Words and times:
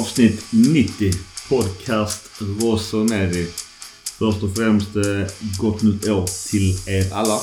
Avsnitt 0.00 0.46
90. 0.52 1.10
Podcast 1.48 2.42
Rossoneri. 2.62 3.46
Först 4.18 4.42
och 4.42 4.56
främst 4.56 4.96
eh, 4.96 5.02
gott 5.60 5.82
nytt 5.82 6.08
år 6.08 6.26
till 6.50 6.94
er 6.96 7.14
alla. 7.14 7.38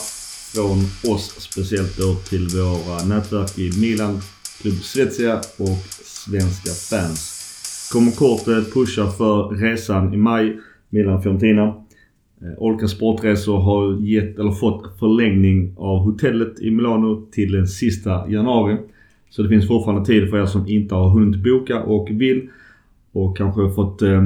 Från 0.53 0.77
oss 1.13 1.35
speciellt 1.37 1.97
då 1.97 2.15
till 2.15 2.47
våra 2.47 3.03
nätverk 3.03 3.57
i 3.59 3.71
Milan, 3.81 4.21
Klubb 4.61 4.73
Svezia 4.73 5.37
och 5.37 5.77
svenska 6.03 6.71
fans. 6.71 7.19
Kommer 7.93 8.11
kort 8.11 8.73
pusha 8.73 9.11
för 9.11 9.49
resan 9.49 10.13
i 10.13 10.17
maj. 10.17 10.59
Milan-Fiorentina. 10.89 11.67
Eh, 12.41 12.53
Olka 12.57 12.87
Sportresor 12.87 13.59
har 13.59 14.01
gett, 14.01 14.39
eller 14.39 14.51
fått 14.51 14.99
förlängning 14.99 15.73
av 15.77 15.97
hotellet 15.99 16.59
i 16.59 16.71
Milano 16.71 17.29
till 17.31 17.51
den 17.51 17.67
sista 17.67 18.29
januari. 18.29 18.77
Så 19.29 19.43
det 19.43 19.49
finns 19.49 19.67
fortfarande 19.67 20.05
tid 20.05 20.29
för 20.29 20.37
er 20.37 20.45
som 20.45 20.67
inte 20.67 20.95
har 20.95 21.09
hunnit 21.09 21.43
boka 21.43 21.83
och 21.83 22.07
vill. 22.11 22.49
Och 23.11 23.37
kanske 23.37 23.69
fått 23.69 24.01
eh, 24.01 24.23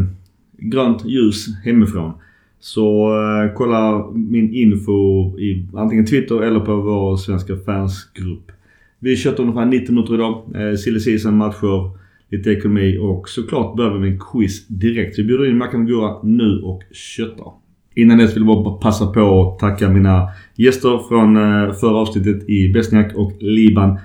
grönt 0.57 1.05
ljus 1.05 1.45
hemifrån. 1.63 2.13
Så 2.59 3.13
eh, 3.13 3.53
kolla 3.55 4.11
min 4.13 4.53
info 4.53 5.39
i 5.39 5.67
antingen 5.73 6.05
Twitter 6.05 6.41
eller 6.41 6.59
på 6.59 6.75
vår 6.75 7.17
svenska 7.17 7.57
fansgrupp. 7.57 8.51
Vi 8.99 9.15
köttar 9.15 9.43
ungefär 9.43 9.65
90 9.65 9.91
minuter 9.93 10.13
idag. 10.13 10.43
Eh, 10.55 10.75
Silly 10.75 10.99
season 10.99 11.37
matcher, 11.37 11.91
lite 12.29 12.51
ekonomi 12.51 12.97
och 12.97 13.29
såklart 13.29 13.75
börjar 13.77 13.93
vi 13.93 13.99
med 13.99 14.11
en 14.11 14.19
quiz 14.19 14.67
direkt. 14.67 15.15
Så 15.15 15.21
vi 15.21 15.27
bjuder 15.27 15.49
in 15.49 15.57
Mackan 15.57 15.81
och 15.81 15.87
Gurra 15.87 16.23
nu 16.23 16.61
och 16.63 16.83
köttar. 16.91 17.51
Innan 17.95 18.17
dess 18.17 18.35
vill 18.35 18.43
jag 18.43 18.63
bara 18.63 18.73
passa 18.73 19.07
på 19.07 19.41
att 19.41 19.59
tacka 19.59 19.89
mina 19.89 20.29
gäster 20.55 21.07
från 21.07 21.37
eh, 21.37 21.73
förra 21.73 21.97
avsnittet 21.97 22.49
i 22.49 22.69
Besniak 22.73 23.15
och 23.15 23.33
Liban. 23.39 23.97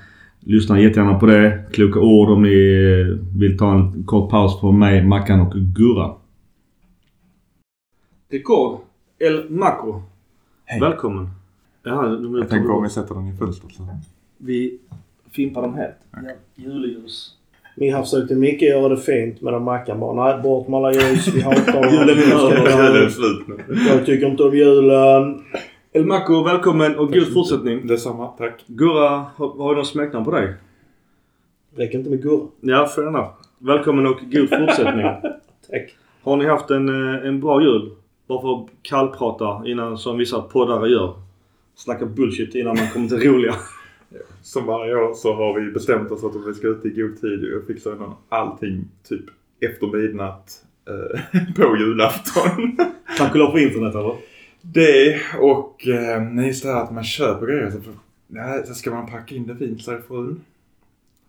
Lyssna 0.50 0.80
jättegärna 0.80 1.18
på 1.18 1.26
det. 1.26 1.64
Kloka 1.72 2.00
ord 2.00 2.28
om 2.30 2.42
ni 2.42 2.54
vill 3.38 3.58
ta 3.58 3.74
en 3.74 4.04
kort 4.04 4.30
paus 4.30 4.60
från 4.60 4.78
mig, 4.78 5.04
Mackan 5.04 5.40
och 5.40 5.52
Gurra. 5.54 6.14
Rekord 8.30 8.78
El 9.18 9.50
Macro. 9.50 10.02
Hej. 10.64 10.80
Välkommen. 10.80 11.28
Jaha, 11.82 12.08
nu 12.08 12.38
Jag 12.38 12.48
tänker 12.48 12.70
om 12.70 12.82
vi 12.82 12.88
sätter 12.88 13.14
den 13.14 13.28
i 13.28 13.36
fönstret. 13.36 13.72
Vi 14.38 14.78
fimpar 15.30 15.62
dem 15.62 15.74
helt. 15.74 15.94
Ja, 16.12 16.18
juleljus. 16.54 17.34
Vi 17.76 17.90
har 17.90 18.02
försökt 18.02 18.30
mycket 18.30 18.68
göra 18.68 18.88
det 18.88 18.96
fint 18.96 19.40
medan 19.42 19.64
Mackan 19.64 20.00
bara 20.00 20.24
nej 20.24 20.42
bort 20.42 20.68
med 20.68 20.78
alla 20.78 20.92
ljus. 20.92 21.28
Vi 21.34 21.40
hatar 21.40 21.90
Julen 21.92 22.18
är 22.18 22.30
dem. 22.30 22.52
över. 22.52 22.70
Ska 22.70 22.84
Julen 22.86 23.06
är 23.06 23.08
slut 23.08 23.48
nu. 23.48 23.74
Jag 23.88 24.06
tycker 24.06 24.26
inte 24.26 24.42
om 24.42 24.56
julen. 24.56 25.42
El 25.92 26.04
Macro, 26.04 26.42
välkommen 26.42 26.98
och 26.98 27.12
god 27.12 27.32
fortsättning. 27.32 27.86
Detsamma, 27.86 28.26
tack. 28.26 28.64
Gurra, 28.66 29.08
har, 29.36 29.48
har 29.48 29.70
du 29.70 29.76
någon 29.76 29.86
smeknamn 29.86 30.24
på 30.24 30.30
dig? 30.30 30.54
Räcker 31.76 31.98
inte 31.98 32.10
med 32.10 32.22
gurra. 32.22 32.46
Ja, 32.60 32.86
fair 32.86 33.06
enough. 33.06 33.30
Välkommen 33.58 34.06
och 34.06 34.20
god 34.20 34.48
fortsättning. 34.58 35.06
Tack. 35.70 35.96
Har 36.22 36.36
ni 36.36 36.44
haft 36.44 36.70
en, 36.70 36.88
eh, 36.88 37.26
en 37.26 37.40
bra 37.40 37.62
jul? 37.62 37.90
Bara 38.26 38.40
för 38.40 38.54
att 38.54 38.68
kallprata 38.82 39.62
innan, 39.66 39.98
som 39.98 40.18
vissa 40.18 40.40
poddare 40.40 40.88
gör. 40.90 41.14
Snacka 41.74 42.06
bullshit 42.06 42.54
innan 42.54 42.76
man 42.76 42.88
kommer 42.90 43.08
till 43.08 43.32
roliga. 43.32 43.54
Som 44.42 44.66
varje 44.66 44.94
år 44.94 45.14
så 45.14 45.34
har 45.34 45.60
vi 45.60 45.70
bestämt 45.70 46.10
oss 46.10 46.24
att 46.24 46.46
vi 46.46 46.54
ska 46.54 46.68
ut 46.68 46.84
i 46.84 46.90
god 46.90 47.20
tid 47.20 47.54
och 47.54 47.66
fixa 47.66 47.90
undan 47.90 48.14
allting 48.28 48.84
typ 49.08 49.24
efter 49.60 49.86
midnatt 49.86 50.64
eh, 50.88 51.44
på 51.56 51.76
julafton. 51.76 52.76
Tack 53.18 53.32
och 53.32 53.38
lov 53.38 53.50
på 53.50 53.58
internet 53.58 53.94
eller? 53.94 54.27
Det 54.62 55.20
och 55.40 55.88
eh, 55.88 56.46
just 56.46 56.62
det 56.62 56.72
här 56.72 56.82
att 56.82 56.92
man 56.92 57.04
köper 57.04 57.46
grejer 57.46 57.70
så, 57.70 57.78
nej, 58.26 58.62
så 58.66 58.74
ska 58.74 58.90
man 58.90 59.06
packa 59.06 59.34
in 59.34 59.46
det 59.46 59.56
fint, 59.56 59.82
säger 59.82 60.00
frun. 60.08 60.40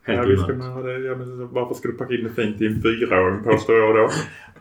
Helt 0.03 0.19
ja, 0.19 0.25
visst 0.25 0.43
ska 0.43 0.53
man 0.53 0.71
ha 0.71 0.81
det. 0.81 0.99
Ja, 0.99 1.15
men 1.15 1.47
varför 1.53 1.73
ska 1.75 1.87
du 1.87 1.93
packa 1.93 2.13
in 2.13 2.23
det 2.23 2.43
fint 2.43 2.61
i 2.61 2.65
en 2.65 2.81
fyraåring 2.81 3.43
påstår 3.43 3.75
jag 3.75 3.95
då. 3.95 4.09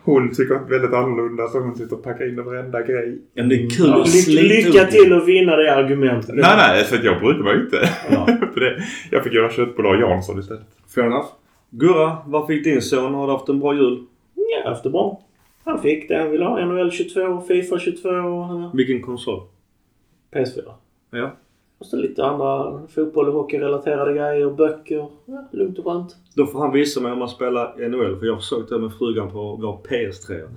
Hon 0.02 0.30
tycker 0.34 0.54
väldigt 0.70 0.92
annorlunda 0.92 1.48
så 1.48 1.58
hon 1.60 1.74
sitter 1.76 1.96
och 1.96 2.02
packar 2.04 2.28
in 2.28 2.36
det 2.36 2.42
varenda 2.42 2.82
grej. 2.82 3.18
Ja, 3.34 3.42
det 3.44 3.54
är 3.54 3.70
kul 3.70 3.86
Ja. 3.88 4.00
att 4.02 4.26
Ly- 4.28 4.42
lycka 4.42 4.84
till 4.86 5.12
att 5.12 5.28
vinna 5.28 5.56
det 5.56 5.74
argumentet. 5.74 6.34
Nej, 6.34 6.56
nej, 6.56 6.84
så 6.84 6.94
att 6.94 7.04
jag 7.04 7.20
brydde 7.20 7.42
mig 7.42 7.60
inte. 7.60 7.76
Ja. 8.10 8.26
För 8.54 8.60
det. 8.60 8.82
Jag 9.10 9.24
fick 9.24 9.32
göra 9.32 9.50
köttbullar 9.50 9.96
Jansson 10.00 10.38
istället. 10.40 10.66
Fair 10.94 11.06
enough. 11.06 11.26
Gurra, 11.70 12.16
vad 12.26 12.46
fick 12.46 12.64
din 12.64 12.82
son? 12.82 13.14
Har 13.14 13.26
du 13.26 13.32
haft 13.32 13.48
en 13.48 13.60
bra 13.60 13.74
jul? 13.74 14.04
Ja, 14.34 14.42
jag 14.58 14.62
har 14.64 14.70
haft 14.70 14.82
det 14.84 14.90
bra. 14.90 15.20
Han 15.68 15.82
fick 15.82 16.08
det 16.08 16.16
han 16.16 16.30
ville 16.30 16.44
ha. 16.44 16.64
NHL 16.64 16.90
22, 16.90 17.40
Fifa 17.40 17.78
22 17.78 18.08
och 18.08 18.60
eh, 18.60 18.70
Vilken 18.74 19.02
konsol? 19.02 19.40
PS4. 20.32 20.62
Ja. 21.10 21.30
Och 21.78 21.86
så 21.86 21.96
lite 21.96 22.24
andra 22.24 22.80
fotboll 22.88 23.28
och 23.28 23.34
hockeyrelaterade 23.34 24.12
grejer. 24.12 24.50
Böcker. 24.50 25.06
Ja, 25.26 25.48
lugnt 25.52 25.78
och 25.78 25.84
skönt. 25.84 26.16
Då 26.34 26.46
får 26.46 26.58
han 26.58 26.72
visa 26.72 27.00
mig 27.00 27.10
hur 27.10 27.18
man 27.18 27.28
spelar 27.28 27.88
NHL. 27.88 28.18
För 28.18 28.26
jag 28.26 28.38
försökte 28.38 28.74
det 28.74 28.80
med 28.80 28.92
frugan 28.92 29.30
på 29.30 29.56
vår 29.60 29.78
PS3. 29.88 30.40
Han 30.40 30.48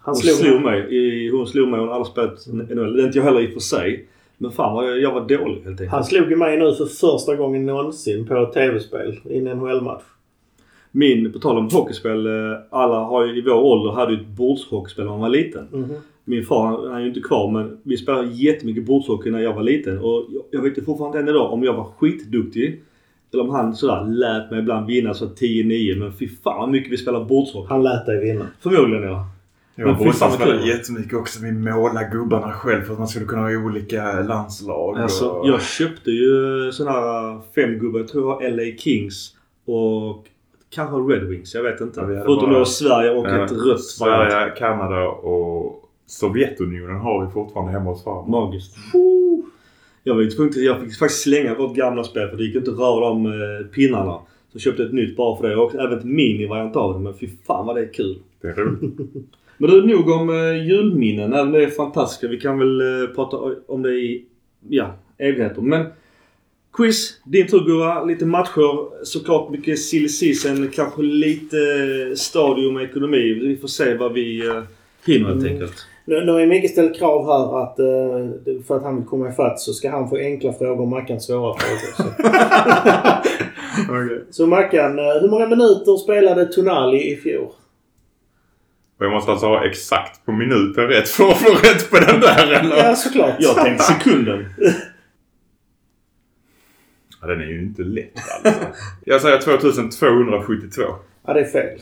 Hon 0.00 0.16
slog, 0.16 0.34
slog 0.34 0.62
mig. 0.62 0.96
I, 0.96 1.30
hon 1.30 1.46
slog 1.46 1.68
mig. 1.68 1.80
Hon 1.80 1.88
har 1.88 1.94
aldrig 1.94 2.12
spelat 2.12 2.46
NHL. 2.70 2.96
Det 2.96 3.02
är 3.02 3.06
inte 3.06 3.18
jag 3.18 3.24
heller 3.24 3.40
i 3.40 3.48
och 3.48 3.52
för 3.52 3.60
sig. 3.60 4.08
Men 4.38 4.50
fan 4.50 4.74
vad 4.74 4.90
jag, 4.90 5.00
jag 5.00 5.12
var 5.12 5.20
dålig 5.20 5.54
helt 5.54 5.66
enkelt. 5.66 5.90
Han 5.90 6.04
slog 6.04 6.30
ju 6.30 6.36
mig 6.36 6.58
nu 6.58 6.74
för 6.74 6.86
första 6.86 7.36
gången 7.36 7.66
någonsin 7.66 8.26
på 8.26 8.36
ett 8.36 8.52
tv-spel 8.52 9.20
i 9.24 9.38
en 9.38 9.44
NHL-match. 9.44 10.02
Min, 10.98 11.32
på 11.32 11.38
tal 11.38 11.58
om 11.58 11.68
hockeyspel. 11.72 12.26
eh, 12.26 12.32
Alla 12.70 12.98
har 13.04 13.26
ju, 13.26 13.38
i 13.38 13.40
vår 13.42 13.54
ålder 13.54 13.92
hade 13.92 14.12
ju 14.12 14.20
ett 14.20 14.26
bordshockeyspel 14.26 15.04
när 15.04 15.12
man 15.12 15.20
var 15.20 15.28
liten. 15.28 15.68
Mhm. 15.72 15.94
Min 16.24 16.44
far 16.44 16.88
han 16.88 16.96
är 16.96 17.00
ju 17.00 17.08
inte 17.08 17.20
kvar 17.20 17.50
men 17.50 17.78
vi 17.82 17.96
spelade 17.96 18.28
jättemycket 18.28 18.86
bordshockey 18.86 19.30
när 19.30 19.38
jag 19.38 19.54
var 19.54 19.62
liten. 19.62 19.98
Och 19.98 20.26
jag, 20.30 20.42
jag 20.50 20.62
vet 20.62 20.78
ju 20.78 20.82
fortfarande 20.84 21.18
än 21.18 21.28
idag 21.28 21.52
om 21.52 21.62
jag 21.62 21.72
var 21.72 21.84
skitduktig. 21.84 22.82
Eller 23.32 23.42
om 23.42 23.50
han 23.50 23.74
sådär 23.76 24.04
lät 24.08 24.50
mig 24.50 24.60
ibland 24.60 24.86
vinna 24.86 25.14
så 25.14 25.26
10-9. 25.26 25.98
Men 25.98 26.12
fy 26.12 26.28
fan 26.28 26.58
vad 26.58 26.68
mycket 26.70 26.92
vi 26.92 26.96
spelade 26.96 27.24
bordshockey. 27.24 27.68
Han 27.68 27.82
lät 27.82 28.06
dig 28.06 28.20
vinna. 28.20 28.46
Förmodligen 28.60 29.02
ja. 29.04 29.26
Jag 29.74 29.98
fy 29.98 30.04
brorsan 30.04 30.32
spelade 30.32 30.68
jättemycket 30.68 31.14
också. 31.18 31.44
Vi 31.44 31.52
målade 31.52 32.08
gubbarna 32.12 32.52
själv 32.52 32.82
för 32.82 32.92
att 32.92 32.98
man 32.98 33.08
skulle 33.08 33.26
kunna 33.26 33.42
ha 33.42 33.56
olika 33.66 34.20
landslag. 34.20 34.98
Alltså, 34.98 35.28
och... 35.28 35.48
jag 35.48 35.62
köpte 35.62 36.10
ju 36.10 36.32
såna 36.72 36.90
här 36.90 37.40
fem 37.54 37.78
gubbar. 37.78 38.00
Jag 38.00 38.08
tror 38.08 38.20
det 38.22 38.26
var 38.26 38.50
LA 38.56 38.76
Kings 38.78 39.34
och 39.66 40.24
kanske 40.70 40.96
Red 40.96 41.24
Wings. 41.28 41.54
Jag 41.54 41.62
vet 41.62 41.80
inte. 41.80 42.00
Ja, 42.00 42.06
Förutom 42.06 42.50
bara- 42.50 42.58
då 42.58 42.64
Sverige 42.64 43.10
och 43.10 43.26
Ja, 43.26 43.44
ett 43.44 43.52
rött 43.52 43.60
variant. 44.00 44.32
Sverige, 44.32 44.50
Kanada 44.58 45.08
och 45.08 45.84
Sovjetunionen 46.06 46.96
har 46.96 47.26
vi 47.26 47.32
fortfarande 47.32 47.72
hemma 47.72 47.90
hos 47.90 48.04
farmor. 48.04 48.28
Magiskt. 48.46 48.76
Jag 50.02 50.14
var 50.14 50.22
ju 50.22 50.30
tvungen 50.30 50.52
till, 50.52 50.64
jag 50.64 50.80
fick 50.80 50.98
faktiskt 50.98 51.22
slänga 51.22 51.54
vårt 51.54 51.76
gamla 51.76 52.04
spel 52.04 52.28
för 52.28 52.36
det 52.36 52.44
gick 52.44 52.56
inte 52.56 52.70
att 52.70 52.78
röra 52.78 53.00
de 53.08 53.26
eh, 53.26 53.66
pinnarna. 53.74 54.12
Så 54.12 54.52
jag 54.52 54.60
köpte 54.62 54.82
ett 54.82 54.92
nytt 54.92 55.16
bara 55.16 55.36
för 55.36 55.48
det. 55.48 55.56
Och 55.56 55.74
även 55.74 55.98
ett 55.98 56.04
mini-variant 56.04 56.76
av 56.76 56.94
det. 56.94 57.00
Men 57.00 57.14
fy 57.14 57.28
fan 57.46 57.66
vad 57.66 57.76
det 57.76 57.82
är 57.82 57.92
kul. 57.92 58.18
Det 58.40 58.48
är 58.48 58.54
roligt. 58.54 58.98
Men 59.58 59.70
du, 59.70 59.86
nog 59.86 60.10
om 60.10 60.30
eh, 60.30 60.66
julminnen. 60.66 61.32
Även 61.32 61.52
det 61.52 61.62
är 61.64 61.70
fantastiska. 61.70 62.28
Vi 62.28 62.40
kan 62.40 62.58
väl 62.58 62.80
eh, 62.80 63.08
prata 63.14 63.36
om 63.68 63.82
det 63.82 63.90
i, 63.92 64.24
ja, 64.68 64.94
evigheter. 65.18 65.62
Men 65.62 65.86
quiz. 66.78 67.20
Din 67.24 67.46
tur 67.46 67.60
Gurra. 67.64 68.04
Lite 68.04 68.24
matcher. 68.26 69.04
Såklart 69.04 69.50
mycket 69.50 69.78
silly 69.78 70.08
season. 70.08 70.70
Kanske 70.74 71.02
lite 71.02 71.56
eh, 71.56 72.14
stadium 72.16 72.76
och 72.76 72.82
ekonomi. 72.82 73.34
Vi 73.42 73.56
får 73.56 73.68
se 73.68 73.94
vad 73.94 74.12
vi 74.12 74.46
eh, 74.46 74.62
hinner 75.06 75.26
helt 75.28 75.40
Mm. 75.42 75.52
enkelt. 75.52 75.74
Nu, 76.04 76.24
nu 76.24 76.32
har 76.32 76.40
ju 76.40 76.46
Micke 76.46 76.70
ställt 76.70 76.98
krav 76.98 77.26
här 77.26 77.62
att 77.62 77.78
eh, 77.78 78.64
för 78.66 78.76
att 78.76 78.82
han 78.82 78.96
vill 78.96 79.04
komma 79.06 79.28
ifatt 79.28 79.60
så 79.60 79.72
ska 79.72 79.90
han 79.90 80.08
få 80.08 80.16
enkla 80.16 80.52
frågor 80.52 80.80
och 80.80 80.88
Mackan 80.88 81.20
svåra 81.20 81.54
frågor. 81.58 81.92
Så, 81.96 82.02
Okej. 83.92 84.24
så 84.30 84.46
Mackan, 84.46 84.98
eh, 84.98 85.04
hur 85.20 85.28
många 85.30 85.46
minuter 85.46 85.96
spelade 85.96 86.46
Tonali 86.46 87.12
i 87.12 87.16
fjol? 87.16 87.48
Och 88.98 89.04
jag 89.04 89.12
måste 89.12 89.30
alltså 89.30 89.46
ha 89.46 89.64
exakt 89.66 90.26
på 90.26 90.32
minuten 90.32 90.86
rätt 90.88 91.08
för 91.08 91.28
att 91.28 91.36
få 91.38 91.50
rätt 91.54 91.90
på 91.90 91.96
den 91.96 92.20
där 92.20 92.52
eller? 92.52 92.76
Ja, 92.76 92.94
såklart. 92.96 93.34
Jag 93.38 93.56
tänkte 93.56 93.84
sekunden. 93.84 94.44
Ja, 97.20 97.26
den 97.26 97.40
är 97.40 97.46
ju 97.46 97.62
inte 97.62 97.82
lätt 97.82 98.12
alltså. 98.44 98.60
Jag 99.04 99.20
säger 99.20 99.38
2272. 99.40 100.82
Ja, 101.26 101.32
det 101.32 101.40
är 101.40 101.44
fel. 101.44 101.78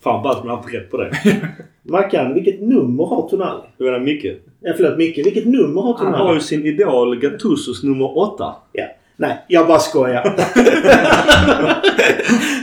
Fan 0.00 0.22
bara 0.22 0.32
att 0.32 0.44
man 0.44 0.48
har 0.50 0.56
haft 0.56 0.74
rätt 0.74 0.90
på 0.90 0.96
det. 0.96 1.12
Mackan, 1.82 2.34
vilket 2.34 2.60
nummer 2.62 3.04
har 3.04 3.28
Tonali? 3.28 3.62
Du 3.78 3.84
menar 3.84 4.00
Micke? 4.00 4.24
Ja, 4.60 4.72
förlåt 4.76 4.98
Micke, 4.98 5.18
vilket 5.18 5.46
nummer 5.46 5.80
har 5.80 5.94
Han 5.98 6.06
har 6.06 6.18
Tonali? 6.18 6.34
ju 6.34 6.40
sin 6.40 6.66
idol 6.66 7.20
Gattusos 7.20 7.82
nummer 7.82 8.18
8. 8.18 8.54
Ja. 8.72 8.84
Nej, 9.20 9.44
jag 9.48 9.66
bara 9.66 9.78
skojar. 9.78 10.34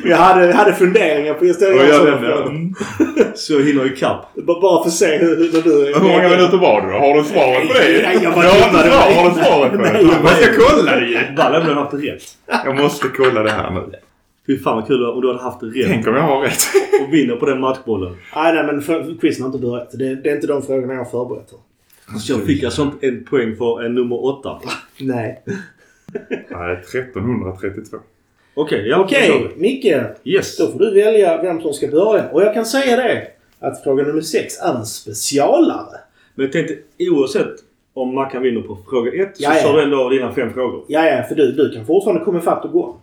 jag 0.03 0.17
hade, 0.17 0.53
hade 0.53 0.73
funderingar 0.73 1.33
på 1.33 1.45
just 1.45 1.59
det. 1.59 1.65
Jag 1.65 1.87
jag 1.87 2.05
den 2.05 2.21
där. 2.21 2.41
Mm. 2.41 2.73
Så 3.35 3.53
jag 3.53 3.63
hinner 3.63 3.85
ikapp. 3.85 4.35
Bara 4.35 4.61
bara 4.61 4.83
för 4.83 4.89
att 4.89 4.95
se 4.95 5.17
hur, 5.17 5.35
hur 5.35 5.61
du... 5.61 5.93
Hur 5.93 5.99
många 5.99 6.29
minuter 6.29 6.57
var 6.57 6.81
du 6.81 6.87
då? 6.87 6.97
Har 6.97 7.13
du 7.17 7.23
svaret 7.23 7.67
på 7.67 7.73
det? 7.73 8.01
Nej, 8.03 8.19
jag 8.23 8.33
bara 8.33 8.47
har 8.47 8.55
inte 8.55 8.79
svar. 8.79 9.07
mig. 9.07 9.15
Har 9.15 9.29
du 9.29 9.35
svaret 9.35 9.71
på 9.71 9.77
det? 9.77 10.01
Jag 10.01 10.23
Jag 10.23 10.37
ska 10.37 10.53
kolla 10.67 10.95
det 10.99 11.05
ju. 11.05 11.17
Valle 11.37 11.59
hade 11.59 11.73
haft 11.73 11.93
rätt. 11.93 12.23
Jag 12.65 12.75
måste 12.75 13.07
kolla 13.07 13.43
det 13.43 13.51
här 13.51 13.71
nu. 13.71 13.81
Fy 14.47 14.57
fan 14.57 14.75
vad 14.75 14.87
kul 14.87 15.05
om 15.05 15.21
du 15.21 15.27
hade 15.27 15.43
haft 15.43 15.63
rätt 15.63 15.87
Tänk 15.87 16.07
om 16.07 16.15
jag 16.15 16.21
har 16.21 16.41
rätt. 16.41 16.59
och 17.07 17.13
vinner 17.13 17.35
på 17.35 17.45
den 17.45 17.59
matchbollen. 17.59 18.15
Nej, 18.35 18.53
nej, 18.53 18.65
men 18.65 18.81
för, 18.81 19.19
quizen 19.21 19.41
har 19.43 19.49
inte 19.49 19.67
börjat. 19.67 19.91
Det, 19.91 20.15
det 20.15 20.29
är 20.29 20.35
inte 20.35 20.47
de 20.47 20.61
frågorna 20.61 20.93
jag 20.93 21.03
har 21.03 21.11
förberett. 21.11 21.53
Så 22.19 22.33
jag 22.33 22.43
fick 22.43 22.63
alltså 22.63 22.81
inte 22.81 23.07
en 23.07 23.23
poäng 23.23 23.55
för 23.55 23.85
en 23.85 23.95
nummer 23.95 24.25
8. 24.25 24.59
Nej. 24.99 25.43
Nej, 26.50 26.73
1332. 26.73 27.97
Okej, 28.53 28.88
ja. 28.88 29.00
Okej, 29.00 29.27
kör. 29.27 29.51
Micke. 29.56 29.94
Yes. 30.23 30.57
Då 30.57 30.67
får 30.71 30.79
du 30.79 30.94
välja 30.94 31.41
vem 31.41 31.62
som 31.62 31.73
ska 31.73 31.88
börja. 31.88 32.29
Och 32.29 32.41
jag 32.41 32.53
kan 32.53 32.65
säga 32.65 32.95
det 32.97 33.27
att 33.59 33.83
fråga 33.83 34.03
nummer 34.03 34.21
sex 34.21 34.59
är 34.59 34.73
en 34.75 34.85
specialare. 34.85 36.00
Men 36.35 36.45
jag 36.45 36.53
tänkte 36.53 36.75
oavsett 37.00 37.56
om 37.94 38.15
Mackan 38.15 38.41
vinner 38.44 38.62
på 38.62 38.77
fråga 38.89 39.23
ett 39.23 39.38
så 39.38 39.44
Ja, 39.44 39.56
ja. 39.56 39.62
sa 39.62 39.73
du 39.75 39.83
ändå 39.83 40.09
dina 40.09 40.33
fem 40.33 40.53
frågor. 40.53 40.85
Ja, 40.88 41.06
ja, 41.06 41.23
för 41.23 41.35
du, 41.35 41.51
du 41.51 41.71
kan 41.71 41.85
fortfarande 41.85 42.25
komma 42.25 42.38
ifatt 42.39 42.65
och 42.65 42.71
gå 42.71 42.83
om. 42.85 43.00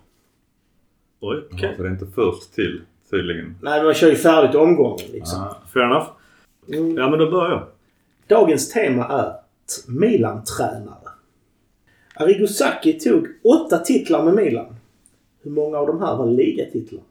Oj, 1.20 1.43
okej. 1.53 1.75
Så 1.76 1.82
det 1.82 1.88
är 1.88 1.93
inte 1.93 2.06
först 2.14 2.55
till 2.55 2.81
tydligen. 3.11 3.55
Nej, 3.62 3.82
man 3.85 3.94
kör 3.94 4.09
ju 4.09 4.17
färdigt 4.17 4.55
omgången 4.55 5.06
liksom. 5.12 5.41
Ah, 5.43 5.56
fair 5.75 5.85
enough. 5.85 6.06
Mm. 6.69 6.97
Ja, 6.97 7.11
men 7.11 7.19
då 7.19 7.31
börjar 7.31 7.50
jag. 7.50 7.67
Dagens 8.38 8.70
tema 8.73 9.05
är 9.09 9.31
t- 9.31 9.37
Milan-tränare. 9.88 11.01
Arrigo 12.23 12.47
Sacchi 12.47 13.01
tog 13.01 13.29
åtta 13.43 13.79
titlar 13.79 14.25
med 14.25 14.35
Milan. 14.35 14.77
Hur 15.43 15.51
många 15.51 15.79
av 15.79 15.87
de 15.87 16.01
här 16.01 16.17
var 16.17 16.31
ligatitlar? 16.31 17.03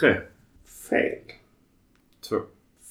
Tre. 0.00 0.20
Fel. 0.88 1.18
Två. 2.28 2.36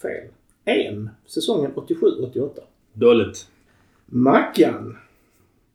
Fel. 0.02 0.28
En. 0.66 1.10
Säsongen 1.26 1.72
87-88. 1.72 2.60
Dåligt. 2.94 3.48
Mackan. 4.06 4.98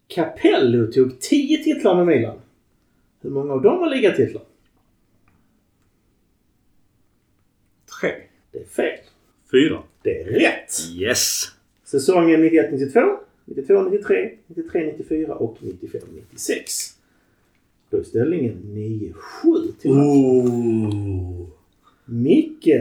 Capello 0.08 0.92
tog 0.92 1.20
10 1.20 1.64
titlar 1.64 1.96
med 1.96 2.06
Milan. 2.06 2.38
Hur 3.20 3.30
många 3.30 3.52
av 3.52 3.62
dem 3.62 3.78
var 3.78 3.90
ligatitlar? 3.90 4.42
Tre. 8.00 8.12
Det 8.52 8.58
är 8.58 8.64
fel. 8.64 8.98
Fyra. 9.50 9.82
Det 10.02 10.20
är 10.20 10.24
rätt. 10.24 10.72
Yes. 10.94 11.44
Säsongen 11.84 12.44
91-92, 12.44 13.16
92-93, 13.54 14.30
93-94 14.46 15.28
och 15.28 15.58
95-96. 15.60 16.96
Då 17.90 17.96
är 17.96 18.02
ställningen 18.02 18.62
9-7 18.64 19.72
till. 19.80 19.90
Ooh. 19.90 21.48
Micke. 22.04 22.76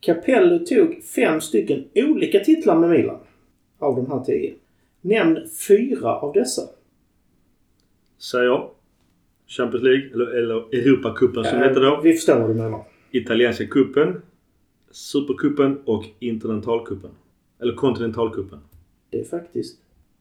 Capello 0.00 0.58
tog 0.58 1.02
fem 1.04 1.40
stycken 1.40 1.84
olika 1.94 2.40
titlar 2.40 2.78
med 2.78 2.90
Milan. 2.90 3.20
Av 3.78 3.96
de 3.96 4.06
här 4.10 4.24
tio. 4.24 4.54
Nämn 5.00 5.38
fyra 5.68 6.16
av 6.16 6.32
dessa. 6.32 6.62
Säger 8.18 8.44
jag. 8.44 8.70
Champions 9.46 9.84
League, 9.84 10.10
eller, 10.12 10.26
eller 10.26 10.54
Europacupen 10.54 11.44
som 11.44 11.58
det 11.58 11.68
heter 11.68 11.80
då. 11.80 12.00
Vi 12.04 12.12
förstår 12.12 12.40
vad 12.40 12.50
du 12.50 12.54
menar. 12.54 12.84
Italienska 13.10 13.66
cupen, 13.66 14.22
Supercupen 14.90 15.78
och 15.84 16.04
Interdentalcupen. 16.18 17.10
Eller 17.60 17.74
Kontinentalcupen. 17.74 18.58
Det 19.10 19.20
är 19.20 19.24
faktiskt 19.24 19.78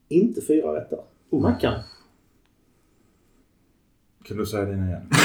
inte 0.08 0.42
fyra 0.42 0.76
rätt 0.76 0.90
där. 0.90 1.04
Mackan. 1.40 1.82
Kan 4.24 4.38
du 4.38 4.46
säga 4.46 4.66
dina 4.66 4.88
igen? 4.88 5.10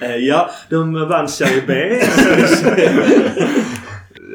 Eh, 0.00 0.16
ja, 0.16 0.50
de 0.70 0.92
vann 0.92 1.28
Serie 1.28 1.62
B. 1.66 1.72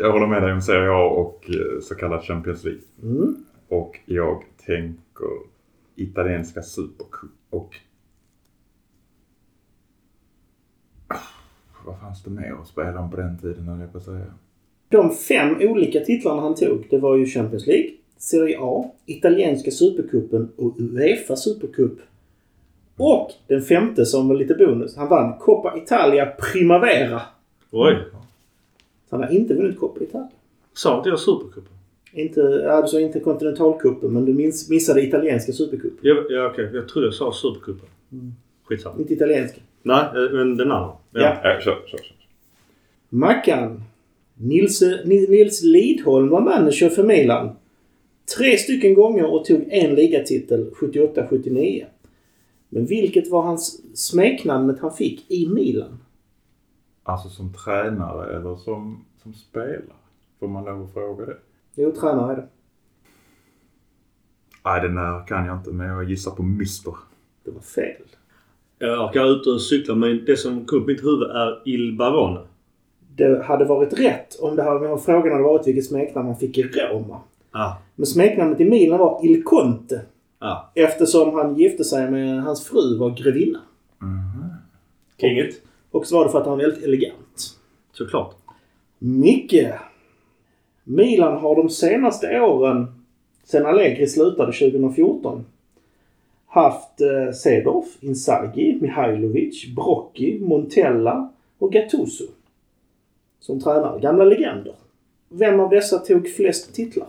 Jag 0.01 0.11
håller 0.11 0.27
med 0.27 0.41
dig 0.43 0.53
om 0.53 0.61
Serie 0.61 0.89
A 0.91 1.09
och 1.09 1.49
eh, 1.49 1.79
så 1.81 1.95
kallad 1.95 2.23
Champions 2.23 2.63
League. 2.63 2.81
Mm. 3.03 3.35
Och 3.67 3.99
jag 4.05 4.43
tänker 4.65 5.27
italienska 5.95 6.61
Supercup 6.61 7.31
och... 7.49 7.75
Ah, 11.07 11.17
Vad 11.85 11.99
fanns 11.99 12.23
det 12.23 12.29
mer 12.29 12.53
att 12.61 12.67
spela 12.67 12.99
om 12.99 13.11
på 13.11 13.17
den 13.17 13.37
tiden 13.37 13.67
höll 13.67 13.79
jag 13.79 13.93
på 13.93 13.99
säga. 13.99 14.33
De 14.89 15.15
fem 15.15 15.57
olika 15.61 15.99
titlarna 15.99 16.41
han 16.41 16.55
tog, 16.55 16.87
det 16.89 16.97
var 16.97 17.15
ju 17.15 17.25
Champions 17.25 17.67
League, 17.67 17.89
Serie 18.17 18.57
A, 18.59 18.91
Italienska 19.05 19.71
Supercupen 19.71 20.49
och 20.55 20.79
Uefa 20.79 21.35
Supercup. 21.35 21.99
Och 22.97 23.31
den 23.47 23.61
femte 23.61 24.05
som 24.05 24.27
var 24.27 24.35
lite 24.35 24.53
bonus. 24.53 24.95
Han 24.97 25.09
vann 25.09 25.33
Coppa 25.39 25.77
Italia 25.77 26.25
Primavera. 26.25 27.21
Oj. 27.71 27.97
Så 29.09 29.15
han 29.15 29.23
har 29.23 29.31
inte 29.31 29.53
vunnit 29.53 29.79
Coppa 29.79 30.03
Italia. 30.03 30.29
Sa 30.73 30.97
inte 30.97 31.09
jag 31.09 31.19
Supercupen? 31.19 31.73
Inte, 32.13 32.41
ja, 32.41 32.81
du 32.81 32.87
sa 32.87 32.99
inte 32.99 33.19
kontinentalcupen 33.19 34.13
men 34.13 34.25
du 34.25 34.33
miss, 34.33 34.69
missade 34.69 35.01
italienska 35.01 35.51
supercupen. 35.51 35.99
Ja, 36.01 36.15
ja 36.29 36.45
okej. 36.45 36.69
Jag 36.73 36.87
trodde 36.87 37.07
jag 37.07 37.13
sa 37.13 37.31
Supercupen. 37.31 37.89
Skitsamma. 38.63 38.99
Inte 38.99 39.13
italienska. 39.13 39.61
Nej, 39.81 40.03
eh, 40.15 40.31
men 40.31 40.57
den 40.57 40.71
andra. 40.71 40.91
Ja. 41.11 41.37
Ja, 41.43 41.59
kör, 41.61 41.61
kör, 41.61 41.97
kör. 41.97 42.15
Mackan. 43.09 43.83
Nils, 44.41 44.81
Ni- 45.05 45.27
Nils 45.29 45.63
Lidholm 45.63 46.29
var 46.29 46.41
manager 46.41 46.89
för 46.89 47.03
Milan. 47.03 47.55
Tre 48.37 48.57
stycken 48.57 48.93
gånger 48.93 49.33
och 49.33 49.45
tog 49.45 49.61
en 49.69 49.95
ligatitel 49.95 50.71
78-79. 50.81 51.85
Men 52.69 52.85
vilket 52.85 53.27
var 53.31 53.41
hans 53.41 53.81
smeknamnet 54.07 54.79
han 54.79 54.93
fick 54.93 55.31
i 55.31 55.47
Milan? 55.47 55.97
Alltså 57.03 57.29
som 57.29 57.53
tränare 57.53 58.35
eller 58.37 58.55
som, 58.55 59.05
som 59.23 59.33
spelare? 59.33 59.81
Får 60.39 60.47
man 60.47 60.65
lov 60.65 60.83
att 60.83 60.93
fråga 60.93 61.25
det? 61.25 61.37
Jo, 61.75 61.91
tränare 61.91 62.31
är 62.31 62.35
det. 62.37 62.47
Nej, 64.65 64.81
den 64.81 64.95
där 64.95 65.27
kan 65.27 65.45
jag 65.45 65.57
inte 65.57 65.69
men 65.71 65.87
jag 65.87 66.09
gissar 66.09 66.31
på 66.31 66.43
Mister. 66.43 66.93
Det 67.45 67.51
var 67.51 67.61
fel. 67.61 68.01
Jag 68.79 69.13
kan 69.13 69.27
ut 69.27 69.47
och 69.47 69.61
cykla 69.61 69.95
men 69.95 70.25
det 70.25 70.37
som 70.37 70.65
kom 70.65 70.79
upp 70.81 70.89
i 70.89 70.91
mitt 70.93 71.03
huvud 71.03 71.29
är 71.29 71.61
Il 71.65 71.95
Barone. 71.97 72.39
Det 73.19 73.43
hade 73.43 73.65
varit 73.65 73.99
rätt 73.99 74.39
om, 74.39 74.55
det 74.55 74.63
här, 74.63 74.91
om 74.91 74.99
frågan 74.99 75.31
hade 75.31 75.43
varit 75.43 75.67
vilket 75.67 75.85
smeknamn 75.85 76.27
han 76.27 76.37
fick 76.37 76.57
i 76.57 76.63
Roma. 76.63 77.19
Ah. 77.51 77.71
Men 77.95 78.05
smeknamnet 78.05 78.59
i 78.59 78.69
Milan 78.69 78.99
var 78.99 79.25
Il 79.25 79.43
Conte. 79.43 80.01
Ah. 80.39 80.57
Eftersom 80.75 81.33
han 81.33 81.55
gifte 81.55 81.83
sig 81.83 82.11
med 82.11 82.43
hans 82.43 82.67
fru 82.67 82.97
var 82.97 83.09
grevinna. 83.09 83.59
Kinget. 85.21 85.55
Och 85.91 86.07
så 86.07 86.17
var 86.17 86.25
det 86.25 86.31
för 86.31 86.39
att 86.39 86.45
han 86.45 86.57
var 86.57 86.63
väldigt 86.63 86.83
elegant. 86.83 87.57
Såklart. 87.91 88.35
Micke. 88.99 89.67
Milan 90.83 91.37
har 91.37 91.55
de 91.55 91.69
senaste 91.69 92.41
åren, 92.41 92.87
sen 93.43 93.65
Allegri 93.65 94.07
slutade 94.07 94.51
2014, 94.51 95.45
haft 96.47 97.01
eh, 97.01 97.33
Sedorf, 97.33 97.85
Inzaghi, 97.99 98.77
Mihailovic, 98.81 99.75
Brocchi, 99.75 100.39
Montella 100.39 101.29
och 101.57 101.71
Gattuso 101.71 102.23
som 103.39 103.61
tränare. 103.61 103.99
Gamla 103.99 104.23
legender. 104.23 104.75
Vem 105.29 105.59
av 105.59 105.69
dessa 105.69 105.97
tog 105.97 106.29
flest 106.29 106.73
titlar? 106.73 107.07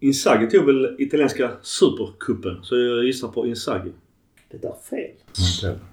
Inzaghi 0.00 0.50
tog 0.50 0.66
väl 0.66 0.96
italienska 0.98 1.50
Supercupen. 1.62 2.58
Så 2.62 2.78
jag 2.78 3.04
gissar 3.04 3.28
på 3.28 3.46
Inzaghi. 3.46 3.92
Det 4.50 4.64
är 4.64 4.72
fel. 4.90 5.10
Montella. 5.38 5.84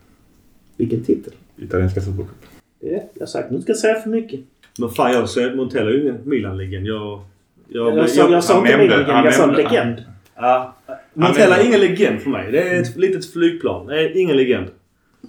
Vilken 0.78 1.04
titel? 1.04 1.34
Italienska 1.58 2.02
Supercup. 2.02 2.46
Det 2.80 2.96
är. 2.96 3.04
Jag 3.14 3.30
sagt 3.30 3.52
nu 3.52 3.62
ska 3.62 3.72
jag 3.72 3.80
säga 3.80 4.02
för 4.02 4.10
mycket. 4.10 4.40
Men 4.80 4.90
fan 4.90 5.12
jag 5.12 5.30
säger 5.30 5.56
Montella 5.56 5.90
är 5.90 5.94
ju 5.94 6.02
ingen 6.02 6.30
Milan-legend. 6.30 6.88
Jag... 6.88 7.22
Jag, 7.68 7.98
Jag 7.98 8.10
sa, 8.10 8.30
jag 8.32 8.44
sa 8.44 8.60
inte 8.60 8.78
Milan-legend, 8.78 9.26
jag 9.26 9.34
sa 9.34 9.46
legend. 9.46 10.04
Ja. 10.36 10.76
Montella 11.14 11.58
är 11.58 11.66
ingen 11.66 11.80
legend 11.80 12.22
för 12.22 12.30
mig. 12.30 12.52
Det 12.52 12.62
är 12.62 12.82
ett 12.82 12.96
litet 12.96 13.32
flygplan. 13.34 13.86
Det 13.88 14.02
är 14.02 14.18
ingen 14.18 14.38
legend. 14.38 14.68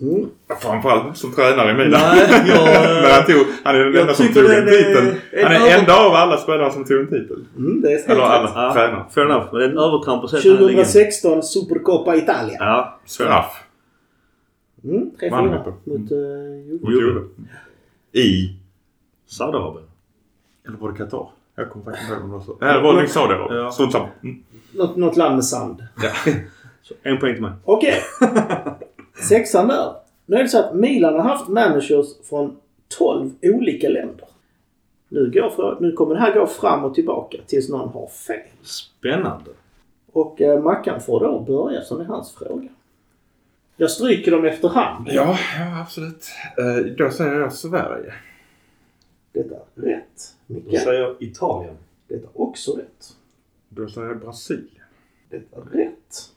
Mm. 0.01 0.29
Framförallt 0.61 1.17
som 1.17 1.33
tränare 1.33 1.71
i 1.71 1.75
Milan. 1.75 2.01
Nej, 2.17 2.43
jag- 2.49 3.03
Men 3.03 3.11
han, 3.11 3.25
tog, 3.25 3.47
han 3.65 3.75
är 3.77 3.79
den 3.85 3.97
enda 3.97 4.15
som 4.15 4.27
tog 4.29 4.51
en 4.51 4.67
titel. 4.67 5.05
Han 5.05 5.13
en 5.33 5.47
är 5.53 5.67
över- 5.67 5.79
enda 5.79 5.97
av 6.07 6.13
alla 6.15 6.37
spelare 6.37 6.73
som 6.73 6.85
tog 6.85 7.01
en 7.01 7.07
titel. 7.07 7.45
Mm, 7.57 7.81
det 7.81 7.93
är 7.93 8.11
Eller 8.11 8.23
alla 8.23 8.53
Ja, 8.55 8.75
tränare. 8.75 9.05
fair 9.15 9.25
enough. 9.25 9.47
Men 9.53 9.59
det 9.61 9.65
är 9.67 9.69
ett 9.71 9.77
övertramp 9.77 10.25
att 10.25 10.31
säga 10.31 10.39
att 10.41 10.45
han 10.45 10.53
är 10.53 10.71
en 10.71 10.77
legend. 10.77 10.87
2016 10.87 11.43
Supercoppa 11.43 12.17
Italia. 12.17 12.57
Ja. 12.61 12.99
Fair 13.19 13.27
enough. 13.27 13.51
Mm, 14.85 15.11
3-4 15.21 15.31
Vann 15.31 15.51
vi 15.53 15.59
på. 15.59 15.75
mot 15.91 16.13
uh, 16.13 16.93
Juve. 16.93 17.21
I... 18.13 18.57
Saudiarabien. 19.27 19.85
Eller 20.69 20.79
var 20.79 20.93
det 20.93 20.99
Qatar? 20.99 21.29
Jag 21.57 21.71
kommer 21.71 21.85
faktiskt 21.85 22.05
inte 22.11 22.15
ihåg 22.15 22.25
om 22.25 22.31
det 22.31 22.37
var 22.37 22.45
så. 22.45 22.65
Det 22.75 22.81
var 22.81 22.93
nog 22.93 23.09
Saudiarabien. 23.09 23.61
Ja. 23.65 23.71
Strunt 23.73 23.93
samma. 23.93 24.09
Mm. 24.23 24.43
Något, 24.97 25.17
land 25.17 25.35
med 25.35 25.45
sand. 25.45 25.83
Så 26.83 26.95
en 27.03 27.19
poäng 27.19 27.35
till 27.35 27.43
mig. 27.43 27.53
Okej. 27.65 28.03
Sexan 29.23 29.69
där. 29.69 29.95
Nu 30.27 30.37
är 30.37 30.43
det 30.43 30.49
så 30.49 30.59
att 30.59 30.75
Milan 30.75 31.15
har 31.15 31.23
haft 31.23 31.49
managers 31.49 32.07
från 32.25 32.57
12 32.89 33.31
olika 33.43 33.89
länder. 33.89 34.29
Nu, 35.09 35.31
går 35.31 35.51
för, 35.51 35.77
nu 35.81 35.93
kommer 35.93 36.15
det 36.15 36.21
här 36.21 36.35
gå 36.35 36.47
fram 36.47 36.85
och 36.85 36.95
tillbaka 36.95 37.39
tills 37.47 37.69
någon 37.69 37.89
har 37.89 38.07
fel. 38.07 38.41
Spännande. 38.63 39.51
Och 40.13 40.41
eh, 40.41 40.63
Mackan 40.63 41.01
får 41.01 41.21
då 41.21 41.41
börja 41.41 41.83
som 41.83 42.01
är 42.01 42.05
hans 42.05 42.33
fråga. 42.35 42.69
Jag 43.77 43.91
stryker 43.91 44.31
dem 44.31 44.45
efterhand. 44.45 45.09
Ja, 45.11 45.39
ja 45.59 45.81
absolut. 45.81 46.27
Eh, 46.59 46.87
då 46.87 47.11
säger 47.11 47.41
jag 47.41 47.53
Sverige. 47.53 48.15
Detta 49.33 49.55
är 49.55 49.81
rätt. 49.83 50.37
Då 50.47 50.55
Micke. 50.55 50.81
säger 50.81 51.01
jag 51.01 51.17
Italien. 51.23 51.77
Detta 52.09 52.27
är 52.27 52.41
också 52.43 52.73
rätt. 52.73 53.17
Då 53.69 53.89
säger 53.89 54.09
jag 54.09 54.21
Brasilien. 54.21 54.85
Detta 55.31 55.57
är 55.57 55.79
rätt. 55.79 56.33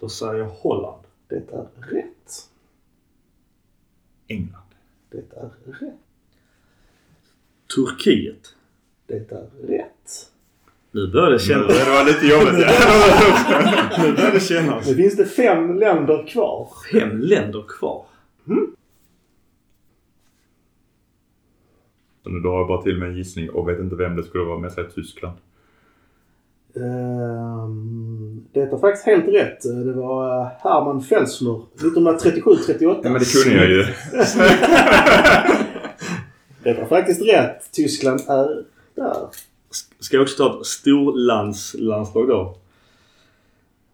Då 0.00 0.08
säger 0.08 0.34
jag 0.34 0.48
Holland. 0.48 1.03
Detta 1.34 1.56
är 1.56 1.94
rätt. 1.94 2.50
England. 4.28 4.74
Detta 5.10 5.40
är 5.40 5.50
rätt. 5.66 5.94
Turkiet. 7.74 8.54
Detta 9.06 9.38
är 9.38 9.48
rätt. 9.66 10.30
Nu 10.90 11.06
börjar 11.12 11.30
det 11.30 11.38
kännas. 11.38 11.68
det 11.68 11.90
var 11.90 12.04
lite 12.04 12.26
jobbigt. 12.26 12.60
Ja. 12.60 14.02
Nu 14.04 14.12
börjar 14.12 14.32
det 14.32 14.40
kännas. 14.40 14.88
Nu 14.88 14.94
finns 14.94 15.16
det 15.16 15.24
fem 15.24 15.78
länder 15.78 16.26
kvar. 16.26 16.68
Fem 16.92 17.18
länder 17.18 17.64
kvar. 17.68 18.06
Så 22.22 22.30
nu 22.30 22.40
drar 22.40 22.58
jag 22.58 22.68
bara 22.68 22.82
till 22.82 22.98
med 22.98 23.08
en 23.08 23.16
gissning 23.16 23.50
och 23.50 23.68
vet 23.68 23.80
inte 23.80 23.96
vem 23.96 24.16
det 24.16 24.22
skulle 24.22 24.44
vara, 24.44 24.56
men 24.56 24.64
jag 24.64 24.72
säger 24.72 24.88
Tyskland. 24.88 25.38
Ehm, 26.76 28.44
det 28.52 28.60
är 28.60 28.78
faktiskt 28.78 29.06
helt 29.06 29.28
rätt. 29.28 29.62
Det 29.62 29.92
var 29.92 30.44
Hermann 30.44 31.02
Felsner 31.02 31.62
1937-38. 31.76 33.00
Ja, 33.02 33.10
men 33.10 33.12
det 33.12 33.44
kunde 33.44 33.58
jag 33.58 33.70
ju. 33.70 33.84
Det 36.62 36.74
var 36.74 36.86
faktiskt 36.86 37.22
rätt. 37.22 37.72
Tyskland 37.72 38.20
är 38.28 38.64
där. 38.94 39.16
Ska 40.00 40.16
jag 40.16 40.22
också 40.22 40.36
ta 40.36 40.60
ett 40.60 40.66
storlandslandslag 40.66 42.28
då? 42.28 42.56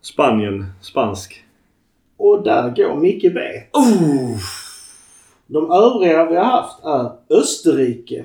Spanien. 0.03 0.67
Spansk. 0.81 1.45
Och 2.17 2.43
där 2.45 2.71
går 2.77 2.97
Micke 2.97 3.35
B. 3.35 3.41
Oh! 3.73 4.39
De 5.47 5.71
övriga 5.71 6.25
vi 6.27 6.37
har 6.37 6.45
haft 6.45 6.85
är 6.85 7.37
Österrike. 7.37 8.25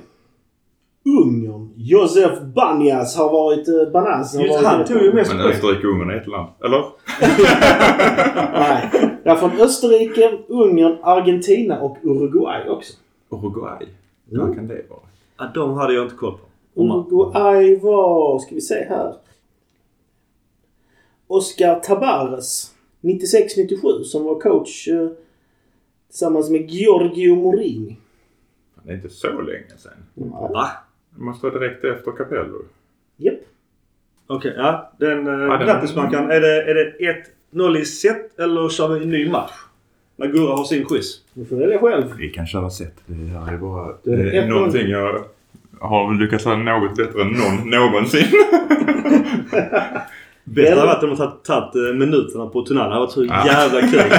Ungern. 1.06 1.72
Josef 1.76 2.40
Banjas 2.40 3.16
har 3.16 3.32
varit... 3.32 3.68
Uh, 3.68 3.92
Banaz 3.92 4.36
har 4.36 4.42
Just 4.42 4.54
varit 4.54 4.66
han 4.66 4.86
tog 4.86 5.02
ju 5.02 5.12
mest 5.12 5.30
Men 5.30 5.42
poäng. 5.42 5.52
Österrike 5.52 5.86
och 5.86 5.92
Ungern 5.92 6.10
är 6.10 6.20
ett 6.20 6.26
land. 6.26 6.50
Eller? 6.64 6.84
Nej. 8.52 8.90
Det 9.24 9.30
är 9.30 9.36
från 9.36 9.50
Österrike, 9.50 10.38
Ungern, 10.48 10.96
Argentina 11.02 11.80
och 11.80 11.96
Uruguay 12.02 12.68
också. 12.68 12.92
Uruguay. 13.30 13.88
Mm. 14.32 14.46
Vad 14.46 14.54
kan 14.56 14.66
det 14.66 14.86
vara? 14.90 15.00
Ja, 15.38 15.50
de 15.54 15.74
hade 15.74 15.94
jag 15.94 16.04
inte 16.04 16.16
koll 16.16 16.32
på. 16.32 16.80
Uruguay 16.82 17.76
var... 17.76 18.38
Ska 18.38 18.54
vi 18.54 18.60
se 18.60 18.86
här. 18.88 19.14
Oscar 21.26 21.80
Tabares. 21.80 22.72
96-97 23.00 24.02
som 24.02 24.24
var 24.24 24.40
coach 24.40 24.88
eh, 24.88 25.08
tillsammans 26.08 26.50
med 26.50 26.70
Giorgio 26.70 27.36
Morini. 27.36 27.96
Det 28.82 28.92
är 28.92 28.96
inte 28.96 29.08
så 29.08 29.40
länge 29.40 29.76
sedan. 29.78 30.32
Va? 30.52 30.68
Måste 31.16 31.46
vara 31.46 31.58
direkt 31.58 31.84
efter 31.84 32.10
Capello. 32.12 32.62
Japp. 33.16 33.34
Okej, 34.26 34.54
ja. 34.56 34.92
Den, 34.98 35.26
Ja, 35.26 35.32
ja, 35.32 35.56
den- 35.56 35.66
grattis 35.66 35.96
Mackan. 35.96 36.30
Är 36.30 36.40
det, 36.40 36.62
är 36.62 36.74
det 36.74 36.92
1-0 37.54 37.76
i 37.78 37.84
set 37.84 38.38
eller 38.38 38.68
kör 38.68 38.88
vi 38.88 39.02
en 39.02 39.10
ny 39.10 39.30
match? 39.30 39.52
När 40.16 40.26
Gurra 40.26 40.56
har 40.56 40.64
sin 40.64 40.84
quiz. 40.84 41.20
Du 41.34 41.44
får 41.44 41.56
välja 41.56 41.78
själv. 41.78 42.04
Vi 42.18 42.28
kan 42.28 42.46
köra 42.46 42.70
set. 42.70 42.94
Det 43.06 43.38
här 43.38 43.52
är 43.52 43.58
bara... 43.58 43.94
Det 44.02 44.12
är 44.12 44.16
Det 44.16 44.36
är 44.38 44.48
någonting 44.48 44.88
jag 44.88 45.24
har 45.80 46.14
lyckats 46.14 46.44
ha 46.44 46.56
något 46.56 46.96
bättre 46.96 47.22
än 47.22 47.28
någon 47.28 47.70
någonsin. 47.70 48.26
Eller- 50.56 50.70
hade 50.70 50.86
varit 50.86 51.02
om 51.02 51.10
de 51.10 51.16
tagit, 51.44 51.74
eh, 51.74 51.94
minuterna 51.98 52.46
på 52.46 52.62
tunneln. 52.62 52.88
Det 52.88 52.94
hade 52.94 53.00
varit 53.00 53.12
så 53.12 53.24
jävla 53.24 53.80
kul. 53.80 54.12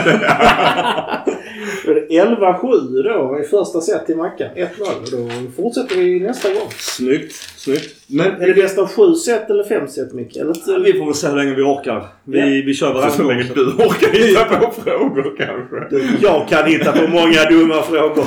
Då 1.85 1.91
är 1.91 1.95
det 1.95 2.07
11-7 2.07 3.03
då 3.03 3.39
i 3.39 3.43
första 3.43 3.81
set 3.81 4.05
till 4.05 4.17
Mackan. 4.17 4.49
1-0. 4.55 4.65
Och 4.81 5.11
Då 5.11 5.51
fortsätter 5.63 5.95
vi 5.95 6.19
nästa 6.19 6.49
gång. 6.53 6.67
snyggt, 6.77 7.33
snyggt. 7.35 7.95
Men 8.07 8.41
Är 8.41 8.47
det 8.47 8.53
bäst 8.53 8.77
av 8.77 8.87
7 8.87 9.13
set 9.15 9.49
eller 9.49 9.63
5 9.63 9.87
set 9.87 10.13
Micke? 10.13 10.35
Eller 10.37 10.53
Ja, 10.67 10.77
vi 10.85 10.93
får 10.93 11.05
väl 11.05 11.13
se 11.13 11.27
hur 11.27 11.35
länge 11.35 11.55
vi 11.55 11.61
orkar. 11.61 12.05
Vi, 12.23 12.39
Ja. 12.39 12.45
vi 12.65 12.73
kör 12.73 12.87
Så, 12.87 12.93
varannan 12.93 13.11
så 13.11 13.23
länge 13.23 13.43
du 13.55 13.65
orkar 13.65 14.11
hitta 14.27 14.45
på 14.59 14.71
frågor 14.81 15.35
kanske. 15.37 15.97
Jag 16.21 16.47
kan 16.47 16.65
hitta 16.65 16.91
på 16.91 17.07
många 17.11 17.43
dumma 17.49 17.81
frågor. 17.81 18.25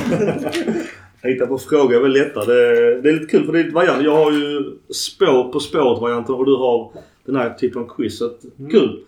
Hitta 1.23 1.47
på 1.47 1.59
frågor 1.59 1.97
är 1.97 2.01
väl 2.01 2.13
lättare. 2.13 2.47
Det, 2.55 3.01
det 3.01 3.09
är 3.09 3.13
lite 3.13 3.27
kul 3.27 3.45
för 3.47 3.53
det 3.53 3.59
är 3.59 3.63
lite 3.65 3.75
variant. 3.75 4.03
Jag 4.05 4.17
har 4.17 4.33
ju 4.33 4.65
spår 4.95 5.53
på 5.53 5.61
spåret-varianten 5.61 6.35
och 6.35 6.47
du 6.47 6.57
har 6.57 6.93
den 7.27 7.37
här 7.37 7.51
typen 7.51 7.83
av 7.83 7.87
quiz. 7.97 8.19
Så 8.19 8.27
att, 8.27 8.39
Kul! 8.71 9.01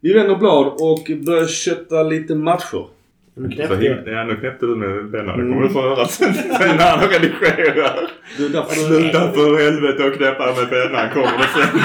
Vi 0.00 0.12
vänder 0.12 0.36
blad 0.36 0.66
och 0.66 1.10
börjar 1.26 1.46
kötta 1.46 2.02
lite 2.02 2.34
matcher. 2.34 2.86
Nu 3.36 3.48
Så 3.48 3.54
knäppte 3.54 3.74
himla, 3.76 4.02
jag. 4.10 4.20
ja, 4.20 4.24
nu 4.24 4.36
knäppte 4.36 4.66
du 4.66 4.76
med 4.76 5.12
pennan. 5.12 5.38
Det 5.38 5.52
kommer 5.52 5.62
du 5.62 5.68
få 5.68 5.80
höra 5.82 6.08
sen 6.08 6.32
när 6.76 6.96
han 6.96 7.08
redigerar. 7.08 8.10
Det 8.38 8.44
är 8.44 8.48
därför 8.48 8.74
du, 8.74 9.00
Sluta 9.00 9.32
för 9.32 9.64
helvete 9.64 10.04
och 10.04 10.14
knäppa 10.14 10.46
med 10.46 10.70
pennan 10.70 11.10
kommer 11.10 11.38
det 11.38 11.48
sen. 11.54 11.80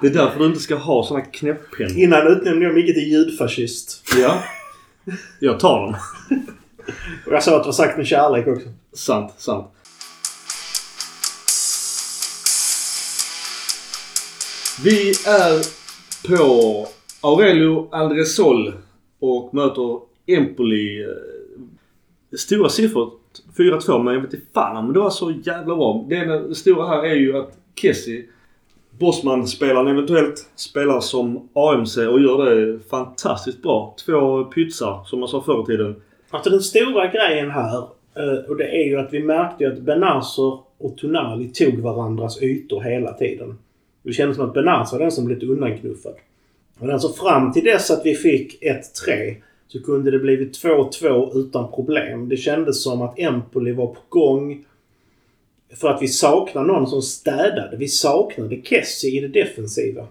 det 0.00 0.06
är 0.06 0.10
därför 0.24 0.38
du 0.38 0.46
inte 0.46 0.60
ska 0.60 0.74
ha 0.74 1.04
såna 1.04 1.20
knäpppennor. 1.20 1.98
Innan 1.98 2.26
utnämnde 2.26 2.66
jag 2.66 2.74
Micke 2.74 2.94
till 2.94 3.08
ljudfascist. 3.12 4.04
Ja. 4.18 4.42
Jag 5.38 5.60
tar 5.60 5.80
dem. 5.80 5.96
Och 7.26 7.32
jag 7.32 7.42
sa 7.42 7.56
att 7.56 7.62
det 7.62 7.66
var 7.66 7.72
sagt 7.72 7.96
med 7.96 8.06
kärlek 8.06 8.46
också. 8.46 8.68
Sant, 8.94 9.34
sant. 9.36 9.66
Vi 14.84 15.10
är 15.26 15.62
på 16.28 16.86
Aurelio 17.20 17.88
Andresol 17.94 18.72
och 19.20 19.54
möter 19.54 20.00
Empoli. 20.26 21.02
Eh, 21.02 21.08
Stora 22.36 22.68
siffror. 22.68 23.10
4-2 23.56 24.02
men 24.02 24.14
jag 24.14 24.20
vet 24.20 24.34
inte 24.34 24.46
fan 24.54 24.76
om 24.76 24.92
det 24.92 24.98
var 24.98 25.10
så 25.10 25.30
jävla 25.30 25.76
bra. 25.76 26.06
Det 26.08 26.54
stora 26.54 26.86
här 26.86 27.04
är 27.04 27.14
ju 27.14 27.36
att 27.36 27.58
Kessie, 27.74 28.24
Bosman-spelaren 28.98 29.88
eventuellt, 29.88 30.46
spelar 30.54 31.00
som 31.00 31.48
AMC 31.52 31.96
och 31.96 32.20
gör 32.20 32.44
det 32.44 32.78
fantastiskt 32.90 33.62
bra. 33.62 33.96
Två 34.06 34.44
pytsar 34.44 35.04
som 35.04 35.20
man 35.20 35.28
sa 35.28 35.42
förr 35.42 35.62
i 35.62 35.66
tiden. 35.66 35.96
Alltså 36.30 36.50
den 36.50 36.60
stora 36.60 37.06
grejen 37.06 37.50
här 37.50 37.78
eh, 38.16 38.44
och 38.48 38.56
det 38.56 38.64
är 38.64 38.84
ju 38.88 38.98
att 38.98 39.12
vi 39.12 39.22
märkte 39.22 39.64
ju 39.64 39.72
att 39.72 39.78
Benazer 39.78 40.58
och 40.78 40.96
Tonali 40.96 41.48
tog 41.48 41.78
varandras 41.78 42.42
ytor 42.42 42.80
hela 42.80 43.12
tiden. 43.12 43.58
Det 44.02 44.12
kändes 44.12 44.36
som 44.36 44.46
att 44.46 44.54
Benazer 44.54 44.96
var 44.96 45.02
den 45.02 45.12
som 45.12 45.24
blev 45.24 45.50
undanknuffad. 45.50 46.14
Men 46.78 46.90
alltså 46.90 47.08
fram 47.12 47.52
till 47.52 47.64
dess 47.64 47.90
att 47.90 48.06
vi 48.06 48.14
fick 48.14 48.62
1-3 48.62 49.36
så 49.72 49.82
kunde 49.82 50.10
det 50.10 50.18
blivit 50.18 50.64
2-2 50.64 51.38
utan 51.38 51.72
problem. 51.72 52.28
Det 52.28 52.36
kändes 52.36 52.82
som 52.82 53.02
att 53.02 53.18
Empoli 53.18 53.72
var 53.72 53.86
på 53.86 54.00
gång 54.08 54.64
för 55.74 55.88
att 55.88 56.02
vi 56.02 56.08
saknade 56.08 56.66
någon 56.66 56.86
som 56.86 57.02
städade. 57.02 57.76
Vi 57.76 57.88
saknade 57.88 58.62
Kessie 58.64 59.18
i 59.18 59.20
det 59.20 59.40
defensiva. 59.40 60.06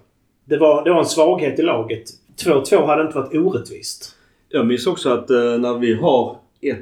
Det 0.45 0.57
var, 0.57 0.83
det 0.83 0.89
var 0.89 0.99
en 0.99 1.05
svaghet 1.05 1.59
i 1.59 1.61
laget. 1.61 2.03
2-2 2.45 2.85
hade 2.85 3.01
inte 3.01 3.15
varit 3.15 3.35
orättvist. 3.35 4.15
Jag 4.49 4.67
minns 4.67 4.87
också 4.87 5.09
att 5.09 5.29
eh, 5.29 5.37
när 5.37 5.77
vi 5.79 5.93
har 5.93 6.37
1-1 6.61 6.75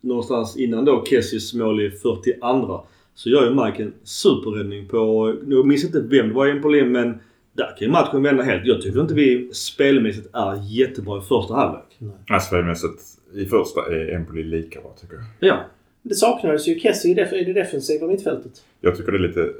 någonstans 0.00 0.56
innan 0.56 0.84
då 0.84 1.04
Kessies 1.04 1.54
mål 1.54 1.80
i 1.80 1.90
42 1.90 2.80
så 3.14 3.28
gör 3.28 3.44
ju 3.44 3.64
Mike 3.64 3.82
en 3.82 3.92
superräddning 4.04 4.88
på, 4.88 5.34
jag 5.48 5.66
minns 5.66 5.84
inte 5.84 6.00
vem 6.00 6.28
det 6.28 6.34
var 6.34 6.46
i 6.46 6.50
Empoli 6.50 6.84
men 6.84 7.18
där 7.56 7.66
kan 7.66 7.86
ju 7.86 7.88
matchen 7.88 8.22
vända 8.22 8.42
helt. 8.42 8.66
Jag 8.66 8.82
tycker 8.82 9.00
inte 9.00 9.14
vi 9.14 9.50
spelmässigt 9.52 10.28
är 10.32 10.60
jättebra 10.62 11.18
i 11.18 11.20
första 11.20 11.54
halvlek. 11.54 11.98
Alltså 12.30 12.46
spelmässigt 12.46 13.02
i 13.34 13.44
första 13.46 13.80
är 13.80 14.14
Empoli 14.14 14.42
lika 14.42 14.80
bra 14.80 14.94
tycker 15.00 15.14
jag. 15.14 15.24
Ja. 15.38 15.60
Det 16.02 16.14
saknades 16.14 16.68
ju 16.68 16.78
Kessie 16.78 17.10
i 17.10 17.44
det 17.44 17.52
defensiva 17.52 18.06
mittfältet. 18.06 18.52
Jag 18.80 18.96
tycker 18.96 19.12
det 19.12 19.18
är 19.18 19.28
lite... 19.28 19.52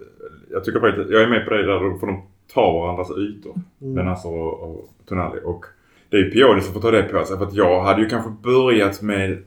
Jag 0.50 0.64
tycker 0.64 0.80
faktiskt... 0.80 1.10
Jag 1.10 1.22
är 1.22 1.28
med 1.28 1.44
på 1.44 1.54
det 1.54 1.66
där 1.66 1.98
för 1.98 2.06
de 2.06 2.22
tar 2.54 2.72
varandras 2.72 3.10
ytor. 3.10 3.54
Mm. 3.80 3.94
Benazer 3.94 4.32
och, 4.32 4.62
och 4.62 4.90
Tonali. 5.06 5.40
Och 5.44 5.64
det 6.08 6.16
är 6.16 6.20
ju 6.20 6.30
Pioli 6.30 6.60
som 6.60 6.74
får 6.74 6.80
ta 6.80 6.90
det 6.90 7.02
på 7.02 7.24
sig. 7.24 7.38
För 7.38 7.44
att 7.44 7.54
jag 7.54 7.82
hade 7.82 8.02
ju 8.02 8.08
kanske 8.08 8.30
börjat 8.42 9.02
med... 9.02 9.44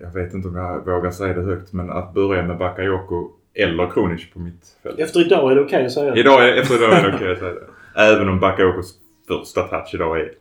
Jag 0.00 0.12
vet 0.14 0.34
inte 0.34 0.48
om 0.48 0.56
jag 0.56 0.86
vågar 0.86 1.10
säga 1.10 1.34
det 1.34 1.42
högt 1.42 1.72
men 1.72 1.90
att 1.90 2.14
börja 2.14 2.42
med 2.42 2.58
Bakayoko 2.58 3.30
eller 3.54 3.90
Kronic 3.90 4.30
på 4.30 4.38
mitt 4.38 4.76
fält. 4.82 4.98
Efter 4.98 5.20
idag 5.20 5.50
är 5.52 5.54
det 5.54 5.60
okej 5.60 5.86
att 5.86 5.92
säga 5.92 6.14
det. 6.14 6.20
Idag, 6.20 6.48
är- 6.48 6.52
efter 6.56 6.74
idag 6.74 6.92
är 6.92 7.02
det 7.10 7.16
okej 7.16 7.32
att 7.32 7.38
säga 7.38 7.52
det. 7.52 8.02
Även 8.02 8.28
om 8.28 8.40
Bakayokos 8.40 8.94
första 9.28 9.62
touch 9.62 9.94
idag 9.94 10.20
är 10.20 10.32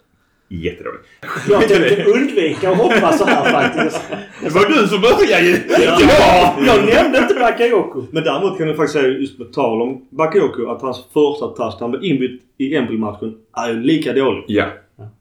jättedålig. 0.50 1.00
Jag 1.50 1.68
tänkte 1.68 2.04
undvika 2.04 2.72
att 2.72 2.78
hoppa 2.78 3.12
så 3.14 3.26
här 3.26 3.52
faktiskt. 3.52 4.02
Det 4.44 4.50
var 4.50 4.66
du 4.66 4.88
som 4.88 5.02
började 5.02 5.46
ju! 5.46 5.56
Ja! 6.10 6.56
Jag 6.68 6.86
nämnde 6.96 7.18
inte 7.20 7.34
Bakayoko. 7.34 8.04
Men 8.12 8.24
däremot 8.24 8.58
kan 8.58 8.68
du 8.68 8.76
faktiskt 8.76 8.94
säga 9.00 9.08
just 9.08 9.40
med 9.40 9.54
tal 9.54 9.82
om 9.82 10.06
Bakayoko 10.10 10.70
att 10.72 10.82
hans 10.82 10.98
första 11.14 11.48
touch 11.48 11.78
han 11.80 11.92
blev 11.92 12.04
inbytt 12.04 12.42
i 12.58 12.76
Empoli-matchen 12.76 13.36
är 13.58 13.70
ju 13.70 13.80
lika 13.80 14.14
dålig. 14.14 14.44
Ja, 14.48 14.66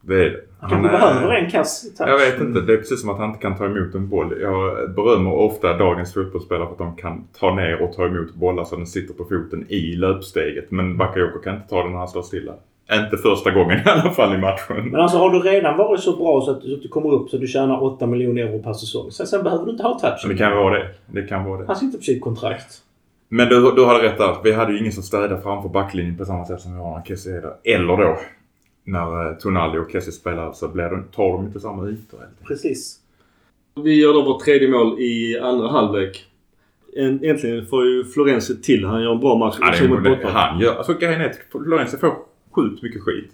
det 0.01 0.13
är 0.15 0.29
det. 0.29 0.39
Men, 0.69 0.81
behöver 0.81 1.35
eh, 1.35 1.43
en 1.43 1.49
kass 1.49 1.95
touch. 1.97 2.09
Jag 2.09 2.17
vet 2.17 2.41
inte. 2.41 2.61
Det 2.61 2.73
är 2.73 2.77
precis 2.77 3.01
som 3.01 3.09
att 3.09 3.17
han 3.17 3.29
inte 3.29 3.41
kan 3.41 3.57
ta 3.57 3.65
emot 3.65 3.95
en 3.95 4.09
boll. 4.09 4.37
Jag 4.41 4.91
berömmer 4.95 5.33
ofta 5.33 5.77
dagens 5.77 6.13
fotbollsspelare 6.13 6.65
för 6.65 6.71
att 6.71 6.77
de 6.77 6.95
kan 6.95 7.27
ta 7.39 7.55
ner 7.55 7.81
och 7.81 7.93
ta 7.93 8.05
emot 8.05 8.33
bollar 8.33 8.63
så 8.63 8.75
den 8.75 8.87
sitter 8.87 9.13
på 9.13 9.23
foten 9.23 9.65
i 9.69 9.95
löpsteget. 9.95 10.71
Men 10.71 10.97
Bakayoko 10.97 11.39
kan 11.39 11.55
inte 11.55 11.67
ta 11.69 11.83
den 11.83 11.91
när 11.91 11.99
han 11.99 12.07
står 12.07 12.21
stilla. 12.21 12.53
Inte 12.93 13.17
första 13.17 13.51
gången 13.51 13.77
i 13.85 13.89
alla 13.89 14.11
fall 14.11 14.35
i 14.35 14.37
matchen. 14.37 14.89
Men 14.91 15.01
alltså 15.01 15.17
har 15.17 15.29
du 15.29 15.39
redan 15.39 15.77
varit 15.77 15.99
så 15.99 16.17
bra 16.17 16.41
så 16.41 16.51
att, 16.51 16.63
så 16.63 16.73
att 16.73 16.81
du 16.81 16.87
kommer 16.87 17.13
upp 17.13 17.29
så 17.29 17.35
att 17.35 17.41
du 17.41 17.47
tjänar 17.47 17.83
8 17.83 18.05
miljoner 18.05 18.41
euro 18.41 18.63
per 18.63 18.73
säsong. 18.73 19.11
Sen, 19.11 19.27
sen 19.27 19.43
behöver 19.43 19.65
du 19.65 19.71
inte 19.71 19.83
ha 19.83 19.99
touch. 19.99 20.23
Men 20.23 20.35
det 20.35 20.43
kan 20.43 20.57
vara 20.57 20.79
det. 20.79 20.89
Det 21.05 21.21
kan 21.21 21.45
vara 21.45 21.59
det. 21.59 21.67
Han 21.67 21.75
sitter 21.75 21.97
på 21.97 22.03
sitt 22.03 22.21
kontrakt. 22.21 22.77
Men 23.29 23.49
du, 23.49 23.71
du 23.75 23.85
hade 23.85 24.03
rätt 24.03 24.17
där. 24.17 24.35
Vi 24.43 24.53
hade 24.53 24.73
ju 24.73 24.79
ingen 24.79 24.91
som 24.91 25.03
städade 25.03 25.41
framför 25.41 25.69
backlinjen 25.69 26.17
på 26.17 26.25
samma 26.25 26.45
sätt 26.45 26.61
som 26.61 26.73
vi 26.73 26.79
har 26.79 26.97
när 26.97 27.05
Kessie. 27.05 27.41
Eller 27.63 27.97
då 27.97 28.17
när 28.83 29.29
eh, 29.31 29.37
Tonali 29.37 29.79
och 29.79 29.91
Kessie 29.91 30.11
spelar 30.13 30.51
så 30.53 30.67
blir 30.67 30.83
de, 30.89 31.03
tar 31.03 31.31
de 31.33 31.45
inte 31.45 31.59
samma 31.59 31.89
ytor. 31.89 32.19
Precis. 32.47 32.99
Vi 33.83 34.01
gör 34.01 34.13
då 34.13 34.21
vårt 34.21 34.43
tredje 34.43 34.69
mål 34.69 34.99
i 34.99 35.39
andra 35.39 35.67
halvlek. 35.67 36.25
en, 36.95 37.23
äntligen 37.23 37.65
får 37.65 37.85
ju 37.85 38.03
Florenzi 38.05 38.61
till. 38.61 38.85
Han 38.85 39.01
gör 39.03 39.11
en 39.11 39.19
bra 39.19 39.37
match. 39.37 39.57
Är, 39.61 40.09
borta. 40.09 40.29
han 40.29 40.59
gör... 40.59 40.75
Alltså 40.75 40.93
grejen 40.93 41.21
är 41.21 41.29
att 41.29 41.39
Florenzi 41.51 41.97
får 41.97 42.15
sjukt 42.51 42.83
mycket 42.83 43.01
skit. 43.01 43.31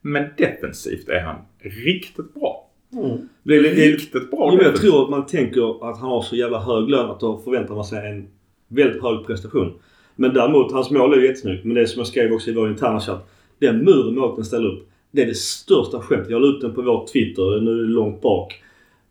Men 0.00 0.24
defensivt 0.36 1.08
är 1.08 1.20
han 1.20 1.36
riktigt 1.58 2.34
bra. 2.34 2.62
Mm. 2.92 3.28
Det 3.42 3.56
är, 3.56 3.62
det 3.62 3.68
Riktigt 3.68 4.30
bra 4.30 4.38
Jo, 4.40 4.52
jag 4.52 4.58
defensivt. 4.58 4.90
tror 4.90 5.02
att 5.04 5.10
man 5.10 5.26
tänker 5.26 5.90
att 5.90 5.98
han 6.00 6.10
har 6.10 6.22
så 6.22 6.36
jävla 6.36 6.60
hög 6.60 6.88
lön 6.88 7.10
att 7.10 7.20
då 7.20 7.38
förväntar 7.38 7.74
man 7.74 7.84
sig 7.84 8.10
en 8.10 8.28
väldigt 8.68 9.02
hög 9.02 9.26
prestation. 9.26 9.78
Men 10.16 10.34
däremot, 10.34 10.72
hans 10.72 10.90
mål 10.90 11.12
är 11.12 11.16
ju 11.16 11.26
jättesnyggt. 11.26 11.64
Men 11.64 11.74
det 11.74 11.80
är 11.80 11.86
som 11.86 12.00
jag 12.00 12.06
skrev 12.06 12.32
också 12.32 12.50
i 12.50 12.54
vår 12.54 12.68
interna 12.68 13.00
chatt. 13.00 13.28
Den 13.58 13.84
muren 13.84 14.14
målvakten 14.14 14.44
ställer 14.44 14.68
upp. 14.68 14.88
Det 15.10 15.22
är 15.22 15.26
det 15.26 15.36
största 15.36 16.00
skämtet. 16.00 16.30
Jag 16.30 16.42
la 16.42 16.48
ut 16.48 16.60
den 16.60 16.74
på 16.74 16.82
vår 16.82 17.06
Twitter. 17.06 17.60
Nu 17.60 17.70
är 17.70 17.82
det 17.82 17.88
långt 17.88 18.20
bak. 18.20 18.62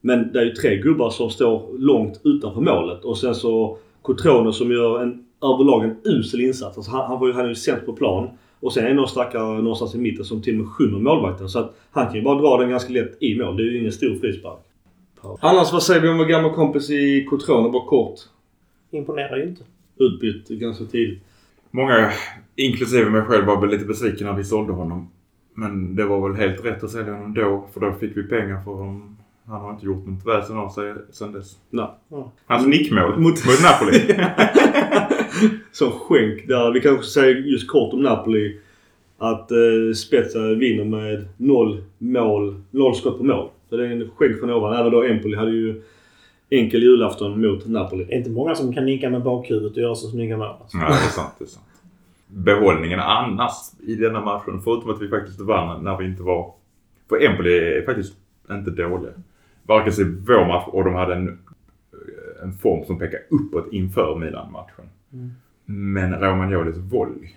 Men 0.02 0.32
det 0.32 0.40
är 0.40 0.46
ju 0.46 0.52
tre 0.52 0.78
gubbar 0.78 1.10
som 1.10 1.30
står 1.30 1.78
långt 1.78 2.22
utanför 2.24 2.62
målet. 2.62 3.06
Och 3.06 3.18
sen 3.18 3.36
så 3.36 3.78
Cotrone 4.02 4.54
som 4.54 4.72
gör 4.72 5.02
en 5.02 5.26
överlag 5.44 5.84
en 5.84 5.96
usel 6.04 6.42
insats. 6.42 6.78
Alltså 6.78 6.92
han, 6.92 7.06
han, 7.06 7.20
var 7.20 7.28
ju, 7.28 7.34
han 7.34 7.46
är 7.46 7.50
ju 7.50 7.56
sämst 7.56 7.86
på 7.86 7.94
plan. 7.94 8.30
Och 8.60 8.74
sen 8.74 8.84
är 8.86 8.90
det 8.90 8.96
någon 8.96 9.08
stackare 9.08 9.62
någonstans 9.62 9.96
i 9.96 9.98
mitten 9.98 10.26
som 10.26 10.42
till 10.42 10.54
och 10.54 10.60
med 10.60 10.68
skymmer 10.68 11.00
målvakten. 11.00 11.50
Så 11.50 11.60
att 11.60 11.76
han 11.92 12.06
kan 12.06 12.16
ju 12.16 12.22
bara 12.22 12.42
dra 12.42 12.58
den 12.58 12.70
ganska 12.70 12.94
lätt 12.94 13.18
i 13.20 13.36
mål. 13.36 13.58
Det 13.58 13.64
är 13.64 13.66
ju 13.66 13.80
ingen 13.80 13.92
stor 13.92 14.16
frispark. 14.16 14.60
Annars 15.40 15.74
vad 15.74 15.84
säger 15.84 16.02
vi 16.02 16.10
om 16.10 16.18
vår 16.18 16.26
gamla 16.26 16.54
kompis 16.54 16.90
i 16.90 17.26
Cotrone? 17.30 17.70
Bara 17.70 17.86
kort. 17.86 18.20
Imponerar 18.92 19.38
ju 19.38 19.44
inte. 19.44 19.64
Utbytt 19.98 20.48
ganska 20.48 20.86
tidigt. 20.86 21.24
Många, 21.76 22.12
inklusive 22.56 23.10
mig 23.10 23.22
själv, 23.22 23.46
var 23.46 23.62
väl 23.62 23.70
lite 23.70 23.86
besvikna 23.86 24.28
när 24.32 24.38
vi 24.38 24.44
sålde 24.44 24.74
honom. 24.74 25.10
Men 25.54 25.96
det 25.96 26.06
var 26.06 26.30
väl 26.30 26.38
helt 26.40 26.66
rätt 26.66 26.84
att 26.84 26.92
sälja 26.92 27.14
honom 27.14 27.34
då. 27.34 27.68
För 27.74 27.80
då 27.80 27.94
fick 27.94 28.18
vi 28.18 28.24
pengar 28.24 28.62
för 28.64 28.72
honom. 28.72 29.18
Han 29.48 29.62
har 29.62 29.72
inte 29.72 29.86
gjort 29.86 30.06
något 30.08 30.26
väsen 30.28 30.58
av 30.58 30.70
sig 30.70 30.94
sen 31.12 31.32
dess. 31.32 31.58
Nej. 31.70 31.88
Hans 32.46 32.68
nickmål 32.68 33.10
Mot- 33.20 33.46
mot, 33.46 33.64
Napoli. 33.64 34.00
Som 35.72 35.92
skänk 35.92 36.48
där. 36.48 36.72
Vi 36.72 36.82
kan 36.82 36.94
också 36.94 37.10
säga 37.10 37.38
just 37.38 37.68
kort 37.68 37.94
om 37.94 38.02
Napoli. 38.04 38.58
Att 39.18 39.52
eh, 39.52 39.58
Spezia 39.96 40.42
vinner 40.42 40.86
med 40.86 41.28
noll 41.38 41.84
mål, 41.98 42.62
noll 42.72 42.96
skott 42.96 43.18
på 43.18 43.24
mål. 43.24 43.50
Så 43.70 43.78
det 43.78 43.88
är 43.88 43.92
en 43.92 44.10
skänk 44.16 44.40
från 44.40 44.50
ovan. 44.50 44.76
Även 44.76 44.92
då 44.92 45.04
Empoli 45.04 45.36
hade 45.38 45.52
ju 45.52 45.82
enkel 46.50 46.84
julafton 46.84 47.42
mot 47.42 47.68
Napoli. 47.68 48.04
Det 48.04 48.14
är 48.14 48.18
inte 48.18 48.30
många 48.30 48.56
som 48.56 48.74
kan 48.74 48.86
nicka 48.86 49.10
med 49.10 49.24
bakhuvudet 49.24 49.72
och 49.72 49.78
göra 49.84 49.96
så 49.96 50.08
snygga 50.08 50.38
mål. 50.38 50.56
Nej, 50.74 50.84
det 50.88 50.94
är 50.94 50.98
sant. 50.98 51.34
Det 51.40 51.44
är 51.44 51.48
sant. 51.48 51.65
Behållningen 52.36 53.00
annars 53.00 53.52
i 53.80 53.96
denna 53.96 54.22
matchen, 54.22 54.62
förutom 54.64 54.90
att 54.90 55.02
vi 55.02 55.10
faktiskt 55.10 55.40
vann 55.40 55.84
när 55.84 55.98
vi 55.98 56.06
inte 56.06 56.24
var... 56.24 56.54
För 57.10 57.26
Empoli 57.26 57.78
är 57.78 57.86
faktiskt 57.86 58.18
inte 58.52 58.72
dåliga. 58.72 59.12
Varken 59.64 59.94
i 59.94 60.04
vår 60.28 60.48
match 60.48 60.68
och 60.68 60.84
de 60.84 60.94
hade 60.94 61.16
en, 61.16 61.40
en 62.44 62.54
form 62.54 62.86
som 62.86 63.00
pekar 63.00 63.20
uppåt 63.30 63.74
inför 63.74 64.16
Milan-matchen. 64.16 64.90
Mm. 65.14 65.32
Men 65.66 66.14
Romagnolis 66.14 66.78
volley. 66.78 67.30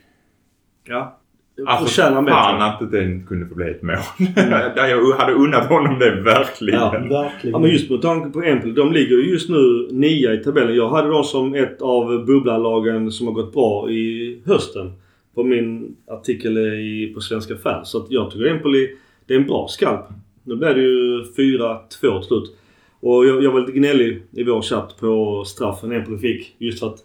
Ja. 0.84 1.17
Alltså 1.66 1.86
Förtjänar 1.86 2.22
bättre. 2.22 2.34
fan 2.34 2.62
att 2.62 2.82
inte 2.82 2.96
den 3.00 3.26
kunde 3.26 3.46
få 3.46 3.54
bli 3.54 3.70
ett 3.70 3.82
mål. 3.82 3.96
Jag 4.76 5.12
hade 5.12 5.32
unnat 5.32 5.68
honom 5.68 5.98
det 5.98 6.20
verkligen. 6.20 6.80
Ja. 6.80 6.90
Verkligen. 6.90 7.52
Ja 7.52 7.58
men 7.58 7.70
just 7.70 7.90
med 7.90 8.02
tanke 8.02 8.30
på 8.30 8.42
Empoli. 8.42 8.72
De 8.72 8.92
ligger 8.92 9.16
ju 9.16 9.30
just 9.30 9.48
nu 9.50 9.88
nia 9.90 10.34
i 10.34 10.38
tabellen. 10.38 10.76
Jag 10.76 10.88
hade 10.88 11.08
dem 11.08 11.24
som 11.24 11.54
ett 11.54 11.82
av 11.82 12.26
bubblanlagen 12.26 13.12
som 13.12 13.26
har 13.26 13.34
gått 13.34 13.52
bra 13.52 13.90
i 13.90 14.38
hösten. 14.46 14.92
På 15.34 15.44
min 15.44 15.96
artikel 16.06 16.58
i, 16.58 17.12
på 17.14 17.20
Svenska 17.20 17.56
fans. 17.56 17.88
Så 17.90 17.98
att 17.98 18.06
jag 18.10 18.30
tycker 18.30 18.46
Empoli, 18.46 18.90
det 19.26 19.34
är 19.34 19.38
en 19.38 19.46
bra 19.46 19.66
skalp. 19.68 20.04
Nu 20.44 20.56
blev 20.56 20.74
det 20.74 20.82
ju 20.82 21.22
4-2 21.22 21.78
till 21.88 22.28
slut. 22.28 22.56
Och 23.00 23.26
jag, 23.26 23.44
jag 23.44 23.50
var 23.52 23.60
lite 23.60 23.72
gnällig 23.72 24.22
i 24.32 24.44
vår 24.44 24.62
chatt 24.62 24.96
på 25.00 25.44
straffen 25.46 25.92
Empoli 25.92 26.18
fick. 26.18 26.54
Just 26.59 26.80
för 26.80 26.87
att 26.87 26.98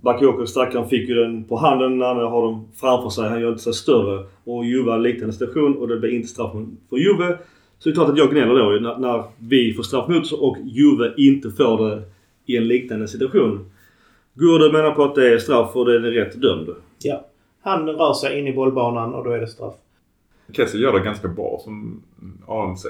Bakayoko 0.00 0.46
stackaren 0.46 0.88
fick 0.88 1.08
ju 1.08 1.14
den 1.14 1.44
på 1.44 1.56
handen 1.56 1.98
när 1.98 2.06
han 2.06 2.16
har 2.16 2.52
den 2.52 2.64
framför 2.74 3.10
sig. 3.10 3.28
Han 3.28 3.40
gör 3.40 3.48
inte 3.48 3.62
sig 3.62 3.74
större. 3.74 4.26
Och 4.44 4.64
Juve 4.64 4.90
hade 4.90 5.02
liknande 5.02 5.32
situation 5.32 5.76
och 5.76 5.88
det 5.88 5.96
blev 5.96 6.12
inte 6.12 6.28
straff 6.28 6.52
för 6.90 6.96
Juve. 6.96 7.38
Så 7.78 7.88
det 7.88 7.92
är 7.92 7.94
klart 7.94 8.08
att 8.08 8.18
jag 8.18 8.30
gnäller 8.30 8.54
då 8.54 8.80
när, 8.80 8.98
när 8.98 9.24
vi 9.38 9.74
får 9.74 9.82
straff 9.82 10.08
mot 10.08 10.22
oss 10.22 10.32
och 10.32 10.56
Juve 10.64 11.14
inte 11.16 11.50
får 11.50 11.88
det 11.88 12.02
i 12.46 12.56
en 12.56 12.68
liknande 12.68 13.08
situation. 13.08 13.70
Gurde 14.34 14.72
menar 14.72 14.90
på 14.90 15.04
att 15.04 15.14
det 15.14 15.34
är 15.34 15.38
straff 15.38 15.76
och 15.76 15.84
det 15.84 15.94
är 15.94 16.00
rätt 16.00 16.42
dömd. 16.42 16.68
Ja. 16.98 17.26
Han 17.62 17.88
rör 17.88 18.12
sig 18.12 18.38
in 18.38 18.46
i 18.46 18.52
bollbanan 18.52 19.14
och 19.14 19.24
då 19.24 19.30
är 19.30 19.40
det 19.40 19.46
straff. 19.46 19.74
Kessel 20.52 20.82
gör 20.82 20.92
det 20.92 21.00
ganska 21.00 21.28
bra 21.28 21.60
som 21.64 22.02
ANC. 22.48 22.86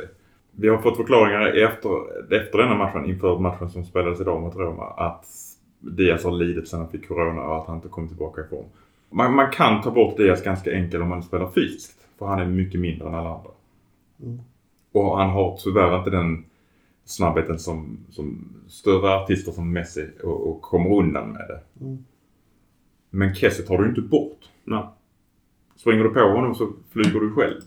Vi 0.50 0.68
har 0.68 0.78
fått 0.78 0.96
förklaringar 0.96 1.46
efter, 1.46 1.90
efter 2.36 2.58
denna 2.58 2.74
matchen, 2.74 3.06
inför 3.06 3.38
matchen 3.38 3.70
som 3.70 3.84
spelades 3.84 4.20
idag 4.20 4.42
mot 4.42 4.56
Roma, 4.56 4.84
att 4.84 5.26
Diaz 5.90 6.24
har 6.24 6.32
lidit 6.32 6.68
sedan 6.68 6.80
han 6.80 6.88
fick 6.90 7.08
corona 7.08 7.42
och 7.42 7.56
att 7.56 7.66
han 7.66 7.76
inte 7.76 7.88
kom 7.88 8.08
tillbaka 8.08 8.40
i 8.40 8.44
form. 8.44 8.64
Man, 9.10 9.34
man 9.34 9.50
kan 9.50 9.82
ta 9.82 9.90
bort 9.90 10.16
Diaz 10.16 10.42
ganska 10.44 10.72
enkelt 10.72 11.02
om 11.02 11.08
man 11.08 11.22
spelar 11.22 11.50
fysiskt. 11.50 11.98
För 12.18 12.26
han 12.26 12.38
är 12.40 12.46
mycket 12.46 12.80
mindre 12.80 13.08
än 13.08 13.14
alla 13.14 13.28
andra. 13.34 13.50
Mm. 14.22 14.40
Och 14.92 15.18
han 15.18 15.30
har 15.30 15.56
tyvärr 15.56 15.98
inte 15.98 16.10
den 16.10 16.44
snabbheten 17.04 17.58
som, 17.58 17.98
som 18.10 18.48
större 18.68 19.14
artister 19.14 19.52
som 19.52 19.72
Messi 19.72 20.08
och, 20.22 20.50
och 20.50 20.62
kommer 20.62 20.96
undan 20.96 21.32
med 21.32 21.44
det. 21.48 21.84
Mm. 21.84 22.04
Men 23.10 23.34
Kessie 23.34 23.66
tar 23.66 23.78
du 23.78 23.88
inte 23.88 24.00
bort. 24.00 24.38
Nej. 24.64 24.84
Springer 25.76 26.04
du 26.04 26.10
på 26.10 26.20
honom 26.20 26.54
så 26.54 26.72
flyger 26.92 27.20
du 27.20 27.30
själv. 27.32 27.60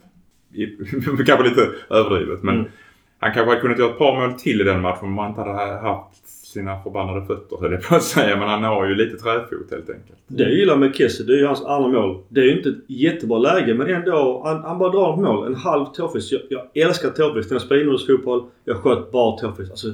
Kanske 1.26 1.44
lite 1.50 1.70
överdrivet 1.90 2.44
men 2.44 2.56
Mm. 2.56 2.72
han 3.20 3.34
kanske 3.34 3.50
hade 3.50 3.62
kunnat 3.62 3.80
göra 3.80 3.92
ett 3.92 3.98
par 3.98 4.28
mål 4.30 4.40
till 4.40 4.62
i 4.62 4.64
den 4.64 4.82
matchen 4.82 5.08
om 5.08 5.18
han 5.18 5.30
inte 5.30 5.42
hade 5.42 5.80
haft 5.80 6.28
sina 6.50 6.84
förbannade 6.84 7.26
fötter 7.26 7.58
höll 7.58 7.72
jag 7.72 7.84
på 7.84 7.96
att 7.96 8.04
säga. 8.04 8.38
Men 8.38 8.50
han 8.50 8.64
har 8.64 8.88
ju 8.88 8.96
lite 8.96 9.18
träfot 9.18 9.72
helt 9.72 9.90
enkelt. 9.90 10.20
Det 10.28 10.44
jag 10.44 10.54
gillar 10.54 10.76
med 10.78 10.96
Kessie, 10.96 11.26
det 11.26 11.34
är 11.34 11.38
ju 11.38 11.46
hans 11.46 11.66
andra 11.66 11.88
mål. 11.88 12.24
Det 12.30 12.42
är 12.42 12.46
ju 12.46 12.58
inte 12.58 12.70
ett 12.70 12.76
jättebra 12.88 13.38
läge 13.38 13.74
men 13.74 13.90
ändå. 13.90 14.42
Han, 14.46 14.64
han 14.64 14.80
bara 14.80 14.90
drar 14.90 15.14
ett 15.14 15.20
mål. 15.20 15.48
En 15.48 15.56
halv 15.56 15.86
tårfis. 15.86 16.32
Jag, 16.32 16.42
jag 16.50 16.88
älskar 16.88 17.10
tårfis. 17.10 17.50
När 17.50 17.56
jag 17.56 17.62
spelar 17.62 17.82
inomhusfotboll. 17.82 18.44
Jag 18.66 18.78
sköt 18.78 19.12
bara 19.12 19.38
tårfis. 19.38 19.70
Alltså 19.70 19.88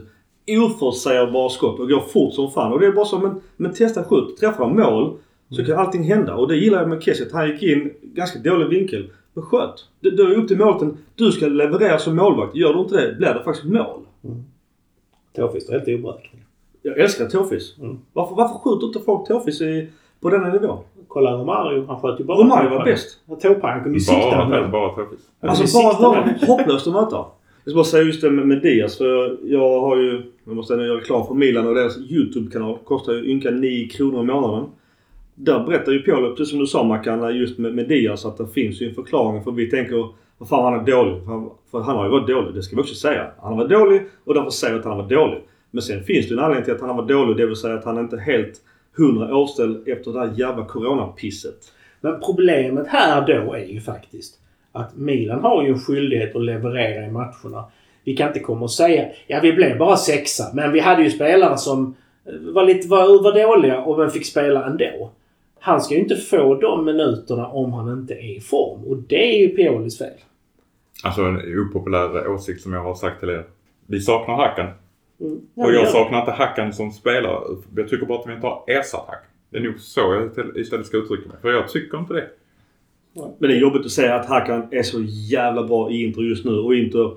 oförutsägbara 0.47 1.49
skott 1.49 1.79
och 1.79 1.89
går 1.89 1.99
fort 1.99 2.33
som 2.33 2.51
fan. 2.51 2.73
Och 2.73 2.79
det 2.79 2.87
är 2.87 2.91
bara 2.91 3.05
så, 3.05 3.19
men, 3.19 3.41
men 3.57 3.73
testa 3.73 4.03
skjut. 4.03 4.37
Träffar 4.37 4.59
de 4.59 4.75
mål 4.75 5.17
så 5.49 5.65
kan 5.65 5.77
allting 5.77 6.03
hända. 6.03 6.35
Och 6.35 6.47
det 6.47 6.55
gillar 6.55 6.79
jag 6.79 6.89
med 6.89 7.03
Kessie. 7.03 7.25
Att 7.25 7.31
han 7.31 7.49
gick 7.49 7.63
in 7.63 7.93
ganska 8.01 8.39
dålig 8.39 8.67
vinkel. 8.67 9.09
Men 9.33 9.43
sköt. 9.43 9.85
Det, 9.99 10.09
det 10.09 10.23
är 10.23 10.35
upp 10.35 10.47
till 10.47 10.57
målvakten. 10.57 10.97
Du 11.15 11.31
ska 11.31 11.47
leverera 11.47 11.99
som 11.99 12.15
målvakt. 12.15 12.55
Gör 12.55 12.73
du 12.73 12.79
inte 12.79 13.07
det 13.07 13.15
blir 13.17 13.33
det 13.33 13.43
faktiskt 13.43 13.65
mål. 13.65 14.01
Tåfist 15.35 15.69
är 15.69 15.73
helt 15.73 15.87
oberäknelig. 15.87 16.44
Jag 16.85 16.97
älskar 16.99 17.25
tårfis. 17.25 17.75
Mm. 17.81 17.97
Varför, 18.13 18.35
varför 18.35 18.55
skjuter 18.55 18.87
inte 18.87 18.99
folk 18.99 19.27
tårfis 19.27 19.61
i, 19.61 19.87
på 20.21 20.29
denna 20.29 20.49
nivå? 20.53 20.79
Kolla 21.07 21.31
Romario. 21.31 21.85
Han 21.87 21.99
sköt 21.99 22.19
ju 22.19 22.23
bara 22.23 22.37
Romario 22.37 22.69
var 22.69 22.85
bäst. 22.85 23.19
Tåpang. 23.41 23.71
Han 23.71 23.83
kunde 23.83 23.97
ju 23.97 23.99
sikta 23.99 24.29
Bara, 24.29 24.49
den. 24.49 24.71
Han 25.41 25.49
Alltså 25.49 25.77
bara 26.01 26.25
den. 26.25 26.47
hopplöst 26.47 26.87
att 26.87 26.93
möta. 26.93 27.15
Jag 27.63 27.71
ska 27.71 27.75
bara 27.75 27.83
säga 27.83 28.03
just 28.03 28.21
det 28.21 28.29
med, 28.31 28.47
med 28.47 28.61
Diaz. 28.61 28.97
För 28.97 29.05
jag, 29.05 29.37
jag 29.43 29.81
har 29.81 29.97
ju, 29.97 30.21
jag 30.45 30.55
måste 30.55 30.73
ändå 30.73 30.85
göra 30.85 30.97
reklam 30.97 31.27
för 31.27 31.33
Milan 31.33 31.67
och 31.67 31.75
deras 31.75 31.97
YouTube-kanal. 31.97 32.77
Kostar 32.83 33.13
ju 33.13 33.29
ynka 33.31 33.51
9 33.51 33.87
kronor 33.89 34.21
i 34.23 34.25
månaden. 34.25 34.65
Där 35.35 35.59
berättar 35.59 35.91
ju 35.91 35.99
Piolo, 35.99 36.29
precis 36.35 36.49
som 36.49 36.59
du 36.59 36.67
sa 36.67 36.83
Mackan, 36.83 37.37
just 37.37 37.57
med, 37.57 37.75
med 37.75 37.87
Diaz 37.87 38.25
att 38.25 38.37
det 38.37 38.47
finns 38.47 38.81
ju 38.81 38.89
en 38.89 38.95
förklaring. 38.95 39.43
För 39.43 39.51
vi 39.51 39.69
tänker, 39.69 40.07
vad 40.37 40.49
fan 40.49 40.73
han 40.73 40.81
är 40.81 40.91
dålig. 40.91 41.23
För 41.23 41.31
han, 41.31 41.49
för 41.71 41.79
han 41.79 41.95
har 41.95 42.05
ju 42.05 42.11
varit 42.11 42.27
dålig, 42.27 42.53
det 42.55 42.63
ska 42.63 42.75
vi 42.75 42.81
också 42.81 42.95
säga. 42.95 43.27
Han 43.41 43.53
har 43.53 43.57
varit 43.63 43.71
dålig 43.71 44.01
och 44.25 44.33
därför 44.33 44.49
säger 44.49 44.73
vi 44.73 44.79
att 44.79 44.85
han 44.85 44.97
var 44.97 45.09
dålig. 45.09 45.41
Men 45.75 45.81
sen 45.81 46.03
finns 46.03 46.27
det 46.27 46.33
en 46.33 46.39
anledning 46.39 46.65
till 46.65 46.73
att 46.73 46.79
han 46.79 46.89
har 46.89 46.95
varit 46.95 47.09
dålig. 47.09 47.37
Det 47.37 47.45
vill 47.45 47.55
säga 47.55 47.73
att 47.73 47.85
han 47.85 47.99
inte 47.99 48.15
är 48.15 48.19
helt 48.19 48.61
hundra 48.97 49.35
årställd 49.35 49.87
efter 49.87 50.11
det 50.11 50.19
där 50.19 50.33
jävla 50.35 50.65
coronapisset. 50.65 51.57
Men 52.01 52.19
problemet 52.19 52.87
här 52.87 53.27
då 53.27 53.53
är 53.53 53.65
ju 53.65 53.81
faktiskt 53.81 54.39
att 54.71 54.97
Milan 54.97 55.39
har 55.39 55.63
ju 55.63 55.69
en 55.69 55.79
skyldighet 55.79 56.35
att 56.35 56.41
leverera 56.41 57.05
i 57.05 57.11
matcherna. 57.11 57.65
Vi 58.03 58.15
kan 58.15 58.27
inte 58.27 58.39
komma 58.39 58.61
och 58.61 58.71
säga 58.71 59.07
ja 59.27 59.39
vi 59.43 59.53
blev 59.53 59.77
bara 59.77 59.97
sexa 59.97 60.43
men 60.53 60.71
vi 60.71 60.79
hade 60.79 61.03
ju 61.03 61.09
spelare 61.09 61.57
som 61.57 61.95
eh, 62.25 62.53
var, 62.53 62.65
lite, 62.65 62.87
var, 62.87 63.23
var 63.23 63.43
dåliga 63.43 63.81
och 63.81 63.97
men 63.97 64.11
fick 64.11 64.25
spela 64.25 64.65
ändå. 64.65 65.11
Han 65.59 65.81
ska 65.81 65.93
ju 65.93 65.99
inte 65.99 66.15
få 66.15 66.55
de 66.55 66.85
minuterna 66.85 67.47
om 67.47 67.73
han 67.73 67.99
inte 67.99 68.13
är 68.13 68.37
i 68.37 68.39
form 68.39 68.83
och 68.83 68.97
det 68.97 69.35
är 69.35 69.39
ju 69.39 69.49
Piolis 69.49 69.97
fel. 69.97 70.19
Alltså 71.03 71.21
en 71.21 71.59
opopulär 71.59 72.27
åsikt 72.27 72.61
som 72.61 72.73
jag 72.73 72.83
har 72.83 72.95
sagt 72.95 73.19
till 73.19 73.29
er. 73.29 73.43
Vi 73.87 73.99
saknar 73.99 74.35
Hackan. 74.35 74.67
Mm. 75.19 75.41
Och 75.55 75.73
jag 75.73 75.85
det. 75.85 75.91
saknar 75.91 76.19
inte 76.19 76.31
Hackan 76.31 76.73
som 76.73 76.91
spelare. 76.91 77.39
Jag 77.75 77.89
tycker 77.89 78.05
bara 78.05 78.19
att 78.19 78.27
vi 78.27 78.33
inte 78.33 78.47
har 78.47 78.63
ersatt 78.67 79.07
Hackan. 79.07 79.29
Det 79.49 79.57
är 79.57 79.61
nog 79.61 79.79
så 79.79 80.31
jag 80.35 80.57
istället 80.57 80.85
ska 80.85 80.97
uttrycka 80.97 81.27
mig. 81.27 81.37
För 81.41 81.49
jag 81.49 81.69
tycker 81.69 81.97
inte 81.97 82.13
det. 82.13 82.29
Men 83.15 83.49
det 83.49 83.55
är 83.55 83.59
jobbigt 83.59 83.85
att 83.85 83.91
säga 83.91 84.15
att 84.15 84.25
Hakan 84.25 84.67
är 84.71 84.83
så 84.83 85.01
jävla 85.07 85.63
bra 85.63 85.91
i 85.91 86.03
Inter 86.03 86.21
just 86.21 86.45
nu. 86.45 86.51
Och 86.51 86.75
Inter 86.75 87.11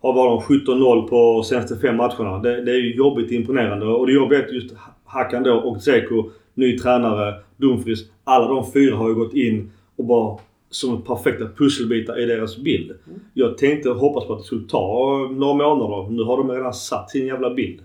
har 0.00 0.12
varit 0.12 0.44
17-0 0.44 1.08
på 1.08 1.42
senaste 1.42 1.76
fem 1.76 1.96
matcherna. 1.96 2.38
Det, 2.38 2.64
det 2.64 2.72
är 2.72 2.76
ju 2.76 2.94
jobbigt 2.94 3.32
imponerande. 3.32 3.86
Och 3.86 4.06
det 4.06 4.12
jobbiga 4.12 4.38
är 4.38 4.44
att 4.44 4.52
just 4.52 4.74
Hakan 5.04 5.42
då 5.42 5.54
och 5.54 5.82
Zeko, 5.82 6.30
ny 6.54 6.78
tränare, 6.78 7.34
Dumfries. 7.56 8.00
Alla 8.24 8.48
de 8.48 8.72
fyra 8.72 8.96
har 8.96 9.08
ju 9.08 9.14
gått 9.14 9.34
in 9.34 9.72
och 9.96 10.04
bara 10.04 10.38
som 10.70 11.02
perfekta 11.02 11.44
pusselbitar 11.56 12.20
i 12.20 12.26
deras 12.26 12.56
bild. 12.56 12.92
Jag 13.34 13.58
tänkte 13.58 13.90
och 13.90 13.96
hoppas 13.96 14.26
på 14.26 14.32
att 14.32 14.38
det 14.38 14.44
skulle 14.44 14.68
ta 14.68 15.28
några 15.32 15.54
månader. 15.54 16.10
Nu 16.10 16.22
har 16.22 16.36
de 16.36 16.50
redan 16.50 16.74
satt 16.74 17.10
sin 17.10 17.26
jävla 17.26 17.54
bild. 17.54 17.80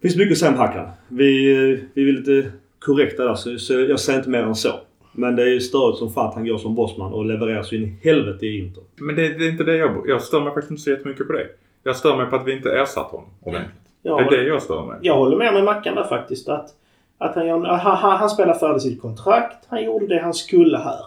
Det 0.00 0.08
finns 0.08 0.16
mycket 0.16 0.32
att 0.32 0.38
säga 0.38 0.52
om 0.52 0.58
Hakan. 0.58 0.88
Vi, 1.08 1.52
eh, 1.52 1.78
vi 1.94 2.08
är 2.08 2.12
lite 2.12 2.50
korrekta 2.78 3.24
där 3.24 3.34
så, 3.34 3.58
så 3.58 3.72
jag 3.72 4.00
säger 4.00 4.18
inte 4.18 4.30
mer 4.30 4.42
än 4.42 4.54
så. 4.54 4.70
Men 5.12 5.36
det 5.36 5.42
är 5.42 5.46
ju 5.46 5.60
störigt 5.60 5.98
som 5.98 6.12
fan 6.12 6.28
att 6.28 6.34
han 6.34 6.46
går 6.46 6.58
som 6.58 6.74
bossman 6.74 7.12
och 7.12 7.24
levererar 7.24 7.62
så 7.62 7.74
in 7.74 7.82
i 7.82 7.98
helvete 8.02 8.46
i 8.46 8.58
Inter. 8.58 8.82
Men 8.96 9.16
det, 9.16 9.28
det 9.28 9.44
är 9.44 9.50
inte 9.50 9.64
det 9.64 9.76
jag... 9.76 10.04
Jag 10.06 10.22
stör 10.22 10.40
mig 10.40 10.54
faktiskt 10.54 10.70
inte 10.70 10.82
så 10.82 10.90
jättemycket 10.90 11.26
på 11.26 11.32
det. 11.32 11.46
Jag 11.82 11.96
stör 11.96 12.16
mig 12.16 12.26
på 12.26 12.36
att 12.36 12.46
vi 12.46 12.52
inte 12.52 12.72
ersatt 12.72 13.06
honom 13.06 13.28
ordentligt. 13.40 13.74
Ja, 14.02 14.16
det 14.30 14.36
är 14.36 14.42
det 14.42 14.48
jag 14.48 14.62
stör 14.62 14.86
mig. 14.86 14.98
Jag 15.02 15.16
håller 15.16 15.36
med 15.36 15.54
med 15.54 15.64
Mackan 15.64 15.94
där 15.94 16.04
faktiskt. 16.04 16.48
Att, 16.48 16.68
att 17.18 17.34
han, 17.34 17.48
han, 17.48 17.80
han, 17.80 18.18
han 18.18 18.30
spelar 18.30 18.54
färdigt 18.54 18.82
sitt 18.82 19.00
kontrakt. 19.00 19.66
Han 19.68 19.84
gjorde 19.84 20.06
det 20.06 20.20
han 20.22 20.34
skulle 20.34 20.78
här. 20.78 21.00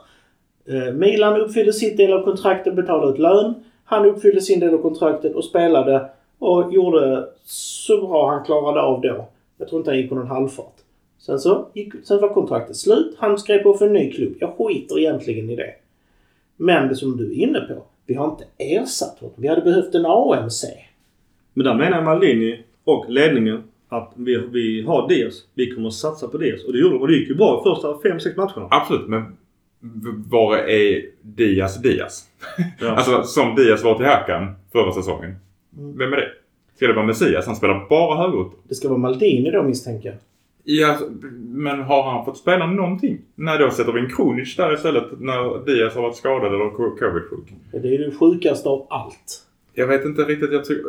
Eh, 0.70 0.94
Milan 0.94 1.42
uppfyllde 1.42 1.74
sitt 1.74 1.98
del 1.98 2.14
av 2.14 2.24
kontraktet, 2.24 2.76
betalade 2.76 3.14
ut 3.14 3.20
lön. 3.20 3.54
Han 3.84 4.06
uppfyllde 4.06 4.42
sin 4.42 4.60
del 4.60 4.74
av 4.74 4.78
kontraktet 4.78 5.36
och 5.36 5.44
spelade 5.44 6.10
och 6.40 6.74
gjorde 6.74 7.28
så 7.44 8.08
bra 8.08 8.30
han 8.30 8.46
klarade 8.46 8.82
av 8.82 9.02
då. 9.02 9.28
Jag 9.58 9.70
tror 9.70 9.82
inte 9.82 9.92
han 9.92 9.98
gick 9.98 10.10
på 10.10 10.16
någon 10.16 10.28
halvfart. 10.28 10.76
Sen 11.20 11.40
så 11.40 11.68
gick, 11.74 11.94
sen 12.04 12.22
var 12.22 12.34
kontraktet 12.34 12.76
slut. 12.76 13.16
Han 13.18 13.38
skrev 13.38 13.64
på 13.64 13.74
för 13.74 13.88
en 13.88 13.94
ny 13.94 14.12
klubb. 14.12 14.36
Jag 14.40 14.54
skiter 14.58 15.00
egentligen 15.00 15.50
i 15.50 15.56
det. 15.56 15.74
Men 16.58 16.88
det 16.88 16.96
som 16.96 17.18
du 17.18 17.32
är 17.32 17.36
inne 17.36 17.60
på. 17.60 17.84
Vi 18.06 18.14
har 18.14 18.26
inte 18.26 18.46
ersatt 18.58 19.20
honom. 19.20 19.36
Vi 19.38 19.48
hade 19.48 19.62
behövt 19.62 19.96
en 19.96 20.06
AMC. 20.06 20.66
Men 21.54 21.66
där 21.66 21.74
menar 21.74 22.02
Maldini 22.02 22.64
och 22.84 23.10
ledningen 23.10 23.64
att 23.90 24.14
vi, 24.16 24.38
vi 24.38 24.82
har 24.82 25.08
Diaz. 25.08 25.44
Vi 25.54 25.72
kommer 25.72 25.88
att 25.88 25.94
satsa 25.94 26.28
på 26.28 26.38
Diaz. 26.38 26.64
Och 26.64 26.74
det 26.74 26.80
gjorde 26.80 26.96
de. 26.96 27.02
Och 27.02 27.08
det 27.08 27.14
gick 27.14 27.30
ju 27.30 27.36
bra 27.36 27.64
första 27.64 27.88
5-6 27.88 28.38
matcherna. 28.38 28.68
Absolut, 28.72 29.08
men 29.08 29.38
var 30.30 30.58
är 30.58 31.02
Diaz 31.22 31.82
Diaz? 31.82 32.24
Ja. 32.80 32.88
Alltså 32.96 33.24
som 33.24 33.56
Diaz 33.56 33.84
var 33.84 33.96
till 33.98 34.06
Hakan 34.06 34.56
förra 34.72 34.92
säsongen. 34.92 35.36
Vem 35.70 36.14
är 36.14 36.18
det? 36.18 36.28
Ska 36.76 36.88
det 36.88 36.94
vara 36.94 37.06
Messias? 37.06 37.46
Han 37.46 37.56
spelar 37.56 37.88
bara 37.90 38.18
högerut. 38.18 38.52
Det 38.64 38.76
ska 38.76 38.88
vara 38.88 38.98
Maldini 38.98 39.52
då 39.52 39.64
misstänker 39.64 40.10
jag. 40.10 40.18
Ja, 40.64 40.98
men 41.40 41.80
har 41.84 42.12
han 42.12 42.26
fått 42.26 42.38
spela 42.38 42.68
någonting? 42.68 43.18
Nej, 43.36 43.58
då 43.60 43.72
sätter 43.72 43.92
vi 43.92 44.00
en 44.00 44.10
Kronic 44.10 44.56
där 44.56 44.74
istället 44.74 45.04
när 45.20 45.66
Diaz 45.66 45.96
har 45.96 46.02
varit 46.02 46.16
skadad 46.16 46.54
eller 46.54 46.70
co- 46.70 46.96
covid-sjuk. 47.00 47.54
Det 47.72 47.78
är 47.96 47.98
det 48.06 48.12
sjukaste 48.18 48.70
av 48.70 48.88
allt. 48.90 49.42
Jag 49.74 49.88
vet 49.88 50.06
inte 50.06 50.22
riktigt. 50.22 50.52
Jag 50.52 50.66
tycker... 50.66 50.84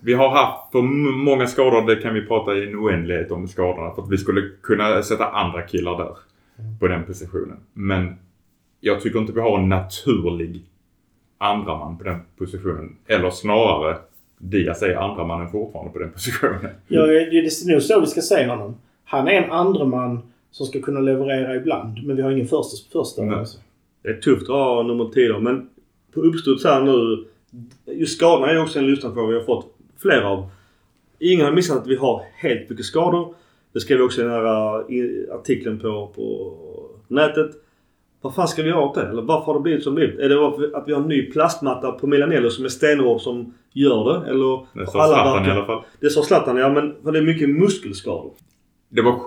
Vi 0.00 0.14
har 0.14 0.28
haft 0.28 0.72
för 0.72 0.82
många 1.24 1.46
skador. 1.46 1.86
Det 1.86 1.96
kan 1.96 2.14
vi 2.14 2.26
prata 2.26 2.54
i 2.54 2.66
en 2.68 2.76
oändlighet 2.76 3.30
om 3.32 3.48
skadorna. 3.48 3.94
För 3.94 4.02
att 4.02 4.10
vi 4.10 4.18
skulle 4.18 4.42
kunna 4.62 5.02
sätta 5.02 5.26
andra 5.30 5.62
killar 5.62 5.98
där. 5.98 6.16
På 6.80 6.88
den 6.88 7.04
positionen. 7.04 7.56
Men 7.72 8.14
jag 8.80 9.00
tycker 9.00 9.18
inte 9.18 9.32
vi 9.32 9.40
har 9.40 9.58
en 9.58 9.68
naturlig 9.68 10.62
andra 11.38 11.78
man 11.78 11.98
på 11.98 12.04
den 12.04 12.18
positionen. 12.36 12.96
Eller 13.06 13.30
snarare 13.30 13.96
Diaz 14.38 14.82
är 14.82 14.94
andra 14.94 15.26
mannen 15.26 15.50
fortfarande 15.50 15.92
på 15.92 15.98
den 15.98 16.12
positionen. 16.12 16.70
Ja, 16.88 17.06
det 17.06 17.38
är 17.38 17.72
nog 17.72 17.82
så 17.82 18.00
vi 18.00 18.06
ska 18.06 18.20
se 18.20 18.46
honom. 18.46 18.76
Han 19.04 19.28
är 19.28 19.32
en 19.32 19.50
andre 19.50 19.86
man 19.86 20.22
som 20.50 20.66
ska 20.66 20.80
kunna 20.80 21.00
leverera 21.00 21.56
ibland. 21.56 22.06
Men 22.06 22.16
vi 22.16 22.22
har 22.22 22.30
ingen 22.30 22.48
första. 22.48 22.98
första 22.98 23.22
Nej. 23.22 23.38
alltså. 23.38 23.58
Det 24.02 24.08
är 24.08 24.14
tufft 24.20 24.42
att 24.42 24.48
ha 24.48 24.82
nummer 24.82 25.04
10 25.04 25.28
då, 25.28 25.40
men 25.40 25.68
på 26.14 26.20
uppstuds 26.20 26.64
här 26.64 26.82
nu. 26.82 27.24
Just 27.86 28.16
skadorna 28.16 28.52
är 28.52 28.62
också 28.62 28.78
en 28.78 28.86
lyssnarfråga 28.86 29.28
vi 29.28 29.34
har 29.34 29.44
fått 29.44 29.74
flera 29.98 30.28
av. 30.28 30.48
Ingen 31.18 31.46
har 31.46 31.52
missat 31.52 31.78
att 31.78 31.86
vi 31.86 31.96
har 31.96 32.22
helt 32.34 32.70
mycket 32.70 32.86
skador. 32.86 33.34
Det 33.72 33.80
skrev 33.80 33.98
vi 33.98 34.04
också 34.04 34.20
i 34.20 34.24
den 34.24 34.32
här 34.32 34.92
i- 34.92 35.26
artikeln 35.30 35.78
på, 35.78 36.06
på 36.14 36.56
nätet. 37.08 37.50
Vad 38.20 38.34
fan 38.34 38.48
ska 38.48 38.62
vi 38.62 38.68
göra 38.68 38.80
åt 38.80 38.94
det? 38.94 39.02
Eller 39.08 39.22
varför 39.22 39.46
har 39.46 39.54
det 39.54 39.60
blivit 39.60 39.84
som 39.84 39.94
det 39.94 40.00
blivit? 40.00 40.20
Är 40.20 40.28
det 40.28 40.46
att 40.78 40.88
vi 40.88 40.92
har 40.92 41.00
en 41.02 41.08
ny 41.08 41.30
plastmatta 41.30 41.92
på 41.92 42.06
Milanello 42.06 42.50
som 42.50 42.64
är 42.64 42.68
stenhård 42.68 43.20
som 43.20 43.54
gör 43.72 44.04
det? 44.20 44.30
Eller? 44.30 44.66
Det 44.74 44.86
sa 44.86 44.92
Zlatan 45.06 45.46
i 45.46 45.50
alla 45.50 45.66
fall. 45.66 45.82
Det 46.00 46.10
sa 46.10 46.22
Zlatan 46.22 46.56
ja, 46.56 46.68
men 46.68 46.94
för 47.04 47.12
det 47.12 47.18
är 47.18 47.22
mycket 47.22 47.50
muskelskador. 47.50 48.32
Det 48.88 49.02
var, 49.02 49.20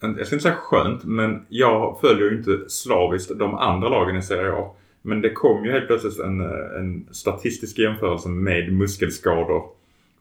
jag 0.00 0.26
ska 0.26 0.36
inte 0.36 0.42
säga 0.42 0.54
skönt, 0.54 1.04
men 1.04 1.46
jag 1.48 1.98
följer 2.00 2.30
ju 2.30 2.36
inte 2.36 2.58
slaviskt 2.68 3.38
de 3.38 3.54
andra 3.54 3.88
lagen 3.88 4.16
i 4.16 4.22
Serie 4.22 4.52
A. 4.52 4.70
Men 5.02 5.20
det 5.20 5.30
kom 5.32 5.64
ju 5.64 5.72
helt 5.72 5.86
plötsligt 5.86 6.18
en, 6.18 6.40
eh, 6.40 6.80
en 6.80 7.06
statistisk 7.10 7.78
jämförelse 7.78 8.28
med 8.28 8.72
muskelskador 8.72 9.62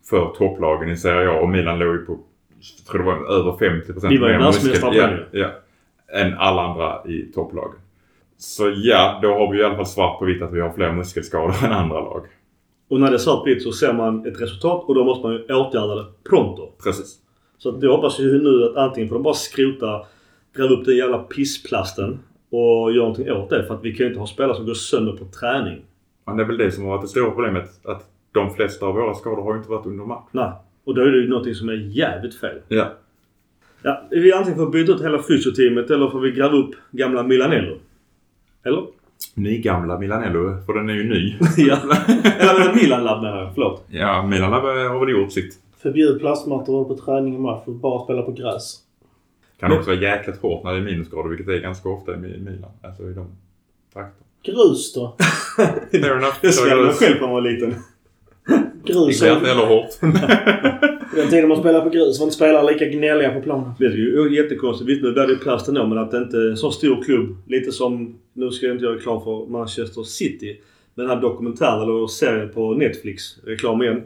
för 0.10 0.26
topplagen 0.38 0.89
i 0.89 0.98
Serie 0.98 1.30
A 1.30 1.39
och 1.42 1.50
Milan 1.50 1.80
låg 1.80 1.96
ju 1.96 2.06
på, 2.06 2.20
jag 2.78 2.88
tror 2.88 3.00
det 3.00 3.06
var 3.06 3.39
över 3.39 3.58
50 3.58 3.93
procent 3.93 4.13
Vi 4.13 4.17
var 4.17 4.30
ju 4.30 4.38
världsmästare 4.38 5.28
ja, 5.32 5.39
ja, 5.39 5.50
än 6.19 6.34
alla 6.34 6.62
andra 6.62 7.04
i 7.06 7.32
topplagen. 7.34 7.80
Så 8.38 8.74
ja, 8.76 9.19
då 9.22 9.34
har 9.34 9.52
vi 9.52 9.60
i 9.60 9.63
alla 9.63 9.76
fall 9.76 9.86
svart 9.86 10.19
på 10.19 10.26
vitt 10.26 10.41
att 10.41 10.54
vi 10.54 10.62
har 10.62 10.72
fler 10.72 10.91
muskelskador 10.91 11.65
än 11.65 11.72
andra 11.72 12.00
lag. 12.00 12.26
Och 12.89 13.00
när 13.00 13.10
det 13.10 13.15
är 13.15 13.17
svart 13.17 13.39
på 13.39 13.45
vitt 13.45 13.63
så 13.63 13.72
ser 13.72 13.93
man 13.93 14.26
ett 14.26 14.41
resultat 14.41 14.84
och 14.88 14.95
då 14.95 15.04
måste 15.04 15.28
man 15.28 15.36
ju 15.36 15.54
åtgärda 15.54 15.95
det 15.95 16.06
pronto. 16.30 16.72
Precis. 16.84 17.17
Så 17.58 17.69
att 17.69 17.84
jag 17.84 17.91
hoppas 17.91 18.19
ju 18.19 18.43
nu 18.43 18.65
att 18.65 18.78
antingen 18.78 19.10
får 19.10 19.15
de 19.15 19.24
bara 19.24 19.34
skrota, 19.34 20.06
gräva 20.56 20.74
upp 20.74 20.86
den 20.86 20.98
jävla 20.98 21.17
pissplasten 21.17 22.19
och 22.52 22.91
göra 22.91 23.08
någonting 23.08 23.32
åt 23.32 23.50
det. 23.50 23.63
För 23.67 23.74
att 23.74 23.84
vi 23.84 23.95
kan 23.95 24.04
ju 24.04 24.08
inte 24.08 24.19
ha 24.19 24.28
spelare 24.28 24.56
som 24.56 24.65
går 24.65 24.74
sönder 24.74 25.13
på 25.13 25.26
träning. 25.26 25.82
Men 26.26 26.38
det 26.38 26.43
är 26.43 26.48
väl 26.48 26.58
det 26.58 26.72
som 26.72 26.84
har 26.84 26.91
varit 26.91 27.02
det 27.02 27.08
stora 27.08 27.32
problemet. 27.32 27.69
Att 27.86 28.06
de 28.32 28.54
flesta 28.54 28.86
av 28.86 28.93
våra 28.93 29.13
skador 29.13 29.43
har 29.43 29.54
ju 29.54 29.58
inte 29.58 29.69
varit 29.69 29.86
under 29.86 30.06
match. 30.06 30.30
Nej. 30.32 30.52
Och 30.89 30.95
då 30.95 31.02
är 31.02 31.12
det 31.12 31.17
ju 31.17 31.28
någonting 31.30 31.56
som 31.56 31.69
är 31.69 31.73
jävligt 31.73 32.36
fel. 32.39 32.58
Ja. 32.67 32.93
Ja, 33.82 34.08
vi 34.12 34.34
antingen 34.34 34.58
får 34.60 34.69
byta 34.69 34.91
ut 34.91 35.02
hela 35.04 35.23
fysioteamet 35.23 35.89
eller 35.89 36.10
får 36.10 36.19
vi 36.19 36.32
gräva 36.32 36.58
upp 36.58 36.71
gamla 36.91 37.23
Milanello. 37.23 37.78
Eller? 38.63 38.84
Nygamla 39.36 39.99
Milanello, 39.99 40.62
för 40.65 40.73
den 40.73 40.89
är 40.89 40.93
ju 40.93 41.04
ny. 41.04 41.36
ja. 41.58 41.78
Eller 42.39 42.75
Milan 42.75 43.04
Lab 43.04 43.23
menar 43.23 43.38
jag. 43.41 43.52
Förlåt. 43.54 43.86
Ja, 43.89 44.25
Milan 44.28 44.54
har 44.54 44.99
väl 45.06 45.10
gjort 45.15 45.32
sitt. 45.32 45.60
Förbjud 45.82 46.19
plastmattor 46.19 46.86
på 46.86 46.95
träning 46.97 47.36
och 47.36 47.41
match 47.41 47.63
och 47.65 47.73
bara 47.73 48.04
spela 48.04 48.21
på 48.21 48.32
gräs. 48.32 48.78
Kan 49.60 49.71
också 49.71 49.89
vara 49.89 49.99
jäkligt 50.02 50.38
hårt 50.41 50.63
när 50.63 50.71
det 50.73 50.78
är 50.80 50.82
minusgrader, 50.84 51.30
vilket 51.30 51.47
det 51.47 51.56
är 51.56 51.60
ganska 51.62 51.89
ofta 51.89 52.12
i 52.13 52.15
Mi- 52.15 52.39
Milan. 52.43 52.71
Alltså 52.84 53.04
i 53.04 53.13
de 53.13 53.28
trakterna. 53.93 54.25
Grus 54.43 54.93
då? 54.93 55.15
Fair 55.91 56.12
enough. 56.17 56.36
Jag 56.41 56.54
skrämde 56.54 56.84
mig 56.86 56.93
själv 56.93 57.15
när 57.15 57.21
man 57.21 57.32
var 57.32 57.41
liten. 57.41 57.75
Grus. 58.86 59.24
Inte 59.24 59.48
heller 59.48 59.65
hårt. 59.65 59.89
Den 61.15 61.30
tiden 61.30 61.50
man 61.50 61.60
spelade 61.60 61.84
på 61.84 61.89
grus 61.89 62.20
var 62.20 62.26
inte 62.26 62.36
spelare 62.36 62.74
lika 62.74 62.86
gnälliga 62.86 63.34
på 63.34 63.42
planen. 63.42 63.72
Det 63.80 63.86
är 63.86 63.89
ju 63.89 64.36
jättekonstigt. 64.36 64.89
Visst 64.89 65.04
nu 65.04 65.12
blir 65.12 65.24
det 65.24 65.32
ju 65.32 65.38
plast 65.38 65.68
ändå 65.68 65.88
men 65.88 65.98
att 65.98 66.12
det 66.12 66.18
inte 66.18 66.38
är 66.38 66.50
en 66.50 66.58
så 66.58 66.72
stor 66.72 67.04
klubb. 67.04 67.38
Lite 67.48 67.72
som, 67.72 68.15
nu 68.34 68.52
ska 68.52 68.65
jag 68.65 68.76
inte 68.76 68.86
göra 68.86 68.96
reklam 68.96 69.24
för 69.24 69.46
Manchester 69.52 70.04
City. 70.04 70.60
Men 70.96 71.06
den 71.06 71.15
här 71.15 71.22
dokumentären 71.22 71.82
eller 71.82 72.08
serien 72.08 72.50
på 72.50 72.74
Netflix. 72.74 73.24
Reklam 73.46 73.82
igen. 73.82 74.02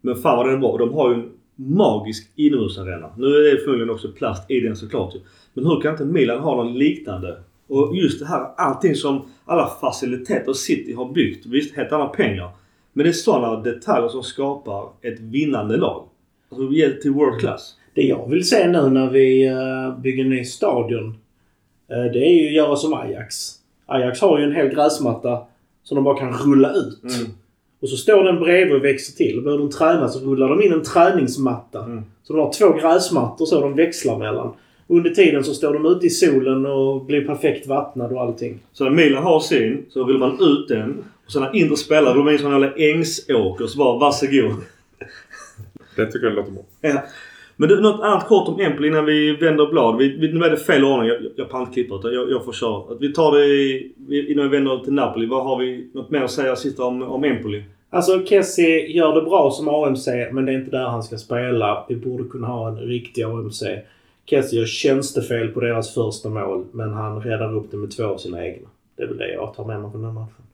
Men 0.00 0.16
fan 0.16 0.36
vad 0.36 0.46
den 0.46 0.54
är 0.54 0.58
bra. 0.58 0.76
De 0.76 0.94
har 0.94 1.10
ju 1.10 1.14
en 1.14 1.30
magisk 1.56 2.30
inomhusarena. 2.36 3.10
Nu 3.16 3.26
är 3.26 3.54
det 3.54 3.60
förmodligen 3.60 3.90
också 3.90 4.08
plast 4.12 4.50
i 4.50 4.60
den 4.60 4.76
såklart. 4.76 5.14
Men 5.54 5.66
hur 5.66 5.80
kan 5.80 5.92
inte 5.92 6.04
Milan 6.04 6.38
ha 6.38 6.56
någon 6.56 6.78
liknande? 6.78 7.36
Och 7.68 7.96
just 7.96 8.20
det 8.20 8.26
här 8.26 8.46
allting 8.56 8.94
som 8.94 9.28
alla 9.44 9.70
faciliteter 9.80 10.52
City 10.52 10.92
har 10.92 11.12
byggt. 11.12 11.46
Visst, 11.46 11.76
helt 11.76 11.92
andra 11.92 12.06
pengar. 12.06 12.50
Men 12.98 13.04
det 13.04 13.10
är 13.10 13.12
sådana 13.12 13.60
detaljer 13.60 14.08
som 14.08 14.22
skapar 14.22 14.88
ett 15.02 15.20
vinnande 15.20 15.76
lag. 15.76 16.08
Alltså 16.50 16.68
till 17.02 17.10
world 17.10 17.40
class. 17.40 17.74
Det 17.94 18.02
jag 18.02 18.30
vill 18.30 18.48
se 18.48 18.68
nu 18.68 18.88
när 18.88 19.10
vi 19.10 19.46
eh, 19.46 20.00
bygger 20.00 20.24
en 20.24 20.30
ny 20.30 20.44
stadion. 20.44 21.18
eh, 21.88 22.12
det 22.12 22.18
är 22.18 22.42
ju 22.42 22.46
att 22.46 22.54
göra 22.54 22.76
som 22.76 22.94
Ajax. 22.94 23.34
Ajax 23.86 24.20
har 24.20 24.38
ju 24.38 24.44
en 24.44 24.54
hel 24.54 24.68
gräsmatta 24.68 25.42
som 25.82 25.94
de 25.94 26.04
bara 26.04 26.18
kan 26.18 26.32
rulla 26.32 26.72
ut. 26.72 27.02
Mm. 27.02 27.30
Och 27.80 27.88
så 27.88 27.96
står 27.96 28.24
den 28.24 28.38
bredvid 28.38 28.76
och 28.76 28.84
växer 28.84 29.16
till. 29.16 29.40
Behöver 29.42 29.62
de 29.62 29.70
träna 29.70 30.08
så 30.08 30.18
rullar 30.20 30.48
de 30.48 30.62
in 30.62 30.72
en 30.72 30.82
träningsmatta. 30.82 31.84
Mm. 31.84 32.04
Så 32.22 32.32
de 32.32 32.38
har 32.38 32.52
två 32.52 32.72
gräsmattor 32.72 33.46
så 33.46 33.60
de 33.60 33.74
växlar 33.74 34.18
mellan. 34.18 34.52
Under 34.86 35.10
tiden 35.10 35.44
så 35.44 35.54
står 35.54 35.74
de 35.74 35.86
ute 35.86 36.06
i 36.06 36.10
solen 36.10 36.66
och 36.66 37.04
blir 37.04 37.26
perfekt 37.26 37.66
vattnade 37.66 38.14
och 38.14 38.20
allting. 38.20 38.58
Så 38.72 38.84
när 38.84 38.90
Milan 38.90 39.22
har 39.22 39.40
sin 39.40 39.86
så 39.88 40.04
vill 40.04 40.18
man 40.18 40.38
ut 40.40 40.68
den. 40.68 41.04
Och 41.28 41.32
sen 41.32 41.42
när 41.42 41.56
Inter 41.56 41.76
spelar 41.76 42.14
då 42.14 42.20
är 42.20 42.24
det 42.24 42.32
en 42.32 42.38
sån 42.38 42.50
jävla 42.52 42.72
ängsåker 42.76 43.66
så 43.66 43.78
bara 43.78 43.98
varsågod. 43.98 44.54
Det 45.96 46.06
tycker 46.06 46.26
jag 46.26 46.34
låter 46.36 46.52
bra. 46.52 46.62
Ja. 46.80 47.02
Men 47.56 47.68
du, 47.68 47.80
något 47.80 48.00
annat 48.00 48.26
kort 48.28 48.48
om 48.48 48.60
Empoli 48.60 48.88
innan 48.88 49.04
vi 49.04 49.36
vänder 49.36 49.66
blad. 49.66 49.96
Vi, 49.96 50.08
vi, 50.16 50.32
nu 50.32 50.44
är 50.44 50.50
det 50.50 50.56
fel 50.56 50.84
ordning. 50.84 51.08
Jag, 51.08 51.16
jag 51.36 51.48
pallar 51.50 51.62
inte 51.64 51.74
klippa 51.74 51.94
utan 51.94 52.12
jag, 52.14 52.30
jag 52.30 52.44
får 52.44 52.52
köra. 52.52 52.92
Att 52.94 53.00
vi 53.00 53.12
tar 53.12 53.32
det 53.38 53.44
i, 53.46 53.92
vi- 54.08 54.32
innan 54.32 54.50
vi 54.50 54.56
vänder 54.56 54.78
till 54.78 54.92
Napoli. 54.92 55.26
Vad 55.26 55.44
har 55.44 55.58
vi 55.58 55.90
något 55.94 56.10
mer 56.10 56.20
att 56.22 56.30
säga 56.30 56.56
sista 56.56 56.84
om, 56.84 57.02
om 57.02 57.24
Empoli? 57.24 57.64
Alltså 57.90 58.26
Kessie 58.26 58.86
gör 58.86 59.14
det 59.14 59.22
bra 59.22 59.50
som 59.50 59.68
AMC 59.68 60.06
men 60.32 60.44
det 60.46 60.52
är 60.52 60.58
inte 60.58 60.70
där 60.70 60.84
han 60.84 61.02
ska 61.02 61.16
spela. 61.18 61.84
Vi 61.88 61.96
borde 61.96 62.24
kunna 62.24 62.46
ha 62.46 62.68
en 62.68 62.76
riktig 62.78 63.22
AMC. 63.22 63.62
Kessie 64.26 64.58
gör 64.58 64.66
tjänstefel 64.66 65.48
på 65.48 65.60
deras 65.60 65.94
första 65.94 66.28
mål 66.28 66.64
men 66.72 66.92
han 66.92 67.22
räddar 67.22 67.54
upp 67.56 67.70
det 67.70 67.76
med 67.76 67.90
två 67.96 68.04
av 68.04 68.16
sina 68.18 68.46
egna. 68.46 68.68
Det 68.96 69.02
är 69.02 69.06
väl 69.06 69.16
det 69.16 69.32
jag 69.32 69.54
tar 69.54 69.64
med 69.64 69.80
mig 69.80 69.90
från 69.90 70.02
den 70.02 70.14
matchen. 70.14 70.44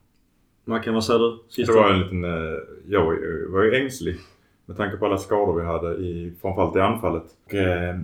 Man 0.65 0.81
kan 0.81 0.93
vad 0.93 1.03
säger 1.05 1.19
du? 1.19 1.37
Sista. 1.49 1.73
Det 1.73 1.79
var 1.79 1.89
en 1.89 1.99
liten... 1.99 2.23
eh, 2.23 2.59
Jag 2.87 3.05
var 3.49 3.63
ju- 3.63 3.75
ängslig. 3.75 4.15
Med 4.65 4.77
tanke 4.77 4.97
på 4.97 5.05
alla 5.05 5.17
skador 5.17 5.59
vi 5.59 5.65
hade 5.65 5.95
i, 5.95 6.33
framförallt 6.41 6.75
i 6.75 6.79
anfallet. 6.79 7.23
Och, 7.45 7.53
eh, 7.53 7.95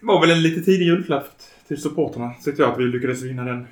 det 0.00 0.06
var 0.06 0.20
väl 0.20 0.30
en 0.30 0.42
lite 0.42 0.60
tidig 0.60 0.86
julklapp 0.86 1.24
till 1.68 1.82
supporterna. 1.82 2.30
Tyckte 2.44 2.62
jag 2.62 2.72
att 2.72 2.78
vi 2.78 2.84
lyckades 2.84 3.22
vinna 3.22 3.44
den 3.44 3.66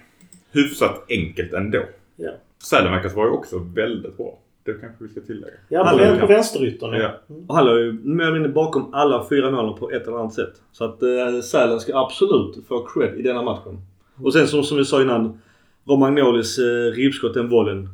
hyfsat 0.52 1.04
enkelt 1.08 1.52
ändå. 1.52 1.82
Ja. 2.16 2.30
Sälenverkas 2.64 3.14
var 3.14 3.24
ju 3.24 3.30
också 3.30 3.58
väldigt 3.58 4.16
bra. 4.16 4.38
Det 4.64 4.72
kanske 4.80 5.04
vi 5.04 5.08
ska 5.10 5.20
tillägga. 5.20 5.52
Ja, 5.68 5.84
Han 5.84 5.98
på, 5.98 6.04
är- 6.04 6.20
på 6.20 6.26
vänsteryttern. 6.26 6.94
Ja. 6.94 7.10
Och 7.48 7.54
han 7.56 7.66
låg 7.66 7.78
ju 7.78 7.92
mer 7.92 8.24
eller 8.24 8.32
mindre 8.34 8.52
bakom 8.52 8.94
alla 8.94 9.26
fyra 9.28 9.50
målen 9.50 9.74
på 9.78 9.90
ett 9.90 10.06
eller 10.06 10.16
annat 10.18 10.34
sätt. 10.34 10.52
Så 10.72 10.84
att 10.84 11.02
eh, 11.02 11.40
Sälen 11.44 11.80
ska 11.80 11.98
absolut 11.98 12.66
få 12.68 12.86
cred 12.86 13.18
i 13.18 13.22
denna 13.22 13.42
matchen. 13.42 13.78
Och 14.22 14.32
sen 14.32 14.46
som, 14.46 14.62
som 14.62 14.78
vi 14.78 14.84
sa 14.84 15.02
innan. 15.02 15.40
Romagnolis 15.86 16.58
eh, 16.58 16.92
ribbskott 16.96 17.34
den 17.34 17.48
bollen. 17.48 17.88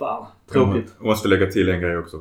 Fan, 0.00 0.26
tråkigt. 0.52 0.94
Jag 0.98 1.06
måste 1.06 1.28
lägga 1.28 1.46
till 1.46 1.68
en 1.68 1.80
grej 1.80 1.98
också. 1.98 2.16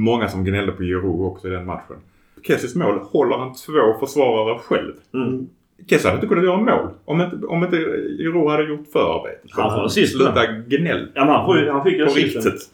Många 0.00 0.28
som 0.28 0.44
gnällde 0.44 0.72
på 0.72 0.82
Giroud 0.82 1.26
också 1.32 1.48
i 1.48 1.50
den 1.50 1.66
matchen. 1.66 1.96
Kessis 2.42 2.74
mål 2.74 2.98
håller 2.98 3.36
han 3.36 3.54
två 3.54 4.06
försvarare 4.06 4.58
själv. 4.58 4.92
Mm. 5.14 5.46
Kessie 5.88 6.10
hade 6.10 6.14
inte 6.14 6.26
kunnat 6.26 6.44
göra 6.44 6.56
mål 6.56 6.88
om 7.04 7.20
inte, 7.20 7.46
om 7.46 7.64
inte 7.64 7.76
Giroud 8.18 8.50
hade 8.50 8.64
gjort 8.64 8.86
förarbetet. 8.92 9.50
Han 9.50 9.70
får 9.70 9.84
assist, 9.84 10.16
Sluta 10.16 10.46
gnäll. 10.46 11.08
Ja 11.14 11.24
men 11.24 11.34
han, 11.34 11.46
får 11.46 11.72
han 11.72 11.84
fick 11.84 11.92
ju 11.92 12.04
På 12.04 12.10
assisten. 12.10 12.42
riktigt. 12.42 12.70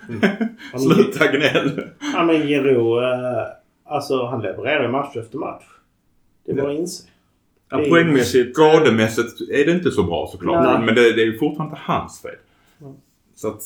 Han, 0.72 0.80
Sluta 0.80 1.26
gnäll. 1.26 1.82
ja, 2.14 2.24
men 2.24 2.36
Giroud, 2.46 3.02
eh, 3.04 3.42
alltså 3.84 4.26
han 4.26 4.42
levererar 4.42 4.82
ju 4.82 4.88
match 4.88 5.16
efter 5.16 5.38
match. 5.38 5.64
Det 6.46 6.52
är 6.52 6.56
bara 6.56 6.72
att 6.72 6.78
inse. 6.78 7.08
Ja, 7.70 7.84
poängmässigt. 7.88 8.56
Skademässigt 8.56 9.40
är 9.50 9.64
det 9.66 9.72
inte 9.72 9.90
så 9.90 10.02
bra 10.02 10.28
såklart. 10.32 10.64
Nej. 10.64 10.86
Men 10.86 10.94
det, 10.94 11.12
det 11.12 11.22
är 11.22 11.26
ju 11.26 11.38
fortfarande 11.38 11.76
inte 11.76 11.92
hans 11.92 12.22
fel. 12.22 12.34
Mm. 12.80 12.92
Så 13.34 13.48
att, 13.48 13.62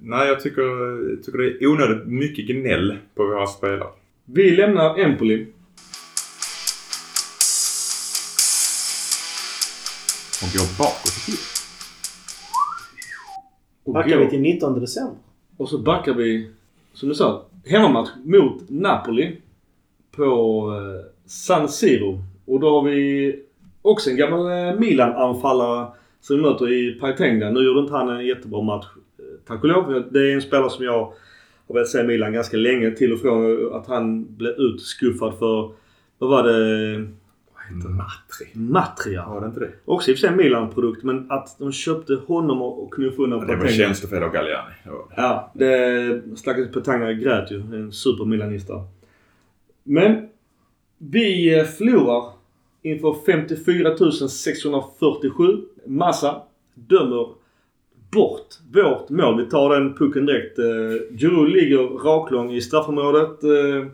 nej 0.00 0.28
jag 0.28 0.40
tycker, 0.40 1.22
tycker 1.22 1.38
det 1.38 1.64
är 1.64 1.66
onödigt 1.66 2.06
mycket 2.06 2.46
gnäll 2.46 2.98
på 3.14 3.26
våra 3.26 3.46
spelare. 3.46 3.88
Vi 4.24 4.50
lämnar 4.50 4.98
Empoli. 4.98 5.46
Och 10.42 10.48
går 10.52 10.78
bakåt 10.78 11.16
i 11.16 11.30
tiden. 11.30 11.44
Backar 13.94 14.18
vi 14.18 14.30
till 14.30 14.40
19 14.40 14.80
december. 14.80 15.16
och 15.56 15.68
så 15.68 15.78
backar 15.78 16.14
vi, 16.14 16.50
som 16.92 17.08
du 17.08 17.14
sa, 17.14 17.44
hemmamatch 17.66 18.10
mot 18.24 18.62
Napoli. 18.68 19.36
På 20.10 20.62
eh, 20.74 21.12
San 21.26 21.68
Siro. 21.68 22.22
Och 22.44 22.60
då 22.60 22.70
har 22.70 22.90
vi 22.90 23.34
också 23.82 24.10
en 24.10 24.16
gammal 24.16 24.68
eh, 24.68 24.80
Milan-anfallare 24.80 25.86
som 26.20 26.36
vi 26.36 26.42
möter 26.42 26.72
i 26.72 26.92
Paitengda. 27.00 27.50
Nu 27.50 27.64
gjorde 27.64 27.80
inte 27.80 27.92
han 27.92 28.08
en 28.08 28.26
jättebra 28.26 28.62
match. 28.62 28.86
Tack 29.46 29.62
och 29.62 29.68
lov. 29.68 30.04
Det 30.10 30.30
är 30.30 30.34
en 30.34 30.42
spelare 30.42 30.70
som 30.70 30.84
jag 30.84 31.12
har 31.66 31.74
velat 31.74 31.88
se 31.88 32.02
Milan 32.02 32.32
ganska 32.32 32.56
länge. 32.56 32.90
Till 32.90 33.12
och 33.12 33.20
från 33.20 33.74
att 33.74 33.86
han 33.86 34.36
blev 34.36 34.52
utskuffad 34.52 35.38
för, 35.38 35.70
vad 36.18 36.30
var 36.30 36.42
det? 36.42 37.08
Matri. 37.70 38.46
Matria. 38.52 39.28
Var 39.28 39.40
det 39.40 39.46
inte 39.46 39.60
det? 39.60 39.70
Också 39.84 40.10
i 40.10 40.14
och 40.14 40.18
för 40.18 40.20
sig 40.20 40.30
en 40.30 40.36
Milan-produkt 40.36 41.02
men 41.02 41.30
att 41.30 41.58
de 41.58 41.72
köpte 41.72 42.14
honom 42.26 42.62
och 42.62 42.94
knuffade 42.94 43.22
undan 43.22 43.40
Ja, 43.40 43.54
det 43.54 43.56
var 43.56 43.68
tjänstefel 43.68 44.22
av 44.22 44.32
Galliani. 44.32 44.74
Ja, 45.16 45.52
det 45.54 46.22
stackars 46.36 46.72
Petagna 46.72 47.12
grät 47.12 47.50
ju. 47.50 47.60
En 47.60 47.92
supermilanista. 47.92 48.84
Men 49.82 50.28
vi 50.98 51.58
eh, 51.58 51.64
förlorar 51.64 52.32
inför 52.82 53.16
54 53.26 54.28
647. 54.28 55.44
Massa 55.86 56.42
dömer 56.74 57.28
bort 58.10 58.46
vårt 58.72 59.08
mål. 59.08 59.44
Vi 59.44 59.50
tar 59.50 59.70
den 59.70 59.94
pucken 59.94 60.26
direkt. 60.26 60.58
Eh, 60.58 61.16
Giroud 61.18 61.48
ligger 61.48 61.78
raklång 61.78 62.52
i 62.52 62.60
straffområdet. 62.60 63.44
Eh, 63.44 63.86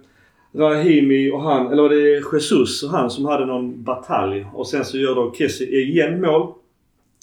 Rahimi 0.54 1.30
och 1.30 1.42
han, 1.42 1.72
eller 1.72 1.88
det 1.88 2.16
är 2.16 2.34
Jesus 2.34 2.82
och 2.82 2.90
han 2.90 3.10
som 3.10 3.24
hade 3.24 3.46
någon 3.46 3.84
batalj. 3.84 4.46
Och 4.54 4.66
sen 4.66 4.84
så 4.84 4.98
gör 4.98 5.14
då 5.14 5.34
Kessie 5.38 5.80
igen 5.80 6.20
mål. 6.20 6.52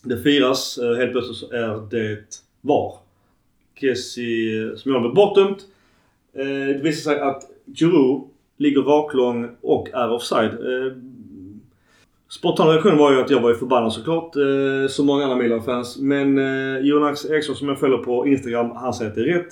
Det 0.03 0.17
firas. 0.17 0.77
Eh, 0.77 0.95
helt 0.95 1.11
plötsligt 1.11 1.37
så 1.37 1.51
är 1.51 1.89
det 1.89 2.17
VAR. 2.61 2.93
Kessie 3.79 4.69
eh, 4.69 4.75
som 4.75 4.91
jag 4.91 5.01
blev 5.01 5.13
bortdömt. 5.13 5.65
Eh, 6.33 6.45
det 6.45 6.81
visar 6.83 7.11
sig 7.11 7.21
att 7.21 7.43
Giroud 7.75 8.21
ligger 8.57 8.81
raklång 8.81 9.49
och 9.61 9.89
är 9.93 10.11
offside. 10.11 10.51
Eh, 10.51 10.93
spontana 12.29 12.71
reaktionen 12.71 12.97
var 12.97 13.11
ju 13.11 13.21
att 13.21 13.29
jag 13.29 13.41
var 13.41 13.49
ju 13.49 13.55
förbannad 13.55 13.93
såklart. 13.93 14.35
Eh, 14.35 14.87
som 14.89 15.05
många 15.05 15.23
andra 15.23 15.37
Milan-fans. 15.37 15.97
Men 15.99 16.37
eh, 16.37 16.79
Jonas 16.79 17.25
Eriksson 17.29 17.55
som 17.55 17.67
jag 17.69 17.79
följer 17.79 17.97
på 17.97 18.27
Instagram, 18.27 18.71
han 18.75 18.93
säger 18.93 19.11
att 19.11 19.15
det 19.15 19.21
är 19.21 19.25
rätt. 19.25 19.47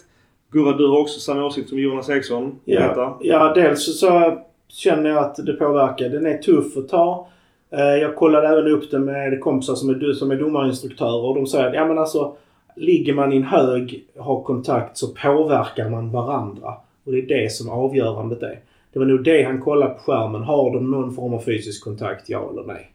Gurra, 0.51 0.77
du 0.77 0.87
har 0.87 0.99
också 0.99 1.19
samma 1.19 1.45
åsikt 1.45 1.69
som 1.69 1.79
Jonas 1.79 2.09
Eriksson. 2.09 2.59
Ja, 2.65 3.17
ja, 3.21 3.53
dels 3.53 3.99
så 3.99 4.37
känner 4.67 5.09
jag 5.09 5.17
att 5.19 5.35
det 5.35 5.53
påverkar. 5.53 6.09
Den 6.09 6.25
är 6.25 6.37
tuff 6.37 6.77
att 6.77 6.89
ta. 6.89 7.27
Eh, 7.71 7.79
Jag 7.79 8.15
kollade 8.15 8.47
även 8.47 8.67
upp 8.71 8.91
det 8.91 8.99
med 8.99 9.41
kompisar 9.41 9.75
som 9.75 9.89
är, 9.89 10.13
som 10.13 10.31
är 10.31 10.35
domarinstruktörer 10.35 11.25
och 11.25 11.35
de 11.35 11.47
säger 11.47 11.67
att 11.67 11.73
ja 11.73 11.85
men 11.85 11.97
alltså 11.97 12.35
ligger 12.75 13.13
man 13.13 13.33
i 13.33 13.37
en 13.37 13.43
hög, 13.43 14.05
har 14.17 14.41
kontakt 14.43 14.97
så 14.97 15.07
påverkar 15.07 15.89
man 15.89 16.11
varandra. 16.11 16.73
Och 17.05 17.11
det 17.11 17.17
är 17.19 17.41
det 17.41 17.51
som 17.51 17.69
avgörandet 17.69 18.43
är. 18.43 18.59
Det 18.97 18.99
var 18.99 19.07
nog 19.07 19.23
det 19.23 19.43
han 19.43 19.61
kollade 19.61 19.93
på 19.93 19.99
skärmen. 19.99 20.43
Har 20.43 20.73
de 20.73 20.91
någon 20.91 21.15
form 21.15 21.33
av 21.33 21.41
fysisk 21.41 21.83
kontakt, 21.83 22.29
ja 22.29 22.49
eller 22.51 22.63
nej? 22.63 22.91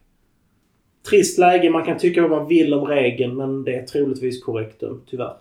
Trist 1.11 1.38
läge. 1.38 1.71
Man 1.71 1.85
kan 1.85 1.99
tycka 1.99 2.23
vad 2.23 2.31
man 2.31 2.49
vill 2.49 2.75
om 2.75 2.87
regeln 2.87 3.37
men 3.37 3.65
det 3.65 3.75
är 3.75 3.87
troligtvis 3.87 4.45
korrekt 4.45 4.81
dömt, 4.81 5.03
tyvärr. 5.11 5.35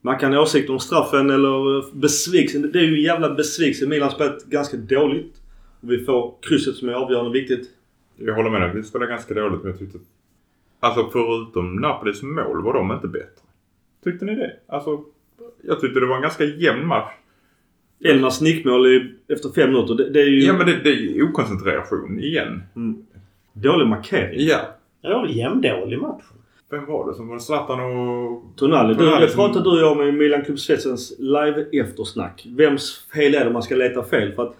Man 0.00 0.18
kan 0.18 0.32
ha 0.32 0.42
åsikt 0.42 0.70
om 0.70 0.80
straffen 0.80 1.30
eller 1.30 1.84
besvikelsen. 2.00 2.70
Det 2.72 2.78
är 2.78 2.82
ju 2.82 2.94
en 2.94 3.02
jävla 3.02 3.34
besvikelse. 3.34 3.86
Milan 3.86 4.10
spelat 4.10 4.44
ganska 4.44 4.76
dåligt. 4.76 5.34
Vi 5.80 6.04
får 6.04 6.34
krysset 6.42 6.74
som 6.74 6.88
är 6.88 6.92
avgörande 6.92 7.32
viktigt. 7.32 7.70
Jag 8.16 8.34
håller 8.34 8.50
med 8.50 8.60
dig. 8.60 8.70
Vi 8.74 8.82
spelade 8.82 9.10
ganska 9.10 9.34
dåligt 9.34 9.62
men 9.62 9.70
jag 9.70 9.78
tyckte... 9.78 9.98
Alltså 10.80 11.08
förutom 11.12 11.76
Napolis 11.76 12.22
mål 12.22 12.62
var 12.62 12.74
de 12.74 12.92
inte 12.92 13.08
bättre. 13.08 13.42
Tyckte 14.04 14.24
ni 14.24 14.34
det? 14.34 14.52
Alltså, 14.66 15.04
jag 15.62 15.80
tyckte 15.80 16.00
det 16.00 16.06
var 16.06 16.16
en 16.16 16.22
ganska 16.22 16.44
jämn 16.44 16.86
match. 16.86 17.12
Elmas 18.04 18.40
nickmål 18.40 18.86
är- 18.86 19.12
efter 19.32 19.48
fem 19.48 19.72
minuter. 19.72 19.94
Det, 19.94 20.10
det 20.10 20.20
är 20.20 20.26
ju 20.26 20.40
Ja 20.44 20.52
men 20.52 20.66
det, 20.66 20.80
det 20.84 20.90
är 20.90 20.94
ju 20.94 21.22
okoncentration 21.22 22.20
igen. 22.20 22.62
dålig 23.52 23.86
markering. 23.86 24.46
Ja. 24.46 24.58
Det 25.02 25.08
var 25.08 25.22
väl 25.26 25.36
jämndålig 25.36 25.98
match. 25.98 26.22
Vem 26.70 26.86
var 26.86 27.08
det 27.08 27.14
som 27.14 27.28
var? 27.28 27.38
Zlatan 27.38 27.80
och... 27.80 28.42
Tonali. 28.56 28.94
Du, 28.94 28.98
Tonali 29.00 29.24
det 29.26 29.30
som- 29.32 29.36
pratade 29.44 29.64
du 29.64 29.70
och 29.70 29.78
jag 29.78 29.92
om 29.92 30.02
i 30.08 30.12
Milan 30.12 30.44
Club 30.44 30.58
Svetsens 30.58 31.12
live 31.18 31.66
eftersnack. 31.72 32.46
Vems 32.48 33.06
fel 33.14 33.34
är 33.34 33.44
det 33.44 33.50
man 33.50 33.62
ska 33.62 33.74
leta 33.76 34.02
fel? 34.02 34.32
För 34.32 34.42
att 34.42 34.54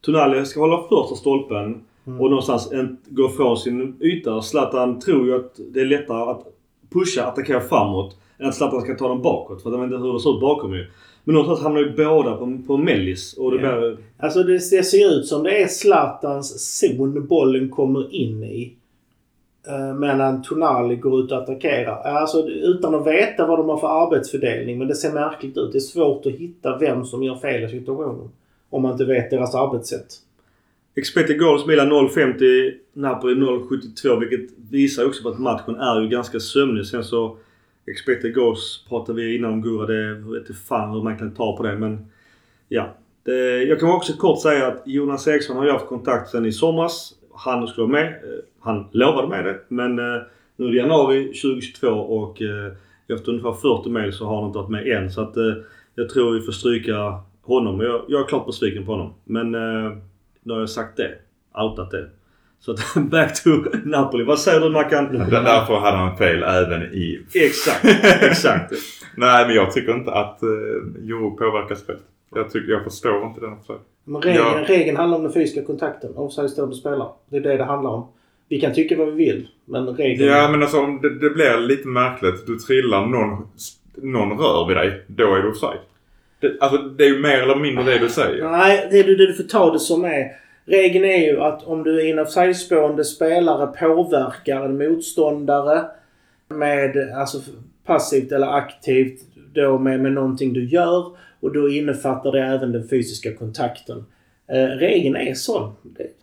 Tonali 0.00 0.44
ska 0.46 0.60
hålla 0.60 0.82
första 0.88 1.14
stolpen 1.16 1.80
och 2.04 2.30
någonstans 2.30 2.72
en, 2.72 2.96
gå 3.08 3.28
från 3.28 3.56
sin 3.56 3.96
yta. 4.00 4.42
Zlatan 4.42 5.00
tror 5.00 5.26
ju 5.26 5.34
att 5.34 5.60
det 5.72 5.80
är 5.80 5.84
lättare 5.84 6.30
att 6.30 6.44
pusha, 6.92 7.24
attackera 7.26 7.60
framåt 7.60 8.16
än 8.38 8.48
att 8.48 8.54
Zlatan 8.54 8.80
ska 8.80 8.94
ta 8.94 9.08
den 9.08 9.22
bakåt. 9.22 9.62
För 9.62 9.70
att 9.70 9.76
han 9.78 9.88
vet 9.88 9.94
inte 9.96 10.06
hur 10.06 10.12
det 10.12 10.20
ser 10.20 10.34
ut 10.34 10.40
bakom 10.40 10.74
ju. 10.74 10.86
Men 11.24 11.34
någonstans 11.34 11.62
hamnar 11.62 11.80
ju 11.80 11.96
båda 11.96 12.36
på, 12.36 12.58
på 12.66 12.76
mellis. 12.76 13.34
Och 13.38 13.50
det 13.50 13.62
Ja. 13.66 13.76
blir... 13.78 13.96
Alltså 14.18 14.42
det, 14.42 14.52
det 14.52 14.84
ser 14.84 15.18
ut 15.18 15.26
som 15.26 15.42
det 15.42 15.62
är 15.62 15.66
Zlatans 15.66 16.78
zon 16.80 17.26
bollen 17.26 17.68
kommer 17.68 18.14
in 18.14 18.44
i. 18.44 18.72
Eh, 19.68 19.94
Medan 19.94 20.42
Tonali 20.42 20.96
går 20.96 21.20
ut 21.24 21.32
och 21.32 21.38
attackerar. 21.38 22.02
Alltså 22.02 22.48
utan 22.48 22.94
att 22.94 23.06
veta 23.06 23.46
vad 23.46 23.58
de 23.58 23.68
har 23.68 23.78
för 23.78 24.06
arbetsfördelning. 24.06 24.78
Men 24.78 24.88
det 24.88 24.94
ser 24.94 25.12
märkligt 25.12 25.56
ut. 25.58 25.72
Det 25.72 25.78
är 25.78 25.80
svårt 25.80 26.26
att 26.26 26.32
hitta 26.32 26.78
vem 26.78 27.04
som 27.04 27.22
gör 27.22 27.36
fel 27.36 27.64
i 27.64 27.68
situationen. 27.68 28.28
Om 28.70 28.82
man 28.82 28.92
inte 28.92 29.04
vet 29.04 29.30
deras 29.30 29.54
arbetssätt. 29.54 30.06
Expected 30.96 31.38
goals 31.38 31.66
Milan 31.66 31.92
0,50, 31.92 32.72
Napoli 32.92 33.34
0,72 33.34 34.20
vilket 34.20 34.50
visar 34.70 35.06
också 35.06 35.22
på 35.22 35.28
att 35.28 35.38
matchen 35.38 35.76
är 35.76 36.00
ju 36.00 36.08
ganska 36.08 36.40
sömnig. 36.40 36.86
Sen 36.86 37.04
så 37.04 37.36
expected 37.86 38.34
goals 38.34 38.84
pratade 38.88 39.22
vi 39.22 39.36
innan 39.36 39.52
om 39.52 39.62
Gurra. 39.62 39.86
Det 39.86 40.14
vete 40.14 40.38
inte 40.38 40.54
fan 40.54 40.90
hur 40.90 41.02
man 41.02 41.18
kan 41.18 41.34
ta 41.34 41.56
på 41.56 41.62
det 41.62 41.78
men 41.78 42.06
ja. 42.68 42.94
Det, 43.24 43.62
jag 43.62 43.80
kan 43.80 43.90
också 43.90 44.12
kort 44.12 44.42
säga 44.42 44.66
att 44.66 44.82
Jonas 44.86 45.28
Eriksson 45.28 45.56
har 45.56 45.64
ju 45.64 45.70
haft 45.70 45.86
kontakt 45.86 46.30
sedan 46.30 46.46
i 46.46 46.52
somras. 46.52 47.14
Han 47.34 47.66
skulle 47.66 47.86
vara 47.86 48.02
med. 48.02 48.06
Eh, 48.06 48.44
han 48.60 48.88
lovade 48.92 49.28
med 49.28 49.44
det 49.44 49.60
men 49.68 49.98
eh, 49.98 50.22
nu 50.56 50.66
är 50.66 50.70
det 50.70 50.76
januari 50.76 51.24
2022 51.24 51.88
och 51.88 52.42
eh, 52.42 52.72
efter 53.08 53.30
ungefär 53.30 53.52
40 53.52 53.88
mejl 53.88 54.12
så 54.12 54.26
har 54.26 54.36
han 54.36 54.46
inte 54.46 54.58
varit 54.58 54.70
med 54.70 54.86
än. 54.86 55.10
Så 55.10 55.20
att 55.20 55.34
jag 55.94 56.08
tror 56.08 56.34
vi 56.34 56.40
får 56.40 56.52
stryka 56.52 57.20
honom. 57.42 57.80
Jag, 57.80 58.04
jag 58.08 58.20
är 58.20 58.28
klart 58.28 58.46
besviken 58.46 58.86
på 58.86 58.92
honom. 58.92 59.14
Men 59.24 59.50
nu 60.42 60.52
har 60.52 60.60
jag 60.60 60.70
sagt 60.70 60.96
det. 60.96 61.14
Outat 61.54 61.90
det. 61.90 62.10
Så 62.64 62.72
att 62.72 62.94
back 63.10 63.42
to 63.44 63.50
Napoli. 63.84 64.24
Vad 64.24 64.38
säger 64.38 64.60
du 64.60 64.70
Mackan? 64.70 65.04
Den 65.18 65.30
därför 65.44 65.74
hade 65.74 65.96
han 65.96 66.16
fel 66.16 66.42
även 66.42 66.82
i... 66.82 67.20
Exakt, 67.34 67.84
exakt. 68.22 68.72
Nej 69.16 69.46
men 69.46 69.56
jag 69.56 69.72
tycker 69.72 69.94
inte 69.94 70.10
att 70.12 70.38
uh, 70.42 71.08
Euro 71.10 71.30
påverkar 71.36 71.74
spelet. 71.74 72.02
Jag, 72.34 72.50
tycker, 72.50 72.72
jag 72.72 72.84
förstår 72.84 73.26
inte 73.26 73.40
den 73.40 73.52
också. 73.52 73.78
Men 74.04 74.22
regeln, 74.22 74.44
Ja. 74.46 74.64
regeln 74.68 74.96
handlar 74.96 75.18
om 75.18 75.24
den 75.24 75.32
fysiska 75.32 75.64
kontakten. 75.64 76.10
Offside 76.16 76.50
står 76.50 76.66
du 76.66 76.74
spelar. 76.74 77.08
Det 77.30 77.36
är 77.36 77.40
det 77.40 77.56
det 77.56 77.64
handlar 77.64 77.90
om. 77.90 78.08
Vi 78.48 78.60
kan 78.60 78.74
tycka 78.74 78.96
vad 78.98 79.06
vi 79.06 79.24
vill. 79.24 79.48
Men 79.64 79.86
regeln... 79.86 80.28
Ja 80.28 80.48
men 80.50 80.62
alltså 80.62 80.80
om 80.80 81.00
det, 81.02 81.18
det 81.18 81.30
blir 81.30 81.58
lite 81.58 81.88
märkligt. 81.88 82.46
Du 82.46 82.56
trillar 82.58 83.06
någon, 83.06 83.48
någon 84.02 84.38
rör 84.38 84.68
vid 84.68 84.76
dig. 84.76 85.04
Då 85.06 85.34
är 85.34 85.42
du 85.42 85.50
offside. 85.50 85.78
Det, 86.40 86.56
alltså 86.60 86.78
det 86.82 87.04
är 87.04 87.08
ju 87.08 87.18
mer 87.20 87.42
eller 87.42 87.56
mindre 87.56 87.84
det 87.84 87.98
du 87.98 88.08
säger. 88.08 88.50
Nej, 88.50 88.88
det, 88.90 89.02
du- 89.02 89.16
det 89.16 89.26
du 89.26 89.34
får 89.34 89.44
ta 89.44 89.72
det 89.72 89.78
som 89.78 90.04
är. 90.04 90.24
Regeln 90.66 91.04
är 91.04 91.26
ju 91.26 91.40
att 91.40 91.62
om 91.62 91.82
du 91.82 92.00
är 92.00 92.12
en 92.12 92.18
offside-spående 92.18 93.04
spelare 93.04 93.66
påverkar 93.66 94.64
en 94.64 94.78
motståndare 94.78 95.84
med 96.48 97.12
alltså 97.16 97.38
passivt 97.86 98.32
eller 98.32 98.46
aktivt. 98.46 99.20
då 99.54 99.78
med, 99.78 100.00
med 100.00 100.12
någonting 100.12 100.52
du 100.52 100.64
gör 100.68 101.16
och 101.40 101.52
då 101.52 101.68
innefattar 101.68 102.32
det 102.32 102.42
även 102.42 102.72
den 102.72 102.88
fysiska 102.88 103.34
kontakten. 103.34 104.04
Eh, 104.48 104.76
regeln 104.78 105.16
är 105.16 105.34
sån. 105.34 105.72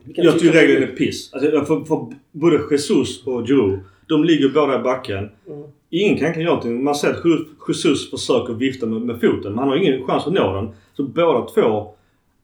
Jag 0.05 0.39
tycker 0.39 0.53
regeln 0.53 0.83
är 0.83 0.87
piss. 0.87 1.33
Alltså, 1.33 1.51
för, 1.51 1.85
för 1.85 2.13
både 2.31 2.59
Jesus 2.71 3.27
och 3.27 3.47
Giroud, 3.47 3.79
de 4.07 4.23
ligger 4.23 4.49
båda 4.49 4.79
i 4.79 4.83
backen. 4.83 5.17
Mm. 5.17 5.63
Ingen 5.89 6.17
kan 6.17 6.33
kan 6.33 6.41
göra 6.41 6.53
någonting. 6.53 6.83
Man 6.83 6.95
ser 6.95 7.09
att 7.09 7.23
Jesus 7.67 8.11
försöker 8.11 8.53
vifta 8.53 8.85
med, 8.85 9.01
med 9.01 9.21
foten, 9.21 9.51
men 9.51 9.57
han 9.57 9.67
har 9.67 9.75
ingen 9.75 10.07
chans 10.07 10.27
att 10.27 10.33
nå 10.33 10.53
den. 10.53 10.69
Så 10.93 11.03
båda 11.03 11.47
två... 11.47 11.95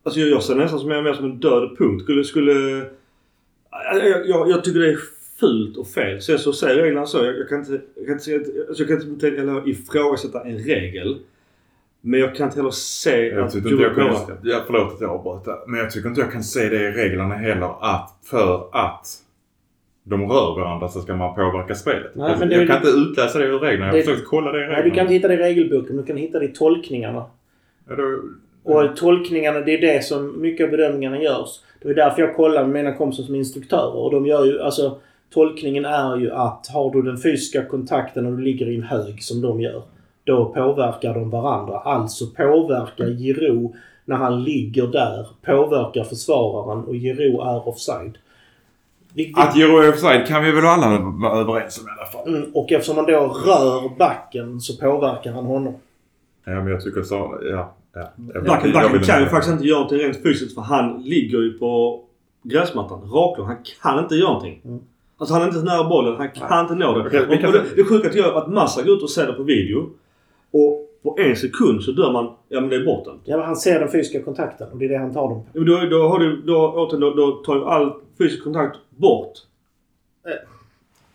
Alltså 0.08 0.20
jag, 0.20 0.30
jag 0.30 0.44
ser 0.44 0.56
det 0.56 0.62
nästan 0.62 0.80
som, 0.80 0.90
mer 0.90 1.14
som 1.14 1.26
en 1.26 1.40
död 1.40 1.76
punkt. 1.78 2.02
Skulle... 2.04 2.24
skulle 2.24 2.54
jag, 3.94 4.28
jag, 4.30 4.50
jag 4.50 4.64
tycker 4.64 4.80
det 4.80 4.90
är 4.92 4.98
fult 5.40 5.78
och 5.78 5.88
fel. 5.88 6.22
Sen 6.22 6.40
så 6.40 6.54
säger 6.54 6.82
reglerna 6.84 7.06
så. 7.06 7.18
Jag, 7.18 7.40
jag 7.40 7.50
kan 7.50 7.60
inte... 7.60 7.82
Jag 7.96 8.06
kan 8.06 8.14
inte, 8.14 8.52
alltså, 8.68 8.84
jag 8.84 9.00
kan 9.02 9.10
inte 9.10 9.28
eller 9.28 9.70
ifrågasätta 9.70 10.44
en 10.44 10.58
regel. 10.58 11.18
Men 12.02 12.20
jag 12.20 12.36
kan 12.36 12.46
inte 12.48 12.60
heller 12.60 12.72
se 12.72 13.28
Jag 13.28 13.44
att 13.46 13.52
tycker 13.54 13.70
inte 13.72 13.84
jag 13.84 13.96
kan... 13.96 14.38
Ja, 14.44 14.64
förlåt 14.66 14.94
att 14.94 15.02
jag 15.02 15.10
avbröt 15.10 15.46
där. 15.46 15.58
Men 15.68 15.80
jag 15.80 15.92
tycker 15.92 16.10
inte 16.10 16.22
jag 16.22 16.32
kan 16.32 16.44
se 16.44 16.70
det 16.70 16.76
i 16.88 16.92
reglerna 16.92 17.36
heller 17.36 17.74
att 17.82 18.20
för 18.24 18.70
att 18.72 19.08
de 20.04 20.22
rör 20.22 20.56
varandra 20.60 20.88
så 20.88 21.02
ska 21.02 21.16
man 21.16 21.36
påverka 21.36 21.76
spelet. 21.76 22.12
Nej, 22.16 22.30
jag 22.32 22.40
men 22.40 22.50
det- 22.50 22.56
jag 22.56 22.68
kan 22.68 22.78
inte 22.78 22.90
utläsa 22.90 23.40
det 23.40 23.46
ur 23.46 23.60
reglerna. 23.60 23.86
Jag 23.86 23.94
har 23.94 23.98
det- 23.98 24.04
försökt 24.04 24.28
kolla 24.28 24.52
det 24.52 24.58
i 24.58 24.62
reglerna. 24.62 24.80
Nej, 24.82 24.90
du 24.90 24.96
kan 24.96 25.02
inte 25.02 25.14
hitta 25.14 25.28
det 25.28 25.34
i 25.34 25.38
regelboken. 25.38 25.98
Du 25.98 26.04
kan 26.04 26.18
hitta 26.18 26.40
det 26.40 26.46
i 26.46 26.54
tolkningarna. 26.54 27.26
Ja, 27.90 27.96
då, 27.96 28.20
Och 28.68 28.96
tolkningarna, 28.98 29.60
det 29.60 29.72
är 29.74 29.82
det 29.94 30.06
som 30.06 30.42
mycket 30.42 30.64
av 30.66 30.72
bedömningarna 30.72 31.22
görs. 31.22 31.50
Det 31.82 31.90
är 31.90 31.94
därför 31.96 32.22
jag 32.22 32.36
kollar 32.36 32.62
med 32.64 32.70
mina 32.84 32.94
kompisar 32.98 33.24
som 33.24 33.36
instruktörer. 33.36 33.96
Och 33.96 34.12
de 34.12 34.26
gör 34.26 34.46
ju, 34.46 34.62
alltså 34.62 34.98
tolkningen 35.34 35.86
är 35.86 36.18
ju 36.18 36.32
att 36.32 36.68
har 36.74 36.92
du 36.94 37.02
den 37.02 37.18
fysiska 37.18 37.66
kontakten 37.66 38.26
och 38.26 38.32
du 38.38 38.44
ligger 38.44 38.70
i 38.70 38.76
en 38.76 38.84
hög 38.84 39.24
som 39.24 39.42
de 39.42 39.62
gör. 39.62 39.82
Då 40.24 40.46
påverkar 40.46 41.14
de 41.14 41.30
varandra. 41.30 41.78
Alltså 41.80 42.26
påverkar 42.38 43.06
Giro 43.08 43.76
när 44.06 44.16
han 44.16 44.44
ligger 44.44 44.88
där, 44.88 45.28
påverkar 45.46 46.04
försvararen 46.04 46.84
och 46.84 46.96
Giro 46.96 47.42
är 47.42 47.68
offside. 47.68 48.18
Vi- 49.14 49.26
vi- 49.26 49.34
Att 49.38 49.56
Giro 49.58 49.78
är 49.78 49.90
offside 49.90 50.28
kan 50.28 50.44
vi 50.44 50.52
väl 50.52 50.66
alla 50.66 51.00
vara 51.00 51.40
överens 51.40 51.82
om 51.82 51.88
i 51.88 51.92
alla 52.00 52.10
fall. 52.12 52.36
Mm, 52.36 52.52
och 52.54 52.72
eftersom 52.72 52.96
man 52.96 53.06
då 53.06 53.20
rör 53.46 53.98
backen 53.98 54.62
så 54.62 54.78
påverkar 54.82 55.32
han 55.32 55.46
honom. 55.46 55.74
Ja, 56.46 56.52
men 56.56 56.68
jag 56.68 56.84
tycker 56.84 57.02
så. 57.02 57.40
Ja. 57.52 57.74
Ja. 58.34 58.42
Backen, 58.42 59.02
kan 59.04 59.22
ju 59.22 59.30
faktiskt 59.30 59.54
inte 59.54 59.68
göra 59.68 59.80
någonting 59.80 60.00
rent 60.00 60.24
fysiskt 60.24 60.56
för 60.56 60.62
han 60.62 61.02
ligger 61.02 61.42
ju 61.42 61.58
på 61.58 62.02
gräsmattan. 62.44 63.02
Raklång. 63.02 63.48
Han 63.48 63.58
kan 63.82 64.00
inte 64.04 64.16
göra 64.16 64.30
någonting. 64.30 64.62
Mm. 64.66 64.80
Alltså 65.18 65.34
han 65.34 65.44
är 65.44 65.48
inte 65.48 65.62
nära 65.62 65.90
bollen. 65.90 66.16
Han 66.18 66.30
kan 66.30 66.62
inte 66.62 66.76
nå 66.76 66.94
den. 66.94 67.02
Och, 67.02 67.46
och 67.46 67.52
det, 67.52 67.64
det 67.76 67.84
sjuka 67.84 68.10
är 68.10 68.38
att 68.38 68.48
Massa 68.48 68.84
går 68.84 68.96
ut 68.98 69.04
och 69.04 69.10
ser 69.10 69.28
det 69.28 69.34
på 69.34 69.44
video. 69.44 69.90
Och 70.52 70.88
på 71.04 71.16
en 71.20 71.36
sekund 71.36 71.84
så 71.84 71.92
dör 71.92 72.12
man. 72.12 72.30
Ja 72.48 72.62
men 72.62 72.70
det 72.70 72.76
är 72.76 72.86
bortdömt. 72.86 73.22
Ja, 73.26 73.38
men 73.38 73.46
han 73.46 73.56
ser 73.56 73.80
den 73.80 73.92
fysiska 73.92 74.24
kontakten 74.24 74.68
och 74.72 74.78
det 74.78 74.86
är 74.86 74.90
det 74.90 74.98
han 74.98 75.14
tar 75.14 75.30
dem 75.30 75.44
på. 75.44 75.48
Ja, 75.54 75.60
men 75.60 75.66
Då, 75.66 75.98
då, 75.98 76.08
har 76.08 76.20
du, 76.20 76.42
då, 76.42 76.74
återigen, 76.76 77.02
då, 77.02 77.14
då 77.14 77.32
tar 77.32 77.56
ju 77.56 77.66
all 77.66 77.94
fysisk 78.18 78.44
kontakt 78.44 78.78
bort. 78.90 79.34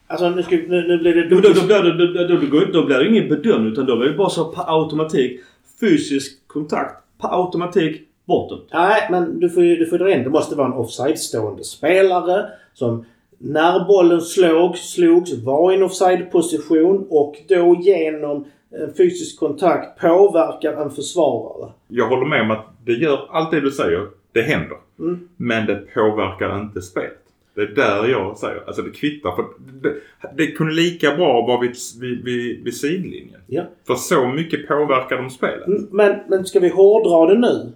Alltså 0.06 0.30
nu, 0.30 0.42
ska, 0.42 0.56
nu, 0.56 0.88
nu 0.88 0.98
blir 0.98 1.14
det... 1.14 1.28
Då, 1.28 1.40
då, 1.40 1.48
då, 1.48 1.66
blir 1.66 1.82
det, 1.82 2.06
då, 2.06 2.36
då, 2.36 2.58
då, 2.58 2.72
då 2.72 2.86
blir 2.86 2.98
det 2.98 3.08
ingen 3.08 3.28
bedömning 3.28 3.72
utan 3.72 3.86
då 3.86 3.96
blir 3.96 4.08
det 4.08 4.16
bara 4.16 4.28
så 4.28 4.44
per 4.44 4.82
automatik. 4.82 5.40
Fysisk 5.80 6.48
kontakt 6.48 7.02
per 7.20 7.44
automatik 7.44 8.08
bortdömt. 8.24 8.68
Nej, 8.72 9.08
men 9.11 9.40
du 9.40 9.50
får 9.50 9.62
ju 9.64 9.76
du 9.76 9.87
får 9.87 9.98
dra 9.98 10.12
in. 10.12 10.22
Det 10.22 10.30
måste 10.30 10.54
vara 10.54 10.66
en 10.66 10.72
offside-stående 10.72 11.64
spelare 11.64 12.48
som 12.74 13.04
när 13.38 13.85
bollen 13.85 14.20
slogs, 14.20 14.92
slogs 14.92 15.32
var 15.32 15.72
i 15.72 15.74
en 15.74 15.82
offside-position 15.82 17.06
och 17.11 17.37
då 17.48 17.76
genom 17.82 18.44
eh, 18.70 18.94
fysisk 18.96 19.38
kontakt 19.38 20.00
påverkar 20.00 20.72
en 20.72 20.90
försvarare. 20.90 21.72
Jag 21.88 22.08
håller 22.08 22.26
med 22.26 22.40
om 22.40 22.50
att 22.50 22.66
det 22.85 22.92
gör 22.92 23.28
allt 23.30 23.50
det 23.50 23.61
du 23.61 23.70
säger. 23.70 24.08
Det 24.32 24.42
händer. 24.42 24.76
Mm. 24.98 25.28
Men 25.37 25.66
det 25.66 25.76
påverkar 25.94 26.61
inte 26.61 26.82
spelet. 26.82 27.21
Det 27.54 27.62
är 27.62 27.66
där 27.66 28.08
jag 28.08 28.38
säger. 28.38 28.62
Alltså 28.66 28.82
det 28.82 28.90
kvittar. 28.90 29.36
För 29.36 29.44
det, 29.82 29.94
det 30.36 30.46
kunde 30.46 30.72
lika 30.72 31.16
bra 31.16 31.46
vara 31.46 31.60
vid, 31.60 31.76
vid, 32.00 32.24
vid, 32.24 32.64
vid 32.64 32.76
sidlinjen. 32.76 33.40
Ja. 33.46 33.62
För 33.86 33.94
så 33.94 34.26
mycket 34.26 34.68
påverkar 34.68 35.16
de 35.16 35.30
spelet. 35.30 35.68
Men, 35.90 36.20
men 36.28 36.44
ska 36.44 36.60
vi 36.60 36.68
hårdra 36.68 37.34
det 37.34 37.40
nu? 37.40 37.72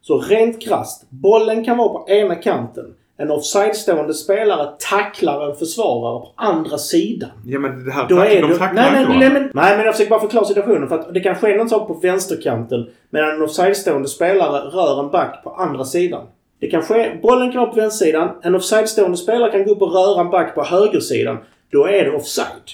Så 0.00 0.18
rent 0.18 0.62
krasst. 0.62 1.06
Bollen 1.10 1.64
kan 1.64 1.76
vara 1.76 1.88
på 1.88 2.06
ena 2.08 2.34
kanten. 2.34 2.94
En 3.20 3.30
offside-stående 3.30 4.14
spelare 4.14 4.72
tacklar 4.90 5.50
en 5.50 5.56
försvarare 5.56 6.20
på 6.20 6.32
andra 6.36 6.78
sidan. 6.78 7.30
Ja 7.46 7.58
men 7.58 7.84
det 7.84 7.92
här 7.92 8.08
Då 8.08 8.16
tack, 8.16 8.32
är 8.32 8.42
de 8.42 8.58
tacklar 8.58 8.92
nej, 8.92 9.06
nej, 9.08 9.18
nej, 9.18 9.30
men, 9.30 9.50
nej, 9.54 9.76
men 9.76 9.86
jag 9.86 9.94
försöker 9.94 10.10
bara 10.10 10.20
förklara 10.20 10.44
situationen. 10.44 10.88
För 10.88 10.98
att 10.98 11.14
det 11.14 11.20
kan 11.20 11.34
ske 11.34 11.56
någon 11.56 11.68
sak 11.68 11.86
på 11.86 11.94
vänsterkanten 11.94 12.86
medan 13.10 13.30
en 13.30 13.42
offside-stående 13.42 14.08
spelare 14.08 14.58
rör 14.58 15.00
en 15.00 15.10
back 15.10 15.44
på 15.44 15.50
andra 15.50 15.84
sidan. 15.84 16.26
Det 16.60 16.68
kan 16.68 16.82
ske, 16.82 17.18
bollen 17.22 17.52
kan 17.52 17.60
vara 17.60 17.70
på 17.70 17.76
vänstersidan. 17.76 18.30
En 18.42 18.54
offside-stående 18.54 19.16
spelare 19.16 19.50
kan 19.50 19.64
gå 19.64 19.70
upp 19.70 19.82
och 19.82 19.92
röra 19.92 20.20
en 20.20 20.30
back 20.30 20.54
på 20.54 20.64
högersidan. 20.64 21.38
Då 21.70 21.86
är 21.86 22.04
det 22.04 22.16
offside. 22.16 22.70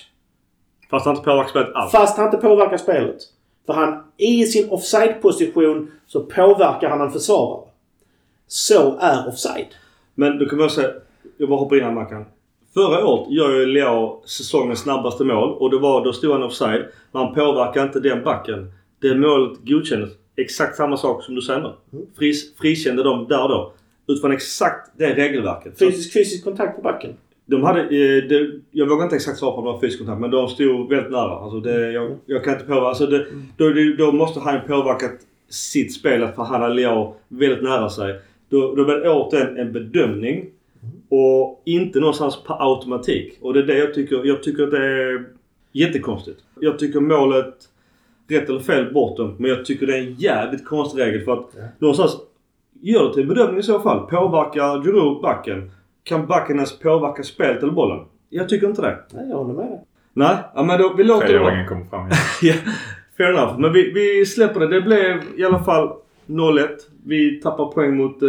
Fast 0.91 1.07
han 1.07 1.17
inte 1.17 1.25
påverkar 1.25 1.49
spelet 1.51 1.75
alls. 1.75 1.93
Fast 1.93 2.17
han 2.17 2.27
inte 2.27 2.39
påverkar 2.39 2.77
spelet. 2.77 3.17
För 3.67 3.73
han, 3.73 4.03
i 4.17 4.47
sin 4.47 4.71
offside-position 4.71 5.91
så 6.07 6.21
påverkar 6.21 6.89
han 6.89 7.01
en 7.01 7.11
försvarare. 7.11 7.69
Så 8.47 8.97
är 8.99 9.29
offside. 9.29 9.67
Men 10.15 10.39
du 10.39 10.49
kan 10.49 10.59
bara 10.59 10.69
säga, 10.69 10.91
jag 11.39 11.49
bara 11.49 11.59
hoppar 11.59 11.77
in 11.77 11.85
här 11.85 11.93
Mackan. 11.93 12.25
Förra 12.75 13.07
året 13.07 13.31
gör 13.31 13.51
ju 13.51 13.67
Leao 13.67 14.23
säsongens 14.27 14.81
snabbaste 14.81 15.25
mål 15.25 15.57
och 15.59 15.71
det 15.71 15.79
var, 15.79 16.05
då 16.05 16.13
stod 16.13 16.33
han 16.33 16.43
offside. 16.43 16.85
Men 17.13 17.23
han 17.23 17.35
påverkar 17.35 17.83
inte 17.83 18.01
den 18.01 18.25
backen. 18.25 18.73
Det 19.01 19.15
målet 19.15 19.59
godkändes. 19.63 20.11
Exakt 20.37 20.77
samma 20.77 20.97
sak 20.97 21.25
som 21.25 21.35
du 21.35 21.43
säger 21.43 21.61
nu. 21.61 21.99
Fris, 22.19 22.57
frikände 22.57 23.03
de 23.03 23.29
där 23.29 23.49
då. 23.49 23.73
Utifrån 24.07 24.33
exakt 24.33 24.91
det 24.97 25.15
regelverket. 25.15 25.79
Fysisk, 25.79 26.13
fysisk 26.13 26.45
kontakt 26.45 26.77
på 26.77 26.83
backen. 26.83 27.11
de 27.47 27.63
hade, 27.63 27.81
eh, 27.81 28.25
det, 28.29 28.51
jag 28.71 28.87
vågar 28.87 29.05
inte 29.05 29.17
exakt 29.17 29.39
svara 29.39 29.53
på 29.53 29.59
om 29.59 29.65
det 29.65 29.73
var 29.73 29.81
fysisk 29.81 29.99
kontakt 29.99 30.21
men 30.21 30.31
de 30.31 30.49
stod 30.49 30.91
väldigt 30.91 31.13
nära. 31.13 31.39
Alltså 31.39 31.61
det, 31.61 31.93
jag, 31.93 32.17
jag 32.27 32.45
kan 32.45 32.53
inte 32.53 32.65
påverka. 32.65 32.87
Alltså 32.87 33.07
det, 33.07 33.27
då, 33.57 33.73
då 33.99 34.13
måste 34.13 34.41
han 34.41 34.61
påverkat 34.67 35.13
sitt 35.49 35.95
spel 35.95 36.29
för 36.37 36.43
han 36.43 36.63
hade 36.63 37.13
väldigt 37.29 37.63
nära 37.63 37.91
sig. 37.91 38.21
Då, 38.49 38.75
då 38.75 38.85
blir 38.85 38.95
det 38.95 39.11
återigen 39.11 39.57
en 39.57 39.73
bedömning. 39.73 40.51
Och 41.09 41.63
inte 41.65 42.01
någonstans 42.01 42.43
per 42.47 42.57
automatik. 42.71 43.39
Och 43.41 43.55
det 43.55 43.61
är 43.61 43.67
det 43.67 43.79
jag 43.79 43.95
tycker. 43.95 44.25
Jag 44.25 44.43
tycker 44.43 44.63
att 44.63 44.71
det 44.71 44.87
är 44.87 45.25
jättekonstigt. 45.73 46.41
Jag 46.61 46.79
tycker 46.79 47.01
målet, 47.01 47.55
rätt 48.29 48.49
eller 48.49 48.61
fel, 48.61 48.93
bortom. 48.95 49.35
Men 49.39 49.51
jag 49.51 49.65
tycker 49.65 49.87
det 49.87 49.97
är 49.99 50.03
en 50.03 50.15
jävligt 50.15 50.65
konstig 50.65 51.01
regel 51.03 51.25
för 51.25 51.33
att 51.33 51.47
Ja. 51.57 51.63
någonstans 51.79 52.17
gör 52.81 53.09
det 53.09 53.13
till 53.15 53.23
en 53.23 53.29
bedömning 53.29 53.59
i 53.59 53.63
så 53.63 53.81
fall. 53.81 54.07
Påverkar 54.07 54.83
Giroud 54.85 55.23
backen? 55.23 55.71
Kan 56.03 56.27
backen 56.27 56.57
ens 56.57 56.79
påverka 56.79 57.23
spelet 57.23 57.63
eller 57.63 57.73
bollen? 57.73 58.05
Jag 58.29 58.49
tycker 58.49 58.67
inte 58.67 58.83
det. 58.83 58.99
Nej, 59.13 59.29
jag 59.29 59.37
håller 59.37 59.55
med 59.55 59.67
dig. 59.67 59.85
Nej, 60.13 60.37
ja, 60.55 60.63
men 60.63 60.81
då, 60.81 60.95
vi 60.97 61.05
låter 61.05 61.33
det 61.33 61.39
vara. 61.39 61.67
Kommer 61.67 61.85
fram 61.85 62.07
igen. 62.07 62.17
Ja, 62.43 62.55
fair 63.17 63.33
enough. 63.33 63.59
Men 63.61 63.73
vi, 63.73 63.93
vi 63.93 64.27
släpper 64.27 64.61
det. 64.61 64.67
Det 64.69 64.81
blev 64.81 65.23
i 65.37 65.45
alla 65.45 65.59
fall 65.65 65.93
0-1. 66.27 66.69
Vi 67.07 67.41
tappar 67.41 67.67
poäng 67.67 67.97
mot 67.97 68.23
eh, 68.23 68.29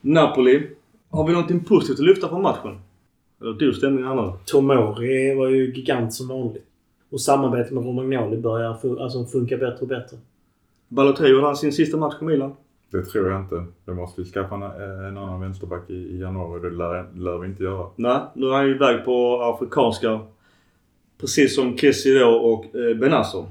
Napoli. 0.00 0.62
Har 1.10 1.26
vi 1.26 1.32
någonting 1.32 1.64
positivt 1.64 1.98
att 1.98 2.06
lyfta 2.06 2.28
från 2.28 2.42
matchen? 2.42 2.78
Eller 3.40 3.52
du 3.52 3.72
stämningen 3.72 4.10
annars? 4.10 4.34
Tomori 4.44 5.34
var 5.34 5.48
ju 5.48 5.74
gigant 5.74 6.14
som 6.14 6.28
vanligt. 6.28 6.64
Och 7.14 7.20
samarbetet 7.20 7.72
med 7.72 7.84
Romagnoli 7.84 8.36
börjar 8.36 8.78
alltså 9.00 9.24
funka 9.24 9.56
bättre 9.56 9.80
och 9.80 9.88
bättre. 9.88 10.16
Balotelli 10.88 11.30
gjorde 11.30 11.46
han 11.46 11.56
sin 11.56 11.72
sista 11.72 11.96
match 11.96 12.14
i 12.20 12.24
Milan. 12.24 12.52
Det 12.90 13.02
tror 13.02 13.30
jag 13.30 13.40
inte. 13.40 13.64
Då 13.84 13.94
måste 13.94 14.20
vi 14.20 14.26
skaffa 14.26 14.54
en, 14.54 14.62
en 14.62 15.18
annan 15.18 15.40
vänsterback 15.40 15.90
i, 15.90 15.94
i 15.94 16.20
januari. 16.20 16.60
Det 16.60 16.70
lär, 16.70 17.06
lär 17.14 17.38
vi 17.38 17.46
inte 17.46 17.62
göra. 17.62 17.86
Nej, 17.96 18.20
nu 18.34 18.46
är 18.46 18.52
han 18.52 18.66
ju 18.66 18.74
iväg 18.74 19.04
på 19.04 19.42
afrikanska. 19.42 20.20
Precis 21.20 21.54
som 21.54 21.78
Kessie 21.78 22.18
då 22.18 22.30
och 22.30 22.76
eh, 22.76 22.96
Benazzo. 22.96 23.46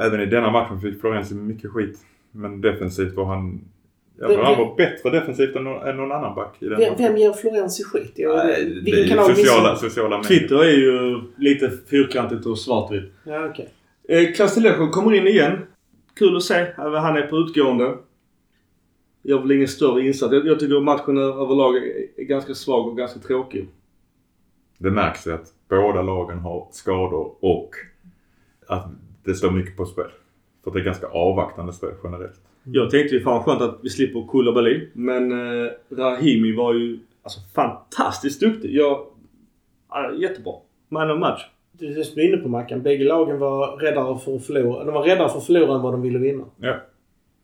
Även 0.00 0.20
i 0.20 0.26
denna 0.26 0.50
matchen 0.50 0.80
fick 0.80 1.00
Florenzi 1.00 1.34
mycket 1.34 1.70
skit. 1.70 1.98
Men 2.30 2.60
defensivt 2.60 3.14
var 3.14 3.24
han... 3.24 3.60
Jag 4.18 4.28
Vem- 4.28 4.36
tror 4.36 4.44
han 4.44 4.58
var 4.58 4.76
bättre 4.76 5.10
defensivt 5.10 5.56
än 5.56 5.64
någon, 5.64 5.88
än 5.88 5.96
någon 5.96 6.12
annan 6.12 6.34
back 6.34 6.56
i 6.62 6.68
den 6.68 6.78
Vem, 6.78 6.94
vem 6.98 7.16
ger 7.16 7.32
Florenzi 7.32 7.84
skit? 7.84 8.12
Jag, 8.14 8.36
Nej, 8.36 8.64
det 8.64 8.90
vilken 8.92 9.18
är 9.18 9.28
ju 9.28 9.34
sociala, 9.34 9.72
missar- 9.72 9.88
sociala 9.88 10.16
medier. 10.18 10.38
Twitter 10.38 10.64
är 10.64 10.70
ju 10.76 11.20
lite 11.36 11.70
fyrkantigt 11.90 12.46
och 12.46 12.58
svartvitt. 12.58 13.12
Ja, 13.24 13.48
okej. 13.50 13.68
Eh, 14.08 14.32
Castellejo 14.36 14.88
kommer 14.90 15.14
in 15.14 15.26
igen. 15.26 15.58
Kul 16.16 16.36
att 16.36 16.42
se. 16.42 16.66
Han 16.76 17.16
är 17.16 17.26
på 17.26 17.36
utgående. 17.36 17.94
Gör 19.22 19.38
väl 19.38 19.52
ingen 19.52 19.68
större 19.68 20.06
insats. 20.06 20.32
Jag, 20.32 20.46
jag 20.46 20.60
tycker 20.60 20.80
matchen 20.80 21.18
överlag 21.18 21.76
är, 21.76 21.82
är 22.16 22.24
ganska 22.24 22.54
svag 22.54 22.86
och 22.86 22.96
ganska 22.96 23.20
tråkig. 23.20 23.68
Det 24.78 24.90
märks 24.90 25.26
att 25.26 25.52
båda 25.68 26.02
lagen 26.02 26.38
har 26.38 26.68
skador 26.72 27.34
och 27.40 27.70
att 28.66 28.86
det 29.24 29.34
står 29.34 29.50
mycket 29.50 29.76
på 29.76 29.84
spel. 29.86 30.10
För 30.64 30.70
det 30.70 30.78
är 30.80 30.84
ganska 30.84 31.06
avvaktande 31.06 31.72
spel 31.72 31.90
generellt. 32.04 32.40
Jag 32.64 32.90
tänkte 32.90 33.14
ju 33.14 33.20
fan 33.20 33.42
skönt 33.42 33.60
att 33.60 33.78
vi 33.82 33.88
slipper 33.88 34.26
Koulibaly. 34.26 34.88
Men 34.92 35.32
eh, 35.32 35.70
Rahimi 35.90 36.56
var 36.56 36.74
ju 36.74 36.98
alltså, 37.22 37.40
fantastiskt 37.54 38.40
duktig. 38.40 38.74
Jag, 38.74 39.06
ja, 39.90 40.12
jättebra. 40.12 40.54
Man 40.88 41.10
of 41.10 41.18
match. 41.18 41.46
Det 41.72 41.86
är 41.86 41.94
det 41.94 42.04
som 42.04 42.14
du 42.14 42.22
är 42.22 42.28
inne 42.28 42.36
på 42.36 42.48
Mackan. 42.48 42.82
Bägge 42.82 43.04
lagen 43.04 43.38
var 43.38 43.76
räddare 43.76 44.18
för 44.18 44.36
att 44.36 44.46
förlora. 44.46 44.84
De 44.84 44.94
var 44.94 45.02
räddare 45.02 45.28
för 45.28 45.38
att 45.38 45.46
förlora 45.46 45.74
än 45.74 45.82
vad 45.82 45.92
de 45.92 46.02
ville 46.02 46.18
vinna. 46.18 46.44
Ja. 46.56 46.76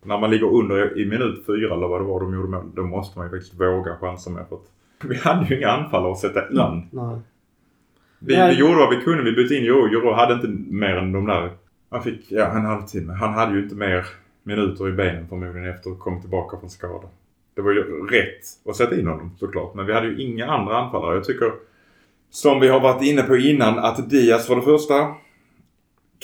När 0.04 0.18
man 0.18 0.30
ligger 0.30 0.46
under 0.46 0.98
i 0.98 1.06
minut 1.06 1.46
fyra 1.46 1.74
eller 1.74 1.88
vad 1.88 2.00
det 2.00 2.04
var 2.04 2.20
de 2.20 2.34
gjorde 2.34 2.48
mål, 2.48 2.70
då 2.74 2.82
måste 2.82 3.18
man 3.18 3.26
ju 3.26 3.30
faktiskt 3.30 3.60
våga 3.60 3.96
chansa 3.96 4.30
med. 4.30 4.46
För 4.48 4.56
att 4.56 4.72
vi 5.10 5.16
hade 5.16 5.46
ju 5.46 5.58
inga 5.58 5.68
anfallare 5.68 6.12
att 6.12 6.18
sätta 6.18 6.40
in. 6.40 6.56
Ja. 6.56 6.82
Nej. 6.90 7.18
Vi, 8.18 8.36
Nej. 8.36 8.54
vi 8.54 8.60
gjorde 8.60 8.76
vad 8.76 8.90
vi 8.90 9.04
kunde. 9.04 9.22
Vi 9.22 9.32
bytte 9.32 9.54
in 9.54 9.64
Juro. 9.64 9.88
Juro 9.88 10.12
hade 10.12 10.34
inte 10.34 10.48
mer 10.74 10.96
än 10.96 11.12
de 11.12 11.26
där... 11.26 11.50
Han 11.90 12.02
fick 12.02 12.32
ja, 12.32 12.46
en 12.46 12.64
halvtimme. 12.64 13.12
Han 13.12 13.34
hade 13.34 13.52
ju 13.56 13.62
inte 13.62 13.74
mer 13.74 14.06
minuter 14.50 14.88
i 14.88 14.92
benen 14.92 15.28
förmodligen 15.28 15.70
efter 15.70 15.90
att 15.90 15.98
komma 15.98 16.20
tillbaka 16.20 16.56
från 16.58 16.70
skada. 16.70 17.08
Det 17.54 17.62
var 17.62 17.72
ju 17.72 18.06
rätt 18.06 18.44
att 18.68 18.76
sätta 18.76 19.00
in 19.00 19.06
honom 19.06 19.36
såklart. 19.38 19.74
Men 19.74 19.86
vi 19.86 19.92
hade 19.92 20.06
ju 20.06 20.22
inga 20.22 20.46
andra 20.46 20.76
anfallare. 20.76 21.14
Jag 21.14 21.24
tycker, 21.24 21.52
som 22.30 22.60
vi 22.60 22.68
har 22.68 22.80
varit 22.80 23.02
inne 23.02 23.22
på 23.22 23.36
innan, 23.36 23.78
att 23.78 24.10
Diaz 24.10 24.46
för 24.46 24.56
det 24.56 24.62
första 24.62 25.14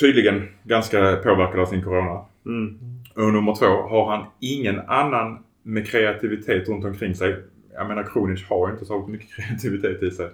tydligen 0.01 0.49
ganska 0.63 1.17
påverkad 1.17 1.61
av 1.61 1.67
sin 1.67 1.83
corona. 1.83 2.25
Mm. 2.47 2.79
Och 3.15 3.33
nummer 3.33 3.55
två, 3.55 3.67
har 3.67 4.17
han 4.17 4.27
ingen 4.41 4.81
annan 4.81 5.45
med 5.63 5.89
kreativitet 5.89 6.69
runt 6.69 6.85
omkring 6.85 7.15
sig. 7.15 7.37
Jag 7.75 7.89
menar 7.89 8.03
Kronic 8.03 8.49
har 8.49 8.69
ju 8.69 8.73
inte 8.73 8.85
så 8.85 9.07
mycket 9.07 9.31
kreativitet 9.37 10.03
i 10.03 10.11
sig. 10.11 10.31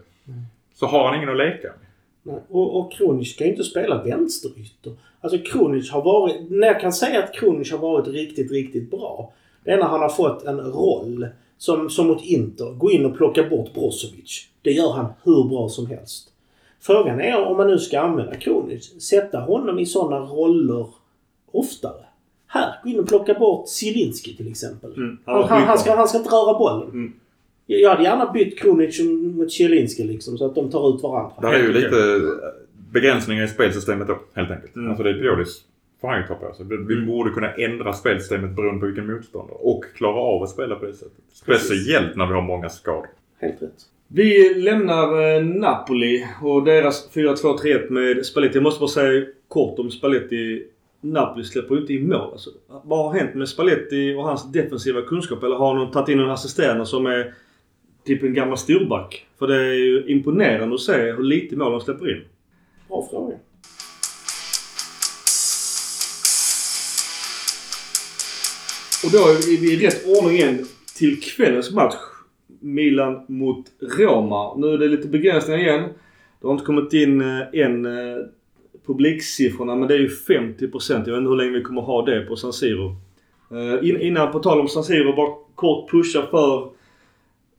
Så 0.74 0.86
har 0.86 1.08
han 1.08 1.16
ingen 1.16 1.28
att 1.28 1.36
leka 1.36 1.68
med. 1.68 1.91
Och, 2.48 2.80
och 2.80 2.92
Kronic 2.92 3.34
ska 3.34 3.44
ju 3.44 3.50
inte 3.50 3.64
spela 3.64 4.02
vänsterytter. 4.02 4.92
Alltså 5.20 5.38
Kronic 5.38 5.90
har 5.90 6.02
varit... 6.02 6.50
När 6.50 6.66
jag 6.66 6.80
kan 6.80 6.92
säga 6.92 7.22
att 7.22 7.34
Kronic 7.34 7.72
har 7.72 7.78
varit 7.78 8.08
riktigt, 8.08 8.52
riktigt 8.52 8.90
bra. 8.90 9.32
Det 9.64 9.70
är 9.70 9.78
när 9.78 9.86
han 9.86 10.00
har 10.00 10.08
fått 10.08 10.44
en 10.44 10.60
roll. 10.60 11.26
Som, 11.58 11.90
som 11.90 12.06
mot 12.06 12.24
Inter. 12.24 12.74
Gå 12.74 12.90
in 12.90 13.06
och 13.06 13.16
plocka 13.16 13.48
bort 13.48 13.74
Brozovic. 13.74 14.48
Det 14.62 14.72
gör 14.72 14.92
han 14.92 15.06
hur 15.22 15.44
bra 15.44 15.68
som 15.68 15.86
helst. 15.86 16.28
Frågan 16.80 17.20
är 17.20 17.44
om 17.44 17.56
man 17.56 17.66
nu 17.66 17.78
ska 17.78 18.00
använda 18.00 18.34
Kronic. 18.34 19.02
Sätta 19.02 19.40
honom 19.40 19.78
i 19.78 19.86
sådana 19.86 20.26
roller 20.26 20.86
oftare. 21.52 22.04
Här, 22.46 22.74
gå 22.82 22.90
in 22.90 23.00
och 23.00 23.08
plocka 23.08 23.34
bort 23.34 23.68
Zielinski 23.68 24.36
till 24.36 24.50
exempel. 24.50 24.92
Mm. 24.96 25.18
Han, 25.24 25.44
han, 25.44 25.62
han, 25.62 25.78
ska, 25.78 25.96
han 25.96 26.08
ska 26.08 26.18
inte 26.18 26.30
röra 26.30 26.58
bollen. 26.58 26.88
Mm. 26.88 27.12
Jag 27.66 27.80
jag 27.80 27.90
hade 27.90 28.02
gärna 28.02 28.32
bytt 28.32 28.58
Kronic 28.58 29.00
mot 29.36 29.52
Zielinski 29.52 30.04
liksom, 30.04 30.38
så 30.38 30.46
att 30.46 30.54
de 30.54 30.70
tar 30.70 30.96
ut 30.96 31.02
varandra. 31.02 31.50
Det 31.50 31.56
är 31.56 31.62
ju 31.62 31.72
lite 31.72 32.20
begränsningar 32.92 33.44
i 33.44 33.48
spelsystemet 33.48 34.08
då, 34.08 34.18
helt 34.34 34.50
enkelt. 34.50 34.76
Mm. 34.76 34.88
Alltså 34.88 35.02
det 35.02 35.10
är 35.10 35.14
Piolis 35.14 35.64
får 36.02 36.08
han 36.08 36.20
ju 36.20 36.26
ta 36.26 36.34
på 36.34 36.54
sig. 36.54 36.66
Vi 36.66 36.76
vi 36.76 37.06
borde 37.06 37.30
kunna 37.30 37.52
ändra 37.52 37.92
spelsystemet 37.92 38.50
beroende 38.50 38.80
på 38.80 38.86
vilken 38.86 39.06
motståndare. 39.06 39.56
Och 39.60 39.84
klara 39.96 40.20
av 40.20 40.42
att 40.42 40.50
spela 40.50 40.74
på 40.74 40.86
det 40.86 40.94
sättet. 40.94 41.22
Speciellt 41.32 42.16
när 42.16 42.26
vi 42.26 42.32
har 42.32 42.42
många 42.42 42.68
skador. 42.68 43.06
Helt 43.38 43.62
rätt. 43.62 43.86
Vi 44.08 44.54
lämnar 44.54 45.36
eh, 45.36 45.44
Napoli 45.44 46.26
och 46.42 46.64
deras 46.64 47.10
4-2-3-1 47.14 47.90
med 47.90 48.26
Spalletti. 48.26 48.56
Jag 48.56 48.62
måste 48.62 48.80
bara 48.80 48.88
säga 48.88 49.26
kort 49.48 49.78
om 49.78 49.90
Spalletti. 49.90 50.66
Napoli 51.00 51.44
släpper 51.44 51.74
ju 51.74 51.80
inte 51.80 51.92
in 51.92 52.08
mål. 52.08 52.32
Alltså, 52.32 52.50
vad 52.84 53.04
har 53.04 53.18
hänt 53.18 53.34
med 53.34 53.48
Spalletti 53.48 54.14
och 54.14 54.24
hans 54.24 54.52
defensiva 54.52 55.02
kunskap? 55.02 55.42
Eller 55.42 55.56
har 55.56 55.74
han 55.74 55.90
tagit 55.90 56.08
in 56.08 56.20
en 56.20 56.30
assisterande 56.30 56.86
som 56.86 57.06
är 57.06 57.34
typ 58.04 58.22
en 58.22 58.34
gammal 58.34 58.58
storback? 58.58 59.26
För 59.38 59.46
det 59.46 59.56
är 59.56 59.72
ju 59.72 60.04
imponerande 60.06 60.74
att 60.74 60.80
se 60.80 60.92
hur 60.92 61.22
lite 61.22 61.56
mål 61.56 61.72
de 61.72 61.80
släpper 61.80 62.10
in. 62.10 62.24
Bra 62.88 63.08
fråga. 63.10 63.36
Och 69.04 69.10
då 69.12 69.18
är 69.18 69.60
vi 69.60 69.72
i 69.72 69.86
rätt 69.86 70.06
ordning 70.06 70.36
igen 70.36 70.66
till 70.98 71.20
kvällens 71.20 71.70
match. 71.70 71.94
Milan 72.60 73.24
mot 73.28 73.66
Roma. 73.98 74.56
Nu 74.56 74.66
är 74.66 74.78
det 74.78 74.88
lite 74.88 75.08
begränsningar 75.08 75.60
igen. 75.60 75.82
Det 76.40 76.46
har 76.46 76.52
inte 76.52 76.64
kommit 76.64 76.92
in 76.92 77.20
eh, 77.20 77.60
än 77.60 77.86
eh, 77.86 78.24
publiksiffrorna 78.86 79.74
men 79.74 79.88
det 79.88 79.94
är 79.94 79.98
ju 79.98 80.08
50% 80.08 80.28
Jag 80.28 80.98
vet 80.98 81.06
inte 81.06 81.10
hur 81.12 81.36
länge 81.36 81.50
vi 81.50 81.62
kommer 81.62 81.82
ha 81.82 82.04
det 82.04 82.20
på 82.20 82.36
San 82.36 82.52
Siro. 82.52 82.96
Eh, 83.50 83.88
in, 83.88 84.00
innan 84.00 84.32
på 84.32 84.38
tal 84.38 84.60
om 84.60 84.68
San 84.68 84.84
Siro, 84.84 85.16
bara 85.16 85.34
kort 85.54 85.90
pusha 85.90 86.26
för 86.30 86.70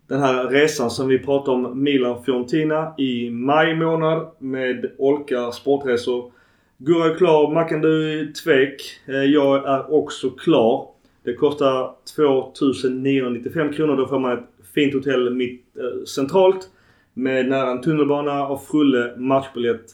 den 0.07 0.19
här 0.19 0.49
resan 0.49 0.89
som 0.89 1.07
vi 1.07 1.19
pratade 1.19 1.57
om 1.57 1.83
Milan-Fiorentina 1.83 2.93
i 2.97 3.29
maj 3.29 3.75
månad 3.75 4.27
med 4.39 4.91
Olka 4.97 5.51
Sportresor. 5.51 6.31
Gurra 6.77 7.05
är 7.05 7.15
klar, 7.15 7.53
Mackan 7.53 7.81
du 7.81 8.19
är 8.19 8.33
tvek. 8.43 8.81
Eh, 9.05 9.15
jag 9.15 9.69
är 9.69 9.93
också 9.93 10.29
klar. 10.29 10.87
Det 11.23 11.33
kostar 11.33 11.95
2995 12.15 13.73
kronor. 13.73 13.97
Då 13.97 14.07
får 14.07 14.19
man 14.19 14.31
ett 14.31 14.49
fint 14.73 14.93
hotell 14.93 15.35
mitt 15.35 15.65
eh, 15.77 16.05
centralt. 16.05 16.69
Med 17.13 17.49
nära 17.49 17.71
en 17.71 17.81
tunnelbana 17.81 18.47
och 18.47 18.63
Frulle 18.63 19.13
matchbiljett 19.17 19.85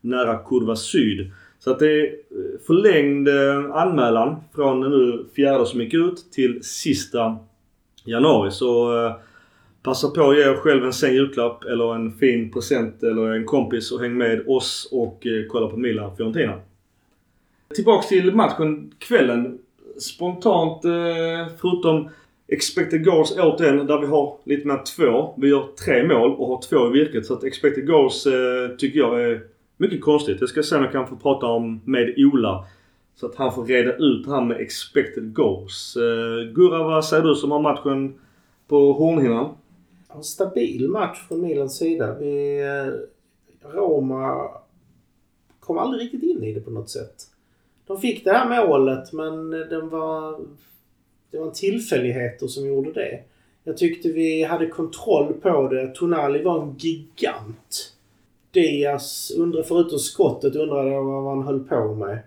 nära 0.00 0.38
Kurva 0.38 0.76
Syd. 0.76 1.30
Så 1.58 1.70
att 1.70 1.78
det 1.78 2.00
är 2.00 2.04
eh, 2.04 2.60
förlängd 2.66 3.28
eh, 3.28 3.76
anmälan 3.76 4.36
från 4.54 4.80
nu 4.80 5.24
fjärde 5.36 5.66
som 5.66 5.80
gick 5.80 5.94
ut 5.94 6.32
till 6.32 6.64
sista 6.64 7.36
januari. 8.04 8.50
Så 8.50 8.92
passa 9.82 10.10
på 10.10 10.30
att 10.30 10.36
ge 10.36 10.42
er 10.42 10.54
själv 10.54 10.84
en 10.84 10.92
sen 10.92 11.14
julklapp 11.14 11.64
eller 11.64 11.94
en 11.94 12.12
fin 12.12 12.50
present 12.50 13.02
eller 13.02 13.32
en 13.32 13.44
kompis 13.44 13.92
och 13.92 14.00
häng 14.00 14.14
med 14.14 14.48
oss 14.48 14.88
och 14.92 15.26
eh, 15.26 15.46
kolla 15.48 15.66
på 15.66 15.76
Milan 15.76 16.16
Fiorentina. 16.16 16.60
Tillbaks 17.74 18.08
till 18.08 18.34
matchen 18.34 18.92
kvällen. 18.98 19.58
Spontant 19.98 20.84
eh, 20.84 21.54
förutom 21.60 22.08
expected 22.48 23.04
goals 23.04 23.38
återigen 23.38 23.86
där 23.86 23.98
vi 23.98 24.06
har 24.06 24.36
lite 24.44 24.68
mer 24.68 24.80
två. 24.96 25.34
Vi 25.36 25.48
gör 25.48 25.68
tre 25.84 26.02
mål 26.02 26.30
och 26.30 26.48
har 26.48 26.62
två 26.62 26.88
i 26.88 26.90
virket. 26.90 27.26
Så 27.26 27.34
att 27.34 27.44
expected 27.44 27.86
goals 27.86 28.26
eh, 28.26 28.76
tycker 28.78 28.98
jag 28.98 29.22
är 29.22 29.40
mycket 29.76 30.00
konstigt. 30.00 30.40
Det 30.40 30.48
ska 30.48 30.58
jag 30.58 30.64
se 30.64 30.76
om 30.76 30.82
jag 30.82 30.92
kan 30.92 31.08
få 31.08 31.16
prata 31.16 31.46
om 31.46 31.80
med 31.84 32.14
Ola. 32.16 32.64
Så 33.14 33.26
att 33.26 33.36
han 33.36 33.54
får 33.54 33.64
reda 33.64 33.96
ut 33.96 34.24
det 34.24 34.30
här 34.30 34.40
med 34.40 34.60
expected 34.60 35.34
goals. 35.34 35.96
Gurra, 36.54 36.82
vad 36.82 37.04
säger 37.04 37.24
du 37.24 37.34
som 37.34 37.50
har 37.50 37.60
matchen 37.60 38.14
på 38.68 38.92
hornhinnan? 38.92 39.48
En 40.14 40.22
stabil 40.22 40.88
match 40.88 41.28
från 41.28 41.40
Milans 41.40 41.76
sida. 41.76 42.14
Vi, 42.18 42.60
eh, 42.60 43.70
Roma 43.70 44.48
kom 45.60 45.78
aldrig 45.78 46.02
riktigt 46.02 46.22
in 46.22 46.44
i 46.44 46.52
det 46.52 46.60
på 46.60 46.70
något 46.70 46.90
sätt. 46.90 47.14
De 47.86 48.00
fick 48.00 48.24
det 48.24 48.32
här 48.32 48.66
målet 48.66 49.12
men 49.12 49.50
den 49.50 49.88
var, 49.88 50.40
det 51.30 51.38
var 51.38 51.46
en 51.46 51.52
tillfälligheter 51.52 52.46
som 52.46 52.66
gjorde 52.66 52.92
det. 52.92 53.20
Jag 53.64 53.76
tyckte 53.76 54.08
vi 54.08 54.42
hade 54.42 54.66
kontroll 54.66 55.32
på 55.32 55.68
det. 55.68 55.94
Tonali 55.94 56.42
var 56.42 56.62
en 56.62 56.74
gigant. 56.78 57.92
Diaz, 58.50 59.32
undrar, 59.38 59.62
förutom 59.62 59.98
skottet, 59.98 60.56
undrade 60.56 60.90
jag 60.90 61.04
vad 61.04 61.36
han 61.36 61.46
höll 61.46 61.64
på 61.64 61.94
med. 61.94 62.18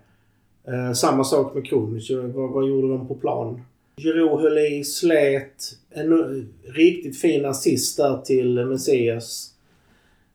Eh, 0.64 0.92
samma 0.92 1.24
sak 1.24 1.54
med 1.54 1.66
Kronic. 1.66 2.10
Vad, 2.10 2.50
vad 2.50 2.68
gjorde 2.68 2.88
de 2.88 3.08
på 3.08 3.14
plan? 3.14 3.60
Giroud 4.00 4.40
höll 4.40 4.58
i, 4.58 4.84
slet. 4.84 5.78
En 5.90 6.48
riktigt 6.64 7.20
fin 7.20 7.44
assist 7.44 7.96
där 7.96 8.18
till 8.18 8.64
Messias. 8.64 9.54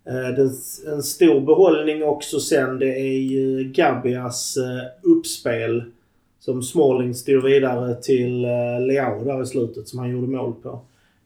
Eh, 0.05 0.39
en 0.93 1.03
stor 1.03 1.41
behållning 1.41 2.03
också 2.03 2.39
sen 2.39 2.79
det 2.79 2.99
är 2.99 3.19
ju 3.19 3.63
Gabias 3.63 4.57
eh, 4.57 5.11
uppspel. 5.11 5.83
Som 6.39 6.63
Smalling 6.63 7.13
styr 7.13 7.41
vidare 7.41 7.95
till 7.95 8.45
eh, 8.45 8.85
Leao 8.87 9.23
där 9.23 9.43
i 9.43 9.45
slutet 9.45 9.87
som 9.87 9.99
han 9.99 10.11
gjorde 10.11 10.27
mål 10.27 10.53
på. 10.63 10.79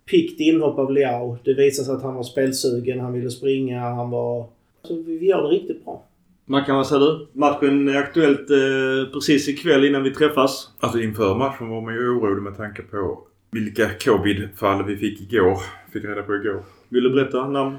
Pickt 0.06 0.40
inhopp 0.40 0.80
av 0.80 0.92
Leao. 0.92 1.38
Det 1.44 1.54
visade 1.54 1.86
sig 1.86 1.96
att 1.96 2.04
han 2.04 2.16
var 2.16 2.24
spelsugen, 2.24 3.00
han 3.00 3.14
ville 3.14 3.30
springa, 3.30 3.80
han 3.80 4.10
var... 4.10 4.46
Så 4.84 4.96
vi 4.96 5.26
gör 5.26 5.44
det 5.44 5.50
riktigt 5.50 5.86
bra. 5.86 6.04
Mackan, 6.48 6.76
vad 6.76 6.88
säger 6.88 7.02
du? 7.02 7.28
Matchen 7.34 7.90
är 7.90 7.98
aktuellt 7.98 8.50
eh, 8.50 9.14
precis 9.14 9.50
ikväll 9.50 9.86
innan 9.86 10.04
vi 10.04 10.12
träffas. 10.12 10.72
Alltså 10.80 11.00
inför 11.00 11.36
matchen 11.36 11.70
var 11.70 11.82
man 11.82 11.94
ju 11.94 12.10
orolig 12.10 12.44
med 12.44 12.58
tanke 12.58 12.82
på 12.82 13.28
vilka 13.52 13.90
covid-fall 13.90 14.84
vi 14.84 14.98
fick 14.98 15.22
igår. 15.22 15.58
Fick 15.94 16.06
reda 16.06 16.24
på 16.24 16.36
igår. 16.36 16.64
Vill 16.90 17.04
du 17.04 17.10
berätta 17.10 17.48
namn? 17.48 17.78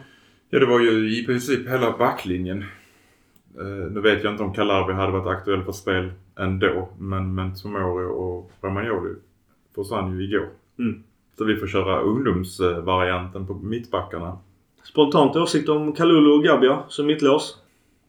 Ja, 0.50 0.58
det 0.58 0.66
var 0.66 0.80
ju 0.80 1.20
i 1.20 1.26
princip 1.26 1.68
hela 1.68 1.98
backlinjen. 1.98 2.64
Uh, 3.60 3.90
nu 3.90 4.00
vet 4.00 4.24
jag 4.24 4.32
inte 4.32 4.42
om 4.42 4.54
Calabria 4.54 4.96
hade 4.96 5.12
varit 5.12 5.38
aktuell 5.38 5.62
för 5.62 5.72
spel 5.72 6.12
ändå. 6.38 6.88
Men, 6.98 7.34
men 7.34 7.54
Tomori 7.54 8.06
och 8.06 8.50
Romagnoli 8.60 9.14
försvann 9.74 10.18
ju 10.18 10.24
igår. 10.24 10.48
Mm. 10.78 11.02
Så 11.38 11.44
vi 11.44 11.56
får 11.56 11.66
köra 11.66 12.00
ungdomsvarianten 12.00 13.46
på 13.46 13.54
mittbackarna. 13.54 14.38
Spontant 14.84 15.36
åsikt 15.36 15.68
om 15.68 15.92
Kalulu 15.92 16.30
och 16.30 16.44
Gabia 16.44 16.82
som 16.88 17.06
mittlås? 17.06 17.58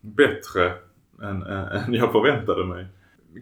Bättre 0.01 0.73
än, 1.21 1.41
än, 1.43 1.93
jag 1.93 2.11
förväntade 2.11 2.65
mig. 2.65 2.85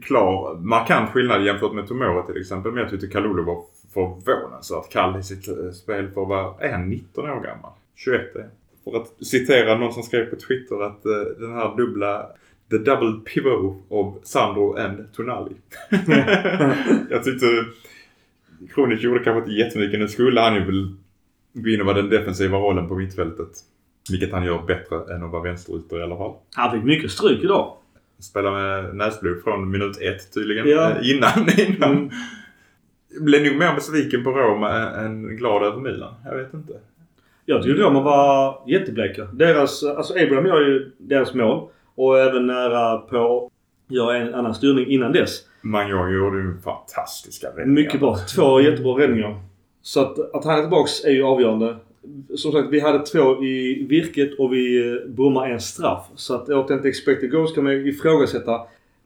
Klar, 0.01 0.55
markant 0.55 1.09
skillnad 1.09 1.45
jämfört 1.45 1.73
med 1.73 1.87
Tomora 1.87 2.21
till 2.21 2.41
exempel. 2.41 2.71
Men 2.71 2.81
jag 2.81 2.89
tyckte 2.91 3.07
Kalulu 3.07 3.43
var 3.43 3.63
förvånansvärt 3.93 4.91
kall 4.91 5.19
i 5.19 5.23
sitt 5.23 5.47
eh, 5.47 5.71
spel 5.71 6.09
för 6.11 6.21
att 6.21 6.27
vara, 6.27 6.53
är 6.59 6.71
han 6.71 6.89
19 6.89 7.29
år 7.29 7.41
gammal? 7.41 7.71
21 7.95 8.35
är 8.35 8.49
För 8.83 8.97
att 8.97 9.25
citera 9.25 9.77
någon 9.77 9.93
som 9.93 10.03
skrev 10.03 10.25
på 10.25 10.35
Twitter 10.35 10.83
att 10.83 11.05
uh, 11.05 11.39
den 11.39 11.53
här 11.53 11.77
dubbla 11.77 12.27
The 12.69 12.77
double 12.77 13.19
pivot 13.33 13.85
of 13.89 14.15
Sandro 14.23 14.77
and 14.77 15.13
Tonali. 15.13 15.55
jag 17.09 17.23
tyckte 17.23 17.45
Kronic 18.73 19.03
gjorde 19.03 19.23
kanske 19.23 19.39
inte 19.39 19.51
jättemycket. 19.51 19.99
Nu 19.99 20.07
skulle 20.07 20.41
han 20.41 20.55
ju 20.55 20.65
väl 20.65 20.95
gå 21.53 21.69
in 21.69 21.79
och 21.81 21.85
vara 21.85 21.97
den 21.97 22.09
defensiva 22.09 22.57
rollen 22.57 22.87
på 22.87 22.95
mittfältet. 22.95 23.49
Vilket 24.11 24.31
han 24.31 24.45
gör 24.45 24.61
bättre 24.61 25.15
än 25.15 25.23
att 25.23 25.31
vara 25.31 25.43
vänsterytter 25.43 25.99
i 25.99 26.03
alla 26.03 26.17
fall. 26.17 26.33
Han 26.55 26.71
fick 26.71 26.83
mycket 26.83 27.11
stryk 27.11 27.43
idag. 27.43 27.73
Spelar 28.19 28.51
med 28.51 28.95
näsblod 28.95 29.43
från 29.43 29.71
minut 29.71 30.01
ett 30.01 30.33
tydligen. 30.33 30.69
Ja. 30.69 30.91
Eh, 30.91 31.09
Innan, 31.11 31.49
innan. 31.57 31.91
Mm. 31.91 32.09
Blev 33.21 33.43
nog 33.43 33.55
mer 33.55 33.75
besviken 33.75 34.23
på 34.23 34.31
Roma 34.31 34.71
än 34.71 35.05
än 35.05 35.37
glad 35.37 35.63
över 35.63 35.77
Milan. 35.77 36.13
Jag 36.25 36.37
vet 36.37 36.53
inte. 36.53 36.73
Jag 37.45 37.63
tycker 37.63 37.81
Roma 37.81 38.01
var 38.01 38.61
jättebleka. 38.67 39.25
Deras, 39.25 39.83
alltså 39.83 40.13
Abraham 40.13 40.45
gör 40.45 40.61
ju 40.61 40.91
deras 40.97 41.33
mål. 41.33 41.69
Och 41.95 42.19
även 42.19 42.47
nära 42.47 42.97
på 42.97 43.51
gör 43.87 44.13
en 44.13 44.33
annan 44.33 44.55
styrning 44.55 44.87
innan 44.87 45.11
dess. 45.11 45.41
Magnon 45.61 46.13
gjorde 46.13 46.37
ju 46.37 46.57
fantastiska 46.63 47.47
räddningar. 47.47 47.67
Mycket 47.67 47.99
bra. 47.99 48.17
Två 48.35 48.61
jättebra 48.61 48.93
räddningar. 48.99 49.39
Så 49.81 50.01
att, 50.01 50.35
att 50.35 50.45
han 50.45 50.57
är 50.57 50.61
tillbaks 50.61 51.05
är 51.05 51.11
ju 51.11 51.23
avgörande. 51.23 51.77
Som 52.35 52.51
sagt, 52.51 52.67
vi 52.71 52.79
hade 52.79 53.05
två 53.05 53.43
i 53.43 53.85
virket 53.89 54.39
och 54.39 54.53
vi 54.53 54.77
eh, 54.77 54.93
brummar 54.93 55.07
bommar 55.07 55.49
en 55.49 55.61
straff. 55.61 56.05
Så 56.15 56.33
att 56.33 56.49
återigen 56.49 56.85
expected 56.85 57.31
goals 57.31 57.53
kan 57.53 57.63
man 57.63 57.73
ju 57.73 57.89
ifrågasätta. 57.89 58.61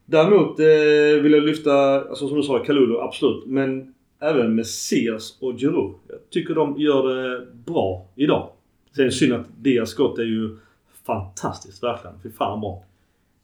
Däremot 0.06 0.60
eh, 0.60 1.22
vill 1.24 1.32
jag 1.32 1.44
lyfta, 1.44 2.02
alltså 2.02 2.28
som 2.28 2.38
du 2.38 2.44
sa, 2.44 2.60
Kalulu, 2.60 2.98
absolut. 2.98 3.46
Men 3.46 3.94
även 4.20 4.56
Messias 4.56 5.38
och 5.40 5.60
Giroud. 5.60 5.96
Jag 6.08 6.18
tycker 6.30 6.56
de 6.56 6.76
gör 6.78 7.08
det 7.08 7.46
bra 7.66 8.06
idag. 8.16 8.50
Sen 8.96 9.12
synd 9.12 9.34
att 9.34 9.46
Diaz 9.58 9.90
skott 9.90 10.20
är 10.20 10.24
ju 10.24 10.58
fantastiskt 11.06 11.84
verkligen. 11.84 12.16
Fy 12.24 12.30
fan 12.32 12.62
bra. 12.62 12.84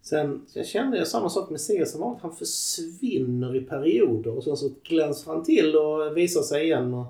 Sen 0.02 0.42
jag 0.54 0.66
kände 0.66 0.98
jag 0.98 1.08
samma 1.08 1.30
sak 1.30 1.44
med 1.44 1.52
Messias. 1.52 1.92
som 1.92 2.02
vanligt. 2.02 2.22
Han 2.22 2.36
försvinner 2.36 3.56
i 3.56 3.62
perioder 3.62 4.38
och 4.38 4.44
sen 4.44 4.58
så 4.58 4.70
glänser 4.84 5.32
han 5.32 5.44
till 5.44 5.76
och 5.76 6.18
visar 6.18 6.42
sig 6.42 6.64
igen. 6.64 6.94
Och 6.94 7.06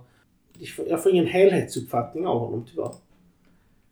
jag 0.89 1.03
får 1.03 1.11
ingen 1.11 1.27
helhetsuppfattning 1.27 2.27
av 2.27 2.39
honom 2.39 2.65
tyvärr. 2.71 2.91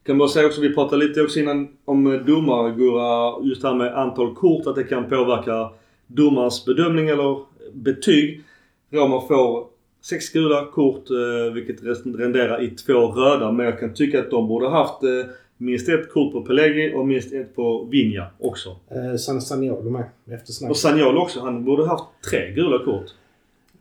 Kan 0.05 0.17
bara 0.17 0.29
säga 0.29 0.47
också, 0.47 0.61
vi 0.61 0.73
pratade 0.73 1.05
lite 1.07 1.21
också 1.21 1.39
innan 1.39 1.67
om 1.85 2.23
domargurra, 2.25 3.45
just 3.45 3.61
det 3.61 3.67
här 3.67 3.75
med 3.75 3.97
antal 3.97 4.35
kort, 4.35 4.67
att 4.67 4.75
det 4.75 4.83
kan 4.83 5.09
påverka 5.09 5.69
domarens 6.07 6.65
bedömning 6.65 7.09
eller 7.09 7.39
betyg. 7.73 8.41
Roma 8.89 9.21
får 9.27 9.67
sex 10.01 10.29
gula 10.29 10.65
kort, 10.65 11.09
eh, 11.09 11.53
vilket 11.53 11.83
renderar 12.05 12.63
i 12.63 12.69
två 12.69 13.07
röda. 13.07 13.51
Men 13.51 13.65
jag 13.65 13.79
kan 13.79 13.93
tycka 13.93 14.19
att 14.19 14.31
de 14.31 14.47
borde 14.47 14.69
haft 14.69 15.03
eh, 15.03 15.09
minst 15.57 15.89
ett 15.89 16.11
kort 16.11 16.33
på 16.33 16.41
Pellegri 16.41 16.93
och 16.95 17.07
minst 17.07 17.33
ett 17.33 17.55
på 17.55 17.83
Vinja 17.83 18.27
också. 18.39 18.69
Eh, 18.69 19.15
San 19.17 19.41
Saniolo 19.41 19.89
med 19.89 20.05
efter 20.27 20.53
snacket. 20.53 20.71
Och 20.71 20.77
Sagnol 20.77 21.17
också. 21.17 21.39
Han 21.39 21.65
borde 21.65 21.87
haft 21.87 22.03
tre 22.29 22.51
gula 22.51 22.85
kort. 22.85 23.05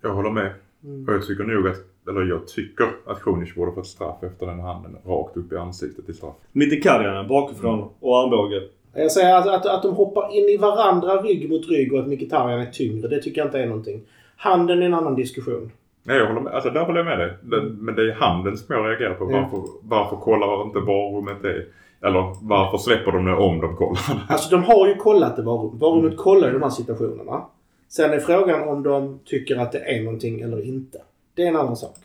Jag 0.00 0.14
håller 0.14 0.30
med. 0.30 0.52
Mm. 0.84 1.08
Och 1.08 1.14
jag 1.14 1.26
tycker 1.26 1.44
nog 1.44 1.68
att, 1.68 1.76
eller 2.08 2.24
jag 2.24 2.46
tycker 2.46 2.86
att 3.06 3.22
Kronic 3.22 3.54
borde 3.54 3.72
fått 3.72 3.86
straff 3.86 4.22
efter 4.22 4.46
den 4.46 4.60
handen 4.60 4.96
rakt 5.06 5.36
upp 5.36 5.52
i 5.52 5.56
ansiktet 5.56 6.08
i 6.08 6.12
straff. 6.12 6.34
Mkhitaryan 6.52 7.28
bakifrån 7.28 7.88
och 8.00 8.18
armbåge. 8.18 8.62
Jag 8.94 9.12
säger 9.12 9.36
att, 9.36 9.46
att, 9.46 9.66
att 9.66 9.82
de 9.82 9.94
hoppar 9.94 10.36
in 10.36 10.48
i 10.48 10.56
varandra 10.56 11.22
rygg 11.22 11.50
mot 11.50 11.68
rygg 11.68 11.92
och 11.92 12.00
att 12.00 12.08
Mkhitaryan 12.08 12.60
är 12.60 12.70
tyngre. 12.70 13.08
Det 13.08 13.22
tycker 13.22 13.40
jag 13.40 13.48
inte 13.48 13.58
är 13.60 13.66
någonting. 13.66 14.00
Handen 14.36 14.82
är 14.82 14.86
en 14.86 14.94
annan 14.94 15.14
diskussion. 15.14 15.70
Nej, 16.02 16.16
jag 16.16 16.26
håller 16.26 16.40
med. 16.40 16.52
Alltså 16.52 16.70
där 16.70 16.84
håller 16.84 16.98
jag 16.98 17.06
med 17.06 17.18
dig. 17.18 17.32
Den, 17.42 17.76
men 17.80 17.94
det 17.94 18.02
är 18.02 18.12
handen 18.12 18.56
som 18.56 18.76
jag 18.76 18.90
reagerar 18.90 19.14
på. 19.14 19.32
Ja. 19.32 19.48
Varför, 19.52 19.68
varför 19.82 20.16
kollar 20.16 20.62
inte 20.62 20.78
varummet 20.78 21.44
är? 21.44 21.66
Eller 22.06 22.36
varför 22.42 22.78
släpper 22.78 23.12
de 23.12 23.24
det 23.24 23.34
om 23.34 23.60
de 23.60 23.76
kollar? 23.76 24.00
Alltså 24.28 24.56
de 24.56 24.64
har 24.64 24.88
ju 24.88 24.94
kollat 24.94 25.36
det 25.36 25.42
varum. 25.42 25.78
Varummet 25.78 26.16
kollar 26.16 26.46
ju 26.46 26.52
de 26.52 26.62
här 26.62 26.70
situationerna. 26.70 27.42
Sen 27.88 28.12
är 28.12 28.18
frågan 28.18 28.68
om 28.68 28.82
de 28.82 29.18
tycker 29.24 29.56
att 29.56 29.72
det 29.72 29.78
är 29.78 30.02
någonting 30.02 30.40
eller 30.40 30.66
inte. 30.66 30.98
Det 31.34 31.42
är 31.42 31.48
en 31.48 31.56
annan 31.56 31.76
sak. 31.76 31.96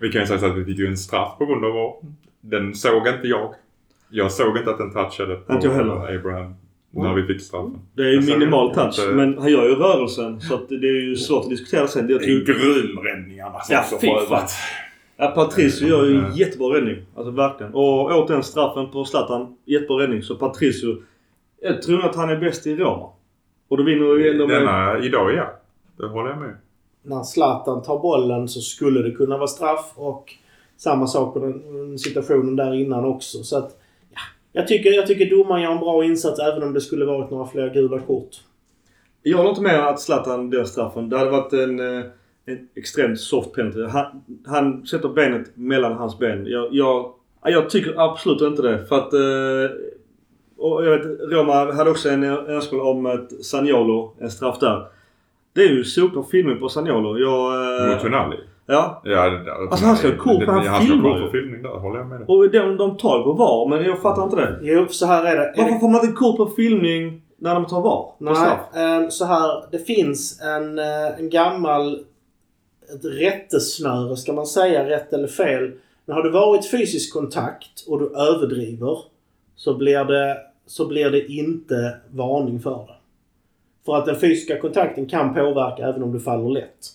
Vi 0.00 0.12
kan 0.12 0.20
ju 0.20 0.26
säga 0.26 0.38
så 0.38 0.46
att 0.46 0.56
vi 0.56 0.64
fick 0.64 0.78
ju 0.78 0.86
en 0.86 0.96
straff 0.96 1.38
på 1.38 1.46
grund 1.46 1.64
av 1.64 1.72
VAR. 1.72 1.94
Den 2.40 2.74
såg 2.74 3.08
inte 3.08 3.26
jag. 3.28 3.54
Jag 4.10 4.32
såg 4.32 4.56
inte 4.58 4.70
att 4.70 4.78
den 4.78 4.92
touchade 4.92 5.36
på 5.36 5.52
Inte 5.52 5.66
jag 5.66 5.74
heller. 5.74 6.14
Abraham 6.18 6.54
när 6.90 7.14
vi 7.14 7.22
fick 7.22 7.40
straffen. 7.42 7.78
Det 7.94 8.02
är 8.02 8.10
ju 8.12 8.20
minimal 8.20 8.68
inte- 8.68 8.80
touch. 8.80 9.12
Men 9.14 9.38
han 9.38 9.50
gör 9.52 9.64
ju 9.68 9.74
rörelsen. 9.74 10.40
Så 10.40 10.54
att 10.54 10.68
det 10.68 10.74
är 10.74 11.02
ju 11.08 11.16
svårt 11.16 11.44
att 11.44 11.50
diskutera 11.50 11.86
sen. 11.86 12.08
Jag 12.08 12.20
Det 12.20 12.24
är 12.24 12.40
tror, 12.40 12.54
grymräddningarna 12.54 13.60
som 13.60 13.74
Ja, 13.74 14.14
också. 14.16 14.56
Ja, 15.16 15.26
Patricio 15.34 15.88
gör 15.88 16.04
ju 16.06 16.18
en 16.18 16.34
jättebra 16.34 16.74
räddning. 16.76 16.96
Alltså 17.16 17.30
verkligen. 17.30 17.74
Och 17.74 18.10
återigen 18.10 18.42
straffen 18.42 18.90
på 18.90 19.04
Zlatan. 19.04 19.56
Jättebra 19.64 19.98
räddning. 20.02 20.22
Så 20.22 20.36
Patricio. 20.36 21.02
Jag 21.62 21.82
tror 21.82 22.04
att 22.04 22.16
han 22.16 22.30
är 22.30 22.36
bäst 22.36 22.66
i 22.66 22.76
Roma. 22.76 23.08
Och 23.68 23.76
då 23.76 23.82
vinner 23.82 24.14
vi 24.14 24.30
ändå 24.30 24.46
med... 24.46 24.56
Denna 24.62 24.98
idag 24.98 25.34
ja. 25.34 25.60
Det 25.96 26.06
håller 26.06 26.30
jag 26.30 26.38
med. 26.38 26.56
När 27.02 27.22
Zlatan 27.22 27.82
tar 27.82 27.98
bollen 27.98 28.48
så 28.48 28.60
skulle 28.60 29.02
det 29.02 29.10
kunna 29.10 29.36
vara 29.36 29.46
straff 29.46 29.92
och 29.94 30.34
samma 30.76 31.06
sak 31.06 31.34
på 31.34 31.40
den, 31.40 31.98
situationen 31.98 32.56
där 32.56 32.74
innan 32.74 33.04
också. 33.04 33.42
Så 33.42 33.58
att, 33.58 33.78
ja, 34.12 34.20
jag, 34.52 34.68
tycker, 34.68 34.90
jag 34.90 35.06
tycker 35.06 35.30
domaren 35.30 35.62
gör 35.62 35.72
en 35.72 35.78
bra 35.78 36.04
insats 36.04 36.40
även 36.40 36.62
om 36.62 36.72
det 36.72 36.80
skulle 36.80 37.04
varit 37.04 37.30
några 37.30 37.46
fler 37.46 37.74
gula 37.74 37.98
kort. 37.98 38.36
Jag 39.22 39.36
håller 39.36 39.50
inte 39.50 39.62
med 39.62 39.88
att 39.88 40.00
Zlatan 40.00 40.50
dör 40.50 40.64
straffen. 40.64 41.08
Det 41.08 41.18
hade 41.18 41.30
varit 41.30 41.52
en, 41.52 41.80
eh, 41.80 42.04
en 42.46 42.68
extremt 42.74 43.20
soft 43.20 43.52
penalty. 43.52 43.82
Han, 43.82 44.22
han 44.46 44.86
sätter 44.86 45.08
benet 45.08 45.56
mellan 45.56 45.92
hans 45.92 46.18
ben. 46.18 46.46
Jag, 46.46 46.68
jag, 46.74 47.14
jag 47.42 47.70
tycker 47.70 47.94
absolut 47.96 48.40
inte 48.40 48.62
det. 48.62 48.86
För 48.86 48.96
att... 48.96 49.12
Eh, 49.12 49.76
och 50.56 50.86
jag 50.86 50.98
vet, 50.98 51.20
Roma 51.20 51.72
hade 51.72 51.90
också 51.90 52.08
en 52.08 52.24
önskan 52.24 52.80
om 52.80 53.06
ett 53.06 53.44
Sagnolo, 53.44 54.14
en 54.18 54.30
straff 54.30 54.58
där. 54.58 54.86
Det 55.52 55.60
är 55.60 55.68
ju 55.68 55.84
filmning 56.30 56.58
på 56.60 56.68
Sagnolo. 56.68 57.18
Jag... 57.18 57.88
Mot 57.88 57.96
Eh, 57.96 58.02
Tonali. 58.02 58.36
ja. 58.66 59.00
Ja, 59.04 59.30
det, 59.30 59.52
Alltså, 59.52 59.86
han 59.86 59.96
ska 59.96 60.08
ha 60.08 60.16
kort, 60.16 60.40
det- 60.40 60.46
för 60.46 60.52
han 60.52 60.54
Han 60.54 60.64
ska 60.64 60.72
ha 60.72 60.80
filmar 60.80 61.10
kort 61.10 61.18
ju. 61.20 61.24
för 61.24 61.30
filmning 61.30 61.62
där. 61.62 61.68
Håller 61.70 61.98
jag 61.98 62.08
med 62.08 62.20
dig. 62.20 62.24
Och 62.28 62.50
de, 62.50 62.76
de 62.76 62.96
tar 62.96 63.22
på 63.22 63.32
VAR, 63.32 63.68
men 63.68 63.84
jag 63.84 64.02
fattar 64.02 64.24
inte 64.24 64.36
det. 64.36 64.58
Jo, 64.62 64.86
så 64.90 65.06
här 65.06 65.24
är 65.24 65.36
det. 65.36 65.44
Är 65.46 65.62
Varför 65.62 65.78
får 65.78 65.88
man 65.88 66.00
inte 66.00 66.12
kort 66.16 66.36
på 66.36 66.46
filmning 66.46 67.22
när 67.38 67.54
de 67.54 67.66
tar 67.66 67.80
VAR? 67.82 68.02
På 68.02 68.14
nej, 68.18 68.34
straff? 68.34 68.76
eh, 68.76 69.08
så 69.08 69.24
här. 69.24 69.64
Det 69.70 69.78
finns 69.78 70.40
en, 70.40 70.78
eh, 70.78 71.18
en 71.18 71.30
gammal... 71.30 71.98
Ett 72.94 73.04
rättesnöre, 73.04 74.16
ska 74.16 74.32
man 74.32 74.46
säga 74.46 74.88
rätt 74.88 75.12
eller 75.12 75.28
fel. 75.28 75.70
Men 76.04 76.16
har 76.16 76.22
det 76.22 76.30
varit 76.30 76.70
fysisk 76.70 77.12
kontakt 77.12 77.84
och 77.88 77.98
du 77.98 78.06
överdriver 78.16 78.98
så 79.56 79.74
blir 79.74 80.04
det, 80.04 80.36
så 80.66 80.88
blir 80.88 81.10
det 81.10 81.26
inte 81.32 81.94
varning 82.10 82.60
för 82.60 82.70
det. 82.86 82.94
För 83.86 83.96
att 83.96 84.06
den 84.06 84.20
fysiska 84.20 84.60
kontakten 84.60 85.06
kan 85.06 85.34
påverka 85.34 85.82
även 85.82 86.02
om 86.02 86.12
du 86.12 86.20
faller 86.20 86.50
lätt. 86.50 86.86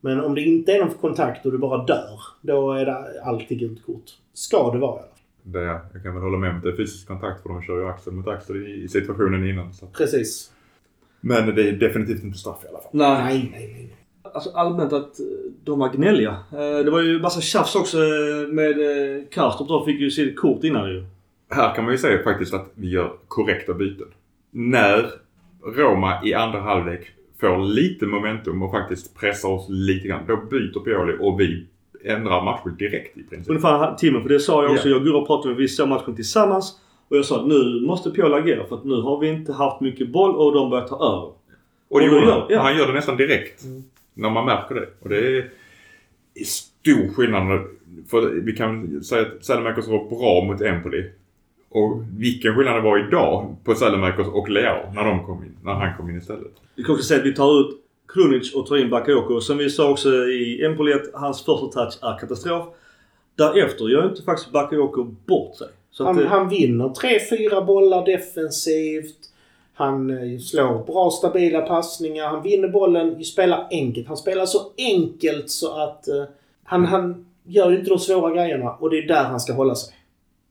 Men 0.00 0.20
om 0.20 0.34
det 0.34 0.40
inte 0.40 0.72
är 0.72 0.78
någon 0.78 0.94
kontakt 0.94 1.46
och 1.46 1.52
du 1.52 1.58
bara 1.58 1.84
dör, 1.84 2.20
då 2.42 2.72
är 2.72 2.86
det 2.86 3.22
alltid 3.24 3.58
gult 3.58 3.86
kort. 3.86 4.04
Ska 4.32 4.72
det 4.72 4.78
vara 4.78 4.96
i 4.96 4.98
alla 4.98 5.02
fall. 5.02 5.06
Det, 5.42 5.62
jag 5.94 6.02
kan 6.02 6.14
väl 6.14 6.22
hålla 6.22 6.38
med 6.38 6.50
om 6.50 6.56
att 6.56 6.62
det 6.62 6.68
är 6.68 6.76
fysisk 6.76 7.08
kontakt 7.08 7.42
för 7.42 7.48
de 7.48 7.62
kör 7.62 7.78
ju 7.80 7.86
axel 7.88 8.12
mot 8.12 8.28
axel 8.28 8.56
i, 8.56 8.82
i 8.82 8.88
situationen 8.88 9.48
innan. 9.48 9.72
Så. 9.72 9.86
Precis. 9.86 10.52
Men 11.20 11.54
det 11.54 11.68
är 11.68 11.72
definitivt 11.72 12.24
inte 12.24 12.38
straff 12.38 12.64
i 12.64 12.68
alla 12.68 12.78
fall. 12.78 12.90
Nej. 12.92 13.24
Nej, 13.24 13.50
nej, 13.52 13.72
nej. 13.74 13.96
Alltså 14.34 14.50
allmänt 14.50 14.92
att 14.92 15.20
eh, 15.20 15.26
de 15.64 15.78
var 15.78 15.88
gnälliga. 15.88 16.30
Eh, 16.52 16.84
Det 16.84 16.90
var 16.90 17.00
ju 17.00 17.20
massa 17.20 17.40
tjafs 17.40 17.74
också 17.76 17.98
eh, 17.98 18.48
med 18.52 18.76
Karstorp 19.30 19.68
då. 19.68 19.84
Fick 19.84 20.00
ju 20.00 20.10
sitt 20.10 20.36
kort 20.36 20.64
innan 20.64 20.88
ju. 20.90 21.04
Här 21.50 21.74
kan 21.74 21.84
man 21.84 21.92
ju 21.92 21.98
säga 21.98 22.22
faktiskt 22.22 22.54
att 22.54 22.66
vi 22.74 22.88
gör 22.90 23.12
korrekta 23.28 23.74
byten. 23.74 24.06
När 24.50 25.10
Roma 25.64 26.24
i 26.24 26.34
andra 26.34 26.60
halvlek 26.60 27.00
får 27.40 27.58
lite 27.58 28.06
momentum 28.06 28.62
och 28.62 28.70
faktiskt 28.70 29.20
pressar 29.20 29.48
oss 29.48 29.66
lite 29.68 30.08
grann. 30.08 30.26
Då 30.26 30.36
byter 30.36 30.84
Pioli 30.84 31.16
och 31.20 31.40
vi 31.40 31.66
ändrar 32.04 32.44
matchbild 32.44 32.78
direkt 32.78 33.18
i 33.18 33.22
princip. 33.22 33.50
Ungefär 33.50 33.94
timmen. 33.94 34.22
För 34.22 34.28
det 34.28 34.40
sa 34.40 34.62
jag 34.62 34.72
också. 34.72 34.88
Ja. 34.88 34.90
Jag 34.90 35.00
och 35.00 35.04
Gurra 35.06 35.24
pratade 35.26 35.48
med. 35.48 35.56
Vi 35.56 35.68
såg 35.68 35.88
matchen 35.88 36.16
tillsammans. 36.16 36.80
Och 37.08 37.16
jag 37.16 37.24
sa 37.24 37.40
att 37.40 37.46
nu 37.46 37.80
måste 37.86 38.10
Pioli 38.10 38.34
agera. 38.34 38.64
För 38.66 38.76
att 38.76 38.84
nu 38.84 38.94
har 38.94 39.20
vi 39.20 39.28
inte 39.28 39.52
haft 39.52 39.80
mycket 39.80 40.08
boll 40.08 40.36
och 40.36 40.52
de 40.52 40.70
börjar 40.70 40.86
ta 40.86 40.94
över. 40.96 41.32
Och 41.88 42.00
det 42.00 42.08
Och 42.08 42.14
gjorde 42.14 42.32
han. 42.32 42.42
ja. 42.48 42.60
Han 42.62 42.76
gör 42.76 42.86
det 42.86 42.92
nästan 42.92 43.16
direkt. 43.16 43.62
När 44.14 44.30
man 44.30 44.44
märker 44.44 44.74
det. 44.74 44.88
Och 45.00 45.08
det 45.08 45.38
är 45.38 46.44
stor 46.44 47.14
skillnad. 47.14 47.66
För 48.10 48.20
vi 48.30 48.52
kan 48.52 49.02
säga 49.04 49.22
att 49.22 49.44
Sälemakers 49.44 49.88
var 49.88 50.08
bra 50.08 50.44
mot 50.52 50.60
Empoli. 50.60 51.10
Och 51.70 52.02
vilken 52.18 52.54
skillnad 52.54 52.74
det 52.74 52.80
var 52.80 53.08
idag 53.08 53.56
på 53.64 53.74
Sälemakers 53.74 54.26
och 54.26 54.48
Leao 54.48 54.92
när, 54.94 55.04
de 55.04 55.26
kom 55.26 55.44
in, 55.44 55.56
när 55.64 55.72
han 55.72 55.96
kom 55.96 56.10
in 56.10 56.18
istället. 56.18 56.52
Vi 56.74 56.82
kan 56.82 56.94
också 56.94 57.04
säga 57.04 57.20
att 57.20 57.26
vi 57.26 57.34
tar 57.34 57.60
ut 57.60 57.80
Krunic 58.08 58.54
och 58.54 58.66
tar 58.66 58.76
in 58.76 58.90
Bakayoko. 58.90 59.40
Som 59.40 59.58
vi 59.58 59.70
sa 59.70 59.90
också 59.90 60.08
i 60.08 60.64
Empoli 60.64 60.92
att 60.92 61.10
hans 61.14 61.44
första 61.44 61.66
touch 61.66 61.98
är 62.02 62.18
katastrof. 62.18 62.66
Därefter 63.34 63.88
gör 63.88 64.08
inte 64.08 64.22
faktiskt 64.22 64.52
Bakayoko 64.52 65.04
bort 65.04 65.56
sig. 65.56 65.68
Så 65.90 66.02
att, 66.08 66.16
Han, 66.16 66.24
eh, 66.24 66.30
han 66.30 66.48
vinner 66.48 66.88
3-4 66.88 67.66
bollar 67.66 68.04
defensivt. 68.06 69.16
Han 69.74 70.10
eh, 70.10 70.38
slår 70.38 70.84
bra 70.86 71.10
stabila 71.10 71.60
passningar. 71.60 72.26
Han 72.26 72.42
vinner 72.42 72.68
bollen, 72.68 73.24
spelar 73.24 73.68
enkelt. 73.70 74.08
Han 74.08 74.16
spelar 74.16 74.46
så 74.46 74.58
enkelt 74.78 75.50
så 75.50 75.80
att 75.80 76.08
eh, 76.08 76.24
han, 76.64 76.84
han 76.84 77.26
gör 77.44 77.70
ju 77.70 77.78
inte 77.78 77.90
de 77.90 77.98
svåra 77.98 78.34
grejerna 78.34 78.70
och 78.70 78.90
det 78.90 78.98
är 78.98 79.08
där 79.08 79.24
han 79.24 79.40
ska 79.40 79.52
hålla 79.52 79.74
sig. 79.74 79.94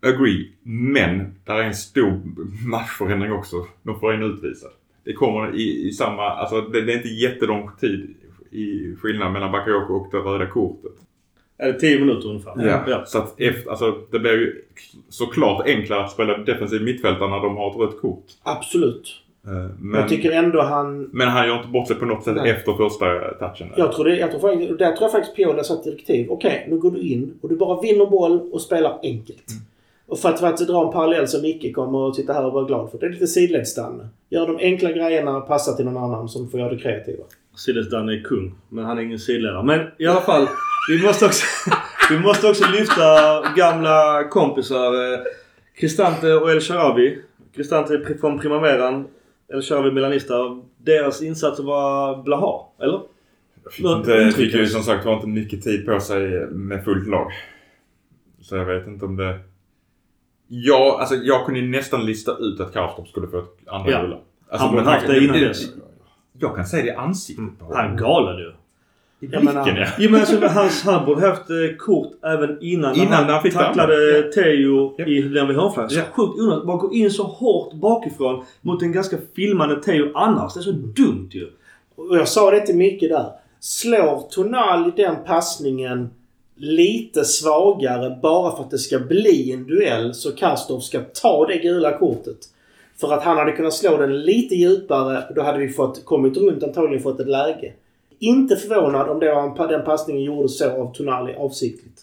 Agree. 0.02 0.50
Men 0.64 1.36
där 1.46 1.56
är 1.56 1.64
en 1.64 1.76
stor 1.76 2.22
matchförändring 2.68 3.32
också. 3.32 3.56
De 3.84 4.00
får 4.00 4.14
en 4.14 4.24
utvisad. 4.24 4.72
Det 5.04 5.14
kommer 5.14 5.56
i, 5.56 5.88
i 5.88 5.92
samma... 5.92 6.30
Alltså 6.30 6.62
det, 6.62 6.82
det 6.82 6.94
är 6.94 6.98
inte 6.98 7.10
jättelång 7.10 7.70
tid 7.80 8.16
i 8.52 8.96
skillnad 9.02 9.32
mellan 9.32 9.52
Bakayoko 9.52 9.94
och 9.94 10.08
det 10.12 10.18
röda 10.18 10.46
kortet. 10.48 10.92
Eller 11.58 11.74
10 11.74 12.00
minuter 12.00 12.30
ungefär. 12.30 12.84
Ja. 12.88 13.06
Så 13.06 13.18
att 13.18 13.40
efter, 13.40 13.70
alltså, 13.70 13.98
det 14.12 14.20
blir 14.20 14.32
ju 14.32 14.62
såklart 15.10 15.68
enklare 15.68 16.04
att 16.04 16.12
spela 16.12 16.38
defensiv 16.38 16.82
mittfältare 16.84 17.30
när 17.30 17.40
de 17.40 17.58
har 17.58 17.72
ett 17.72 17.78
rött 17.78 18.02
kort. 18.02 18.26
Absolut. 18.44 19.22
Eh, 19.46 19.76
Men, 19.80 20.02
Jag 20.02 20.10
tycker 20.10 20.32
ändå 20.32 20.62
han... 20.62 21.10
men 21.14 21.28
han 21.28 21.48
gör 21.48 21.58
inte 21.58 21.68
bort 21.68 21.88
sig 21.88 21.96
på 21.96 22.06
något 22.06 22.24
sätt 22.24 22.36
Nej. 22.36 22.52
efter 22.52 22.74
första 22.74 23.06
touchen. 23.34 23.74
Jag 23.78 23.92
tror 23.92 24.06
det, 24.06 24.18
jag 24.18 24.32
tror 24.32 24.78
där 24.78 24.92
tror 24.92 25.02
jag 25.02 25.12
faktiskt 25.12 25.36
Pioli 25.36 25.58
har 25.58 25.64
satt 25.64 25.84
direktiv. 25.84 26.30
Okej, 26.30 26.68
nu 26.70 26.78
går 26.78 26.92
du 26.92 27.00
in 27.00 27.34
och 27.42 27.50
du 27.50 27.56
bara 27.56 27.82
vinner 27.82 28.06
boll 28.06 28.50
och 28.52 28.62
spelar 28.62 29.00
enkelt. 29.04 29.52
Mm. 29.52 29.64
Och 30.10 30.20
för 30.20 30.30
att, 30.30 30.40
för 30.40 30.48
att 30.48 30.68
dra 30.68 30.86
en 30.86 30.92
parallell 30.94 31.28
som 31.28 31.42
Micke 31.42 31.76
kommer 31.76 32.10
att 32.10 32.16
sitta 32.16 32.34
här 32.34 32.46
och 32.46 32.54
vara 32.54 32.66
glad 32.66 32.92
för. 32.92 32.98
Det 33.00 33.06
är 33.06 33.10
lite 33.10 33.28
sidledsstanne. 33.28 34.08
Gör 34.30 34.48
de 34.48 34.58
enkla 34.58 34.92
grejerna, 34.92 35.40
passa 35.42 35.74
till 35.74 35.86
någon 35.86 35.98
annan 36.04 36.30
som 36.30 36.50
får 36.50 36.60
göra 36.60 36.70
det 36.74 36.78
kreativa. 36.78 37.24
Silesdan 37.56 38.10
är 38.10 38.24
kung. 38.24 38.56
Men 38.70 38.86
han 38.86 38.98
är 38.98 39.02
ingen 39.02 39.20
sidlärare. 39.20 39.64
Men 39.64 39.88
i 39.98 40.08
alla 40.08 40.22
fall. 40.22 40.48
Vi 40.90 41.06
måste 41.06 41.26
också, 41.26 41.46
vi 42.10 42.20
måste 42.20 42.48
också 42.48 42.64
lyfta 42.72 43.04
gamla 43.58 44.24
kompisar. 44.30 45.14
eh, 45.14 45.20
Cristante 45.76 46.34
och 46.34 46.52
El 46.52 46.60
Sharawi. 46.62 47.18
Cristante 47.56 47.94
är 47.94 48.18
från 48.20 48.40
Primaveran. 48.40 49.08
El 49.54 49.62
Sharawi 49.62 49.92
Milanista. 49.92 50.34
Deras 50.78 51.22
insatser 51.22 51.64
var 51.64 52.24
blaha. 52.24 52.62
Eller? 52.82 53.02
Fick, 53.72 53.86
Vad 53.86 53.98
inte, 53.98 54.32
fick 54.38 54.54
ju 54.54 54.66
som 54.68 54.84
sagt 54.84 55.06
var 55.06 55.14
inte 55.14 55.28
mycket 55.28 55.64
tid 55.64 55.86
på 55.86 56.00
sig 56.00 56.30
med 56.48 56.84
fullt 56.84 57.08
lag. 57.08 57.32
Så 58.42 58.56
jag 58.56 58.66
vet 58.66 58.88
inte 58.88 59.06
om 59.06 59.18
det... 59.18 59.40
Ja, 60.52 60.98
alltså 61.00 61.16
jag 61.16 61.46
kunde 61.46 61.62
nästan 61.62 62.06
lista 62.06 62.32
ut 62.40 62.60
att 62.60 62.74
Karstorp 62.74 63.08
skulle 63.08 63.28
få 63.28 63.38
ett 63.40 63.58
andra 63.68 63.92
Ja. 63.92 64.02
gula. 64.02 64.16
Alltså, 64.16 64.66
Han 64.68 64.76
men 64.76 64.84
borde 64.84 64.96
haft 64.96 65.08
det 65.08 65.24
innan 65.24 65.40
dess. 65.40 65.62
Jag 66.40 66.56
kan 66.56 66.66
säga 66.66 66.84
det 66.84 66.90
i 66.90 66.96
ansiktet 66.96 67.60
på 67.60 67.66
honom. 67.66 67.80
Han 67.82 67.98
galade 67.98 68.42
ju. 68.42 68.50
I 69.22 69.30
Jag 69.32 69.44
menar- 69.44 69.64
blicken 69.64 69.82
ja. 69.82 69.88
Jo 70.00 70.12
men 70.12 70.20
alltså 70.20 70.48
hans, 70.48 70.84
han 70.84 71.06
borde 71.06 71.28
haft 71.28 71.50
eh, 71.50 71.56
kort 71.78 72.12
även 72.24 72.58
innan, 72.62 72.96
Innan 72.96 73.30
han 73.30 73.42
fick 73.42 73.54
tacklade. 73.54 74.24
Teo 74.32 74.96
Ja. 74.98 75.06
i 75.06 75.22
den 75.22 75.48
vid 75.48 75.58
hörnflaggan. 75.58 75.90
Så 75.90 76.00
Ja. 76.00 76.04
sjukt 76.14 76.40
onödigt. 76.40 76.66
Bara 76.66 76.78
gå 76.78 76.94
in 76.94 77.12
så 77.12 77.24
hårt 77.24 77.74
bakifrån 77.74 78.46
mot 78.62 78.82
en 78.82 78.92
ganska 78.92 79.18
filmande 79.36 79.76
Teo 79.84 80.12
annars. 80.18 80.54
Det 80.54 80.60
är 80.60 80.62
så 80.62 80.72
dumt 80.72 81.30
ju. 81.32 81.48
Och 81.96 82.18
jag 82.18 82.28
sa 82.28 82.52
det 82.52 82.66
till 82.66 82.76
Micke 82.76 83.02
där. 83.02 83.26
Slår 83.60 84.30
Tonali 84.30 84.92
den 84.96 85.16
passningen 85.28 86.10
lite 86.60 87.26
svagare 87.26 88.20
bara 88.22 88.56
för 88.56 88.64
att 88.64 88.72
det 88.72 88.78
ska 88.78 89.00
bli 89.00 89.52
en 89.52 89.68
duell 89.68 90.14
så 90.14 90.32
Karstorp 90.32 90.84
ska 90.84 91.00
ta 91.00 91.46
det 91.46 91.58
gula 91.58 91.98
kortet. 91.98 92.38
För 92.98 93.14
att 93.14 93.24
han 93.24 93.38
hade 93.38 93.52
kunnat 93.52 93.74
slå 93.74 93.98
den 93.98 94.22
lite 94.22 94.56
djupare. 94.56 95.34
Då 95.36 95.42
hade 95.42 95.60
vi 95.60 95.70
fått, 95.70 96.06
kommit 96.06 96.38
runt 96.38 96.64
antagligen 96.64 97.04
fått 97.04 97.20
ett 97.20 97.28
läge. 97.28 97.74
Inte 98.20 98.56
förvånad 98.56 99.10
om 99.10 99.20
det 99.20 99.34
var 99.34 99.64
en, 99.64 99.68
den 99.68 99.86
passningen 99.86 100.24
gjordes 100.24 100.58
så 100.58 100.70
av 100.70 100.94
Tonali 100.94 101.34
avsiktligt. 101.34 102.02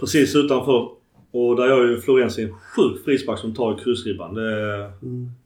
Precis 0.00 0.36
utanför. 0.36 0.88
Och 1.30 1.56
där 1.56 1.66
gör 1.68 1.84
ju 1.84 2.00
Florenzi 2.00 2.42
en 2.42 2.52
sjuk 2.52 3.04
frispark 3.04 3.38
som 3.38 3.54
tar 3.54 3.74
i 3.74 3.84
kryssribban. 3.84 4.34
Det 4.34 4.42
är 4.42 4.92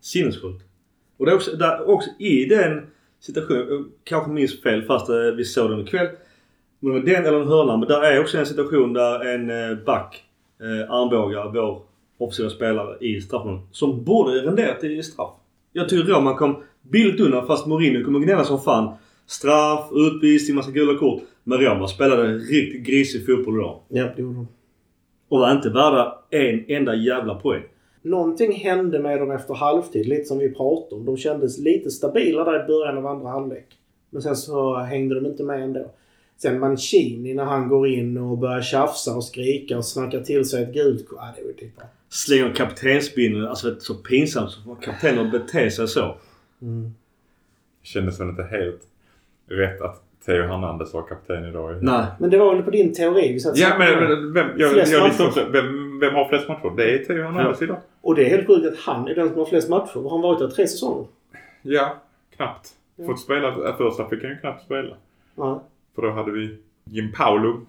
sinnessjukt. 0.01 0.65
Och 1.17 1.27
det 1.27 1.33
är 1.33 1.37
också, 1.37 1.57
där, 1.57 1.89
också 1.91 2.11
i 2.19 2.45
den 2.45 2.87
situationen, 3.21 3.67
jag 3.69 3.85
kanske 4.05 4.31
minns 4.31 4.62
fel 4.62 4.83
fast 4.83 5.09
eh, 5.09 5.17
vi 5.37 5.45
såg 5.45 5.71
den 5.71 5.81
ikväll. 5.81 6.09
Men 6.85 6.93
det 6.93 7.01
var 7.01 7.07
den 7.07 7.26
eller 7.26 7.41
en 7.41 7.49
hörna. 7.49 7.76
Men 7.76 7.89
där 7.89 8.03
är 8.03 8.20
också 8.20 8.39
en 8.39 8.47
situation 8.47 8.93
där 8.93 9.35
en 9.35 9.51
eh, 9.51 9.78
back 9.85 10.24
eh, 10.61 10.95
armbågar 10.95 11.51
vår 11.55 11.82
offensiva 12.18 12.51
spelare 12.51 12.97
i 13.01 13.20
straffområdet. 13.20 13.64
Som 13.70 14.05
borde 14.05 14.32
renderat 14.32 14.85
i 14.85 15.03
straff. 15.03 15.30
Jag 15.72 15.89
tycker 15.89 16.12
Roman 16.12 16.37
kom 16.37 16.62
billigt 16.82 17.20
undan 17.20 17.47
fast 17.47 17.66
Mourinho 17.66 18.05
kommer 18.05 18.20
gnälla 18.20 18.45
som 18.45 18.61
fan. 18.61 18.95
Straff, 19.26 19.91
utvisning, 19.93 20.57
massa 20.57 20.70
gula 20.70 20.99
kort. 20.99 21.22
Men 21.45 21.59
Roma 21.59 21.89
spelade 21.89 22.28
riktigt 22.35 22.87
grisig 22.87 23.26
fotboll 23.26 23.55
idag. 23.55 23.78
Ja, 23.89 24.09
det 24.16 24.22
gjorde 24.22 24.35
de. 24.35 24.49
Och 25.28 25.39
var 25.39 25.53
inte 25.53 25.68
värda 25.68 26.18
en 26.30 26.64
enda 26.68 26.95
jävla 26.95 27.35
poäng. 27.35 27.62
Någonting 28.03 28.53
hände 28.53 28.99
med 28.99 29.20
dem 29.20 29.30
efter 29.30 29.55
halvtid, 29.55 30.07
lite 30.07 30.24
som 30.24 30.39
vi 30.39 30.55
pratade 30.55 31.01
om. 31.01 31.05
De 31.05 31.16
kändes 31.16 31.59
lite 31.59 31.91
stabila 31.91 32.45
där 32.45 32.64
i 32.64 32.66
början 32.66 32.99
av 32.99 33.07
andra 33.07 33.28
halvlek. 33.28 33.66
Men 34.11 34.22
sen 34.22 34.37
så 34.37 34.76
hängde 34.76 35.14
de 35.14 35.26
inte 35.26 35.43
med 35.43 35.62
ändå. 35.62 35.91
Sen 36.37 36.61
Mancini 36.61 37.35
när 37.35 37.45
han 37.45 37.68
går 37.68 37.89
in 37.89 38.18
och 38.18 38.39
börjar 38.39 38.62
tjafsa 38.62 39.16
och 39.16 39.24
skrika 39.24 39.76
och 39.78 39.85
snacka 39.85 40.20
till 40.20 40.45
sig 40.45 40.62
ett 40.62 40.74
gult 40.74 41.09
kort. 41.09 41.18
Ja, 41.20 41.35
det 41.37 41.45
var 41.47 41.53
typ 41.53 41.76
bra. 41.76 41.85
Slänger 42.09 42.55
kaptensbindeln. 42.55 43.47
Alltså 43.47 43.70
det 43.70 43.76
är 43.76 43.80
så 43.80 43.95
pinsamt 43.95 44.51
som 44.51 44.76
kaptener 44.76 45.30
beter 45.30 45.70
sig 45.70 45.89
så. 45.89 46.14
Kändes 47.82 48.20
väl 48.20 48.28
inte 48.28 48.43
helt 48.43 48.82
rätt 49.49 49.80
att 49.80 50.03
Theo 50.26 50.43
Hernandez 50.43 50.95
var 50.95 51.03
kapten 51.03 51.45
idag. 51.45 51.82
Nej. 51.82 52.05
Men 52.18 52.30
det 52.30 52.39
var 52.39 52.55
väl 52.55 52.62
på 52.64 52.70
din 52.70 52.95
teori 52.95 53.32
vi 53.32 53.41
satt 53.41 53.57
Ja 53.57 53.78
men, 53.78 53.99
men 53.99 54.32
vem, 54.32 54.47
jag, 54.57 54.76
jag 54.76 55.03
matcher. 55.09 55.26
också. 55.26 55.49
Vem, 55.53 55.99
vem 56.01 56.14
har 56.14 56.28
flest 56.28 56.49
matcher? 56.49 56.72
Det 56.76 56.95
är 56.95 57.05
Theo 57.05 57.22
Hernandez 57.22 57.62
idag. 57.62 57.76
Och 58.01 58.14
det 58.14 58.24
är 58.26 58.30
helt 58.30 58.47
sjukt 58.47 58.66
att 58.66 58.78
han 58.78 59.09
är 59.09 59.14
den 59.14 59.28
som 59.28 59.39
har 59.39 59.47
flest 59.47 59.68
matcher. 59.68 60.01
Har 60.01 60.11
han 60.11 60.20
varit 60.20 60.39
där 60.39 60.49
tre 60.49 60.66
säsonger? 60.68 61.07
Ja, 61.62 61.97
knappt. 62.37 62.68
Ja. 62.97 63.07
Fått 63.07 63.20
spela. 63.20 63.76
Första 63.76 64.09
fick 64.09 64.22
han 64.22 64.30
ju 64.30 64.39
knappt 64.39 64.64
spela. 64.64 64.97
Ja. 65.37 65.62
För 65.95 66.03
då 66.03 66.11
hade 66.11 66.33
vi 66.33 66.57
Jim 66.85 67.13
Paolo 67.13 67.67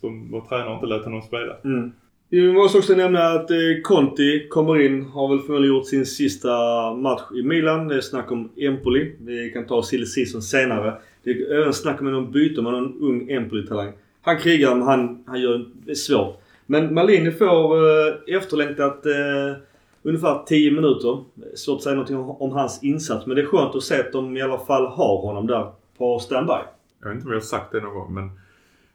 som 0.00 0.30
var 0.30 0.40
tränare 0.40 0.74
inte 0.74 0.86
lät 0.86 1.04
honom 1.04 1.22
spela. 1.22 1.56
Mm. 1.64 1.92
Vi 2.28 2.52
måste 2.52 2.78
också 2.78 2.94
nämna 2.94 3.28
att 3.28 3.50
eh, 3.50 3.56
Conti 3.82 4.48
kommer 4.48 4.80
in. 4.80 5.04
Har 5.04 5.28
väl 5.28 5.40
förmodligen 5.40 5.76
gjort 5.76 5.86
sin 5.86 6.06
sista 6.06 6.48
match 6.94 7.22
i 7.34 7.42
Milan. 7.42 7.88
Det 7.88 7.96
är 7.96 8.00
snack 8.00 8.30
om 8.30 8.50
Empoli. 8.56 9.16
Vi 9.20 9.50
kan 9.50 9.66
ta 9.66 9.82
silly 9.82 10.06
season 10.06 10.42
senare. 10.42 10.94
Det 11.24 11.30
är 11.30 11.60
även 11.60 11.72
snack 11.72 12.00
om 12.00 12.12
någon 12.12 12.32
byte 12.32 12.62
med 12.62 12.72
någon 12.72 13.00
ung 13.00 13.30
Empoli-talang. 13.30 13.92
Han 14.22 14.38
krigar 14.38 14.74
men 14.74 14.82
han, 14.82 15.24
han 15.26 15.40
gör 15.40 15.66
det 15.86 15.94
svårt. 15.94 16.40
Men 16.66 16.94
Malini 16.94 17.30
får 17.30 17.76
eh, 17.76 18.36
efterlängtat 18.36 19.06
eh, 19.06 19.62
ungefär 20.02 20.42
10 20.46 20.70
minuter. 20.70 21.24
Svårt 21.54 21.76
att 21.76 21.82
säga 21.82 21.94
någonting 21.94 22.16
om, 22.16 22.30
om 22.30 22.52
hans 22.52 22.82
insats 22.82 23.26
men 23.26 23.36
det 23.36 23.42
är 23.42 23.46
skönt 23.46 23.74
att 23.74 23.82
se 23.82 24.00
att 24.00 24.12
de 24.12 24.36
i 24.36 24.42
alla 24.42 24.58
fall 24.58 24.86
har 24.86 25.22
honom 25.22 25.46
där 25.46 25.66
på 25.98 26.18
standby. 26.18 26.62
Jag 27.02 27.08
vet 27.08 27.16
inte 27.16 27.26
om 27.26 27.32
jag 27.32 27.40
har 27.40 27.44
sagt 27.44 27.72
det 27.72 27.80
någon 27.80 27.94
gång 27.94 28.14
men 28.14 28.30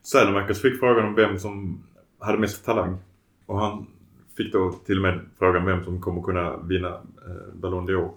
Sälemakers 0.04 0.62
fick 0.62 0.80
frågan 0.80 1.06
om 1.06 1.16
vem 1.16 1.40
som 1.40 1.84
hade 2.20 2.38
mest 2.38 2.66
talang. 2.66 2.98
Och 3.46 3.60
han 3.60 3.88
fick 4.38 4.54
då 4.54 4.72
till 4.86 4.98
och 4.98 5.02
med 5.02 5.20
frågan 5.40 5.66
vem 5.66 5.84
som 5.84 6.02
kommer 6.02 6.22
kunna 6.22 6.58
vinna 6.58 6.90
eh, 6.90 7.54
Ballon 7.54 7.90
d'Or. 7.90 8.10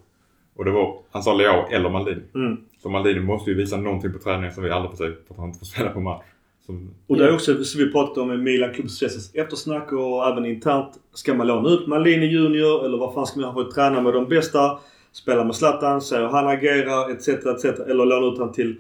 Och 0.57 0.65
det 0.65 0.71
var, 0.71 0.99
han 1.11 1.23
sa 1.23 1.35
Leao 1.35 1.67
eller 1.71 1.91
Maldini. 1.91 2.23
Mm. 2.35 2.57
Så 2.83 2.89
Maldini 2.89 3.21
måste 3.21 3.51
ju 3.51 3.57
visa 3.57 3.77
någonting 3.77 4.13
på 4.13 4.19
träningen 4.19 4.55
som 4.55 4.65
vi 4.65 4.71
aldrig 4.71 4.91
får 4.91 4.97
se 4.97 5.05
för 5.05 5.35
att 5.35 5.39
han 5.39 5.47
inte 5.47 5.59
får 5.59 5.67
spela 5.67 5.91
på 5.91 6.01
match. 6.01 6.25
Som, 6.67 6.91
Och 7.07 7.17
det 7.17 7.25
är 7.25 7.35
också 7.35 7.65
som 7.65 7.85
vi 7.85 7.93
pratade 7.93 8.21
om 8.21 8.33
i 8.33 8.37
Milan 8.37 8.75
Club 8.75 8.91
Stresses 8.91 9.35
eftersnack 9.35 9.93
och 9.93 10.27
även 10.27 10.47
internt. 10.47 10.93
Ska 11.15 11.35
man 11.35 11.47
låna 11.47 11.69
ut 11.69 11.87
Malini 11.87 12.27
Junior 12.27 12.85
eller 12.85 12.99
vad 12.99 13.15
fan 13.15 13.27
ska 13.27 13.41
man 13.41 13.55
ha 13.55 13.65
för 13.65 13.71
träna 13.71 14.01
med 14.01 14.13
de 14.13 14.29
bästa? 14.29 14.79
Spela 15.13 15.45
med 15.45 15.55
Zlatan, 15.55 16.01
se 16.01 16.17
hur 16.17 16.27
han 16.27 16.47
agerar 16.47 17.11
etc. 17.11 17.29
etc. 17.29 17.65
Eller 17.65 18.05
låna 18.05 18.27
ut 18.27 18.39
han 18.39 18.53
till 18.53 18.77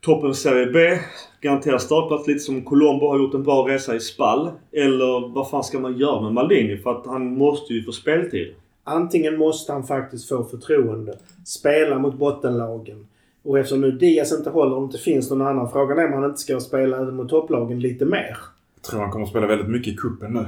toppen 0.00 0.34
Serie 0.34 0.66
B. 0.72 0.98
Garantera 1.40 1.78
startplats 1.78 2.26
lite 2.28 2.40
som 2.40 2.62
Colombo 2.64 3.06
har 3.08 3.18
gjort 3.18 3.34
en 3.34 3.42
bra 3.42 3.68
resa 3.68 3.94
i 3.96 4.00
Spall. 4.00 4.50
Eller 4.72 5.28
vad 5.34 5.50
fan 5.50 5.64
ska 5.64 5.78
man 5.78 5.98
göra 5.98 6.20
med 6.20 6.32
Maldini? 6.32 6.76
För 6.78 6.90
att 6.90 7.06
han 7.06 7.38
måste 7.38 7.72
ju 7.74 7.82
få 7.82 7.92
speltid. 7.92 8.54
Antingen 8.84 9.36
måste 9.38 9.72
han 9.72 9.82
faktiskt 9.84 10.28
få 10.28 10.44
förtroende. 10.44 11.18
Spela 11.44 11.98
mot 11.98 12.14
bottenlagen. 12.14 13.06
Och 13.42 13.58
eftersom 13.58 13.80
nu 13.80 13.90
Diaz 13.90 14.32
inte 14.38 14.50
håller 14.50 14.76
och 14.76 14.84
inte 14.84 14.98
finns 14.98 15.30
någon 15.30 15.42
annan. 15.46 15.70
Frågan 15.70 15.98
är 15.98 16.06
om 16.06 16.12
han 16.12 16.24
inte 16.24 16.40
ska 16.40 16.60
spela 16.60 16.96
även 16.96 17.14
mot 17.16 17.28
topplagen 17.28 17.80
lite 17.80 18.04
mer. 18.04 18.36
jag 18.76 18.82
tror 18.90 19.00
han 19.00 19.10
kommer 19.10 19.24
att 19.24 19.30
spela 19.30 19.46
väldigt 19.46 19.68
mycket 19.68 19.92
i 19.92 19.96
kuppen 19.96 20.32
nu. 20.32 20.44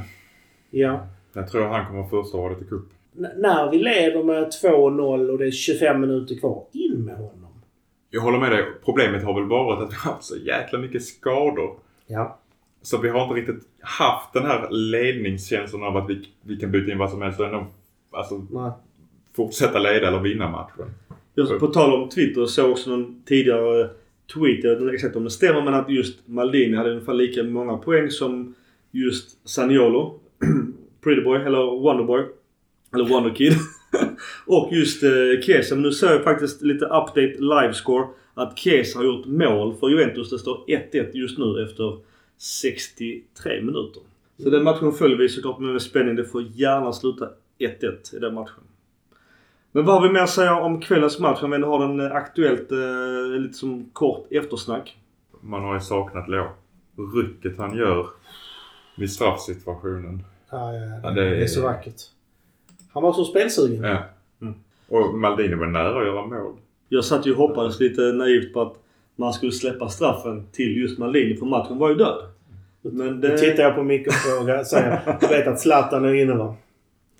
Ja. 0.70 1.00
Jag 1.32 1.48
tror 1.50 1.64
han 1.64 1.86
kommer 1.86 2.04
första 2.08 2.38
valet 2.38 2.62
i 2.62 2.64
cup. 2.64 2.82
N- 3.18 3.26
när 3.36 3.70
vi 3.70 3.78
leder 3.78 4.22
med 4.22 4.50
2-0 4.62 5.30
och 5.30 5.38
det 5.38 5.46
är 5.46 5.50
25 5.50 6.00
minuter 6.00 6.34
kvar. 6.38 6.62
In 6.72 7.04
med 7.04 7.16
honom. 7.16 7.37
Jag 8.10 8.20
håller 8.20 8.38
med 8.38 8.50
dig. 8.50 8.64
Problemet 8.84 9.24
har 9.24 9.34
väl 9.34 9.48
varit 9.48 9.82
att 9.82 9.92
vi 9.92 9.96
har 9.96 10.12
haft 10.12 10.24
så 10.24 10.36
jäkla 10.36 10.78
mycket 10.78 11.04
skador. 11.04 11.76
Ja. 12.06 12.38
Så 12.82 12.98
vi 12.98 13.08
har 13.08 13.22
inte 13.22 13.34
riktigt 13.34 13.68
haft 13.80 14.32
den 14.32 14.44
här 14.46 14.70
ledningskänslan 14.70 15.82
av 15.82 15.96
att 15.96 16.10
vi, 16.10 16.28
vi 16.42 16.56
kan 16.56 16.70
byta 16.70 16.92
in 16.92 16.98
vad 16.98 17.10
som 17.10 17.22
helst 17.22 17.40
och 17.40 17.46
ändå 17.46 17.66
alltså, 18.10 18.46
Nej. 18.50 18.70
fortsätta 19.36 19.78
leda 19.78 20.08
eller 20.08 20.20
vinna 20.20 20.48
matchen. 20.48 20.94
Jag, 21.34 21.60
på 21.60 21.66
tal 21.66 22.02
om 22.02 22.08
Twitter 22.08 22.46
såg 22.46 22.70
också 22.70 22.90
någon 22.90 23.22
tidigare 23.26 23.90
tweet, 24.34 24.64
jag 24.64 24.70
vet 24.70 24.80
inte 24.80 24.94
exakt 24.94 25.16
om 25.16 25.24
det 25.24 25.30
stämmer, 25.30 25.62
men 25.62 25.74
att 25.74 25.90
just 25.90 26.28
Maldini 26.28 26.76
hade 26.76 26.90
ungefär 26.90 27.14
lika 27.14 27.42
många 27.42 27.76
poäng 27.76 28.10
som 28.10 28.54
just 28.90 29.48
Saniolo. 29.48 30.20
Pretty 31.00 31.22
Boy, 31.22 31.42
eller 31.42 31.80
Wonderboy. 31.80 32.24
Eller 32.94 33.04
Wonderkid. 33.08 33.52
och 34.48 34.72
just 34.72 35.02
eh, 35.02 35.10
Chiesa. 35.42 35.74
Men 35.74 35.82
nu 35.82 35.92
ser 35.92 36.12
jag 36.12 36.24
faktiskt 36.24 36.62
lite 36.62 36.84
update 36.84 37.34
livescore 37.38 38.06
att 38.34 38.58
Chiesa 38.58 38.98
har 38.98 39.04
gjort 39.04 39.26
mål 39.26 39.74
för 39.80 39.88
Juventus. 39.88 40.30
Det 40.30 40.38
står 40.38 40.64
1-1 40.66 41.10
just 41.12 41.38
nu 41.38 41.62
efter 41.64 41.98
63 42.36 43.60
minuter. 43.62 44.02
Så 44.42 44.50
den 44.50 44.64
matchen 44.64 44.92
följer 44.92 45.16
vi 45.18 45.28
såklart 45.28 45.58
med 45.58 45.82
spänning. 45.82 46.16
Det 46.16 46.24
får 46.24 46.42
gärna 46.42 46.92
sluta 46.92 47.28
1-1 47.58 48.16
i 48.16 48.18
den 48.18 48.34
matchen. 48.34 48.62
Men 49.72 49.84
vad 49.84 49.94
har 49.94 50.08
vi 50.08 50.12
mer 50.14 50.20
att 50.20 50.30
säga 50.30 50.56
om 50.60 50.80
kvällens 50.80 51.18
match? 51.18 51.42
Om 51.42 51.50
vi 51.50 51.56
har 51.62 51.88
den 51.88 52.00
eh, 52.00 52.12
aktuellt, 52.16 52.72
eh, 52.72 53.40
lite 53.40 53.54
som 53.54 53.90
kort 53.92 54.26
eftersnack. 54.32 54.96
Man 55.40 55.62
har 55.62 55.74
ju 55.74 55.80
saknat 55.80 56.28
Leo. 56.28 56.46
rycket 57.14 57.58
han 57.58 57.76
gör 57.76 58.06
vid 58.96 59.12
straffsituationen. 59.12 60.24
Ja, 60.50 60.72
ja, 60.74 61.00
Ja, 61.02 61.10
det, 61.10 61.24
det- 61.24 61.30
det 61.36 61.42
är 61.42 61.46
så 61.46 61.62
vackert. 61.62 61.94
Han 62.92 63.02
var 63.02 63.12
så 63.12 63.24
spelsugen. 63.24 63.82
Ja. 63.84 64.02
Mm. 64.90 65.02
Och 65.02 65.18
Maldini 65.18 65.54
var 65.54 65.66
nära 65.66 66.00
att 66.00 66.06
göra 66.06 66.26
mål. 66.26 66.52
Jag 66.88 67.04
satt 67.04 67.26
ju 67.26 67.32
och 67.32 67.38
hoppades 67.38 67.80
lite 67.80 68.00
naivt 68.02 68.52
på 68.52 68.60
att 68.62 68.74
man 69.16 69.32
skulle 69.32 69.52
släppa 69.52 69.88
straffen 69.88 70.46
till 70.52 70.76
just 70.76 70.98
Maldini 70.98 71.36
för 71.36 71.46
matchen 71.46 71.78
var 71.78 71.88
ju 71.88 71.94
död. 71.94 72.28
Men 72.82 73.20
Då 73.20 73.28
det... 73.28 73.38
tittar 73.38 73.62
jag 73.62 73.74
på 73.74 73.82
Micke 73.82 74.06
och 74.06 74.14
frågar, 74.14 74.64
säger 74.64 75.00
jag 75.20 75.28
vet 75.28 75.46
att 75.46 75.60
Zlatan 75.60 76.04
är 76.04 76.14
inne 76.14 76.34
va? 76.34 76.54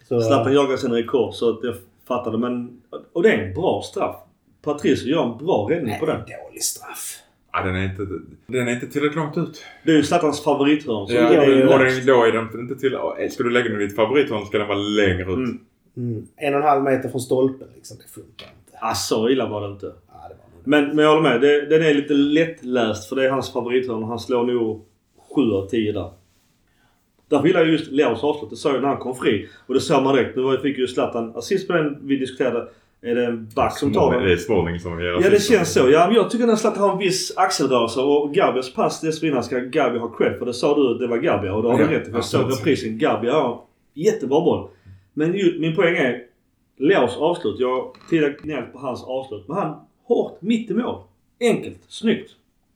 Så, 0.09 0.21
Zlatan 0.21 0.53
jagar 0.53 0.77
sen 0.77 0.93
rekord 0.93 1.35
så 1.35 1.51
att 1.51 1.59
jag 1.63 1.75
fattade 2.09 2.39
men... 2.39 2.81
Och 3.13 3.23
det 3.23 3.33
är 3.33 3.39
en 3.39 3.55
bra 3.55 3.83
straff. 3.85 4.17
Patricio 4.63 5.09
gör 5.09 5.33
en 5.33 5.47
bra 5.47 5.69
räddning 5.71 5.91
Nej, 5.91 6.01
på 6.01 6.07
det 6.07 6.13
den. 6.13 6.21
är 6.21 6.25
en 6.25 6.45
dålig 6.47 6.63
straff. 6.63 7.19
Ja, 7.53 7.63
den, 7.63 7.77
är 7.77 7.85
inte, 7.85 8.07
den 8.47 8.69
är 8.69 8.73
inte 8.73 8.87
tillräckligt 8.87 9.17
långt 9.17 9.39
ut. 9.39 9.65
Det 9.85 9.91
är 9.91 9.97
ju 9.97 10.03
Zlatans 10.03 10.45
favorithörn. 10.45 11.07
Ja, 11.09 11.31
det 11.31 11.69
och 11.69 11.79
den, 11.79 12.07
då 12.07 12.25
är 12.25 12.33
den 12.33 12.61
inte 12.61 12.77
till... 12.77 12.99
Ska 13.31 13.43
du 13.43 13.51
lägga 13.51 13.69
den 13.69 13.81
i 13.81 13.87
ditt 13.87 13.97
favorithörn 13.97 14.47
ska 14.47 14.59
den 14.59 14.69
vara 14.69 14.79
längre 14.79 15.23
ut. 15.23 15.37
Mm. 15.37 15.61
Mm. 15.99 16.27
En 16.37 16.55
och 16.55 16.61
en 16.61 16.67
halv 16.67 16.83
meter 16.83 17.09
från 17.09 17.21
stolpen 17.21 17.69
liksom. 17.75 17.97
Det 17.97 18.09
funkar 18.21 18.47
inte. 18.47 18.79
Ah, 18.81 18.95
så 18.95 19.29
illa 19.29 19.49
var 19.49 19.61
det 19.61 19.67
inte. 19.73 19.87
Ja, 19.87 20.15
det 20.29 20.35
var 20.35 20.45
Men, 20.65 20.97
men 20.97 21.05
jag 21.05 21.11
håller 21.15 21.31
med. 21.31 21.41
Det, 21.41 21.67
den 21.67 21.83
är 21.83 21.95
lite 21.95 22.15
lättläst 22.15 23.09
för 23.09 23.17
det 23.17 23.25
är 23.27 23.31
hans 23.31 23.53
favorithörn. 23.53 24.03
Han 24.03 24.19
slår 24.19 24.45
nog 24.45 24.85
7 25.35 25.43
av 25.53 25.67
10 25.67 25.93
där. 25.93 26.11
Därför 27.29 27.47
gillar 27.47 27.61
jag 27.61 27.69
just 27.69 27.91
Leos 27.91 28.25
avslut. 28.25 28.51
Det 28.51 28.57
sa 28.57 28.73
jag 28.73 28.81
när 28.83 28.89
han 28.89 28.99
kom 28.99 29.15
fri. 29.15 29.49
Och 29.67 29.75
det 29.75 29.81
såg 29.81 30.03
man 30.03 30.15
direkt. 30.17 30.37
Nu 30.37 30.43
var- 30.43 30.57
fick 30.57 30.79
ju 30.79 30.87
Zlatan 30.87 31.33
assist 31.37 31.67
på 31.67 31.73
den 31.73 31.99
vi 32.03 32.17
diskuterade. 32.17 32.69
Är 33.03 33.15
det 33.15 33.25
en 33.27 33.49
back 33.57 33.79
som 33.79 33.93
tar 33.93 34.13
den? 34.13 34.23
Det 34.25 34.33
är 34.33 34.37
Småling 34.37 34.81
som 34.81 35.01
ger 35.01 35.07
Ja 35.07 35.31
det 35.31 35.43
känns 35.43 35.73
så. 35.73 35.91
Ja, 35.91 36.07
men 36.07 36.17
jag 36.17 36.31
tycker 36.31 36.49
att 36.49 36.59
Zlatan 36.61 36.83
har 36.83 36.93
en 36.93 36.99
viss 36.99 37.33
axelrörelse 37.37 38.01
och 38.01 38.35
Gabias 38.35 38.75
pass 38.75 39.01
dessförinnan 39.01 39.45
ska 39.45 39.59
Gabi 39.59 39.99
ha 39.99 40.09
cred 40.09 40.39
för. 40.39 40.47
Det 40.47 40.55
sa 40.55 40.75
du 40.75 40.93
att 40.95 40.99
det 40.99 41.07
var 41.07 41.17
Gabia 41.17 41.55
och 41.55 41.63
det 41.63 41.69
har 41.69 41.79
du 41.79 41.85
Ja, 41.85 41.91
rätt 41.91 42.09
i. 42.09 42.11
För 42.11 42.19
jag 42.19 42.25
såg 42.25 42.53
reprisen. 42.53 42.99
Gabia 42.99 43.33
har 43.33 43.61
jättebra 43.95 44.41
boll. 44.41 44.69
Men 45.19 45.35
ju, 45.35 45.61
min 45.61 45.77
poäng 45.77 45.97
är 45.97 46.25
Leos 46.77 47.17
avslut. 47.17 47.57
Jag 47.59 47.95
tidigare 48.11 48.37
gnällt 48.43 48.73
på 48.73 48.79
hans 48.79 49.05
avslut. 49.05 49.49
Men 49.49 49.57
han 49.57 49.81
hårt 50.05 50.43
mitt 50.43 50.71
i 50.71 50.75
mål. 50.75 51.03
Enkelt. 51.41 51.79
Snyggt. 51.89 52.31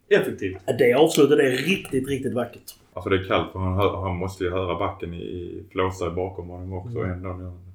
Effektivt. 0.08 0.56
Ja, 0.66 0.72
Det 0.78 0.94
avslutet 0.94 1.38
är 1.38 1.50
riktigt, 1.50 2.08
riktigt 2.08 2.34
vackert. 2.34 2.62
Alltså 2.92 3.10
det 3.10 3.16
är 3.16 3.24
kallt 3.24 3.52
för 3.52 3.58
han, 3.58 3.74
hör, 3.74 3.96
han 3.96 4.16
måste 4.16 4.44
ju 4.44 4.50
höra 4.50 4.78
backen 4.78 5.14
i, 5.14 5.22
i 5.22 5.64
flåsa 5.72 6.10
bakom 6.10 6.48
honom 6.48 6.72
också. 6.72 6.98
Mm. 6.98 7.10
Ändå. 7.10 7.28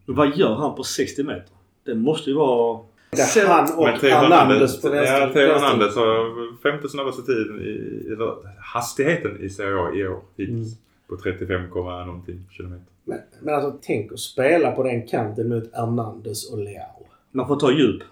Men 0.05 0.15
vad 0.15 0.38
gör 0.38 0.55
han 0.55 0.76
på 0.76 0.84
60 0.84 1.24
meter? 1.24 1.49
Det 1.86 1.95
måste 1.95 2.30
ju 2.30 2.36
vara... 2.36 2.80
Det 3.11 3.38
är 3.38 3.47
han 3.47 3.78
och 3.78 3.84
Men 3.84 3.99
Theo 3.99 4.09
Hernandez 4.09 4.82
på 4.82 4.88
ja, 4.88 4.91
vänster. 4.91 5.34
Theo 5.34 5.47
vänster. 5.47 5.68
Hernandez 5.68 5.95
har 5.95 6.57
femte 6.61 6.89
snabbaste 6.89 7.22
tiden 7.22 7.61
i, 7.61 8.03
eller 8.13 8.36
hastigheten 8.59 9.41
i 9.41 9.49
Serie 9.49 9.78
A 9.78 9.91
i 9.95 10.07
år 10.07 10.20
hittills. 10.38 10.78
På 11.07 11.18
35, 11.18 11.61
någonting 11.74 12.45
kilometer. 12.51 12.97
Men, 13.08 13.20
men 13.41 13.55
alltså 13.55 13.80
tänk 13.82 14.12
att 14.12 14.20
spela 14.20 14.72
på 14.72 14.84
den 14.84 15.08
kanten 15.08 15.49
mot 15.49 15.74
Hernandez 15.74 16.51
och 16.51 16.58
Leao. 16.58 17.08
Man 17.32 17.47
får 17.47 17.55
ta 17.55 17.72
djup. 17.72 18.03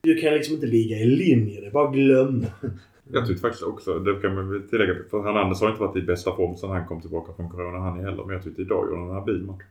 Du 0.00 0.14
kan 0.14 0.34
liksom 0.34 0.54
inte 0.54 0.66
ligga 0.66 0.96
i 0.96 1.06
linje. 1.06 1.60
Det 1.60 1.66
är 1.66 1.70
bara 1.70 1.90
glöm. 1.90 2.46
Jag 3.12 3.26
tyckte 3.26 3.40
faktiskt 3.40 3.62
också, 3.62 3.98
det 3.98 4.20
kan 4.20 4.34
man 4.34 4.50
väl 4.50 4.62
tillägga, 4.68 4.94
för 5.10 5.22
Hernandez 5.22 5.60
har 5.60 5.68
inte 5.68 5.80
varit 5.80 5.96
i 5.96 6.02
bästa 6.02 6.36
form 6.36 6.56
sedan 6.56 6.70
han 6.70 6.86
kom 6.86 7.00
tillbaka 7.00 7.32
från 7.32 7.50
Corona 7.50 7.78
han 7.78 8.00
är 8.00 8.04
heller. 8.04 8.24
Men 8.24 8.34
jag 8.34 8.44
tyckte 8.44 8.62
idag 8.62 8.86
gjorde 8.86 9.00
han 9.00 9.08
en 9.08 9.14
habil 9.14 9.42
match. 9.42 9.62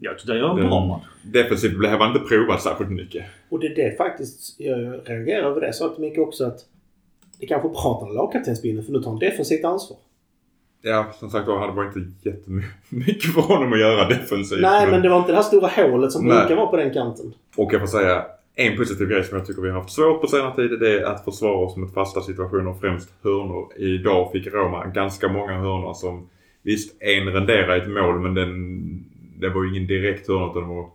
Jag 0.00 0.18
tycker 0.18 0.32
det 0.32 0.38
gör 0.38 0.60
en 0.60 0.68
bra 0.68 0.86
match. 0.86 1.04
Defensivt 1.24 1.78
blev 1.78 1.90
han 1.90 2.16
inte 2.16 2.28
provat 2.28 2.62
särskilt 2.62 2.90
mycket. 2.90 3.24
Och 3.48 3.60
det 3.60 3.66
är 3.66 3.74
det 3.74 3.96
faktiskt, 3.96 4.60
jag 4.60 4.78
reagerar 5.04 5.50
över 5.50 5.60
det 5.60 5.72
så 5.72 5.94
mycket 5.98 6.18
också 6.18 6.44
att 6.44 6.66
det 7.38 7.46
kanske 7.46 7.68
pratar 7.68 8.06
om 8.06 8.14
lagkaptensbindeln 8.14 8.86
för 8.86 8.92
nu 8.92 9.02
tar 9.02 9.10
han 9.10 9.18
defensivt 9.18 9.64
ansvar. 9.64 9.98
Ja, 10.84 11.06
som 11.18 11.30
sagt 11.30 11.48
var, 11.48 11.66
det 11.66 11.72
var 11.72 11.84
inte 11.84 12.28
jättemycket 12.28 13.34
för 13.34 13.40
honom 13.40 13.72
att 13.72 13.78
göra 13.78 14.08
defensivt. 14.08 14.60
Nej, 14.60 14.90
men 14.90 15.02
det 15.02 15.08
var 15.08 15.18
inte 15.18 15.32
det 15.32 15.36
här 15.36 15.42
stora 15.42 15.68
hålet 15.68 16.12
som 16.12 16.24
brukar 16.24 16.56
vara 16.56 16.66
på 16.66 16.76
den 16.76 16.92
kanten. 16.92 17.32
Och 17.56 17.72
jag 17.72 17.80
får 17.80 17.86
säga, 17.86 18.24
en 18.54 18.76
positiv 18.76 19.08
grej 19.08 19.24
som 19.24 19.38
jag 19.38 19.46
tycker 19.46 19.62
vi 19.62 19.70
har 19.70 19.78
haft 19.78 19.90
svårt 19.90 20.20
på 20.20 20.26
senare 20.26 20.54
tid 20.54 20.80
det 20.80 21.00
är 21.00 21.04
att 21.04 21.24
försvara 21.24 21.56
oss 21.56 21.76
mot 21.76 21.94
fasta 21.94 22.20
situationer, 22.20 22.74
främst 22.80 23.12
hörnor. 23.22 23.68
Idag 23.76 24.32
fick 24.32 24.46
Roma 24.46 24.86
ganska 24.86 25.28
många 25.28 25.52
hörnor 25.52 25.94
som 25.94 26.28
visst, 26.62 27.02
en 27.02 27.32
renderar 27.32 27.76
ett 27.76 27.88
mål 27.88 28.20
men 28.20 28.34
den, 28.34 29.04
det 29.38 29.48
var 29.48 29.62
ju 29.64 29.70
ingen 29.70 29.86
direkt 29.86 30.28
hörna 30.28 30.50
utan 30.50 30.62
det 30.62 30.68
var, 30.68 30.86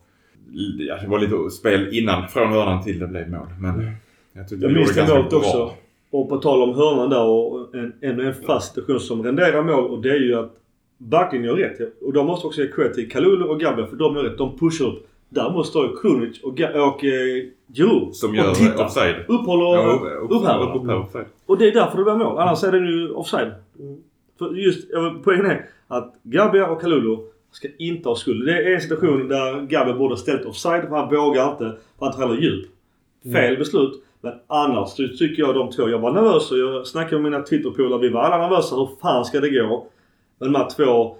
ja, 0.79 0.97
det 1.01 1.07
var 1.07 1.19
lite 1.19 1.49
spel 1.49 1.89
innan, 1.91 2.27
från 2.27 2.49
hörnan 2.49 2.83
till 2.83 2.99
det 2.99 3.07
blev 3.07 3.29
mål. 3.29 3.47
Men 3.59 3.91
jag 4.33 4.49
tyckte 4.49 4.65
Jag 4.65 4.73
vi 4.73 4.79
gjorde 4.79 4.93
det 4.93 4.97
ganska 4.97 5.23
bra. 5.23 5.39
också. 5.39 5.73
Och 6.17 6.29
på 6.29 6.37
tal 6.37 6.61
om 6.61 6.75
hörnan 6.75 7.09
där 7.09 7.23
och 7.25 7.75
en, 7.75 7.93
ännu 8.01 8.27
en 8.27 8.33
fast 8.33 8.75
situation 8.75 8.99
som 8.99 9.23
renderar 9.23 9.63
mål 9.63 9.83
och 9.91 10.01
det 10.01 10.09
är 10.09 10.19
ju 10.19 10.35
att 10.35 10.53
backen 10.97 11.43
gör 11.43 11.55
rätt. 11.55 12.01
Och 12.01 12.13
de 12.13 12.25
måste 12.25 12.47
också 12.47 12.61
ge 12.61 12.67
cred 12.67 12.93
till 12.93 13.11
Kalulu 13.11 13.45
och 13.45 13.59
Gabbe 13.59 13.87
för 13.87 13.95
de 13.95 14.15
gör 14.15 14.23
rätt. 14.23 14.37
De 14.37 14.57
pushar 14.57 14.85
upp. 14.85 15.07
Däremot 15.29 15.67
står 15.67 15.85
ju 15.87 15.95
Krunic 15.95 16.43
och, 16.43 16.53
och 16.59 17.03
eh, 17.05 17.43
Giroud 17.73 18.15
Som 18.15 18.29
och 18.29 18.35
gör 18.35 18.53
tittar. 18.53 18.85
offside. 18.85 19.15
Upphåller 19.27 19.63
Ja, 19.65 20.17
upphäver. 20.29 20.75
upp. 21.21 21.27
Och 21.45 21.57
det 21.57 21.67
är 21.67 21.71
därför 21.71 21.97
det 21.97 22.03
blir 22.03 22.15
mål. 22.15 22.37
Annars 22.37 22.63
är 22.63 22.71
det 22.71 22.77
ju 22.77 23.11
offside. 23.11 23.51
Mm. 23.79 23.97
För 24.39 24.53
just, 24.55 24.87
poängen 25.23 25.45
är 25.45 25.65
att 25.87 26.13
Gabia 26.23 26.67
och 26.67 26.81
Kalulu 26.81 27.17
ska 27.51 27.67
inte 27.77 28.09
ha 28.09 28.15
skuld. 28.15 28.45
Det 28.45 28.63
är 28.63 28.75
en 28.75 28.81
situation 28.81 29.27
där 29.27 29.61
Gabia 29.61 29.93
borde 29.93 30.11
ha 30.13 30.17
ställt 30.19 30.45
offside 30.45 30.81
för 30.81 30.95
han 30.95 31.09
vågar 31.15 31.51
inte. 31.51 31.77
För 31.99 32.05
han 32.05 32.11
tar 32.13 32.19
heller 32.27 32.41
djup. 32.41 32.65
Fel 33.33 33.57
beslut. 33.57 34.03
Men 34.21 34.33
annars 34.47 34.89
så 34.89 35.07
tycker 35.07 35.43
jag 35.43 35.55
de 35.55 35.71
två, 35.71 35.89
jag 35.89 35.99
var 35.99 36.11
nervös 36.11 36.51
och 36.51 36.57
jag 36.57 36.87
snackade 36.87 37.21
med 37.21 37.31
mina 37.31 37.43
Twitterpolare. 37.43 38.01
Vi 38.01 38.09
var 38.09 38.21
alla 38.21 38.37
nervösa. 38.37 38.75
Hur 38.75 38.89
fan 39.01 39.25
ska 39.25 39.39
det 39.39 39.49
gå? 39.49 39.87
Men 40.39 40.51
de 40.53 40.59
här 40.59 40.69
två 40.69 41.15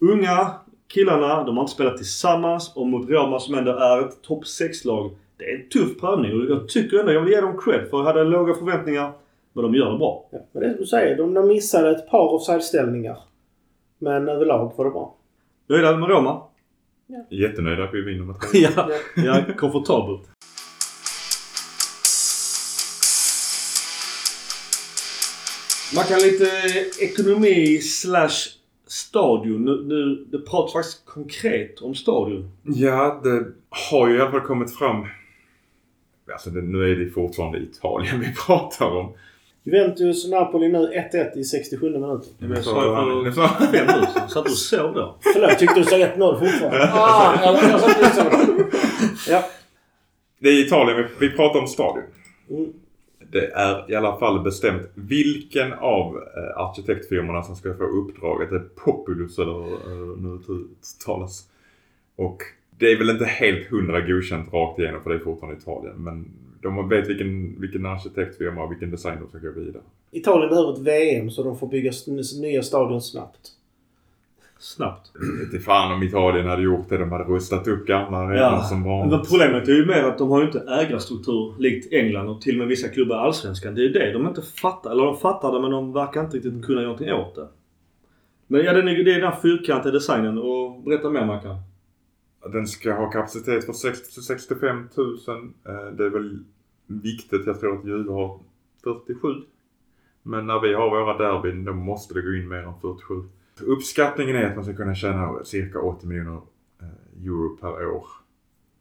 unga 0.00 0.50
killarna, 0.88 1.44
de 1.44 1.56
har 1.56 1.64
inte 1.64 1.74
spelat 1.74 1.96
tillsammans 1.96 2.72
och 2.76 2.86
mot 2.86 3.10
Roma 3.10 3.40
som 3.40 3.54
ändå 3.54 3.70
är 3.72 4.00
ett 4.00 4.22
topp 4.22 4.44
6-lag. 4.44 5.10
Det 5.36 5.44
är 5.44 5.54
en 5.54 5.68
tuff 5.68 6.00
prövning 6.00 6.40
och 6.40 6.50
jag 6.50 6.68
tycker 6.68 6.98
ändå, 6.98 7.12
jag 7.12 7.20
vill 7.20 7.32
ge 7.32 7.40
dem 7.40 7.58
cred 7.58 7.90
för 7.90 7.98
jag 7.98 8.04
hade 8.04 8.24
låga 8.24 8.54
förväntningar. 8.54 9.12
Men 9.52 9.64
de 9.64 9.74
gör 9.74 9.92
det 9.92 9.98
bra. 9.98 10.28
Ja, 10.30 10.38
men 10.52 10.62
det 10.62 10.68
är 10.68 10.70
som 10.70 10.80
du 10.80 10.86
säger, 10.86 11.16
de, 11.16 11.34
de 11.34 11.48
missade 11.48 11.90
ett 11.90 12.10
par 12.10 12.34
offside-ställningar. 12.34 13.18
Men 13.98 14.28
överlag 14.28 14.72
var 14.76 14.84
det 14.84 14.90
bra. 14.90 15.16
Nöjda 15.66 15.96
med 15.96 16.08
Roma? 16.08 16.42
Jättenöjda 17.30 17.84
att 17.84 17.94
vi 17.94 18.00
vinner 18.00 18.24
med 18.24 18.40
tre. 18.40 18.60
Ja, 18.76 18.88
ja 19.16 19.54
komfortabelt. 19.56 20.31
Man 25.94 26.04
kan 26.04 26.18
lite 26.18 26.46
ekonomi 27.00 27.78
slash 27.78 28.48
stadion. 28.86 29.64
Nu, 29.64 29.84
nu, 29.84 30.26
det 30.30 30.38
pratas 30.38 30.72
faktiskt 30.72 31.06
konkret 31.06 31.80
om 31.80 31.94
stadion. 31.94 32.50
Ja, 32.62 33.20
det 33.24 33.44
har 33.70 34.08
ju 34.08 34.16
i 34.16 34.20
alla 34.20 34.30
fall 34.30 34.40
kommit 34.40 34.78
fram. 34.78 35.06
Alltså 36.32 36.50
det, 36.50 36.62
nu 36.62 36.92
är 36.92 36.96
det 36.96 37.10
fortfarande 37.10 37.58
Italien 37.58 38.20
vi 38.20 38.34
pratar 38.46 38.86
om. 38.86 39.12
Juventus 39.64 40.30
Napoli 40.30 40.68
nu 40.68 40.78
1-1 41.12 41.38
i 41.38 41.44
67 41.44 41.90
minuten. 41.90 42.28
Jag 42.38 42.64
sa 42.64 43.08
ju 43.08 43.24
Nu 43.24 43.32
för 43.32 43.48
fem 43.48 43.86
minuter 43.86 44.12
sedan. 44.12 44.28
Satt 44.28 44.44
du 44.44 44.50
och 44.50 44.56
sov 44.56 44.94
då? 44.94 45.18
Förlåt, 45.20 45.58
tyckte 45.58 45.80
du 45.80 45.84
sa 45.84 45.96
1-0 45.96 46.38
fortfarande? 46.38 46.90
ah, 46.92 47.34
jag, 47.42 47.54
jag 47.54 47.80
satt 47.80 48.02
just 48.02 48.14
så. 48.14 48.22
Ja. 49.30 49.44
Det 50.38 50.48
är 50.48 50.66
Italien 50.66 50.96
vi, 50.96 51.26
vi 51.28 51.36
pratar 51.36 51.60
om 51.60 51.66
stadion. 51.66 52.04
Mm. 52.50 52.72
Det 53.32 53.46
är 53.46 53.90
i 53.90 53.94
alla 53.94 54.18
fall 54.18 54.42
bestämt 54.42 54.82
vilken 54.94 55.72
av 55.72 56.16
eh, 56.16 56.58
arkitektfirmorna 56.58 57.42
som 57.42 57.56
ska 57.56 57.74
få 57.74 57.84
uppdraget. 57.84 58.50
Det 58.50 58.56
är 58.56 58.68
Populus 58.84 59.38
eller 59.38 59.72
eh, 59.72 60.16
nu 60.18 60.40
uttalas. 60.48 61.48
Och 62.16 62.42
det 62.78 62.92
är 62.92 62.98
väl 62.98 63.10
inte 63.10 63.24
helt 63.24 63.66
hundra 63.66 64.00
godkänt 64.00 64.52
rakt 64.52 64.78
igenom 64.78 65.02
för 65.02 65.10
det 65.10 65.16
är 65.16 65.20
fortfarande 65.20 65.60
Italien. 65.60 65.94
Men 65.96 66.32
de 66.62 66.88
vet 66.88 67.08
vilken, 67.08 67.60
vilken 67.60 67.86
arkitektfirma 67.86 68.62
och 68.62 68.72
vilken 68.72 68.90
design 68.90 69.18
de 69.20 69.28
ska 69.28 69.48
gå 69.48 69.60
vidare. 69.60 69.82
Italien 70.10 70.48
behöver 70.48 70.72
ett 70.72 70.78
VM 70.78 71.30
så 71.30 71.42
de 71.42 71.58
får 71.58 71.66
bygga 71.66 71.92
nya 72.40 72.62
stadion 72.62 73.02
snabbt. 73.02 73.50
Snabbt. 74.62 75.12
Inte 75.44 75.58
fan 75.58 75.92
om 75.92 76.02
Italien 76.02 76.46
hade 76.46 76.62
gjort 76.62 76.88
det. 76.88 76.98
De 76.98 77.12
hade 77.12 77.24
rustat 77.24 77.68
upp 77.68 77.86
gamla 77.86 78.18
arenor 78.18 78.60
som 78.60 78.80
Men 78.82 78.88
vanligt. 78.90 79.28
problemet 79.30 79.68
är 79.68 79.72
ju 79.72 79.86
mer 79.86 80.02
att 80.02 80.18
de 80.18 80.30
har 80.30 80.40
ju 80.40 80.46
inte 80.46 80.60
ägarstruktur 80.60 81.54
likt 81.58 81.92
England 81.92 82.28
och 82.28 82.40
till 82.40 82.54
och 82.54 82.58
med 82.58 82.68
vissa 82.68 82.88
klubbar 82.88 83.16
i 83.16 83.18
Allsvenskan. 83.18 83.74
Det 83.74 83.80
är 83.80 83.82
ju 83.82 83.92
det 83.92 84.12
de 84.12 84.26
inte 84.26 84.42
fattar. 84.42 84.90
Eller 84.90 85.04
de 85.04 85.16
fattar 85.16 85.52
det 85.52 85.60
men 85.60 85.70
de 85.70 85.92
verkar 85.92 86.20
inte 86.24 86.36
riktigt 86.36 86.64
kunna 86.66 86.80
göra 86.80 86.92
någonting 86.92 87.12
åt 87.12 87.34
det. 87.34 87.48
Men 88.46 88.64
ja, 88.64 88.72
det 88.72 88.78
är 88.78 89.04
den 89.20 89.32
här 89.32 89.40
fyrkantiga 89.42 89.92
designen. 89.92 90.38
Och 90.38 90.82
berätta 90.82 91.10
mer 91.10 91.24
Mackan. 91.26 91.56
Den 92.52 92.66
ska 92.66 92.92
ha 92.94 93.10
kapacitet 93.10 93.66
för 93.66 93.72
60 93.72 94.14
till 94.14 94.22
65 94.22 94.88
000. 94.96 95.16
Eh, 95.68 95.92
Det 95.96 96.04
är 96.04 96.10
väl 96.10 96.38
viktigt. 96.86 97.46
Jag 97.46 97.60
tror 97.60 97.78
att 97.78 97.84
Juve 97.86 98.12
har 98.12 98.38
47. 98.84 99.28
Men 100.22 100.46
när 100.46 100.60
vi 100.60 100.74
har 100.74 100.90
våra 100.90 101.18
derbyn 101.18 101.64
då 101.64 101.72
måste 101.72 102.14
det 102.14 102.22
gå 102.22 102.32
in 102.34 102.48
mer 102.48 102.56
än 102.62 102.74
47. 102.80 103.14
Uppskattningen 103.60 104.36
är 104.36 104.44
att 104.44 104.56
man 104.56 104.64
ska 104.64 104.74
kunna 104.74 104.94
tjäna 104.94 105.44
cirka 105.44 105.78
80 105.80 106.06
miljoner 106.06 106.40
eh, 106.80 107.26
euro 107.26 107.56
per 107.56 107.86
år. 107.86 108.06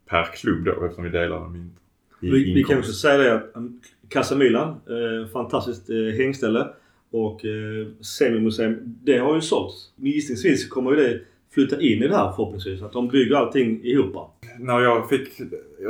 Per 0.05 0.23
klubb 0.23 0.65
då 0.65 0.71
eftersom 0.85 1.03
vi 1.03 1.09
delar 1.09 1.49
mynt. 1.49 1.73
i 2.21 2.29
Vi, 2.29 2.53
vi 2.53 2.63
kan 2.63 2.79
också 2.79 2.93
säga 2.93 3.17
det 3.17 3.35
att 3.35 3.51
um, 3.53 3.81
Casa 4.09 4.35
Milan, 4.35 4.69
eh, 4.69 5.29
fantastiskt 5.33 5.89
eh, 5.89 6.17
hängställe. 6.17 6.67
och 7.11 7.45
eh, 7.45 7.87
Semimuseum, 8.01 8.77
det 9.03 9.17
har 9.17 9.35
ju 9.35 9.41
sålts. 9.41 9.93
Gissningsvis 9.95 10.69
kommer 10.69 10.91
ju 10.91 10.97
det 10.97 11.21
flytta 11.53 11.81
in 11.81 12.03
i 12.03 12.07
det 12.07 12.17
här 12.17 12.31
förhoppningsvis. 12.31 12.81
Att 12.81 12.93
de 12.93 13.07
bygger 13.07 13.35
allting 13.35 13.83
ihop. 13.83 14.15
När 14.59 14.79
jag 14.79 15.09
fick 15.09 15.41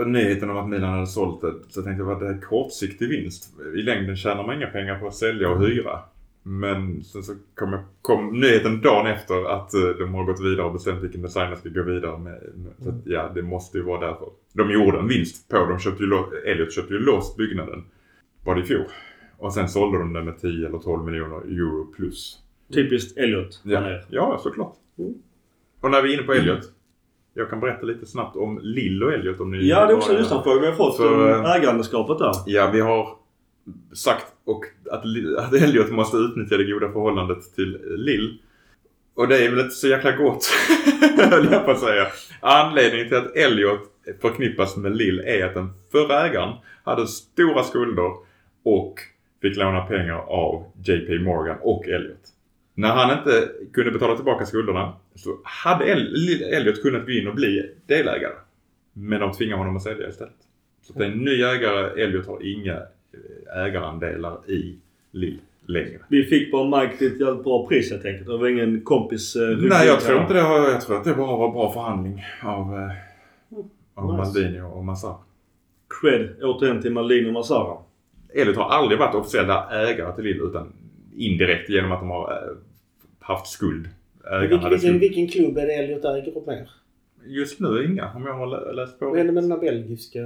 nyheten 0.05 0.49
om 0.49 0.57
att 0.57 0.69
Milan 0.69 0.93
hade 0.93 1.07
sålt 1.07 1.41
det 1.41 1.53
så 1.69 1.81
tänkte 1.81 2.03
jag 2.03 2.11
att 2.11 2.19
det 2.19 2.27
är 2.27 2.41
kortsiktig 2.41 3.09
vinst. 3.09 3.53
I 3.75 3.81
längden 3.81 4.15
tjänar 4.15 4.43
man 4.43 4.55
inga 4.55 4.67
pengar 4.67 4.99
på 4.99 5.07
att 5.07 5.15
sälja 5.15 5.49
och 5.49 5.61
hyra. 5.61 5.99
Men 6.43 7.03
sen 7.03 7.23
så 7.23 7.33
kom, 7.55 7.73
jag, 7.73 7.83
kom 8.01 8.39
nyheten 8.39 8.81
dagen 8.81 9.07
efter 9.07 9.45
att 9.45 9.73
uh, 9.75 9.89
de 9.89 10.13
har 10.13 10.23
gått 10.23 10.41
vidare 10.41 10.65
och 10.65 10.73
bestämt 10.73 11.03
vilken 11.03 11.21
design 11.21 11.51
de 11.51 11.57
ska 11.57 11.69
gå 11.69 11.83
vidare 11.83 12.17
med. 12.17 12.39
Så 12.79 12.89
att, 12.89 12.95
ja, 13.05 13.31
det 13.35 13.41
måste 13.41 13.77
ju 13.77 13.83
vara 13.83 14.07
därför. 14.07 14.29
De 14.53 14.71
gjorde 14.71 14.99
en 14.99 15.07
vinst 15.07 15.49
på 15.49 15.65
De 15.65 15.79
köpte 15.79 16.03
ju, 16.03 16.09
Elliot 16.45 16.73
köpte 16.73 16.93
ju 16.93 16.99
loss 16.99 17.35
byggnaden. 17.37 17.83
Var 18.43 18.55
det 18.55 18.61
i 18.61 18.63
fjol. 18.63 18.85
Och 19.37 19.53
sen 19.53 19.69
sålde 19.69 19.97
de 19.97 20.13
den 20.13 20.25
med 20.25 20.41
10 20.41 20.67
eller 20.67 20.77
12 20.77 21.05
miljoner 21.05 21.35
euro 21.35 21.85
plus. 21.95 22.39
Typiskt 22.73 23.17
Elliot. 23.17 23.61
Ja, 23.63 23.99
ja 24.09 24.39
såklart. 24.43 24.75
Mm. 24.97 25.13
Och 25.81 25.91
när 25.91 26.01
vi 26.01 26.09
är 26.09 26.13
inne 26.13 26.23
på 26.23 26.33
Elliot. 26.33 26.71
Jag 27.33 27.49
kan 27.49 27.59
berätta 27.59 27.85
lite 27.85 28.05
snabbt 28.05 28.35
om 28.35 28.59
Lill 28.61 29.03
och 29.03 29.13
Elliot 29.13 29.39
om 29.39 29.51
ni 29.51 29.67
Ja, 29.67 29.85
det 29.85 29.93
är 29.93 29.97
också 29.97 30.11
en 30.11 30.17
lyssnarfråga 30.17 30.61
vi 30.61 30.67
har 30.67 30.73
fått 30.73 30.97
för, 30.97 31.39
om 31.39 31.45
ägandeskapet 31.45 32.19
där. 32.19 32.31
Ja, 32.45 32.69
vi 32.73 32.79
har 32.79 33.20
sagt 33.93 34.25
och 34.45 34.65
att, 34.91 35.03
att 35.37 35.53
Elliot 35.53 35.91
måste 35.91 36.17
utnyttja 36.17 36.57
det 36.57 36.63
goda 36.63 36.91
förhållandet 36.91 37.55
till 37.55 37.79
Lill. 37.97 38.37
Och 39.13 39.27
det 39.27 39.45
är 39.45 39.49
väl 39.49 39.59
inte 39.59 39.75
så 39.75 39.87
jäkla 39.87 40.11
gott, 40.11 40.45
höll 41.17 41.51
jag 41.51 41.65
på 41.65 41.71
att 41.71 41.79
säga. 41.79 42.07
Anledningen 42.39 43.07
till 43.07 43.17
att 43.17 43.35
Elliot 43.35 43.79
förknippas 44.21 44.77
med 44.77 44.95
Lill 44.95 45.19
är 45.19 45.45
att 45.45 45.53
den 45.53 45.69
förra 45.91 46.27
ägaren 46.27 46.53
hade 46.83 47.07
stora 47.07 47.63
skulder 47.63 48.11
och 48.63 48.99
fick 49.41 49.57
låna 49.57 49.85
pengar 49.85 50.17
av 50.17 50.71
JP 50.85 51.19
Morgan 51.19 51.57
och 51.61 51.87
Elliot. 51.87 52.29
När 52.73 52.89
han 52.89 53.17
inte 53.17 53.49
kunde 53.73 53.91
betala 53.91 54.15
tillbaka 54.15 54.45
skulderna 54.45 54.93
så 55.15 55.39
hade 55.43 55.85
Elliot 55.85 56.81
kunnat 56.81 57.05
gå 57.05 57.11
in 57.11 57.27
och 57.27 57.35
bli 57.35 57.71
delägare. 57.85 58.35
Men 58.93 59.19
de 59.19 59.31
tvingar 59.31 59.57
honom 59.57 59.75
att 59.75 59.83
sälja 59.83 60.09
istället. 60.09 60.33
Så 60.81 60.93
det 60.93 61.05
är 61.05 61.11
en 61.11 61.17
ny 61.17 61.43
ägare. 61.43 62.03
Elliot 62.03 62.27
har 62.27 62.43
inga 62.43 62.81
ägarandelar 63.55 64.49
i 64.51 64.75
Lill 65.11 65.39
längre. 65.65 65.99
Vi 66.09 66.23
fick 66.23 66.51
bara 66.51 66.81
Mike 66.81 66.97
till 66.97 67.07
ett 67.07 67.19
jävligt 67.19 67.43
bra 67.43 67.67
pris 67.67 67.91
helt 67.91 68.05
enkelt. 68.05 68.27
Det 68.27 68.37
var 68.37 68.47
ingen 68.47 68.81
kompis... 68.81 69.35
Eh, 69.35 69.57
Nej, 69.57 69.87
jag 69.87 69.99
tror 70.01 70.21
inte 70.21 70.33
det. 70.33 70.39
Jag 70.39 70.81
tror 70.81 70.97
att 70.97 71.03
det 71.03 71.13
bara 71.13 71.37
var 71.37 71.51
bra 71.51 71.73
förhandling 71.73 72.23
av, 72.43 72.75
eh, 72.79 72.91
av 73.93 74.05
nice. 74.05 74.17
Maldini 74.17 74.61
och 74.61 74.85
Massara. 74.85 75.15
Cred 76.01 76.29
återigen 76.41 76.81
till 76.81 76.91
Maldini 76.91 77.29
och 77.29 77.33
Massara. 77.33 77.77
Elliot 78.33 78.55
har 78.55 78.69
aldrig 78.69 78.99
varit 78.99 79.15
officiella 79.15 79.69
ägare 79.71 80.15
till 80.15 80.23
Lill 80.23 80.41
utan 80.41 80.73
indirekt 81.15 81.69
genom 81.69 81.91
att 81.91 81.99
de 81.99 82.09
har 82.09 82.31
äh, 82.31 82.57
haft 83.19 83.47
skuld. 83.47 83.89
Vilken, 84.41 84.69
vilken, 84.69 84.99
vilken 84.99 85.27
klubb 85.27 85.57
är 85.57 85.67
det 85.67 85.73
Elliot 85.73 86.05
äger 86.05 86.47
mer? 86.47 86.69
Just 87.25 87.59
nu 87.59 87.85
inga 87.85 88.13
om 88.15 88.25
jag 88.25 88.33
har 88.33 88.73
läst 88.73 88.99
på. 88.99 89.05
Vad 89.09 89.17
hände 89.17 89.33
med 89.33 89.43
den 89.43 89.59
belgiska? 89.59 90.19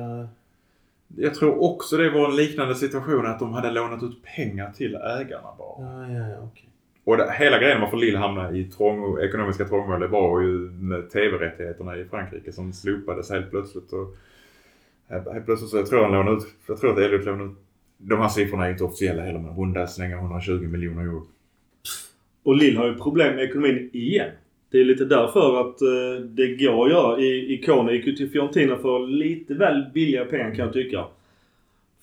Jag 1.08 1.36
tror 1.36 1.64
också 1.64 1.98
det 1.98 2.10
var 2.10 2.30
en 2.30 2.36
liknande 2.36 2.76
situation 2.76 3.26
att 3.26 3.40
de 3.40 3.54
hade 3.54 3.72
lånat 3.72 4.04
ut 4.04 4.24
pengar 4.36 4.72
till 4.72 4.96
ägarna 4.96 5.48
bara. 5.58 5.86
Ja, 5.86 6.14
ja, 6.14 6.30
ja, 6.30 6.42
okay. 6.44 6.66
Och 7.04 7.18
det, 7.18 7.32
hela 7.32 7.60
grejen 7.60 7.82
varför 7.82 7.98
Lill 7.98 8.16
hamnade 8.16 8.58
i 8.58 8.64
trång, 8.64 9.20
ekonomiska 9.20 9.66
trångmål 9.66 10.00
det 10.00 10.08
var 10.08 10.42
ju 10.42 10.58
med 10.72 11.10
TV-rättigheterna 11.10 11.98
i 11.98 12.06
Frankrike 12.06 12.52
som 12.52 12.74
slopades 12.74 13.30
helt 13.30 13.50
plötsligt. 13.50 13.94
Och, 13.94 14.16
helt 15.10 15.46
plötsligt 15.46 15.70
så 15.70 15.78
jag 15.78 15.88
tror 15.88 16.02
han 16.02 16.12
lånade 16.12 16.38
ut, 16.38 16.44
jag 16.68 16.80
tror 16.80 16.92
att 16.92 17.00
Elliot 17.00 17.26
lånade 17.26 17.50
ut 17.50 17.58
de 17.98 18.20
här 18.20 18.30
siffrorna 18.30 18.66
är 18.66 18.72
inte 18.72 18.84
officiella 18.84 19.24
heller 19.24 19.40
men 19.40 19.56
runda 19.56 19.88
slänga 19.88 20.18
120 20.18 20.52
miljoner 20.52 21.02
euro. 21.02 21.28
Och 22.44 22.56
Lill 22.56 22.78
har 22.78 22.86
ju 22.86 22.98
problem 22.98 23.36
med 23.36 23.44
ekonomin 23.44 23.90
igen. 23.94 24.32
Det 24.76 24.82
är 24.82 24.86
lite 24.86 25.06
därför 25.06 25.62
att 25.62 25.82
eh, 25.82 26.26
det 26.26 26.48
går 26.48 26.86
att 26.86 26.92
göra. 26.92 27.20
I, 27.20 27.54
Ikone 27.54 27.94
gick 27.94 28.08
ju 28.08 28.16
till 28.16 28.30
Fiorentina 28.30 28.78
för 28.78 29.08
lite 29.08 29.54
väl 29.54 29.86
billiga 29.94 30.26
pengar 30.26 30.56
kan 30.56 30.66
jag 30.66 30.74
tycka. 30.74 31.06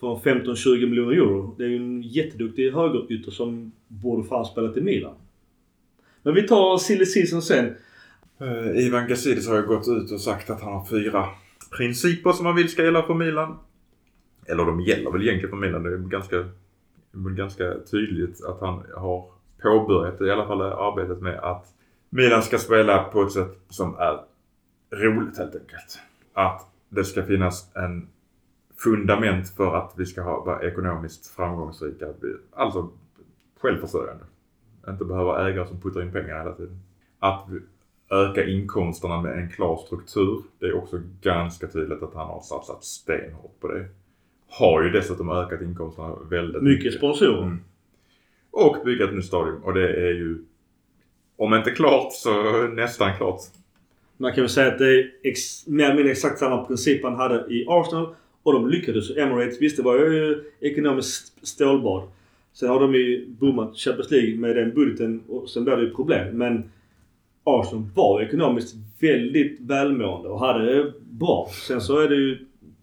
För 0.01 0.17
15-20 0.17 0.87
miljoner 0.87 1.13
euro. 1.13 1.55
Det 1.59 1.65
är 1.65 1.69
ju 1.69 1.77
en 1.77 2.03
jätteduktig 2.03 2.73
högerytter 2.73 3.31
som 3.31 3.73
borde 3.89 4.29
fan 4.29 4.45
spelat 4.45 4.75
till 4.75 4.83
Milan. 4.83 5.15
Men 6.23 6.35
vi 6.35 6.43
tar 6.43 6.79
silly 6.79 7.07
season 7.07 7.43
sen. 7.43 7.75
Uh, 8.43 8.87
Ivan 8.87 9.09
Gazidis 9.09 9.49
har 9.49 9.57
ju 9.57 9.67
gått 9.67 9.89
ut 9.89 10.13
och 10.13 10.21
sagt 10.21 10.51
att 10.51 10.63
han 10.63 10.73
har 10.73 10.87
fyra 10.87 11.27
principer 11.77 12.33
som 12.33 12.47
han 12.47 12.57
vill 12.57 12.69
ska 12.69 12.85
gälla 12.85 13.03
för 13.03 13.15
Milan. 13.15 13.59
Eller 14.47 14.65
de 14.65 14.81
gäller 14.81 15.11
väl 15.11 15.23
egentligen 15.23 15.51
för 15.51 15.67
Milan. 15.67 15.83
Det 15.83 15.91
är 15.91 15.97
ganska, 15.97 16.45
ganska 17.13 17.75
tydligt 17.91 18.45
att 18.45 18.61
han 18.61 18.83
har 18.97 19.25
påbörjat 19.63 20.21
i 20.21 20.31
alla 20.31 20.47
fall 20.47 20.63
arbetet 20.63 21.21
med 21.21 21.39
att 21.39 21.73
Milan 22.15 22.43
ska 22.43 22.59
spela 22.59 23.05
på 23.05 23.23
ett 23.23 23.33
sätt 23.33 23.59
som 23.69 23.97
är 23.99 24.21
roligt 24.91 25.39
helt 25.39 25.55
enkelt. 25.55 25.99
Att 26.33 26.69
det 26.89 27.05
ska 27.05 27.23
finnas 27.23 27.77
en 27.77 28.09
fundament 28.77 29.49
för 29.49 29.77
att 29.77 29.95
vi 29.97 30.07
ska 30.07 30.23
ha, 30.23 30.45
vara 30.45 30.63
ekonomiskt 30.63 31.27
framgångsrika. 31.27 32.07
Alltså 32.53 32.91
självförsörjande. 33.61 34.25
Inte 34.89 35.05
behöva 35.05 35.49
ägare 35.49 35.67
som 35.67 35.81
puttar 35.81 36.03
in 36.03 36.13
pengar 36.13 36.39
hela 36.39 36.53
tiden. 36.53 36.81
Att 37.19 37.49
öka 38.11 38.47
inkomsterna 38.47 39.23
med 39.23 39.39
en 39.39 39.51
klar 39.51 39.77
struktur. 39.77 40.43
Det 40.59 40.67
är 40.67 40.77
också 40.77 41.01
ganska 41.21 41.67
tydligt 41.67 42.03
att 42.03 42.15
han 42.15 42.27
har 42.27 42.41
satsat 42.41 42.85
stenhårt 42.85 43.61
på 43.61 43.69
det 43.69 43.89
har 44.49 44.83
ju 44.83 44.91
dessutom 44.91 45.31
ökat 45.31 45.63
inkomsterna 45.63 46.17
väldigt 46.31 46.63
mycket. 46.63 46.85
Mycket 46.85 46.99
sponsorer. 46.99 47.43
Mm. 47.43 47.61
Och 48.51 48.77
bygga 48.85 49.05
ett 49.05 49.15
nytt 49.15 49.25
stadion. 49.25 49.63
Och 49.63 49.75
det 49.75 49.89
är 49.89 50.13
ju 50.13 50.45
om 51.37 51.55
inte 51.55 51.71
klart 51.71 52.13
så 52.13 52.63
nästan 52.63 53.17
klart. 53.17 53.41
Man 54.17 54.33
kan 54.33 54.43
väl 54.43 54.51
säga 54.51 54.73
att 54.73 54.79
det 54.79 54.99
är 54.99 55.11
ex, 55.23 55.67
mer 55.67 55.85
eller 55.85 55.95
mindre 55.95 56.13
exakt 56.13 56.39
samma 56.39 56.65
princip 56.65 57.05
han 57.05 57.15
hade 57.15 57.55
i 57.55 57.67
Arsenal. 57.69 58.15
Och 58.43 58.53
de 58.53 58.69
lyckades. 58.69 59.17
Emirates, 59.17 59.61
visst 59.61 59.77
det 59.77 59.83
var 59.83 59.97
ju 59.97 60.45
ekonomiskt 60.61 61.47
stålbad. 61.47 62.03
Sen 62.53 62.69
har 62.69 62.81
de 62.81 62.95
ju 62.95 63.27
bommat 63.29 63.77
Champions 63.77 64.11
League 64.11 64.37
med 64.37 64.57
den 64.57 64.75
budgeten 64.75 65.23
och 65.29 65.51
sen 65.51 65.65
blev 65.65 65.77
det 65.77 65.85
ju 65.85 65.95
problem. 65.95 66.37
Men 66.37 66.71
Arsenal 67.45 67.85
var 67.95 68.23
ekonomiskt 68.23 68.75
väldigt 69.01 69.61
välmående 69.61 70.29
och 70.29 70.41
hade 70.41 70.75
det 70.75 70.93
bra. 71.11 71.49
Sen 71.69 71.81
så 71.81 71.99
är 71.99 72.09
det 72.09 72.17
ju 72.17 72.39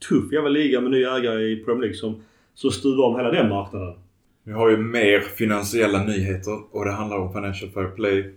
tuff 0.09 0.31
jävla 0.31 0.49
liga 0.49 0.81
med 0.81 0.91
nya 0.91 1.17
ägare 1.17 1.43
i 1.43 1.55
Premier 1.55 1.81
League 1.81 1.97
som, 1.97 2.23
som 2.53 2.71
stuvar 2.71 3.03
om 3.03 3.15
hela 3.15 3.31
den 3.31 3.49
marknaden. 3.49 3.93
Vi 4.49 4.55
har 4.55 4.69
ju 4.69 4.77
mer 4.77 5.19
finansiella 5.19 6.03
nyheter 6.03 6.75
och 6.75 6.85
det 6.85 6.91
handlar 6.91 7.17
om 7.17 7.33
Financial 7.33 7.71
Fair 7.71 7.87
Play. 7.87 8.33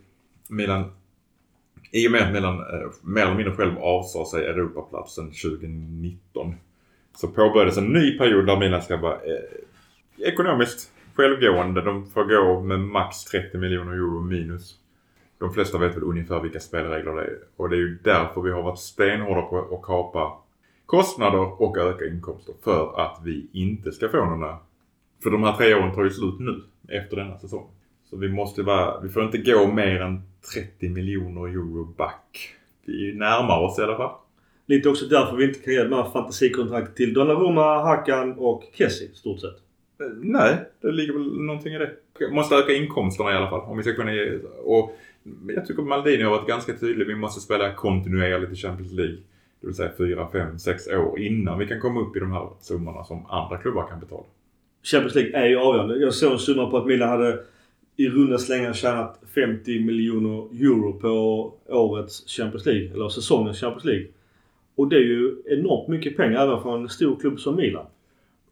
Milan 0.48 0.84
i 1.90 2.08
och 2.08 2.12
med 2.12 2.22
att 2.22 2.32
Milan 2.32 2.58
eh, 2.58 2.90
mer 3.02 3.22
eller 3.22 3.34
mindre 3.34 3.54
själv 3.54 3.78
avsade 3.78 4.26
sig 4.26 4.46
Europaplatsen 4.46 5.26
2019 5.26 6.54
så 7.16 7.28
påbörjades 7.28 7.78
en 7.78 7.92
ny 7.92 8.18
period 8.18 8.46
där 8.46 8.58
Milan 8.58 8.82
ska 8.82 8.96
vara 8.96 9.14
eh, 9.14 10.28
ekonomiskt 10.28 10.90
självgående. 11.14 11.80
De 11.82 12.06
får 12.06 12.24
gå 12.24 12.60
med 12.60 12.80
max 12.80 13.24
30 13.24 13.58
miljoner 13.58 13.92
euro 13.92 14.20
minus. 14.20 14.74
De 15.38 15.54
flesta 15.54 15.78
vet 15.78 15.96
väl 15.96 16.02
ungefär 16.02 16.40
vilka 16.40 16.60
spelregler 16.60 17.12
det 17.12 17.22
är. 17.22 17.38
Och 17.56 17.68
det 17.68 17.76
är 17.76 17.80
ju 17.80 17.98
därför 18.02 18.40
vi 18.40 18.50
har 18.50 18.62
varit 18.62 18.78
stenhårda 18.78 19.42
på 19.42 19.58
att 19.58 19.82
kapa 19.82 20.32
kostnader 20.86 21.62
och 21.62 21.78
öka 21.78 22.04
inkomster 22.04 22.54
för 22.64 23.00
att 23.00 23.20
vi 23.24 23.46
inte 23.52 23.92
ska 23.92 24.08
få 24.08 24.24
några... 24.24 24.58
För 25.22 25.30
de 25.30 25.42
här 25.42 25.56
tre 25.56 25.74
åren 25.74 25.94
tar 25.94 26.04
ju 26.04 26.10
slut 26.10 26.40
nu 26.40 26.62
efter 26.88 27.16
denna 27.16 27.38
säsong. 27.38 27.66
Så 28.10 28.16
vi 28.16 28.28
måste 28.28 28.62
vara, 28.62 29.00
vi 29.00 29.08
får 29.08 29.24
inte 29.24 29.38
gå 29.38 29.66
mer 29.66 30.00
än 30.00 30.22
30 30.54 30.88
miljoner 30.88 31.48
euro 31.48 31.84
back. 31.84 32.54
Vi 32.84 33.14
närmar 33.14 33.58
oss 33.60 33.78
i 33.78 33.82
alla 33.82 33.96
fall. 33.96 34.14
Lite 34.66 34.88
också 34.88 35.06
därför 35.06 35.36
vi 35.36 35.44
inte 35.44 35.58
kan 35.58 35.74
ge 35.74 35.84
de 35.84 35.92
här 35.92 36.10
fantasikontrakt 36.10 36.96
till 36.96 37.14
Donnarumma, 37.14 37.82
Hakan 37.82 38.32
och 38.38 38.64
Kessie 38.72 39.08
stort 39.14 39.40
sett. 39.40 39.56
Eh, 40.00 40.06
nej, 40.20 40.56
det 40.80 40.92
ligger 40.92 41.12
väl 41.12 41.42
någonting 41.42 41.74
i 41.74 41.78
det. 41.78 41.90
Vi 42.18 42.30
måste 42.30 42.54
öka 42.54 42.72
inkomsterna 42.72 43.32
i 43.32 43.34
alla 43.34 43.50
fall. 43.50 43.60
Om 43.60 43.76
vi 43.76 43.82
ska 43.82 43.94
kunna 43.94 44.14
ge... 44.14 44.38
Och 44.64 44.98
jag 45.48 45.66
tycker 45.66 45.82
Maldini 45.82 46.22
har 46.22 46.30
varit 46.30 46.48
ganska 46.48 46.74
tydlig. 46.74 47.06
Vi 47.06 47.14
måste 47.14 47.40
spela 47.40 47.74
kontinuerligt 47.74 48.52
i 48.52 48.56
Champions 48.56 48.92
League. 48.92 49.16
Det 49.60 49.66
vill 49.66 49.76
säga 49.76 49.90
4, 49.98 50.28
5, 50.32 50.58
6 50.58 50.86
år 50.88 51.18
innan 51.20 51.58
vi 51.58 51.66
kan 51.66 51.80
komma 51.80 52.00
upp 52.00 52.16
i 52.16 52.20
de 52.20 52.32
här 52.32 52.48
summorna 52.60 53.04
som 53.04 53.26
andra 53.26 53.58
klubbar 53.58 53.86
kan 53.88 54.00
betala. 54.00 54.24
Champions 54.82 55.14
League 55.14 55.32
är 55.36 55.46
ju 55.46 55.58
avgörande. 55.58 55.96
Jag 55.96 56.14
såg 56.14 56.32
en 56.32 56.38
summa 56.38 56.70
på 56.70 56.76
att 56.76 56.86
Milan 56.86 57.08
hade 57.08 57.40
i 57.96 58.08
runda 58.08 58.38
slängar 58.38 58.72
tjänat 58.72 59.20
50 59.34 59.80
miljoner 59.80 60.64
euro 60.64 60.92
på 60.92 61.08
årets 61.68 62.36
Champions 62.36 62.66
League. 62.66 62.90
Eller 62.94 63.08
säsongens 63.08 63.60
Champions 63.60 63.84
League. 63.84 64.06
Och 64.74 64.88
det 64.88 64.96
är 64.96 65.00
ju 65.00 65.36
enormt 65.46 65.88
mycket 65.88 66.16
pengar 66.16 66.46
även 66.46 66.62
för 66.62 66.76
en 66.76 66.88
stor 66.88 67.16
klubb 67.16 67.40
som 67.40 67.56
Milan. 67.56 67.86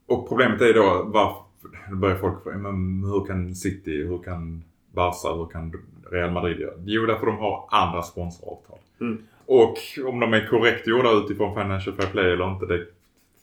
Och 0.07 0.28
problemet 0.28 0.61
är 0.61 0.74
då 0.74 1.03
varför... 1.07 1.51
Då 1.91 1.97
börjar 1.97 2.16
folk 2.16 2.43
fråga, 2.43 2.59
men 2.59 3.05
hur 3.05 3.26
kan 3.26 3.55
City, 3.55 3.97
hur 3.97 4.18
kan 4.18 4.64
Barca, 4.93 5.35
hur 5.35 5.47
kan 5.47 5.72
Real 6.11 6.31
Madrid 6.31 6.61
göra? 6.61 6.74
Jo, 6.85 7.07
därför 7.07 7.26
de 7.26 7.39
har 7.39 7.64
andra 7.70 8.03
sponsoravtal. 8.03 8.78
Mm. 9.01 9.22
Och 9.47 9.76
om 10.07 10.20
de 10.20 10.35
är 10.35 10.47
korrekt 10.47 10.87
gjorda 10.87 11.12
utifrån 11.12 11.55
Financial 11.55 11.97
Fair 11.97 12.09
Play 12.09 12.33
eller 12.33 12.53
inte, 12.53 12.66
det 12.66 12.87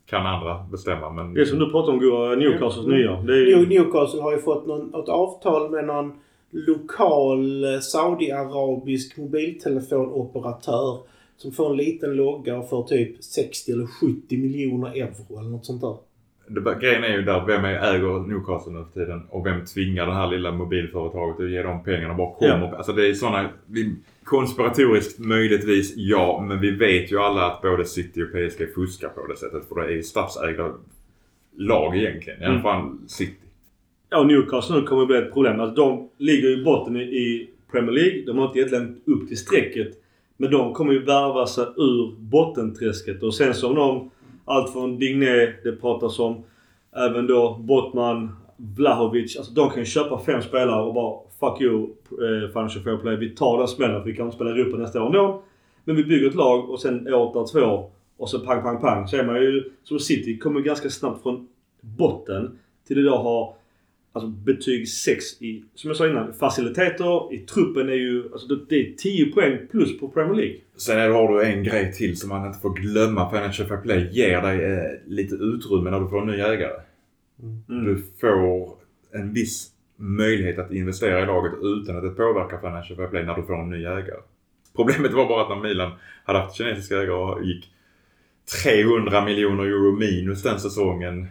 kan 0.10 0.26
andra 0.26 0.64
bestämma. 0.72 1.10
Men 1.12 1.34
Det 1.34 1.42
är 1.42 1.46
som 1.46 1.60
du 1.60 1.72
pratade 1.72 1.92
om 1.94 2.00
Gurra, 2.00 2.36
Newcastles 2.36 2.86
Mm. 2.86 2.98
nya. 3.00 3.22
Det 3.22 3.52
är 3.54 3.66
Newcastle 3.66 4.22
har 4.22 4.32
ju 4.32 4.38
fått 4.40 4.68
någon, 4.68 4.88
något 4.88 5.10
avtal 5.10 5.72
med 5.72 5.86
någon 5.86 6.14
lokal 6.52 7.64
eh, 7.64 7.80
saudiarabisk 7.80 9.18
mobiltelefonoperatör 9.18 11.00
som 11.38 11.52
får 11.52 11.72
en 11.72 11.78
liten 11.78 12.16
logga 12.16 12.58
och 12.58 12.70
får 12.70 12.84
typ 12.84 13.24
60 13.24 13.72
eller 13.72 13.86
70 13.86 14.38
miljoner 14.38 14.92
euro 14.96 15.40
eller 15.40 15.50
något 15.50 15.66
sånt 15.66 15.82
där. 15.82 15.96
det, 16.48 16.80
grejen 16.82 17.04
är 17.04 17.08
ju 17.18 17.22
där, 17.22 17.46
vem 17.46 17.66
är, 17.66 17.96
äger 17.96 18.28
Newcastle 18.28 18.74
nu 18.74 18.86
för 18.94 19.00
tiden? 19.00 19.22
Och 19.30 19.46
vem 19.46 19.66
tvingar 19.66 20.06
det 20.08 20.14
här 20.14 20.28
lilla 20.28 20.52
mobilföretaget 20.52 21.40
att 21.40 21.52
ge 21.52 21.62
dem 21.62 21.84
pengarna? 21.84 22.14
Bara 22.14 22.34
kommer. 22.34 22.76
Alltså 22.78 22.94
det 22.94 23.08
är 23.10 23.14
sådana... 23.14 23.50
Vi, 23.66 23.96
konspiratoriskt 24.28 25.20
möjligtvis 25.20 25.94
ja, 25.96 26.46
men 26.48 26.60
vi 26.60 26.72
vet 26.72 27.12
ju 27.12 27.18
alla 27.20 27.46
att 27.46 27.62
både 27.62 27.86
City 27.86 28.24
och 28.24 28.28
PSG 28.32 28.74
fuskar 28.76 29.10
på 29.10 29.28
det 29.28 29.38
sättet. 29.38 29.68
För 29.70 29.76
det 29.82 29.88
är 29.88 29.92
ju 29.92 30.04
statsägda 30.04 30.74
lag 31.58 31.98
egentligen. 31.98 32.42
I 32.42 32.44
alla 32.46 32.52
Mm. 32.54 32.64
fall 32.64 32.98
City. 33.08 33.34
ja, 34.10 34.24
Newcastle 34.24 34.76
nu 34.76 34.82
kommer 34.82 35.02
att 35.02 35.08
bli 35.08 35.18
ett 35.18 35.34
problem. 35.34 35.60
Alltså, 35.60 35.76
de 35.76 36.10
ligger 36.18 36.60
i 36.60 36.64
botten 36.64 36.96
i, 36.98 37.02
i 37.02 37.50
Premier 37.72 37.92
League. 37.92 38.24
De 38.26 38.38
har 38.38 38.46
inte 38.46 38.60
egentligen 38.60 39.02
upp 39.06 39.28
till 39.28 39.38
strecket. 39.38 39.88
Men 40.38 40.52
de 40.52 40.74
kommer 40.74 40.94
ju 40.94 41.00
värva 41.04 41.48
sig 41.48 41.66
ur 41.78 42.16
bottenträsket. 42.20 43.24
Och 43.24 43.34
sen 43.36 43.54
som 43.54 43.76
de, 43.76 44.12
allt 44.46 44.74
från 44.74 45.00
Digné, 45.00 45.54
det 45.64 45.72
pratas 45.82 46.20
om, 46.20 46.44
även 46.96 47.28
då 47.28 47.58
Bottman, 47.60 48.30
Vlahovic. 48.58 49.38
Alltså 49.38 49.52
de 49.54 49.70
kan 49.70 49.80
ju 49.80 49.86
köpa 49.86 50.20
fem 50.20 50.42
spelare 50.42 50.84
och 50.84 50.94
bara 50.94 51.20
Fuck 51.40 51.62
you 51.62 51.84
eh, 52.12 52.52
Financial 52.54 52.84
Fair 52.84 52.98
Play. 52.98 53.16
Vi 53.16 53.30
tar 53.30 53.58
den 53.58 53.68
smällen 53.68 54.02
för 54.02 54.10
vi 54.10 54.16
kan 54.16 54.26
inte 54.26 54.36
spela 54.36 54.50
i 54.50 54.54
Europa 54.54 54.78
nästa 54.78 55.02
år 55.02 55.06
ändå. 55.06 55.44
Men 55.84 55.96
vi 55.96 56.04
bygger 56.04 56.28
ett 56.28 56.36
lag 56.36 56.70
och 56.70 56.82
sen 56.82 57.14
året 57.14 57.52
två 57.52 57.90
och 58.18 58.30
så 58.30 58.40
pang, 58.40 58.62
pang, 58.62 58.82
pang. 58.82 59.08
Så 59.08 59.18
är 59.18 59.24
man 59.24 59.36
ju 59.36 59.64
som 59.84 60.00
City 60.00 60.38
kommer 60.38 60.62
ganska 60.62 60.90
snabbt 60.90 61.24
från 61.24 61.48
botten 61.82 62.60
till 62.88 62.98
idag 62.98 63.18
ha 63.18 63.58
alltså 64.14 64.28
betyg 64.28 64.90
6 64.90 65.42
i, 65.42 65.64
som 65.76 65.90
jag 65.90 65.98
sa 65.98 66.08
innan, 66.08 66.34
faciliteter. 66.34 67.34
I 67.34 67.38
truppen 67.38 67.90
är 67.90 67.94
ju, 67.94 68.24
alltså 68.32 68.48
det, 68.48 68.60
det 68.70 68.76
är 68.76 68.94
10 68.98 69.32
poäng 69.32 69.58
plus 69.72 70.00
på 70.00 70.08
Premier 70.08 70.36
League. 70.36 70.56
Sen 70.78 71.00
är 71.00 71.08
det, 71.08 71.14
har 71.14 71.34
du 71.34 71.44
en 71.44 71.64
grej 71.64 71.94
till 71.94 72.20
som 72.20 72.30
man 72.30 72.48
inte 72.48 72.60
får 72.60 72.74
glömma. 72.74 73.30
Financial 73.30 73.68
Fair 73.68 73.82
Play 73.82 74.10
ger 74.12 74.42
dig 74.42 74.66
eh, 74.66 74.82
lite 75.08 75.36
utrymme 75.36 75.90
när 75.90 76.00
du 76.00 76.10
får 76.10 76.22
en 76.22 76.28
ny 76.28 76.34
ägare. 76.34 76.82
Mm. 77.44 77.86
Du 77.86 78.04
får 78.22 78.76
en 79.12 79.34
viss 79.34 79.72
möjlighet 79.96 80.60
att 80.60 80.72
investera 80.72 81.24
i 81.24 81.26
laget 81.26 81.54
utan 81.64 81.98
att 81.98 82.04
det 82.04 82.10
påverkar 82.10 82.58
Financial 82.58 82.98
Fair 82.98 83.08
Play 83.08 83.26
när 83.26 83.36
du 83.36 83.44
får 83.44 83.62
en 83.62 83.70
ny 83.70 83.86
ägare. 83.86 84.20
Problemet 84.76 85.14
var 85.14 85.28
bara 85.28 85.42
att 85.44 85.50
när 85.50 85.70
Milan 85.70 85.92
hade 86.26 86.40
haft 86.40 86.56
kinesiska 86.56 86.96
ägare 86.96 87.12
och 87.12 87.44
gick 87.44 87.72
300 88.64 89.26
miljoner 89.26 89.64
euro 89.64 89.92
minus 89.92 90.44
den 90.44 90.60
säsongen. 90.60 91.28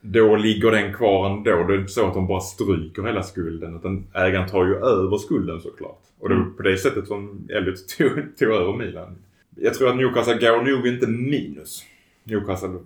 Då 0.00 0.36
ligger 0.36 0.70
den 0.70 0.94
kvar 0.94 1.30
ändå. 1.30 1.66
Det 1.66 1.74
är 1.74 1.78
inte 1.78 1.92
så 1.92 2.06
att 2.06 2.14
de 2.14 2.26
bara 2.26 2.40
stryker 2.40 3.02
hela 3.02 3.22
skulden. 3.22 3.76
Utan 3.76 4.06
ägaren 4.14 4.48
tar 4.48 4.66
ju 4.66 4.74
över 4.74 5.18
skulden 5.18 5.60
såklart. 5.60 6.02
Och 6.18 6.28
det 6.28 6.34
var 6.34 6.42
Mm. 6.42 6.56
på 6.56 6.62
det 6.62 6.76
sättet 6.78 7.06
som 7.06 7.48
Elliot 7.50 7.88
tog, 7.98 8.36
tog 8.38 8.48
över 8.48 8.76
Milan. 8.76 9.16
Jag 9.56 9.74
tror 9.74 9.88
att 9.88 9.96
Newcastle 9.96 10.34
går 10.34 10.62
nog 10.62 10.86
inte 10.86 11.06
minus. 11.06 11.84
Newcastle 12.24 12.78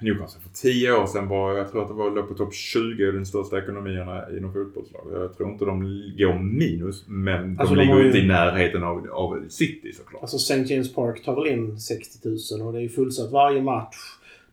Newcastle 0.00 0.40
för 0.40 0.48
10 0.48 0.92
år 0.92 1.06
sedan 1.06 1.28
var, 1.28 1.56
jag 1.56 1.70
tror 1.70 1.82
att 1.82 1.88
det 1.88 1.94
var 1.94 2.10
låg 2.10 2.28
på 2.28 2.34
topp 2.34 2.54
20 2.54 3.08
i 3.08 3.12
de 3.12 3.24
största 3.24 3.58
ekonomierna 3.58 4.24
inom 4.38 4.52
fotbollslag. 4.52 5.02
Jag 5.12 5.36
tror 5.36 5.50
inte 5.50 5.64
de 5.64 5.80
går 6.18 6.38
minus, 6.38 7.04
men 7.06 7.58
Alltså, 7.60 7.74
de 7.74 7.80
de 7.80 7.86
ligger 7.86 8.00
ju 8.00 8.06
inte 8.06 8.18
i 8.18 8.26
närheten 8.26 8.82
av, 8.84 9.06
av 9.12 9.44
City 9.48 9.92
såklart. 9.92 10.22
Alltså 10.22 10.36
St. 10.36 10.74
James 10.74 10.94
Park 10.94 11.24
tar 11.24 11.34
väl 11.34 11.46
in 11.46 11.80
60 11.80 12.28
000 12.58 12.66
och 12.66 12.72
det 12.72 12.78
är 12.78 12.82
ju 12.82 12.88
fullsatt 12.88 13.30
varje 13.30 13.62
match. 13.62 13.96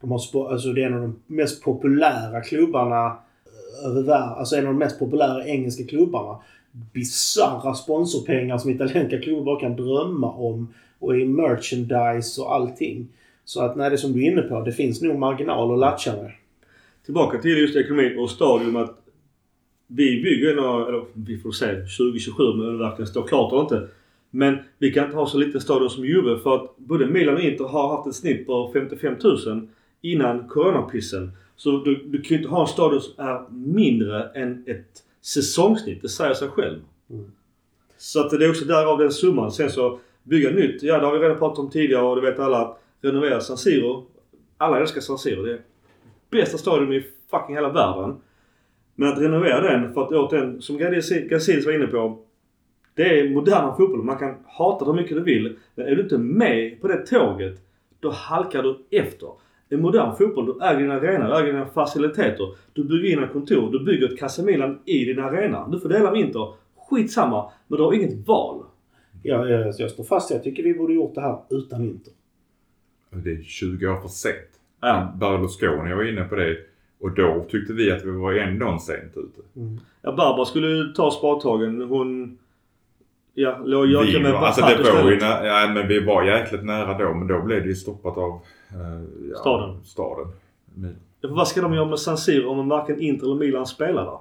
De 0.01 0.11
har 0.11 0.51
alltså 0.51 0.73
det 0.73 0.83
är 0.83 0.87
en 0.87 0.93
av 0.93 1.01
de 1.01 1.15
mest 1.27 1.63
populära 1.63 2.41
klubbarna 2.41 3.05
eh, 3.05 3.89
över 3.89 4.01
världen. 4.01 4.29
Alltså 4.29 4.55
en 4.55 4.67
av 4.67 4.73
de 4.73 4.79
mest 4.79 4.99
populära 4.99 5.45
engelska 5.45 5.83
klubbarna. 5.83 6.39
Bisarra 6.93 7.73
sponsorpengar 7.73 8.57
som 8.57 8.71
italienska 8.71 9.21
klubbar 9.21 9.45
bara 9.45 9.59
kan 9.59 9.75
drömma 9.75 10.31
om. 10.31 10.73
Och 10.99 11.19
i 11.19 11.25
merchandise 11.25 12.41
och 12.41 12.53
allting. 12.55 13.07
Så 13.47 13.61
att 13.61 13.75
nej, 13.75 13.89
det 13.89 13.97
som 13.97 14.13
du 14.13 14.25
är 14.25 14.31
inne 14.31 14.41
på. 14.41 14.61
Det 14.61 14.71
finns 14.71 15.01
nog 15.01 15.19
marginal 15.19 15.73
att 15.73 15.79
latcha 15.79 16.15
med. 16.15 16.31
Tillbaka 17.05 17.41
till 17.41 17.57
just 17.57 17.75
ekonomin 17.75 18.19
och 18.19 18.29
stadion 18.29 18.77
att 18.77 18.97
vi 19.87 20.21
bygger 20.21 20.51
en, 20.51 20.87
eller 20.87 21.05
vi 21.13 21.37
får 21.37 21.51
se 21.51 21.65
2027 21.65 22.43
men 22.57 22.65
det 22.65 22.77
verkligen 22.77 23.07
står 23.07 23.27
klart 23.27 23.51
eller 23.51 23.61
inte. 23.61 23.87
Men 24.29 24.57
vi 24.77 24.91
kan 24.91 25.05
inte 25.05 25.17
ha 25.17 25.27
så 25.27 25.37
liten 25.37 25.61
stadion 25.61 25.89
som 25.89 26.05
Juve 26.05 26.39
för 26.39 26.55
att 26.55 26.77
både 26.77 27.07
Milan 27.07 27.35
och 27.35 27.41
Inter 27.41 27.65
har 27.65 27.97
haft 27.97 28.07
ett 28.07 28.15
snitt 28.15 28.47
på 28.47 28.71
55 28.73 29.15
000 29.23 29.67
innan 30.01 30.47
coronapissen. 30.47 31.31
Så 31.55 31.71
du, 31.83 31.95
du 31.95 32.21
kan 32.21 32.29
ju 32.29 32.37
inte 32.37 32.49
ha 32.49 32.61
en 32.61 32.67
stadion 32.67 33.01
som 33.01 33.25
är 33.25 33.51
mindre 33.51 34.23
än 34.23 34.63
ett 34.67 35.03
säsongssnitt. 35.21 36.01
Det 36.01 36.09
säger 36.09 36.33
sig 36.33 36.47
själv. 36.47 36.79
Mm. 37.09 37.31
Så 37.97 38.19
att 38.19 38.29
det 38.29 38.45
är 38.45 38.49
också 38.49 38.65
därav 38.65 38.97
den 38.97 39.11
summan. 39.11 39.51
Sen 39.51 39.69
så 39.69 39.99
bygga 40.23 40.49
nytt. 40.49 40.83
Ja, 40.83 40.99
det 40.99 41.05
har 41.05 41.13
vi 41.13 41.19
redan 41.19 41.37
pratat 41.37 41.59
om 41.59 41.69
tidigare 41.69 42.03
och 42.03 42.15
det 42.15 42.21
vet 42.21 42.39
alla. 42.39 42.61
att 42.61 42.83
Renovera 43.01 43.39
San 43.39 43.57
Siro. 43.57 44.05
Alla 44.57 44.79
älskar 44.79 45.01
San 45.01 45.17
Siro. 45.17 45.43
Det 45.43 45.51
är 45.51 45.61
bästa 46.31 46.57
stadion 46.57 46.93
i 46.93 47.05
fucking 47.31 47.55
hela 47.55 47.69
världen. 47.69 48.15
Men 48.95 49.09
att 49.13 49.19
renovera 49.19 49.61
den 49.61 49.93
för 49.93 50.01
att 50.01 50.11
återigen, 50.11 50.61
som 50.61 50.77
Gazidis 50.77 51.65
var 51.65 51.73
inne 51.73 51.87
på. 51.87 52.19
Det 52.93 53.19
är 53.19 53.29
moderna 53.29 53.75
fotboll. 53.75 54.03
Man 54.03 54.17
kan 54.17 54.35
hata 54.45 54.85
det 54.85 54.91
hur 54.91 54.97
mycket 54.97 55.17
du 55.17 55.23
vill. 55.23 55.57
Men 55.75 55.85
är 55.87 55.95
du 55.95 56.01
inte 56.01 56.17
med 56.17 56.81
på 56.81 56.87
det 56.87 57.05
tåget, 57.05 57.59
då 57.99 58.09
halkar 58.09 58.63
du 58.63 58.97
efter. 58.97 59.29
I 59.69 59.77
modern 59.77 60.15
fotboll, 60.15 60.45
du 60.45 60.65
äger 60.65 60.79
din 60.79 60.91
arena, 60.91 61.27
du 61.27 61.35
äger 61.35 61.53
dina 61.53 61.65
faciliteter. 61.65 62.55
Du 62.73 62.83
bygger 62.83 63.09
dina 63.09 63.27
kontor, 63.27 63.71
du 63.71 63.85
bygger 63.85 64.13
ett 64.13 64.19
Casemilan 64.19 64.79
i 64.85 65.05
din 65.05 65.19
arena. 65.19 65.67
Du 65.71 65.79
får 65.79 65.89
dela 65.89 66.11
med 66.11 66.21
Inter. 66.21 66.53
Skitsamma, 66.89 67.51
men 67.67 67.77
du 67.77 67.83
har 67.83 67.93
inget 67.93 68.27
val. 68.27 68.63
Ja, 69.23 69.47
jag, 69.47 69.73
jag 69.77 69.91
står 69.91 70.03
fast. 70.03 70.31
Jag 70.31 70.43
tycker 70.43 70.63
vi 70.63 70.73
borde 70.73 70.93
gjort 70.93 71.15
det 71.15 71.21
här 71.21 71.39
utan 71.49 71.81
vinter. 71.81 72.13
Det 73.09 73.31
är 73.31 73.41
20 73.43 73.87
år 73.87 73.99
för 74.01 74.07
sent. 74.07 74.35
Ja. 74.81 75.13
Berlusconi 75.15 75.93
var 75.93 76.03
inne 76.09 76.23
på 76.23 76.35
det. 76.35 76.57
Och 76.99 77.11
då 77.11 77.45
tyckte 77.49 77.73
vi 77.73 77.91
att 77.91 78.05
vi 78.05 78.11
var 78.11 78.33
ändå 78.33 78.79
sent 78.79 79.13
ute. 79.17 79.41
Ja, 80.01 80.11
Barbara 80.11 80.45
skulle 80.45 80.67
ju 80.67 80.83
ta 80.93 81.11
spadtagen. 81.11 81.81
Hon... 81.81 82.37
Ja, 83.33 83.57
låg 83.65 83.87
Vi 83.87 83.93
Joakim 83.93 84.21
med 84.23 84.31
var, 84.33 84.39
alltså 84.39 84.61
det 84.61 84.91
var 84.91 85.11
ju, 85.11 85.17
ja, 85.47 85.71
men 85.73 85.87
vi 85.87 86.05
var 86.05 86.23
jäkligt 86.23 86.63
nära 86.63 86.97
då. 86.97 87.13
Men 87.13 87.27
då 87.27 87.41
blev 87.41 87.61
det 87.61 87.67
ju 87.67 87.75
stoppat 87.75 88.17
av 88.17 88.31
eh, 88.71 89.01
ja, 89.31 89.35
Staden. 89.39 89.83
staden. 89.83 90.27
Ja, 91.21 91.29
vad 91.29 91.47
ska 91.47 91.61
de 91.61 91.73
göra 91.73 91.85
med 91.85 91.99
San 91.99 92.17
Siro 92.17 92.49
om 92.49 92.69
varken 92.69 93.01
Inter 93.01 93.25
eller 93.25 93.35
Milan 93.35 93.65
spelar 93.65 94.05
där? 94.05 94.17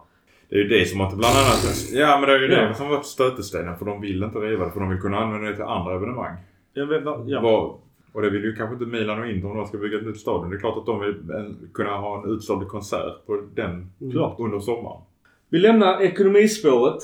Det 0.48 0.54
är 0.56 0.58
ju 0.62 0.68
det 0.68 0.84
som 0.88 1.00
att 1.00 1.16
bland 1.16 1.36
annat... 1.36 1.88
Ja 1.92 2.18
men 2.20 2.28
det 2.28 2.34
är 2.34 2.40
ju 2.40 2.52
Ja. 2.52 2.68
det 2.68 2.74
som 2.74 2.88
varit 2.88 3.06
stötestenen. 3.06 3.78
För 3.78 3.84
de 3.86 4.00
vill 4.00 4.22
inte 4.22 4.38
riva 4.38 4.64
det. 4.64 4.70
För 4.72 4.80
de 4.80 4.88
vill 4.88 5.00
kunna 5.00 5.18
använda 5.18 5.46
det 5.48 5.54
till 5.54 5.64
andra 5.64 5.94
evenemang. 5.94 6.36
Vet, 6.74 7.04
vad- 7.04 7.28
ja. 7.28 7.40
Vad- 7.40 7.74
och 8.16 8.22
det 8.22 8.30
vill 8.30 8.44
ju 8.44 8.54
kanske 8.54 8.74
inte 8.74 8.86
Milan 8.86 9.20
och 9.20 9.28
Inter 9.28 9.50
om 9.50 9.56
de 9.56 9.66
ska 9.66 9.78
bygga 9.78 9.98
ett 9.98 10.06
nytt 10.06 10.20
stadion. 10.20 10.50
Det 10.50 10.56
är 10.56 10.60
klart 10.60 10.78
att 10.78 10.86
de 10.86 11.00
vill 11.00 11.08
eh, 11.10 11.70
kunna 11.74 11.96
ha 11.96 12.22
en 12.22 12.30
utsåld 12.30 12.68
konsert 12.68 13.26
på 13.26 13.42
den 13.54 13.90
Klart. 14.12 14.36
under 14.38 14.60
sommaren. 14.60 15.00
Vi 15.50 15.58
lämnar 15.58 16.02
ekonomispåret. 16.02 17.02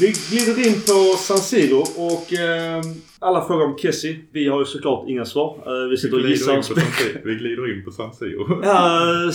Vi 0.00 0.14
glider 0.30 0.66
in 0.68 0.74
på 0.74 1.16
San 1.18 1.38
Siro 1.38 1.80
och 1.96 2.32
eh, 2.32 2.82
alla 3.18 3.46
frågar 3.46 3.66
om 3.66 3.78
Kessie. 3.78 4.20
Vi 4.32 4.48
har 4.48 4.58
ju 4.58 4.64
såklart 4.64 5.08
inga 5.08 5.24
svar. 5.24 5.62
Eh, 5.66 5.90
vi 5.90 5.96
sitter 5.96 6.16
och 6.16 6.20
glider 6.22 6.36
gissar 6.36 6.58
och. 6.58 6.78
Vi 7.24 7.34
glider 7.34 7.78
in 7.78 7.84
på 7.84 7.90
San 7.90 8.14
Siro. 8.14 8.60
Ja, 8.62 9.30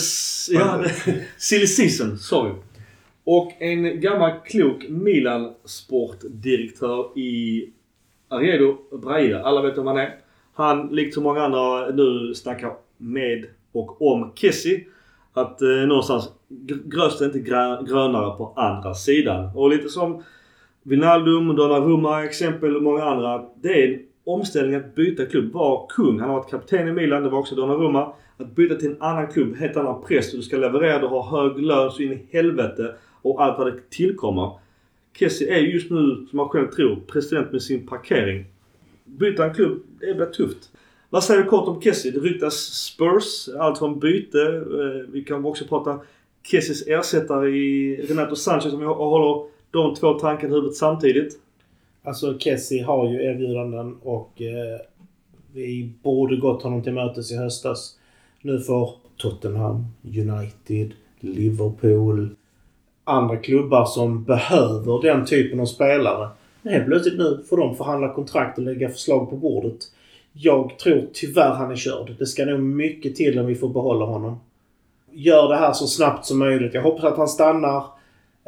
ja 0.50 0.84
silly 1.38 1.66
season, 1.66 2.18
sorry. 2.18 2.52
Och 3.24 3.52
en 3.58 4.00
gammal 4.00 4.32
klok 4.44 4.88
Milan-sportdirektör 4.88 7.18
i 7.18 7.64
Arredo 8.28 8.76
Braida. 9.02 9.42
Alla 9.42 9.62
vet 9.62 9.78
vem 9.78 9.86
han 9.86 9.98
är. 9.98 10.14
Han, 10.54 10.88
likt 10.88 11.14
så 11.14 11.20
många 11.20 11.42
andra, 11.42 11.90
nu 11.90 12.34
snackar 12.34 12.72
med 12.96 13.46
och 13.72 14.02
om 14.02 14.32
Kessie. 14.34 14.84
Att 15.32 15.62
eh, 15.62 15.68
någonstans 15.68 16.32
gröst 16.84 17.20
är 17.20 17.24
inte 17.24 17.38
grönare 17.90 18.36
på 18.36 18.52
andra 18.56 18.94
sidan. 18.94 19.56
Och 19.56 19.70
lite 19.70 19.88
som 19.88 20.22
Wijnaldum, 20.82 21.56
Donnarumma 21.56 22.24
exempel 22.24 22.76
och 22.76 22.82
många 22.82 23.04
andra. 23.04 23.44
Det 23.62 23.82
är 23.82 23.92
en 23.92 24.00
omställning 24.24 24.74
att 24.74 24.94
byta 24.94 25.26
klubb. 25.26 25.52
Var 25.52 25.86
kung. 25.88 26.20
Han 26.20 26.30
har 26.30 26.36
varit 26.36 26.50
kapten 26.50 26.88
i 26.88 26.92
Milan. 26.92 27.22
Det 27.22 27.28
var 27.28 27.38
också 27.38 27.54
Donnarumma. 27.54 28.12
Att 28.36 28.54
byta 28.54 28.74
till 28.74 28.90
en 28.90 29.02
annan 29.02 29.26
klubb, 29.26 29.56
helt 29.56 29.76
annan 29.76 30.02
press. 30.02 30.32
Du 30.32 30.42
ska 30.42 30.56
leverera, 30.56 30.98
du 30.98 31.06
har 31.06 31.22
hög 31.22 31.58
lön 31.58 31.90
så 31.90 32.02
in 32.02 32.12
i 32.12 32.26
helvete. 32.30 32.94
Och 33.22 33.44
allt 33.44 33.58
vad 33.58 33.66
det 33.66 33.90
tillkommer. 33.90 34.50
Kessie 35.18 35.54
är 35.54 35.60
just 35.60 35.90
nu, 35.90 36.26
som 36.30 36.36
man 36.36 36.48
själv 36.48 36.70
tror, 36.70 37.00
president 37.06 37.52
med 37.52 37.62
sin 37.62 37.86
parkering. 37.86 38.44
Byta 39.04 39.44
en 39.44 39.54
klubb, 39.54 39.82
det 40.00 40.14
blir 40.14 40.26
tufft. 40.26 40.70
Vad 41.10 41.24
säger 41.24 41.42
du 41.42 41.48
kort 41.48 41.68
om 41.68 41.80
Kessie? 41.82 42.10
Det 42.10 42.20
ryktas 42.20 42.54
Spurs, 42.54 43.48
allt 43.58 43.78
från 43.78 43.98
byte. 43.98 44.42
Eh, 44.42 45.12
vi 45.12 45.24
kan 45.24 45.44
också 45.44 45.64
prata 45.64 46.00
Kessies 46.42 46.86
ersättare 46.86 47.50
i 47.50 47.96
Renato 48.08 48.36
Sanchez 48.36 48.72
om 48.72 48.82
jag 48.82 48.94
håller 48.94 49.46
de 49.70 49.94
två 49.94 50.14
tankarna 50.14 50.52
i 50.52 50.56
huvudet 50.56 50.76
samtidigt. 50.76 51.40
Alltså 52.02 52.38
Kessie 52.38 52.84
har 52.84 53.10
ju 53.10 53.22
erbjudanden 53.22 53.96
och 54.02 54.42
eh, 54.42 54.80
Vi 55.52 55.92
borde 56.02 56.36
gått 56.36 56.62
honom 56.62 56.82
till 56.82 56.92
mötes 56.92 57.32
i 57.32 57.36
höstas. 57.36 57.98
Nu 58.42 58.60
får 58.60 58.94
Tottenham, 59.16 59.86
United, 60.02 60.92
Liverpool, 61.20 62.36
andra 63.04 63.36
klubbar 63.36 63.84
som 63.84 64.24
behöver 64.24 65.02
den 65.02 65.26
typen 65.26 65.60
av 65.60 65.66
spelare. 65.66 66.28
Helt 66.64 66.86
plötsligt 66.86 67.18
nu 67.18 67.44
får 67.48 67.56
de 67.56 67.76
förhandla 67.76 68.14
kontrakt 68.14 68.58
och 68.58 68.64
lägga 68.64 68.88
förslag 68.88 69.30
på 69.30 69.36
bordet. 69.36 69.78
Jag 70.32 70.78
tror 70.78 71.06
tyvärr 71.12 71.54
han 71.54 71.70
är 71.70 71.76
körd. 71.76 72.14
Det 72.18 72.26
ska 72.26 72.44
nog 72.44 72.60
mycket 72.60 73.16
till 73.16 73.38
om 73.38 73.46
vi 73.46 73.54
får 73.54 73.68
behålla 73.68 74.04
honom. 74.04 74.40
Gör 75.12 75.48
det 75.48 75.56
här 75.56 75.72
så 75.72 75.86
snabbt 75.86 76.26
som 76.26 76.38
möjligt. 76.38 76.74
Jag 76.74 76.82
hoppas 76.82 77.04
att 77.04 77.16
han 77.16 77.28
stannar. 77.28 77.84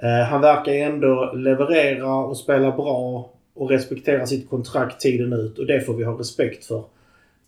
Eh, 0.02 0.28
han 0.30 0.40
verkar 0.40 0.72
ändå 0.72 1.32
leverera 1.34 2.14
och 2.14 2.36
spela 2.36 2.70
bra 2.70 3.30
och 3.54 3.70
respektera 3.70 4.26
sitt 4.26 4.50
kontrakt 4.50 5.00
tiden 5.00 5.32
ut 5.32 5.58
och 5.58 5.66
det 5.66 5.80
får 5.80 5.94
vi 5.94 6.04
ha 6.04 6.18
respekt 6.20 6.64
för. 6.64 6.84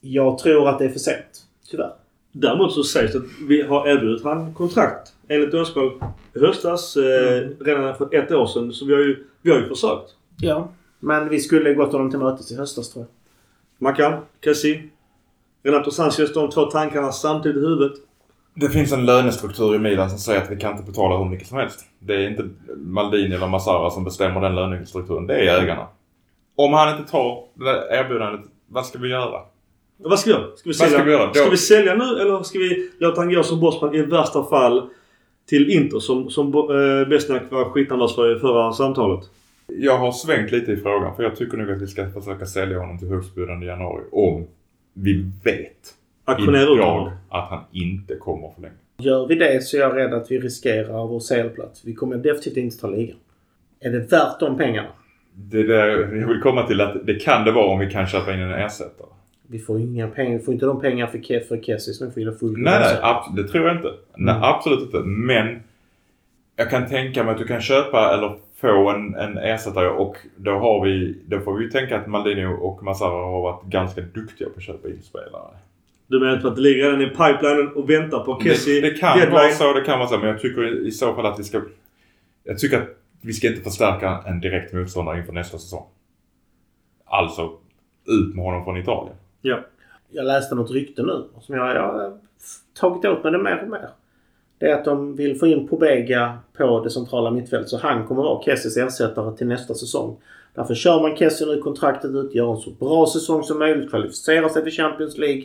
Jag 0.01 0.39
tror 0.39 0.69
att 0.69 0.79
det 0.79 0.85
är 0.85 0.89
för 0.89 0.99
sent. 0.99 1.47
Tyvärr. 1.71 1.93
Däremot 2.33 2.73
så 2.73 2.83
sägs 2.83 3.13
det 3.13 3.19
att 3.19 3.25
vi 3.49 3.63
har 3.63 3.89
erbjudit 3.89 4.25
han 4.25 4.55
kontrakt 4.55 5.14
enligt 5.29 5.55
önskemål 5.55 5.93
i 6.35 6.39
höstas. 6.39 6.97
Eh, 6.97 7.39
Mm. 7.39 7.55
redan 7.61 7.95
för 7.95 8.15
ett 8.15 8.33
år 8.33 8.47
sedan. 8.47 8.73
Så 8.73 8.85
vi 8.87 8.93
har 8.95 9.01
ju, 9.01 9.25
vi 9.43 9.51
har 9.51 9.59
ju 9.59 9.69
försökt. 9.69 10.11
Ja. 10.41 10.69
Men 11.01 11.29
vi 11.29 11.41
skulle 11.41 11.75
gått 11.75 11.93
honom 11.93 12.11
till 12.11 12.19
mötes 12.19 12.53
i 12.53 12.57
höstas 12.57 12.93
tror 12.93 13.05
jag. 13.05 13.11
Mackan, 13.89 14.21
Kessie, 14.45 14.83
Renato 15.63 15.91
Sanchez. 15.91 16.33
De 16.35 16.51
två 16.51 16.63
tankarna 16.65 17.13
samtidigt 17.13 17.57
i 17.57 17.61
huvudet. 17.61 17.93
Det 18.55 18.69
finns 18.69 18.93
en 18.93 19.07
lönestruktur 19.07 19.75
i 19.75 19.79
Milan 19.79 20.11
som 20.11 20.19
säger 20.19 20.43
att 20.43 20.51
vi 20.51 20.57
kan 20.57 20.73
inte 20.73 20.85
betala 20.91 21.19
hur 21.19 21.25
mycket 21.25 21.49
som 21.49 21.59
helst. 21.59 21.81
Det 21.99 22.15
är 22.15 22.31
inte 22.31 22.49
Maldini 22.77 23.35
eller 23.35 23.47
Massara 23.49 23.91
som 23.91 24.05
bestämmer 24.05 24.41
den 24.41 24.55
lönestrukturen. 24.55 25.27
Det 25.27 25.35
är 25.35 25.63
ägarna. 25.63 25.87
Om 26.57 26.73
han 26.73 26.99
inte 26.99 27.11
tar 27.11 27.45
erbjudandet, 27.91 28.41
vad 28.69 28.87
ska 28.87 28.99
vi 28.99 29.09
göra? 29.09 29.41
Vad 29.97 30.19
ska 30.19 30.31
vi 30.31 30.37
göra? 30.37 30.57
Ska 30.57 30.63
vi 30.65 30.71
Vad 30.71 30.77
sälja, 30.77 30.99
ska 30.99 31.05
vi 31.05 31.13
göra? 31.13 31.35
ska 31.35 31.51
vi 31.51 31.57
sälja 31.57 31.95
nu 31.95 32.05
eller 32.21 32.43
ska 32.43 32.59
vi 32.59 32.91
låta 32.99 33.21
han 33.21 33.35
gå 33.35 33.43
som 33.43 33.61
bossman 33.61 33.95
i 33.95 34.03
värsta 34.03 34.45
fall 34.45 34.89
till 35.47 35.71
Inter 35.71 35.99
som, 35.99 36.31
som 36.31 36.47
eh, 36.47 37.09
Besnak 37.09 37.43
var 37.51 37.65
skitnödig 37.65 38.15
för 38.15 38.37
i 38.37 38.41
förra 38.41 38.73
samtalet? 38.73 39.25
Jag 39.67 39.99
har 39.99 40.13
svängt 40.13 40.53
lite 40.53 40.73
i 40.73 40.77
frågan 40.77 41.17
för 41.17 41.23
jag 41.23 41.37
tycker 41.37 41.57
nog 41.57 41.71
att 41.71 41.83
vi 41.83 41.87
ska 41.87 42.11
försöka 42.11 42.47
sälja 42.47 42.79
honom 42.79 42.99
till 42.99 43.09
högstbjudande 43.09 43.67
i 43.67 43.69
januari. 43.69 44.03
Om 44.13 44.47
vi 44.93 45.31
vet 45.45 45.95
Auktionera 46.25 46.63
ut 46.63 46.79
idag 46.79 47.13
att 47.29 47.51
han 47.51 47.65
inte 47.73 48.15
kommer 48.17 48.51
förlänga. 48.55 48.75
Gör 48.99 49.27
vi 49.27 49.35
det 49.35 49.63
så 49.63 49.77
är 49.77 49.81
jag 49.81 49.97
rädd 49.97 50.15
att 50.15 50.31
vi 50.31 50.39
riskerar 50.39 51.07
vår 51.07 51.21
CL-plats. 51.21 51.85
Vi 51.85 51.95
kommer 51.95 52.17
definitivt 52.17 52.57
inte 52.57 52.79
ta 52.79 52.87
ligan. 52.87 53.17
Är 53.81 53.91
det 53.91 54.13
värt 54.13 54.41
de 54.41 54.57
pengarna? 54.57 54.89
Det 55.35 55.61
är 55.61 55.65
där 55.65 55.89
jag 55.89 56.29
vill 56.29 56.41
komma 56.41 56.67
till 56.67 56.81
att 56.81 57.07
det 57.07 57.15
kan 57.15 57.45
det 57.45 57.53
vara 57.53 57.67
om 57.67 57.79
vi 57.79 57.91
kan 57.91 58.07
köpa 58.07 58.35
in 58.35 58.41
en 58.41 58.51
ersättare. 58.51 59.09
Vi 59.49 59.59
får 59.59 59.81
inga 59.81 60.09
pengar. 60.09 60.39
Vi 60.39 60.45
får 60.45 60.55
inte 60.55 60.67
de 60.67 60.81
pengar 60.81 61.07
för, 61.07 61.19
Ke- 61.19 61.41
för 61.49 61.57
Kessie 61.63 61.95
som 61.95 62.07
vi 62.07 62.13
får 62.13 62.23
in 62.23 62.39
full 62.39 62.55
Nej, 62.59 62.79
nej. 62.81 62.99
ab- 63.03 63.37
det 63.37 63.45
tror 63.49 63.67
jag 63.67 63.77
inte. 63.77 63.93
Nej, 64.17 64.35
Mm. 64.35 64.43
absolut 64.49 64.81
inte. 64.81 64.99
Men 65.01 65.63
jag 66.57 66.71
kan 66.71 66.87
tänka 66.89 67.25
mig 67.25 67.33
att 67.33 67.39
du 67.39 67.47
kan 67.47 67.61
köpa 67.61 68.15
eller 68.15 68.37
få 68.61 68.91
en, 68.91 69.15
en 69.15 69.39
ersättare 69.39 69.89
och 69.89 70.17
då 70.37 70.51
har 70.51 70.85
vi, 70.85 71.19
då 71.27 71.41
får 71.41 71.57
vi 71.57 71.65
ju 71.65 71.71
tänka 71.71 72.01
att 72.01 72.07
Maldini 72.07 72.45
och 72.61 72.83
Massara 72.83 73.11
har 73.25 73.41
varit 73.43 73.65
ganska 73.65 74.01
duktiga 74.01 74.49
på 74.49 74.55
att 74.57 74.63
köpa 74.63 74.89
in 74.89 75.03
spelare. 75.03 75.55
Du 76.07 76.21
menar 76.21 76.35
inte 76.37 76.49
att 76.49 76.57
det 76.57 76.63
ligger 76.63 76.85
redan 76.85 77.03
i 77.03 77.07
pipelinen 77.09 77.69
och 77.77 77.91
väntar 77.91 78.25
på 78.25 78.41
Kessie 78.41 78.81
Det, 78.81 78.91
det 78.91 78.99
kan 78.99 79.19
deadline? 79.19 79.35
vara 79.35 79.51
så, 79.51 79.73
det 79.73 79.81
kan 79.81 79.99
vara 79.99 80.09
så. 80.09 80.19
Men 80.19 80.29
jag 80.29 80.41
tycker 80.41 80.87
i 80.87 80.91
så 80.91 81.15
fall 81.15 81.27
att 81.27 81.39
vi 81.39 81.45
ska... 81.45 81.61
Jag 82.45 82.59
tycker 82.59 82.77
att 82.83 82.89
vi 83.21 83.33
ska 83.33 83.49
inte 83.49 83.61
förstärka 83.61 84.19
en 84.27 84.41
direkt 84.41 84.73
motståndare 84.73 85.19
inför 85.19 85.33
nästa 85.33 85.59
säsong. 85.59 85.85
Alltså, 87.05 87.53
ut 88.07 88.35
med 88.35 88.45
honom 88.45 88.65
från 88.65 88.77
Italien. 88.77 89.17
Ja. 89.47 89.61
Jag 90.11 90.27
läste 90.27 90.55
något 90.55 90.71
rykte 90.71 91.03
nu 91.03 91.25
som 91.41 91.55
jag, 91.55 91.77
jag 91.77 91.83
har 91.83 92.19
tagit 92.75 93.05
åt 93.05 93.25
mig 93.25 93.33
det 93.33 93.39
mer 93.39 93.63
och 93.63 93.69
mer. 93.69 93.89
Det 94.59 94.67
är 94.67 94.75
att 94.75 94.85
de 94.85 95.17
vill 95.17 95.39
få 95.39 95.47
in 95.47 95.69
Pobega 95.69 96.39
på 96.57 96.85
det 96.85 96.91
centrala 96.91 97.31
mittfältet 97.31 97.69
så 97.69 97.79
han 97.79 98.07
kommer 98.07 98.23
vara 98.23 98.43
Kessies 98.43 98.77
ersättare 98.77 99.37
till 99.37 99.47
nästa 99.47 99.75
säsong. 99.75 100.17
Därför 100.55 100.75
kör 100.75 101.01
man 101.01 101.17
Kessie 101.17 101.47
nu 101.47 101.61
kontraktet 101.61 102.11
ut, 102.11 102.35
gör 102.35 102.51
en 102.53 102.57
så 102.57 102.71
bra 102.71 103.07
säsong 103.07 103.43
som 103.43 103.59
möjligt, 103.59 103.91
kvalificerar 103.91 104.49
sig 104.49 104.63
för 104.63 104.71
Champions 104.71 105.19
League. 105.19 105.45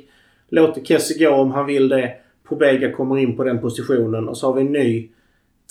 Låter 0.49 0.85
Kessie 0.85 1.29
gå 1.29 1.35
om 1.35 1.51
han 1.51 1.65
vill 1.65 1.89
det. 1.89 2.15
Pobega 2.43 2.91
kommer 2.91 3.17
in 3.17 3.37
på 3.37 3.43
den 3.43 3.61
positionen 3.61 4.29
och 4.29 4.37
så 4.37 4.47
har 4.47 4.53
vi 4.53 4.61
en 4.61 4.71
ny 4.71 5.09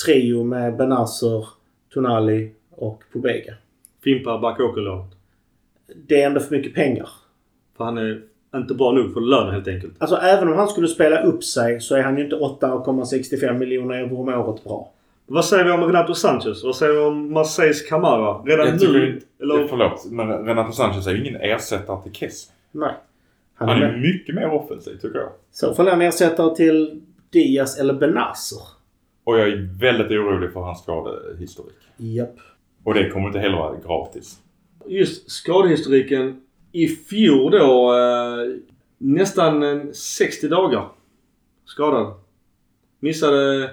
trio 0.04 0.44
med 0.44 0.76
Benasser, 0.76 1.46
Tonali 1.94 2.52
och 2.70 3.02
Pobega. 3.12 3.54
Fimpar 4.04 4.38
Bakayoko-lånet. 4.38 5.12
Det 6.06 6.22
är 6.22 6.26
ändå 6.26 6.40
för 6.40 6.56
mycket 6.56 6.74
pengar. 6.74 7.08
För 7.78 7.84
han 7.84 7.98
är 7.98 8.20
inte 8.56 8.74
bra 8.74 8.92
nog 8.92 9.12
för 9.14 9.20
lönen 9.20 9.54
helt 9.54 9.68
enkelt. 9.68 9.92
Alltså 9.98 10.16
även 10.16 10.48
om 10.48 10.54
han 10.54 10.68
skulle 10.68 10.88
spela 10.88 11.22
upp 11.22 11.44
sig 11.44 11.80
så 11.80 11.94
är 11.96 12.02
han 12.02 12.18
ju 12.18 12.24
inte 12.24 12.36
8,65 12.36 13.58
miljoner 13.58 13.94
euro 13.94 14.20
om 14.20 14.28
året 14.28 14.64
bra. 14.64 14.92
Vad 15.26 15.44
säger 15.44 15.64
vi 15.64 15.70
om 15.70 15.84
Renato 15.84 16.14
Sanchez? 16.14 16.64
Vad 16.64 16.76
säger 16.76 16.92
vi 16.92 16.98
om 17.00 17.32
Marseilles 17.32 17.82
Camara? 17.88 18.42
Redan 18.44 18.66
Jag 18.66 18.80
tycker 18.80 18.92
nu? 18.92 19.14
inte, 19.14 19.26
Eller? 19.40 19.66
Förlåt, 19.66 20.04
men 20.10 20.28
Renato 20.46 20.72
Sanchez 20.72 21.06
är 21.06 21.10
ju 21.10 21.20
ingen 21.28 21.40
ersättare 21.40 22.02
till 22.02 22.12
Kessie. 22.12 22.52
Nej. 22.72 22.94
Han 23.54 23.68
Han 23.68 23.82
är 23.82 23.86
är 23.86 23.92
med. 23.92 24.00
mycket 24.00 24.34
mer 24.34 24.50
offensiv 24.50 24.94
tycker 24.96 25.18
jag. 25.18 25.28
Så 25.52 25.82
är 25.82 25.90
han 25.90 26.02
ersättare 26.02 26.56
till 26.56 27.02
Diaz 27.30 27.78
eller 27.80 27.94
Benasser. 27.94 28.58
Och 29.24 29.38
jag 29.38 29.48
är 29.48 29.78
väldigt 29.80 30.10
orolig 30.10 30.52
för 30.52 30.60
hans 30.60 30.82
skadehistorik. 30.82 31.74
Japp. 31.96 32.36
Och 32.84 32.94
det 32.94 33.10
kommer 33.10 33.26
inte 33.26 33.38
heller 33.38 33.56
vara 33.58 33.76
gratis. 33.86 34.38
Just 34.86 35.30
skadehistoriken. 35.30 36.40
I 36.72 36.88
fjol 36.88 37.52
då 37.52 37.94
eh, 37.94 38.60
nästan 38.98 39.62
eh, 39.62 39.92
60 39.92 40.48
dagar 40.48 40.88
skadad. 41.64 42.14
Missade 43.00 43.70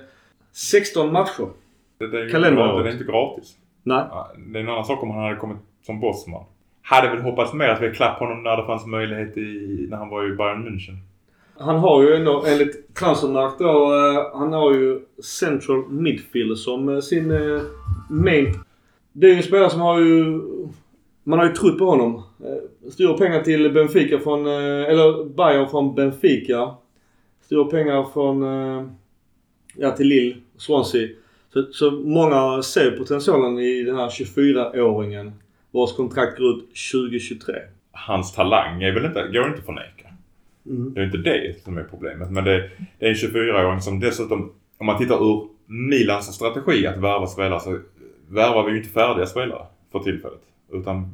16 0.52 1.14
matcher. 1.14 1.48
Det, 1.98 2.08
det, 2.08 2.30
Kalenderåret. 2.30 2.72
inte, 2.72 2.84
det 2.84 2.89
är 2.89 2.93
inte 2.93 3.12
gratis. 3.12 3.58
Nej. 3.84 4.04
Det 4.38 4.60
är 4.60 4.64
en 4.64 4.70
annan 4.70 4.86
sak 4.86 5.04
om 5.04 5.12
han 5.12 5.24
hade 5.24 5.36
kommit 5.36 5.58
som 5.86 6.00
bossman. 6.00 6.43
Hade 6.82 7.10
väl 7.10 7.22
hoppats 7.22 7.54
mer 7.54 7.70
att 7.70 7.82
vi 7.82 7.91
klapp 7.91 8.20
honom 8.20 8.43
när 8.43 8.58
det 8.58 8.66
fanns 8.66 8.86
möjlighet 8.86 9.38
i, 9.38 9.88
när 9.89 9.98
han 9.98 10.10
var 10.10 10.34
i 10.34 10.36
Bayern 10.36 10.68
München. 10.68 10.98
Han 11.58 11.76
har 11.76 12.04
ju 12.04 12.16
ändå 12.16 12.43
enligt 12.48 12.96
Transfermarkt 12.96 13.60
då, 13.60 13.93
eh, 13.93 14.39
han 14.39 14.54
har 14.54 14.74
ju 14.74 15.00
central 15.24 15.89
midfield 15.89 16.58
som 16.58 16.89
eh, 16.89 17.00
sin 17.00 17.34
main. 18.10 18.54
Det 19.12 19.28
är 19.28 19.32
ju 19.32 19.38
en 19.38 19.43
spelare 19.43 19.70
som 19.70 19.82
har 19.82 20.00
ju... 20.00 20.41
Man 21.28 21.39
har 21.39 21.45
ju 21.45 21.51
trott 21.51 21.78
på 21.78 21.86
honom. 21.86 22.15
Eh, 22.15 22.89
Stora 22.91 23.17
pengar 23.17 23.41
till 23.41 23.73
Benfica 23.73 24.19
från, 24.19 24.47
eh, 24.47 24.89
eller 24.89 25.26
Bayern 25.36 25.69
från 25.69 25.95
Benfica. 25.95 26.76
Stora 27.41 27.65
pengar 27.71 28.03
från, 28.13 28.43
eh, 28.43 28.88
ja 29.76 29.91
till 29.91 30.07
Lille, 30.07 30.36
Swansea. 30.57 31.07
Så, 31.53 31.63
så 31.71 31.91
många 31.91 32.61
ser 32.61 32.91
potentialen 32.91 33.60
i 33.60 33.84
den 33.84 33.95
här 33.95 34.10
24-åringen 34.10 35.31
vars 35.72 35.93
kontrakt 35.93 36.38
går 36.38 36.49
ut 36.49 36.76
2023. 36.91 37.56
Hans 37.91 38.34
talang 38.34 38.84
är 38.84 38.91
väl 38.91 39.06
inte, 39.06 39.27
går 39.34 39.45
inte 39.45 39.60
att 39.60 39.65
förneka. 39.65 40.07
Mm. 40.65 40.93
Det 40.93 40.99
är 40.99 41.06
inte 41.06 41.18
det 41.18 41.64
som 41.64 41.77
är 41.77 41.84
problemet. 41.84 42.31
Men 42.31 42.43
det, 42.43 42.69
det 42.99 43.06
är 43.06 43.10
en 43.10 43.15
24-åring 43.15 43.81
som 43.81 43.99
dessutom, 43.99 44.52
om 44.77 44.85
man 44.85 44.97
tittar 44.97 45.31
ur 45.31 45.47
Milans 45.65 46.35
strategi 46.35 46.88
att 46.88 46.97
värva 46.97 47.27
spelare 47.27 47.60
så 47.60 47.80
värvar 48.30 48.64
vi 48.64 48.72
ju 48.72 48.77
inte 48.77 48.89
färdiga 48.89 49.26
spelare 49.26 49.65
för 49.91 49.99
tillfället. 49.99 50.41
Utan 50.76 51.10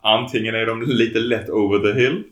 antingen 0.00 0.54
är 0.54 0.66
de 0.66 0.82
lite 0.82 1.18
lätt 1.18 1.50
over 1.50 1.92
the 1.92 2.00
hill, 2.00 2.22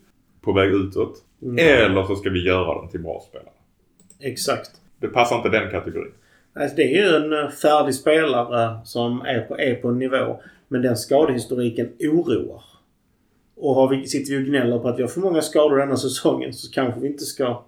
på 0.41 0.53
väg 0.53 0.71
utåt. 0.71 1.25
Mm. 1.43 1.59
Eller 1.59 2.05
så 2.05 2.17
ska 2.17 2.31
vi 2.31 2.45
göra 2.45 2.75
dem 2.75 2.89
till 2.89 3.01
bra 3.01 3.25
spelare. 3.29 3.55
Exakt. 4.21 4.71
Det 5.01 5.09
passar 5.09 5.37
inte 5.37 5.49
den 5.49 5.71
kategorin. 5.71 6.13
Alltså 6.55 6.77
det 6.77 6.83
är 6.83 7.11
ju 7.11 7.17
en 7.17 7.33
eh, 7.33 7.51
färdig 7.51 7.95
spelare 7.95 8.79
som 8.85 9.21
är 9.21 9.41
på, 9.41 9.59
är 9.59 9.75
på 9.75 9.89
en 9.89 9.99
nivå. 9.99 10.41
Men 10.69 10.83
den 10.83 10.97
skadehistoriken 10.97 11.89
oroar. 12.01 12.63
Och 13.57 13.75
har 13.75 13.89
vi, 13.89 14.07
sitter 14.07 14.33
vi 14.33 14.45
och 14.45 14.49
gnäller 14.49 14.79
på 14.79 14.89
att 14.89 14.99
vi 14.99 15.03
har 15.03 15.09
för 15.09 15.21
många 15.21 15.43
skador 15.43 15.77
denna 15.77 15.97
säsongen 15.97 16.53
så 16.53 16.73
kanske 16.73 17.01
vi 17.01 17.07
inte 17.07 17.25
ska... 17.25 17.63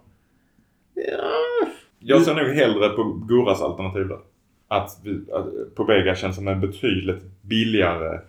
Ja, 0.93 1.67
Jag 1.99 2.21
ser 2.21 2.35
nog 2.35 2.47
hellre 2.47 2.89
på 2.89 3.03
Guras 3.03 3.61
alternativ 3.61 4.07
där. 4.07 4.19
Att, 4.67 4.99
vi, 5.03 5.31
att 5.31 5.75
Pobega 5.75 6.15
känns 6.15 6.35
som 6.35 6.47
en 6.47 6.61
betydligt 6.61 7.23
billigare 7.41 8.19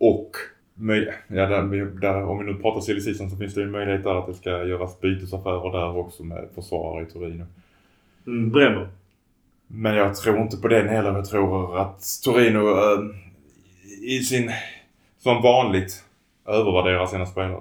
och 0.00 0.36
ja, 1.28 1.46
där, 1.46 2.00
där, 2.00 2.22
om 2.24 2.38
vi 2.38 2.52
nu 2.52 2.58
pratar 2.58 2.80
silly 2.80 3.00
season 3.00 3.30
så 3.30 3.36
finns 3.36 3.54
det 3.54 3.60
ju 3.60 3.66
en 3.66 3.72
möjlighet 3.72 4.04
där 4.04 4.18
att 4.18 4.26
det 4.26 4.34
ska 4.34 4.50
göras 4.50 5.00
bytesaffärer 5.00 5.72
där 5.72 5.96
också 5.96 6.24
med 6.24 6.48
försvarare 6.54 7.02
i 7.02 7.06
Torino. 7.06 7.46
Mm, 8.26 8.50
Bremer. 8.50 8.88
Men 9.66 9.94
jag 9.94 10.16
tror 10.16 10.38
inte 10.38 10.56
på 10.56 10.68
den 10.68 10.88
heller. 10.88 11.12
Jag 11.12 11.24
tror 11.24 11.78
att 11.78 12.02
Torino 12.24 12.68
eh, 12.68 13.00
i 14.02 14.20
sin, 14.20 14.50
som 15.18 15.42
vanligt, 15.42 16.04
övervärderar 16.46 17.06
sina 17.06 17.26
spelare. 17.26 17.60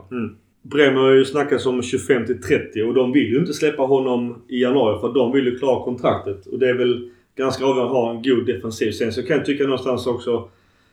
Bremer 0.62 1.02
har 1.02 1.12
ju 1.12 1.26
snackat 1.26 1.66
om 1.66 1.82
25 1.82 2.26
till 2.26 2.42
30 2.42 2.84
och 2.84 2.94
de 2.94 3.12
vill 3.12 3.32
ju 3.32 3.40
inte 3.40 3.54
släppa 3.54 3.84
honom 3.84 4.42
i 4.48 4.62
januari 4.62 5.00
för 5.02 5.14
de 5.14 5.32
vill 5.32 5.46
ju 5.46 5.60
klara 5.60 5.84
kontraktet. 5.84 6.46
Och 6.46 6.60
det 6.60 6.70
är 6.70 6.74
väl 6.74 7.10
ganska 7.36 7.66
avgörande 7.66 7.92
att 7.92 7.98
ha 7.98 8.12
en 8.12 8.22
god 8.22 8.46
defensiv. 8.46 8.92
Sen 8.92 9.14
så 9.14 9.24
kan 9.24 9.38
jag 9.38 9.46
tycka 9.46 9.64
någonstans 9.64 10.08
också, 10.08 10.50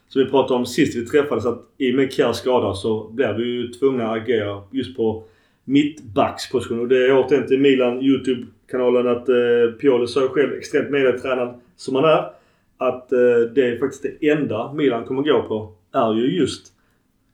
som 0.09 0.25
vi 0.25 0.31
pratade 0.31 0.55
om 0.55 0.67
sist 0.67 0.97
vi 0.97 1.07
träffades, 1.07 1.47
att 1.47 1.63
i 1.79 1.93
och 1.93 1.97
med 1.97 2.13
Kjärs 2.13 2.37
skada 2.37 2.75
så 2.75 3.09
blir 3.09 3.33
vi 3.33 3.45
ju 3.45 3.69
tvungna 3.69 4.11
att 4.11 4.23
agera 4.23 4.63
just 4.71 4.97
på 4.97 5.25
mittbacksposition. 5.65 6.81
Och 6.81 6.89
det 6.89 7.07
är 7.07 7.19
återigen 7.19 7.47
till 7.47 7.61
Milan 7.61 8.03
YouTube-kanalen 8.03 9.09
att 9.09 9.29
eh, 9.29 9.79
Pioli 9.81 10.07
sa 10.07 10.29
själv, 10.29 10.53
extremt 10.53 10.91
medietränad 10.91 11.61
som 11.77 11.95
han 11.95 12.05
är, 12.05 12.31
att 12.79 13.13
eh, 13.13 13.19
det 13.55 13.67
är 13.67 13.79
faktiskt 13.79 14.03
det 14.21 14.29
enda 14.29 14.73
Milan 14.73 15.05
kommer 15.05 15.23
gå 15.23 15.43
på 15.43 15.73
är 15.93 16.15
ju 16.15 16.39
just 16.39 16.73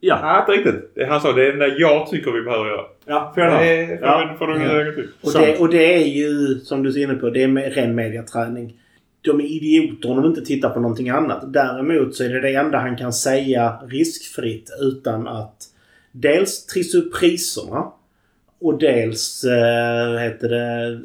Ja. 0.05 0.19
Nej, 0.23 0.39
inte 0.39 0.53
riktigt. 0.53 0.95
Det 0.95 1.05
Han 1.05 1.21
sa 1.21 1.33
det 1.33 1.47
är 1.47 1.53
det 1.53 1.79
jag 1.79 2.07
tycker 2.07 2.31
vi 2.33 2.43
behöver 2.43 2.67
göra. 2.71 2.85
Ja, 3.07 3.33
fair 3.35 3.47
enough. 3.47 3.61
Det 4.31 4.39
får, 4.39 4.47
du 4.47 4.55
ögon 4.55 4.95
till. 4.95 5.09
Och 5.23 5.33
det, 5.33 5.59
och 5.59 5.69
det 5.69 5.95
är 5.95 6.07
ju, 6.07 6.61
som 6.61 6.83
du 6.83 6.91
är 6.91 7.05
inne 7.05 7.15
på, 7.15 7.31
det 7.31 7.43
är 7.43 7.71
ren 7.71 7.95
mediaträning. 7.95 8.77
De 9.23 9.41
är 9.41 9.45
idioter 9.45 10.11
om 10.11 10.17
de 10.17 10.29
inte 10.29 10.45
tittar 10.45 10.71
på 10.71 10.81
någonting 10.81 11.09
annat. 11.09 11.53
Däremot 11.53 12.15
så 12.15 12.25
är 12.25 12.29
det 12.29 12.41
det 12.41 12.55
enda 12.55 12.79
han 12.79 12.97
kan 12.97 13.13
säga 13.13 13.83
riskfritt 13.89 14.71
utan 14.81 15.29
att 15.29 15.69
dels 16.13 16.67
trissa 16.67 16.99
upp 16.99 17.15
priserna 17.15 17.93
och 18.61 18.79
dels, 18.79 19.45
eh, 19.45 20.19
heter 20.19 20.49
det, 20.49 21.01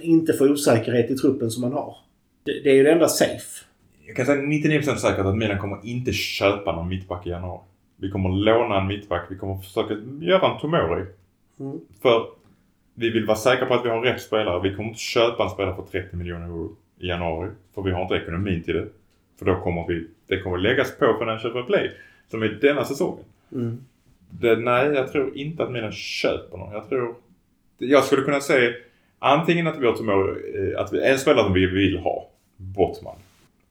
inte 0.00 0.32
få 0.32 0.48
osäkerhet 0.48 1.10
i 1.10 1.14
truppen 1.14 1.50
som 1.50 1.60
man 1.60 1.72
har. 1.72 1.96
Det, 2.44 2.52
det 2.64 2.70
är 2.70 2.74
ju 2.74 2.82
det 2.82 2.92
enda 2.92 3.08
safe. 3.08 3.64
Jag 4.06 4.16
kan 4.16 4.26
säga 4.26 4.42
99% 4.42 4.96
säkert 4.96 5.26
att 5.26 5.36
Milan 5.36 5.58
kommer 5.58 5.78
inte 5.82 6.12
köpa 6.12 6.76
någon 6.76 6.88
mittback 6.88 7.26
i 7.26 7.30
januari. 7.30 7.60
Vi 7.96 8.10
kommer 8.10 8.28
låna 8.28 8.80
en 8.80 8.86
mittback. 8.86 9.26
Vi 9.30 9.36
kommer 9.36 9.56
försöka 9.56 9.94
göra 10.20 10.54
en 10.54 10.60
Tomori. 10.60 11.04
Mm. 11.60 11.80
För 12.02 12.26
vi 12.94 13.10
vill 13.10 13.26
vara 13.26 13.36
säkra 13.36 13.66
på 13.66 13.74
att 13.74 13.84
vi 13.84 13.88
har 13.88 14.00
rätt 14.00 14.20
spelare. 14.20 14.62
Vi 14.62 14.74
kommer 14.76 14.88
inte 14.88 15.00
köpa 15.00 15.44
en 15.44 15.50
spelare 15.50 15.74
för 15.74 15.82
30 15.82 16.16
miljoner 16.16 16.46
euro 16.46 16.76
i 17.02 17.08
januari. 17.08 17.50
För 17.74 17.82
vi 17.82 17.90
har 17.90 18.02
inte 18.02 18.14
ekonomin 18.14 18.62
till 18.62 18.74
det. 18.74 18.86
För 19.38 19.44
då 19.44 19.60
kommer 19.60 19.86
vi, 19.88 20.06
det 20.26 20.40
kommer 20.40 20.58
läggas 20.58 20.98
på 20.98 21.16
Financial 21.18 21.52
Fair 21.52 21.62
Play. 21.62 21.90
Som 22.30 22.42
är 22.42 22.48
denna 22.48 22.84
säsongen. 22.84 23.24
Mm. 23.52 23.78
Det, 24.30 24.56
nej, 24.56 24.86
jag 24.86 25.12
tror 25.12 25.36
inte 25.36 25.62
att 25.62 25.72
Milan 25.72 25.92
köper 25.92 26.58
någon. 26.58 26.72
Jag 26.72 26.88
tror... 26.88 27.14
Jag 27.78 28.04
skulle 28.04 28.22
kunna 28.22 28.40
säga 28.40 28.72
antingen 29.18 29.66
att 29.66 29.78
vi 29.78 29.86
har 29.86 29.92
Tomori, 29.92 30.72
eh, 30.72 30.80
att 30.80 30.92
vi, 30.92 31.02
en 31.02 31.18
spelare 31.18 31.44
som 31.44 31.52
vi 31.52 31.66
vill 31.66 31.98
ha, 31.98 32.30
Bottman. 32.56 33.16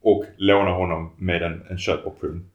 Och 0.01 0.25
låna 0.37 0.71
honom 0.71 1.11
med 1.17 1.41
en, 1.41 1.61
en 1.69 1.77
köpoption. 1.77 2.45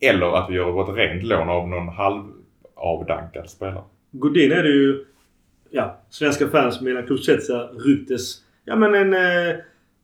Eller 0.00 0.36
att 0.36 0.50
vi 0.50 0.54
gör 0.54 0.82
ett 0.82 0.96
rent 0.96 1.22
lån 1.22 1.48
av 1.48 1.68
någon 1.68 1.88
halvavdankad 1.88 3.50
spelare. 3.50 3.84
Godin 4.10 4.52
är 4.52 4.62
det 4.62 4.68
ju... 4.68 5.04
Ja, 5.70 6.00
svenska 6.10 6.48
fans 6.48 6.80
Milan 6.80 7.06
Kulusevska 7.06 7.54
ryktes... 7.54 8.42
Ja 8.64 8.76
men 8.76 8.94
en 8.94 9.14
eh, 9.14 9.56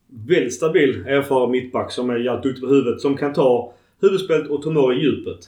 väldigt 0.09 0.53
stabil 0.53 1.07
erfaren 1.07 1.51
mittback 1.51 1.91
som 1.91 2.09
är 2.09 2.17
jävligt 2.17 2.43
duktig 2.43 2.63
på 2.63 2.69
huvudet. 2.69 3.01
Som 3.01 3.17
kan 3.17 3.33
ta 3.33 3.73
huvudspelet 4.01 4.49
och 4.49 4.61
Tomori 4.61 4.95
i 4.95 5.01
djupet. 5.01 5.39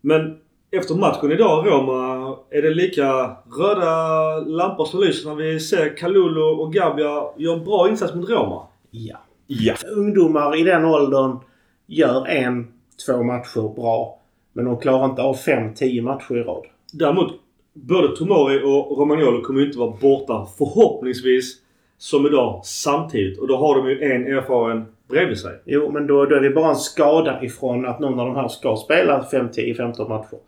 Men 0.00 0.38
efter 0.70 0.94
matchen 0.94 1.32
idag 1.32 1.66
Roma 1.66 2.36
är 2.50 2.62
det 2.62 2.70
lika 2.70 3.36
röda 3.58 4.38
lampor 4.40 4.84
som 4.84 5.00
lyser 5.00 5.28
när 5.28 5.36
vi 5.36 5.60
ser 5.60 5.96
Kalulu 5.96 6.40
och 6.40 6.72
Gabia 6.72 7.24
göra 7.36 7.56
en 7.56 7.64
bra 7.64 7.88
insats 7.88 8.14
mot 8.14 8.30
Roma. 8.30 8.66
Ja. 8.90 9.16
Ja. 9.46 9.74
Ungdomar 9.96 10.60
i 10.60 10.62
den 10.62 10.84
åldern 10.84 11.38
gör 11.86 12.26
en, 12.26 12.66
två 13.06 13.22
matcher 13.22 13.74
bra. 13.74 14.20
Men 14.52 14.64
de 14.64 14.78
klarar 14.78 15.04
inte 15.04 15.22
av 15.22 15.34
fem, 15.34 15.74
tio 15.74 16.02
matcher 16.02 16.36
i 16.36 16.42
rad. 16.42 16.64
Däremot, 16.92 17.32
både 17.72 18.16
Tomori 18.16 18.60
och 18.64 18.98
Romagnolo 18.98 19.42
kommer 19.42 19.60
ju 19.60 19.66
inte 19.66 19.78
vara 19.78 19.96
borta 20.00 20.46
förhoppningsvis 20.58 21.60
som 21.98 22.26
idag 22.26 22.60
samtidigt. 22.64 23.38
Och 23.38 23.48
då 23.48 23.56
har 23.56 23.76
de 23.76 23.88
ju 23.90 24.02
en 24.02 24.26
erfaren 24.26 24.84
bredvid 25.08 25.38
sig. 25.38 25.60
Jo, 25.64 25.90
men 25.92 26.06
då, 26.06 26.24
då 26.26 26.36
är 26.36 26.40
det 26.40 26.50
bara 26.50 26.68
en 26.70 26.76
skada 26.76 27.42
ifrån 27.42 27.86
att 27.86 28.00
någon 28.00 28.20
av 28.20 28.26
de 28.26 28.36
här 28.36 28.48
ska 28.48 28.76
spela 28.76 29.24
5, 29.24 29.48
10, 29.52 29.74
15 29.74 30.08
matcher. 30.08 30.38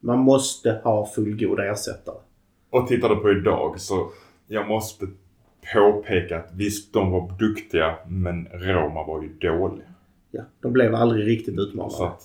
Man 0.00 0.18
måste 0.18 0.80
ha 0.84 1.06
fullgoda 1.06 1.64
ersättare. 1.64 2.16
Och 2.70 2.86
tittar 2.88 3.08
du 3.08 3.16
på 3.16 3.30
idag 3.30 3.80
så 3.80 4.08
jag 4.46 4.68
måste 4.68 5.06
påpeka 5.74 6.38
att 6.38 6.50
visst, 6.52 6.92
de 6.92 7.10
var 7.10 7.32
duktiga 7.38 7.94
men 8.08 8.48
Roma 8.52 9.04
var 9.06 9.22
ju 9.22 9.28
dåliga. 9.28 9.86
Ja, 10.30 10.42
de 10.62 10.72
blev 10.72 10.94
aldrig 10.94 11.26
riktigt 11.26 11.54
Så 11.54 11.60
utmanade. 11.62 12.06
att, 12.06 12.22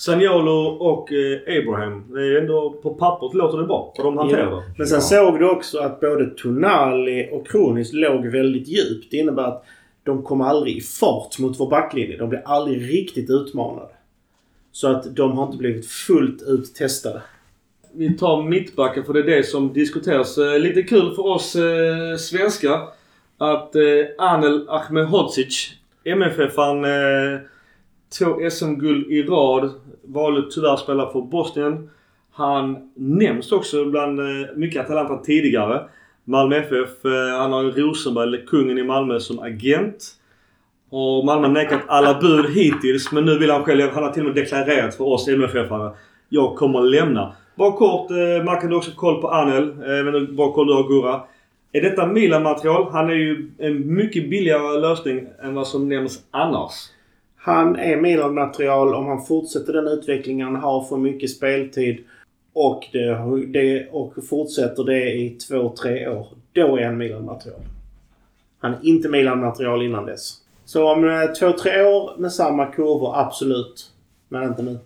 Saniolo 0.00 0.66
och 0.66 1.12
eh, 1.12 1.58
Abraham. 1.58 2.04
Det 2.14 2.20
är 2.20 2.40
ändå 2.40 2.70
på 2.82 2.94
pappret 2.94 3.34
låter 3.34 3.58
det 3.58 3.64
bra. 3.64 3.92
För 3.96 4.02
de 4.02 4.18
hanterar 4.18 4.50
det. 4.50 4.62
Men 4.78 4.86
sen 4.86 4.96
Ja. 4.96 5.00
såg 5.00 5.38
du 5.38 5.50
också 5.50 5.78
att 5.78 6.00
både 6.00 6.26
Tonali 6.26 7.28
och 7.32 7.46
Kronis 7.48 7.92
låg 7.92 8.26
väldigt 8.26 8.68
djupt. 8.68 9.10
Det 9.10 9.16
innebär 9.16 9.42
att 9.42 9.64
de 10.04 10.22
kom 10.22 10.40
aldrig 10.40 10.76
i 10.76 10.80
fart 10.80 11.38
mot 11.38 11.60
vår 11.60 11.70
backlinje. 11.70 12.16
De 12.16 12.28
blev 12.28 12.40
aldrig 12.44 12.94
riktigt 12.94 13.30
utmanade. 13.30 13.88
Så 14.72 14.88
att 14.88 15.16
de 15.16 15.32
har 15.38 15.46
inte 15.46 15.58
blivit 15.58 15.86
fullt 15.86 16.42
ut 16.42 16.74
testade. 16.74 17.22
Vi 17.94 18.16
tar 18.18 18.42
mittbacken 18.42 19.04
för 19.04 19.12
det 19.12 19.20
är 19.20 19.36
det 19.36 19.42
som 19.46 19.72
diskuteras. 19.72 20.38
Eh, 20.38 20.58
lite 20.58 20.82
kul 20.82 21.14
för 21.14 21.26
oss 21.26 21.56
eh, 21.56 22.16
svenskar 22.18 22.80
att 23.38 23.74
eh, 23.74 23.82
Anel 24.18 24.68
Ahmedhodzic, 24.68 25.70
MFF-an, 26.04 26.84
eh, 26.84 27.40
två 28.18 28.50
SM-guld 28.50 29.06
i 29.12 29.22
rad, 29.22 29.70
valde 30.12 30.50
tyvärr 30.50 30.72
att 30.74 30.80
spela 30.80 31.10
för 31.10 31.20
Bosnien. 31.20 31.90
Han 32.32 32.90
nämns 32.94 33.52
också 33.52 33.84
bland 33.84 34.20
eh, 34.20 34.26
mycket 34.56 34.84
Atalanta 34.84 35.16
tidigare. 35.16 35.82
Malmö 36.24 36.56
FF, 36.56 37.04
eh, 37.04 37.38
han 37.38 37.52
har 37.52 37.62
ju 37.62 37.70
Rosenberg, 37.70 38.22
eller 38.28 38.46
kungen 38.46 38.78
i 38.78 38.82
Malmö, 38.82 39.20
som 39.20 39.38
agent. 39.38 40.04
Och 40.90 41.24
Malmö 41.24 41.46
har 41.46 41.54
nekat 41.54 41.80
alla 41.86 42.20
bud 42.20 42.50
hittills 42.54 43.12
men 43.12 43.24
nu 43.24 43.38
vill 43.38 43.50
han 43.50 43.64
själv, 43.64 43.90
han 43.92 44.02
har 44.02 44.10
till 44.10 44.22
och 44.22 44.26
med 44.26 44.34
deklarerat 44.34 44.94
för 44.94 45.04
oss 45.04 45.28
MFF-are. 45.28 45.90
Jag 46.28 46.56
kommer 46.56 46.78
att 46.78 46.90
lämna. 46.90 47.32
Bara 47.54 47.72
kort, 47.72 48.10
eh, 48.10 48.44
man 48.44 48.60
kan 48.60 48.70
du 48.70 48.76
också 48.76 48.90
koll 48.96 49.20
på 49.20 49.28
Anel. 49.28 49.82
Eh, 49.82 49.90
Jag 49.90 50.04
vet 50.04 50.54
koll 50.54 50.66
du 50.66 50.74
har 50.74 50.88
Gurra. 50.88 51.20
Är 51.72 51.80
detta 51.80 52.06
Milan-material? 52.06 52.88
Han 52.92 53.10
är 53.10 53.14
ju 53.14 53.50
en 53.58 53.94
mycket 53.94 54.30
billigare 54.30 54.80
lösning 54.80 55.26
än 55.42 55.54
vad 55.54 55.66
som 55.66 55.88
nämns 55.88 56.24
annars. 56.30 56.72
Han 57.42 57.76
är 57.76 57.96
Milan-material 58.00 58.94
om 58.94 59.06
han 59.06 59.22
fortsätter 59.22 59.72
den 59.72 59.86
utvecklingen 59.88 60.46
han 60.46 60.56
har 60.56 60.84
för 60.84 60.96
mycket 60.96 61.30
speltid 61.30 61.98
och, 62.52 62.84
det, 62.92 63.46
det, 63.46 63.88
och 63.90 64.14
fortsätter 64.28 64.84
det 64.84 65.12
i 65.12 65.30
två, 65.30 65.74
tre 65.82 66.08
år. 66.08 66.26
Då 66.52 66.76
är 66.76 66.84
han 66.86 66.96
Milan-material. 66.98 67.60
Han 68.58 68.72
är 68.72 68.78
inte 68.82 69.08
Milan-material 69.08 69.82
innan 69.82 70.06
dess. 70.06 70.32
Så 70.64 70.92
om 70.92 71.04
eh, 71.08 71.26
två, 71.40 71.52
tre 71.52 71.82
år 71.82 72.18
med 72.18 72.32
samma 72.32 72.66
kurvor, 72.66 73.12
absolut. 73.18 73.90
Men 74.28 74.42
inte 74.42 74.62
nu. 74.62 74.78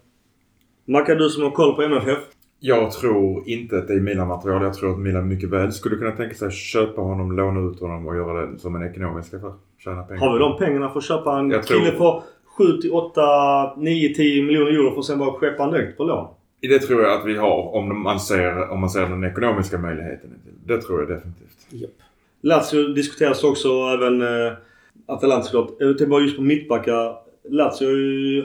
Mackan, 0.84 1.18
du 1.18 1.28
som 1.28 1.42
har 1.42 1.50
koll 1.50 1.74
på 1.74 1.82
MFF. 1.82 2.18
jag 2.60 2.92
tror 2.92 3.48
inte 3.48 3.76
att 3.78 3.88
det 3.88 3.94
är 3.94 4.00
Milan-material. 4.00 4.62
Jag 4.62 4.74
tror 4.74 4.92
att 4.92 4.98
Milan 4.98 5.28
mycket 5.28 5.50
väl 5.50 5.72
skulle 5.72 5.96
kunna 5.96 6.10
tänka 6.10 6.34
sig 6.34 6.48
att 6.48 6.54
köpa 6.54 7.00
honom, 7.00 7.32
låna 7.36 7.70
ut 7.70 7.80
honom 7.80 8.06
och 8.08 8.16
göra 8.16 8.46
det 8.46 8.58
som 8.58 8.74
en 8.76 8.90
ekonomisk 8.90 9.34
affär. 9.34 9.52
Tjäna 9.78 10.02
pengar. 10.02 10.20
Har 10.20 10.32
vi 10.32 10.38
de 10.38 10.58
pengarna 10.58 10.88
för 10.90 10.98
att 10.98 11.04
köpa 11.04 11.38
en 11.38 11.50
Jag 11.50 11.62
tror- 11.62 11.78
kille 11.78 11.92
för 11.92 12.22
7 12.56 12.76
till 12.80 12.92
8, 12.92 13.20
9, 13.76 14.14
10 14.14 14.42
miljoner 14.42 14.70
euro 14.70 14.90
för 14.92 14.98
att 14.98 15.04
sen 15.04 15.18
bara 15.18 15.32
skeppa 15.32 15.70
direkt 15.70 15.96
på 15.96 16.04
lån? 16.04 16.26
Det 16.60 16.78
tror 16.78 17.02
jag 17.02 17.20
att 17.20 17.26
vi 17.26 17.36
har 17.36 17.74
om 17.74 18.02
man 18.02 18.20
ser, 18.20 18.70
om 18.70 18.80
man 18.80 18.90
ser 18.90 19.00
den 19.00 19.24
ekonomiska 19.24 19.78
möjligheten. 19.78 20.30
Det 20.66 20.82
tror 20.82 21.00
jag 21.00 21.08
definitivt. 21.08 21.66
Japp. 21.70 21.90
Lazio 22.42 22.88
diskuteras 22.88 23.44
också 23.44 23.68
även 23.68 24.22
eh, 24.22 24.52
Atalanta 25.06 25.42
såklart. 25.46 25.68
Jag 25.78 25.88
tänkte 25.88 26.06
bara 26.06 26.22
just 26.22 26.36
på 26.36 26.42
mittbackar. 26.42 27.16
Lazio 27.48 27.86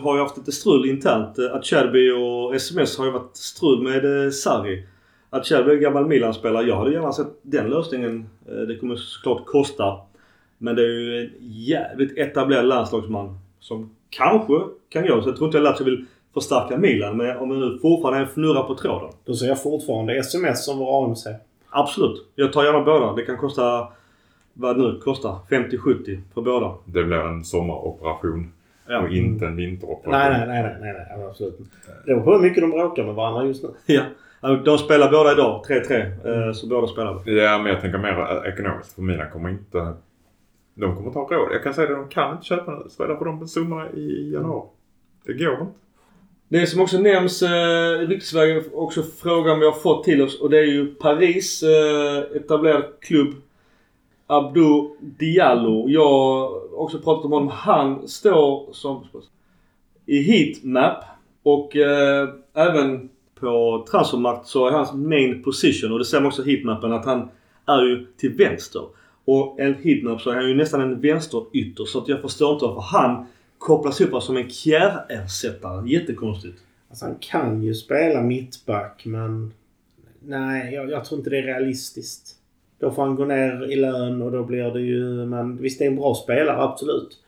har 0.01 0.15
ju- 0.15 0.21
haft 0.21 0.37
lite 0.37 0.51
strul 0.51 0.89
internt. 0.89 1.39
Eh, 1.39 1.55
Acerbi 1.55 2.11
och 2.11 2.55
SMS 2.55 2.97
har 2.97 3.05
ju 3.05 3.11
varit 3.11 3.35
strul 3.37 3.81
med 3.83 4.25
eh, 4.25 4.29
Sarri. 4.31 4.83
Acerbi 5.29 5.71
är 5.71 5.75
gammal 5.75 6.05
Milan-spelare. 6.07 6.67
Jag 6.67 6.75
hade 6.75 6.91
gärna 6.93 7.11
sett 7.13 7.27
den 7.41 7.69
lösningen. 7.69 8.29
Eh, 8.49 8.61
det 8.61 8.75
kommer 8.77 8.95
såklart 8.95 9.45
kosta. 9.45 9.97
Men 10.57 10.75
det 10.75 10.81
är 10.83 10.87
ju 10.99 11.21
en 11.21 11.29
jävligt 11.41 12.17
etablerad 12.17 12.65
landslagsman 12.65 13.37
som 13.59 13.89
kanske 14.09 14.59
kan 14.89 15.07
gå. 15.07 15.21
Så 15.21 15.29
jag 15.29 15.35
tror 15.35 15.45
inte 15.47 15.57
att 15.57 15.63
Lazio 15.63 15.83
vill 15.85 16.05
förstärka 16.33 16.77
Milan. 16.77 17.17
Men 17.17 17.37
om 17.37 17.49
det 17.49 17.55
nu 17.55 17.79
fortfarande 17.81 18.19
är 18.19 18.23
en 18.23 18.27
fnurra 18.29 18.63
på 18.63 18.75
tråden. 18.75 19.09
Då 19.25 19.33
ser 19.33 19.45
jag 19.47 19.63
fortfarande 19.63 20.17
SMS 20.19 20.65
som 20.65 20.77
vår 20.79 21.05
AMC. 21.05 21.27
Absolut. 21.69 22.25
Jag 22.35 22.53
tar 22.53 22.63
gärna 22.63 22.81
båda. 22.83 23.13
Det 23.13 23.21
kan 23.25 23.37
kosta 23.37 23.87
vad 24.53 24.75
det 24.75 24.81
nu 24.81 24.99
kostar. 25.03 25.35
50-70 25.49 26.19
för 26.33 26.41
båda. 26.41 26.73
Det 26.85 27.03
blir 27.03 27.17
en 27.17 27.43
sommaroperation 27.45 28.51
Ja. 28.87 28.99
och 29.01 29.09
inte 29.09 29.45
en 29.45 29.55
vinteroperation. 29.55 30.11
Nej, 30.11 30.29
nej, 30.29 30.47
nej, 30.47 30.63
nej, 30.63 30.93
nej, 30.93 31.05
nej 31.17 31.25
absolut. 31.27 31.57
Det 32.05 32.13
beror 32.13 32.21
på 32.21 32.31
hur 32.33 32.39
mycket 32.39 32.63
de 32.63 32.71
bråkar 32.71 33.03
med 33.03 33.15
varandra 33.15 33.45
just 33.45 33.63
nu. 33.63 33.69
Ja. 33.85 34.01
De 34.65 34.77
spelar 34.77 35.11
båda 35.11 35.31
idag. 35.31 35.63
3-3. 35.67 36.47
eh, 36.47 36.53
Så 36.53 36.67
båda 36.67 36.87
spelar. 36.87 37.21
Ja, 37.29 37.57
men 37.57 37.65
jag 37.73 37.81
tänker 37.81 37.97
mer 37.97 38.45
ekonomiskt. 38.47 38.93
För 38.95 39.01
Milan 39.01 39.27
kommer 39.33 39.49
inte... 39.49 39.93
De 40.79 40.95
kommer 40.95 41.11
ta 41.11 41.19
råd. 41.19 41.49
Jag 41.51 41.63
kan 41.63 41.73
säga 41.73 41.89
det, 41.89 41.95
de 41.95 42.09
kan 42.09 42.31
inte 42.31 42.45
köpa 42.45 42.89
spelare 42.89 43.17
på 43.17 43.25
de 43.25 43.47
summorna 43.47 43.91
i 43.91 44.31
januari. 44.33 44.67
Det 45.25 45.33
går 45.33 45.53
inte. 45.53 45.73
Det 46.47 46.67
som 46.67 46.81
också 46.81 46.97
nämns 46.97 47.41
eh, 47.41 48.07
ryktesvägen 48.07 48.63
också 48.73 49.03
frågan 49.03 49.59
vi 49.59 49.65
har 49.65 49.73
fått 49.73 50.03
till 50.03 50.21
oss 50.21 50.41
och 50.41 50.49
det 50.49 50.57
är 50.59 50.63
ju 50.65 50.95
Paris 50.95 51.63
eh, 51.63 52.37
etablerad 52.37 52.83
klubb. 53.01 53.33
Abdou 54.27 54.95
Diallo. 54.99 55.89
Jag 55.89 56.09
har 56.09 56.79
också 56.81 56.99
pratat 56.99 57.25
om 57.25 57.31
honom. 57.31 57.47
Han 57.47 58.07
står 58.07 58.73
som 58.73 59.07
i 60.05 60.21
heatmap 60.21 61.03
och 61.43 61.75
eh, 61.75 62.29
även 62.53 63.09
på 63.39 63.85
transfermarkt 63.91 64.47
så 64.47 64.67
är 64.67 64.71
hans 64.71 64.93
main 64.93 65.43
position 65.43 65.91
och 65.91 65.99
det 65.99 66.05
ser 66.05 66.19
man 66.19 66.27
också 66.27 66.45
i 66.45 66.51
heatmappen 66.51 66.93
att 66.93 67.05
han 67.05 67.29
är 67.65 67.81
ju 67.81 68.05
till 68.17 68.33
vänster. 68.33 68.81
Och 69.31 69.59
en 69.59 69.75
heatmap 69.83 70.21
så 70.21 70.29
är 70.29 70.35
han 70.35 70.49
ju 70.49 70.55
nästan 70.55 70.81
en 70.81 71.01
vänsterytter 71.01 71.85
så 71.85 71.99
att 71.99 72.07
jag 72.07 72.21
förstår 72.21 72.53
inte 72.53 72.65
varför 72.65 72.81
han 72.81 73.25
kopplas 73.57 74.01
ihop 74.01 74.23
som 74.23 74.37
en 74.37 74.49
Kjär-ersättare. 74.49 75.89
Jättekonstigt. 75.89 76.59
Alltså 76.89 77.05
han 77.05 77.15
kan 77.19 77.63
ju 77.63 77.73
spela 77.73 78.21
mittback 78.21 79.01
men... 79.05 79.53
Nej, 80.19 80.73
jag, 80.73 80.91
jag 80.91 81.05
tror 81.05 81.19
inte 81.19 81.29
det 81.29 81.37
är 81.37 81.43
realistiskt. 81.43 82.35
Då 82.79 82.91
får 82.91 83.01
han 83.01 83.15
gå 83.15 83.25
ner 83.25 83.71
i 83.71 83.75
lön 83.75 84.21
och 84.21 84.31
då 84.31 84.43
blir 84.43 84.71
det 84.71 84.81
ju... 84.81 85.25
Men 85.25 85.57
visst, 85.57 85.79
det 85.79 85.85
är 85.85 85.89
en 85.89 85.95
bra 85.95 86.15
spelare, 86.15 86.61
absolut. 86.61 87.19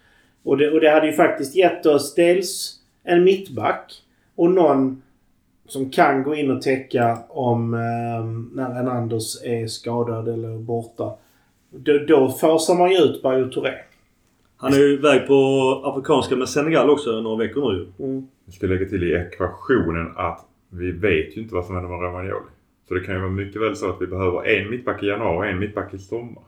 Och 0.44 0.58
det, 0.58 0.72
och 0.72 0.80
det 0.80 0.90
hade 0.90 1.08
ju 1.08 1.14
faktiskt 1.14 1.56
gett 1.56 1.86
oss 1.86 2.16
dels 2.16 2.80
en 3.04 3.24
mittback 3.24 3.94
och 4.36 4.52
någon 4.52 5.02
som 5.68 5.90
kan 5.90 6.24
gå 6.24 6.36
in 6.36 6.52
och 6.52 6.62
täcka 6.62 7.18
om 7.30 7.74
eh, 7.74 8.26
när 8.56 8.80
en 8.80 8.88
Anders 8.88 9.44
är 9.44 9.68
skadad 9.68 10.28
eller 10.28 10.58
borta. 10.58 11.18
Då, 11.72 11.98
då 12.08 12.30
fasar 12.30 12.76
man 12.76 12.92
ju 12.92 12.98
ut 12.98 13.22
Bayo 13.22 13.50
Touré. 13.50 13.74
Han 14.58 14.74
är 14.74 14.78
ju 14.78 14.94
iväg 14.94 15.28
på 15.28 15.82
Afrikanska 15.86 16.36
med 16.36 16.50
Senegal 16.50 16.90
också 16.90 17.22
några 17.22 17.38
veckor 17.38 17.74
nu 17.74 18.06
Mm. 18.06 18.28
Jag 18.46 18.54
ska 18.54 18.68
lägga 18.68 18.86
till 18.86 19.04
i 19.04 19.14
ekvationen 19.14 20.12
att 20.16 20.46
vi 20.70 20.92
vet 20.92 21.38
ju 21.38 21.42
inte 21.42 21.56
vad 21.56 21.66
som 21.66 21.76
händer 21.76 21.92
med 21.92 22.02
Romagnoli. 22.02 22.46
Så 22.88 22.94
det 22.94 23.00
kan 23.00 23.16
ju 23.16 23.22
vara 23.22 23.32
mycket 23.32 23.62
väl 23.62 23.76
så 23.76 23.90
att 23.90 24.02
vi 24.02 24.08
behöver 24.08 24.46
en 24.46 24.70
mittback 24.70 25.04
i 25.04 25.06
januari 25.06 25.48
och 25.48 25.52
en 25.52 25.60
mittback 25.60 25.94
i 25.94 25.98
sommar. 25.98 26.44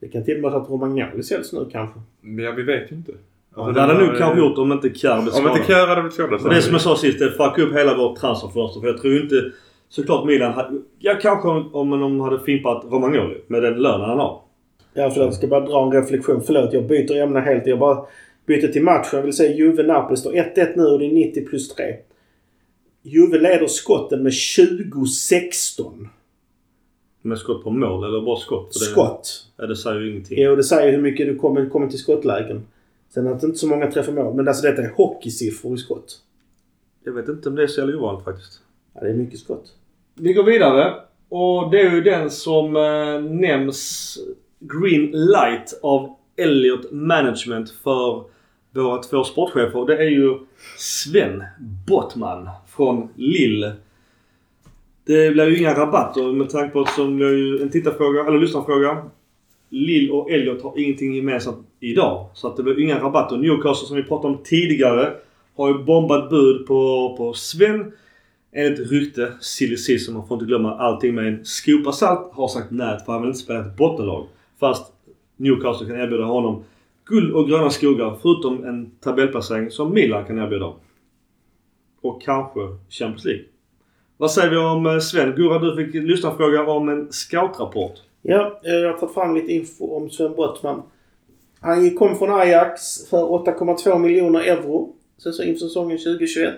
Det 0.00 0.08
kan 0.08 0.24
till 0.24 0.36
och 0.36 0.42
med 0.42 0.50
vara 0.50 0.60
så 0.60 0.64
att 0.64 0.70
Romagnoli 0.70 1.22
säljs 1.22 1.52
nu 1.52 1.68
kanske. 1.72 2.00
Men 2.20 2.44
ja, 2.44 2.52
vi 2.52 2.62
vet 2.62 2.92
ju 2.92 2.96
inte. 2.96 3.12
Alltså, 3.54 3.72
det 3.72 3.80
hade 3.80 3.92
de 3.92 3.98
han 3.98 4.06
nog 4.06 4.18
kanske 4.18 4.38
gjort 4.38 4.58
om 4.58 4.72
inte 4.72 4.94
Kjär 4.94 5.22
blev 5.22 5.34
Om 5.34 5.46
inte 5.46 5.64
skadad. 5.64 5.66
Kjär 5.66 5.86
hade 5.86 6.00
blivit 6.00 6.14
skadad 6.14 6.54
det 6.54 6.62
som 6.62 6.72
jag 6.72 6.80
sa 6.80 6.96
sist, 6.96 7.18
det 7.18 7.30
fuckar 7.30 7.60
upp 7.60 7.72
hela 7.72 7.96
vårt 7.96 8.18
transferfönster. 8.18 8.80
För 8.80 8.88
jag 8.88 9.00
tror 9.00 9.12
ju 9.12 9.22
inte... 9.22 9.52
Såklart 9.88 10.26
Milan 10.26 10.52
hade... 10.52 10.80
Ja, 10.98 11.18
kanske 11.22 11.48
om, 11.48 11.74
om 11.74 11.90
de 11.90 12.20
hade 12.20 12.40
fimpat 12.40 12.84
Romagnoli 12.84 13.40
med 13.46 13.62
den 13.62 13.74
lönen 13.82 14.08
han 14.08 14.18
har. 14.18 14.40
Ja, 14.94 15.10
förlåt. 15.10 15.26
Jag 15.26 15.34
ska 15.34 15.46
bara 15.46 15.66
dra 15.66 15.82
en 15.86 15.92
reflektion. 16.02 16.42
Förlåt, 16.42 16.72
jag 16.72 16.86
byter 16.86 17.16
ämne 17.16 17.40
helt. 17.40 17.66
Jag 17.66 17.78
bara 17.78 18.04
byter 18.46 18.68
till 18.68 18.82
matchen. 18.82 19.10
Jag 19.12 19.22
vill 19.22 19.32
säga 19.36 19.56
Juve-Napoli 19.56 20.16
står 20.16 20.32
1-1 20.32 20.72
nu 20.76 20.82
och 20.84 20.98
det 20.98 21.06
är 21.06 21.12
90 21.12 21.46
plus 21.46 21.68
3. 21.68 21.96
Juve 23.02 23.38
leder 23.38 23.66
skotten 23.66 24.22
med 24.22 24.32
20-16. 24.32 26.08
Med 27.22 27.38
skott 27.38 27.64
på 27.64 27.70
mål 27.70 28.04
eller 28.04 28.20
bara 28.24 28.36
skott? 28.36 28.72
Det- 28.72 28.78
Skott. 28.78 29.46
Ja, 29.56 29.66
det 29.66 29.76
säger 29.76 30.00
ju 30.00 30.10
ingenting. 30.10 30.38
Jo, 30.40 30.56
det 30.56 30.64
säger 30.64 30.92
hur 30.92 31.02
mycket 31.02 31.26
du 31.26 31.36
kommer, 31.38 31.68
kommer 31.68 31.88
till 31.88 31.98
skottlägen. 31.98 32.66
Sen 33.14 33.26
att 33.26 33.42
inte 33.42 33.58
så 33.58 33.66
många 33.66 33.90
träffar 33.90 34.12
mål. 34.12 34.34
Men 34.34 34.48
alltså 34.48 34.62
detta 34.66 34.82
är 34.82 34.92
hockeysiffror 34.96 35.74
i 35.74 35.78
skott. 35.78 36.20
Jag 37.04 37.12
vet 37.12 37.28
inte 37.28 37.48
om 37.48 37.54
det 37.54 37.62
är 37.62 37.66
så 37.66 37.94
ovanligt 37.96 38.24
faktiskt. 38.24 38.60
Ja, 38.94 39.00
det 39.00 39.10
är 39.10 39.14
mycket 39.14 39.38
skott. 39.38 39.72
Vi 40.20 40.32
går 40.32 40.42
vidare. 40.42 40.94
Och 41.28 41.70
det 41.70 41.80
är 41.80 41.90
ju 41.90 42.00
den 42.00 42.30
som 42.30 42.76
eh, 42.76 43.20
nämns 43.30 44.18
Green 44.60 45.10
Light 45.10 45.80
av 45.82 46.16
Elliot 46.36 46.92
Management 46.92 47.70
för 47.70 48.24
våra 48.70 49.02
två 49.02 49.24
sportchefer. 49.24 49.86
Det 49.86 49.96
är 49.96 50.10
ju 50.10 50.38
Sven 50.76 51.44
Bottman 51.86 52.48
från 52.76 53.08
Lille. 53.16 53.72
Det 55.06 55.30
blir 55.30 55.46
ju 55.46 55.58
inga 55.58 55.74
rabatter 55.74 56.32
med 56.32 56.50
tanke 56.50 56.72
på 56.72 56.80
att 56.80 56.94
som 56.94 57.22
är 57.22 57.24
ju 57.24 57.62
en 57.62 57.70
tittarfråga, 57.70 58.26
eller 58.26 58.38
lyssnarfråga. 58.38 59.02
Lill 59.68 60.10
och 60.10 60.30
Elliot 60.30 60.62
har 60.62 60.78
ingenting 60.78 61.14
gemensamt 61.14 61.66
idag. 61.80 62.26
Så 62.34 62.48
att 62.48 62.56
det 62.56 62.62
blir 62.62 62.80
inga 62.80 62.98
rabatter. 62.98 63.36
Newcastle 63.36 63.86
som 63.86 63.96
vi 63.96 64.02
pratade 64.02 64.34
om 64.34 64.42
tidigare 64.44 65.12
har 65.56 65.68
ju 65.68 65.84
bombat 65.84 66.30
bud 66.30 66.66
på, 66.66 67.14
på 67.18 67.32
Sven. 67.32 67.92
Enligt 68.52 68.90
rykte, 68.90 69.32
silly 69.40 69.76
season, 69.76 70.14
man 70.14 70.28
får 70.28 70.34
inte 70.34 70.46
glömma 70.46 70.74
allting 70.74 71.14
med 71.14 71.26
en 71.26 71.44
skopa 71.44 71.92
salt, 71.92 72.32
har 72.32 72.48
sagt 72.48 72.70
nej 72.70 72.98
för 73.04 73.12
han 73.12 73.22
vill 73.22 73.28
inte 73.28 73.40
spela 73.40 73.60
ett 73.60 73.76
bottenlag. 73.76 74.26
Fast 74.60 74.92
Newcastle 75.36 75.86
kan 75.86 76.00
erbjuda 76.00 76.24
honom 76.24 76.64
guld 77.04 77.32
och 77.34 77.48
gröna 77.48 77.70
skogar 77.70 78.16
förutom 78.22 78.64
en 78.64 78.90
tabellplacering 79.00 79.70
som 79.70 79.94
Milan 79.94 80.24
kan 80.24 80.38
erbjuda. 80.38 80.72
Och 82.00 82.22
kanske 82.22 82.60
Champions 82.88 83.24
League. 83.24 83.44
Vad 84.16 84.30
säger 84.30 84.50
vi 84.50 84.56
om 84.56 84.86
eh, 84.86 84.98
Sven? 84.98 85.34
Gurra, 85.36 85.58
du 85.58 85.76
fick 85.76 85.94
lyssna 85.94 86.36
fråga 86.36 86.66
om 86.66 86.88
en 86.88 87.12
scoutrapport. 87.12 87.92
Ja, 88.22 88.60
eh, 88.64 88.72
jag 88.74 88.92
har 88.92 88.98
tagit 88.98 89.14
fram 89.14 89.34
lite 89.34 89.52
info 89.52 89.96
om 89.96 90.10
Sven 90.10 90.32
Brottman. 90.34 90.82
Han 91.60 91.96
kom 91.96 92.16
från 92.18 92.30
Ajax 92.30 93.08
för 93.10 93.22
8,2 93.22 93.98
miljoner 93.98 94.40
euro 94.40 94.94
säsong- 95.18 95.46
inför 95.46 95.66
säsongen 95.66 95.98
2021. 95.98 96.54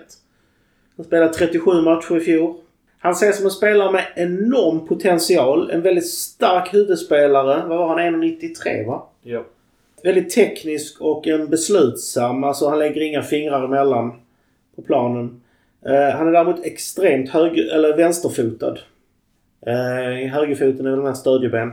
Han 1.01 1.05
spelade 1.05 1.33
37 1.33 1.81
matcher 1.81 2.17
i 2.17 2.19
fjol. 2.19 2.53
Han 2.99 3.11
ses 3.11 3.37
som 3.37 3.45
en 3.45 3.51
spelare 3.51 3.91
med 3.91 4.03
enorm 4.15 4.87
potential. 4.87 5.71
En 5.71 5.81
väldigt 5.81 6.09
stark 6.09 6.73
huvudspelare. 6.73 7.67
Vad 7.67 7.77
var 7.77 7.87
han? 7.87 8.23
1,93 8.23 8.87
va? 8.87 9.03
Ja. 9.23 9.43
Väldigt 10.03 10.29
teknisk 10.29 11.01
och 11.01 11.27
en 11.27 11.49
beslutsam. 11.49 12.43
Alltså 12.43 12.69
han 12.69 12.79
lägger 12.79 13.01
inga 13.01 13.21
fingrar 13.21 13.65
emellan 13.65 14.13
på 14.75 14.81
planen. 14.81 15.41
Eh, 15.85 16.17
han 16.17 16.27
är 16.27 16.31
däremot 16.31 16.65
extremt 16.65 17.29
hög, 17.29 17.59
eller 17.59 17.97
vänsterfotad. 17.97 18.77
Eh, 19.65 20.31
högerfoten 20.31 20.85
är 20.85 20.91
väl 20.91 21.01
mer 21.01 21.13
stödjeben. 21.13 21.71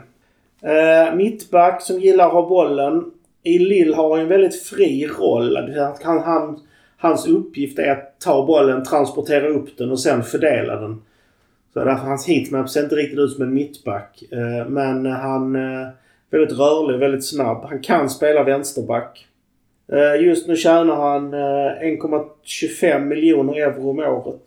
Eh, 0.63 1.15
mittback 1.15 1.83
som 1.83 2.01
gillar 2.01 2.27
att 2.27 2.33
ha 2.33 2.49
bollen. 2.49 3.11
I 3.43 3.59
Lill 3.59 3.95
har 3.95 4.19
en 4.19 4.29
väldigt 4.29 4.63
fri 4.63 5.07
roll. 5.07 5.59
Han, 6.03 6.19
han, 6.23 6.61
hans 6.99 7.27
uppgift 7.27 7.79
är 7.79 7.91
att 7.91 8.21
ta 8.21 8.47
bollen, 8.47 8.85
transportera 8.85 9.49
upp 9.49 9.79
den 9.79 9.91
och 9.91 10.01
sen 10.01 10.23
fördela 10.23 10.77
den. 10.81 11.03
Så 11.73 11.85
därför 11.85 12.05
hans 12.05 12.29
heatmap 12.29 12.71
ser 12.71 12.83
inte 12.83 12.97
riktigt 12.97 13.19
ut 13.19 13.33
som 13.33 13.43
en 13.43 13.55
mittback. 13.55 14.23
Eh, 14.31 14.69
men 14.69 15.07
han 15.07 15.57
är 15.57 15.91
väldigt 16.31 16.59
rörlig, 16.59 16.99
väldigt 16.99 17.27
snabb. 17.27 17.65
Han 17.65 17.81
kan 17.81 18.11
spela 18.11 18.43
vänsterback. 18.43 19.27
Eh, 19.93 20.23
just 20.27 20.49
nu 20.49 20.57
tjänar 20.57 20.97
han 20.97 21.35
1,25 21.35 23.05
miljoner 23.05 23.55
euro 23.55 23.91
om 23.91 23.99
året. 23.99 24.43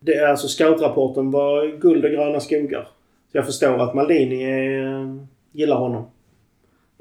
Det 0.00 0.14
är 0.14 0.26
alltså 0.26 0.48
scoutrapporten 0.48 1.30
var 1.30 1.80
guld 1.80 2.04
och 2.04 2.10
gröna 2.10 2.40
skogar. 2.40 2.88
Så 3.32 3.38
jag 3.38 3.46
förstår 3.46 3.82
att 3.82 3.94
Maldini 3.94 4.44
gillar 5.52 5.76
honom. 5.76 6.04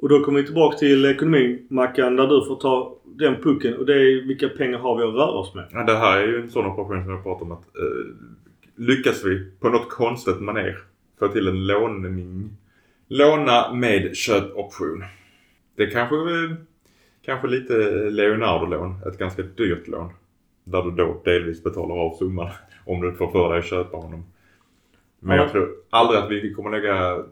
Och 0.02 0.10
då 0.10 0.24
kommer 0.24 0.40
vi 0.40 0.46
tillbaka 0.46 0.78
till 0.78 1.06
ekonomimackan 1.06 2.16
där 2.16 2.28
du 2.28 2.46
får 2.48 2.56
ta 2.56 2.98
den 3.06 3.36
pucken 3.42 3.78
och 3.78 3.86
det 3.86 3.94
är 3.94 4.28
vilka 4.28 4.50
pengar 4.50 4.78
har 4.78 4.98
vi 4.98 5.04
att 5.04 5.14
röra 5.14 5.32
oss 5.32 5.56
med? 5.56 5.66
Ja, 5.72 5.84
det 5.84 5.98
här 5.98 6.18
är 6.18 6.28
ju 6.28 6.42
en 6.42 6.50
sån 6.50 6.66
operation 6.66 7.04
som 7.04 7.14
jag 7.14 7.24
pratar 7.24 7.46
om 7.46 7.52
att 7.52 7.64
eh, 7.78 8.16
lyckas 8.76 9.26
vi 9.26 9.52
på 9.60 9.70
något 9.70 9.90
konstigt 9.90 10.40
manér 10.42 10.78
få 11.20 11.28
till 11.28 11.48
en 11.48 11.68
låning. 11.68 12.50
Låna 13.08 13.74
med 13.74 14.16
köpoption. 14.16 15.04
Det 15.76 15.84
är 15.84 15.90
kanske, 15.90 16.16
kanske 17.26 17.48
lite 17.48 17.74
Leonardo-lån. 18.10 18.96
Ett 19.08 19.18
ganska 19.18 19.42
dyrt 19.42 19.88
lån. 19.88 20.10
Där 20.64 20.84
du 20.84 20.92
då 20.92 21.22
delvis 21.26 21.64
betalar 21.64 21.96
av 21.96 22.16
summan 22.18 22.50
om 22.86 23.02
du 23.02 23.12
får 23.14 23.32
för 23.32 23.50
dig 23.50 23.60
att 23.60 23.66
köpa 23.66 23.98
honom. 23.98 24.24
Men 25.20 25.38
Ja. 25.38 25.44
jag 25.44 25.52
tror 25.52 25.70
aldrig 25.90 26.20
att 26.22 26.32
vi 26.32 26.54
kommer 26.54 26.70
lägga... 26.72 27.24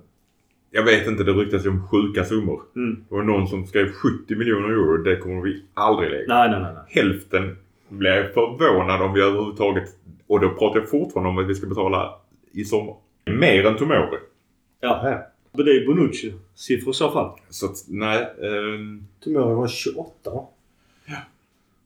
Jag 0.76 0.84
vet 0.84 1.07
inte, 1.07 1.23
det 1.23 1.31
ryktas 1.31 1.65
ju 1.65 1.69
om 1.69 1.88
sjuka 1.88 2.26
summor. 2.26 2.61
Mm. 2.76 3.03
Det 3.10 3.15
var 3.15 3.23
någon 3.23 3.47
som 3.47 3.68
skrev 3.68 3.91
70 3.91 4.35
miljoner 4.35 4.69
euro. 4.69 5.03
Det 5.03 5.18
kommer 5.18 5.41
vi 5.41 5.64
aldrig 5.73 6.11
lägga 6.11 6.23
Nej, 6.27 6.49
nej, 6.49 6.60
nej. 6.60 6.73
nej. 6.73 6.84
hälften 7.03 7.57
blir 7.89 8.11
jag 8.11 8.34
förvånad 8.34 9.02
om 9.02 9.14
vi 9.14 9.22
överhuvudtaget... 9.22 9.84
Och 10.27 10.39
då 10.39 10.49
pratar 10.49 10.80
jag 10.80 10.89
fortfarande 10.89 11.30
om 11.30 11.38
att 11.38 11.47
vi 11.47 11.56
ska 11.56 11.68
betala 11.68 12.14
i 12.52 12.65
sommar. 12.65 12.95
Mer 13.26 13.65
än 13.65 13.77
Tomori. 13.77 14.18
Ja. 14.81 15.10
Ja. 15.10 15.27
Men 15.52 15.65
det 15.65 15.72
är 15.72 15.85
Bonucci 15.85 16.34
siffror 16.56 16.91
i 16.91 16.93
så 16.93 17.11
fall. 17.11 17.39
Så 17.49 17.65
att, 17.65 17.76
nej. 17.88 18.22
Eh, 18.22 18.99
Tomori 19.23 19.56
var 19.56 19.68
28 19.68 20.10
va? 20.26 20.47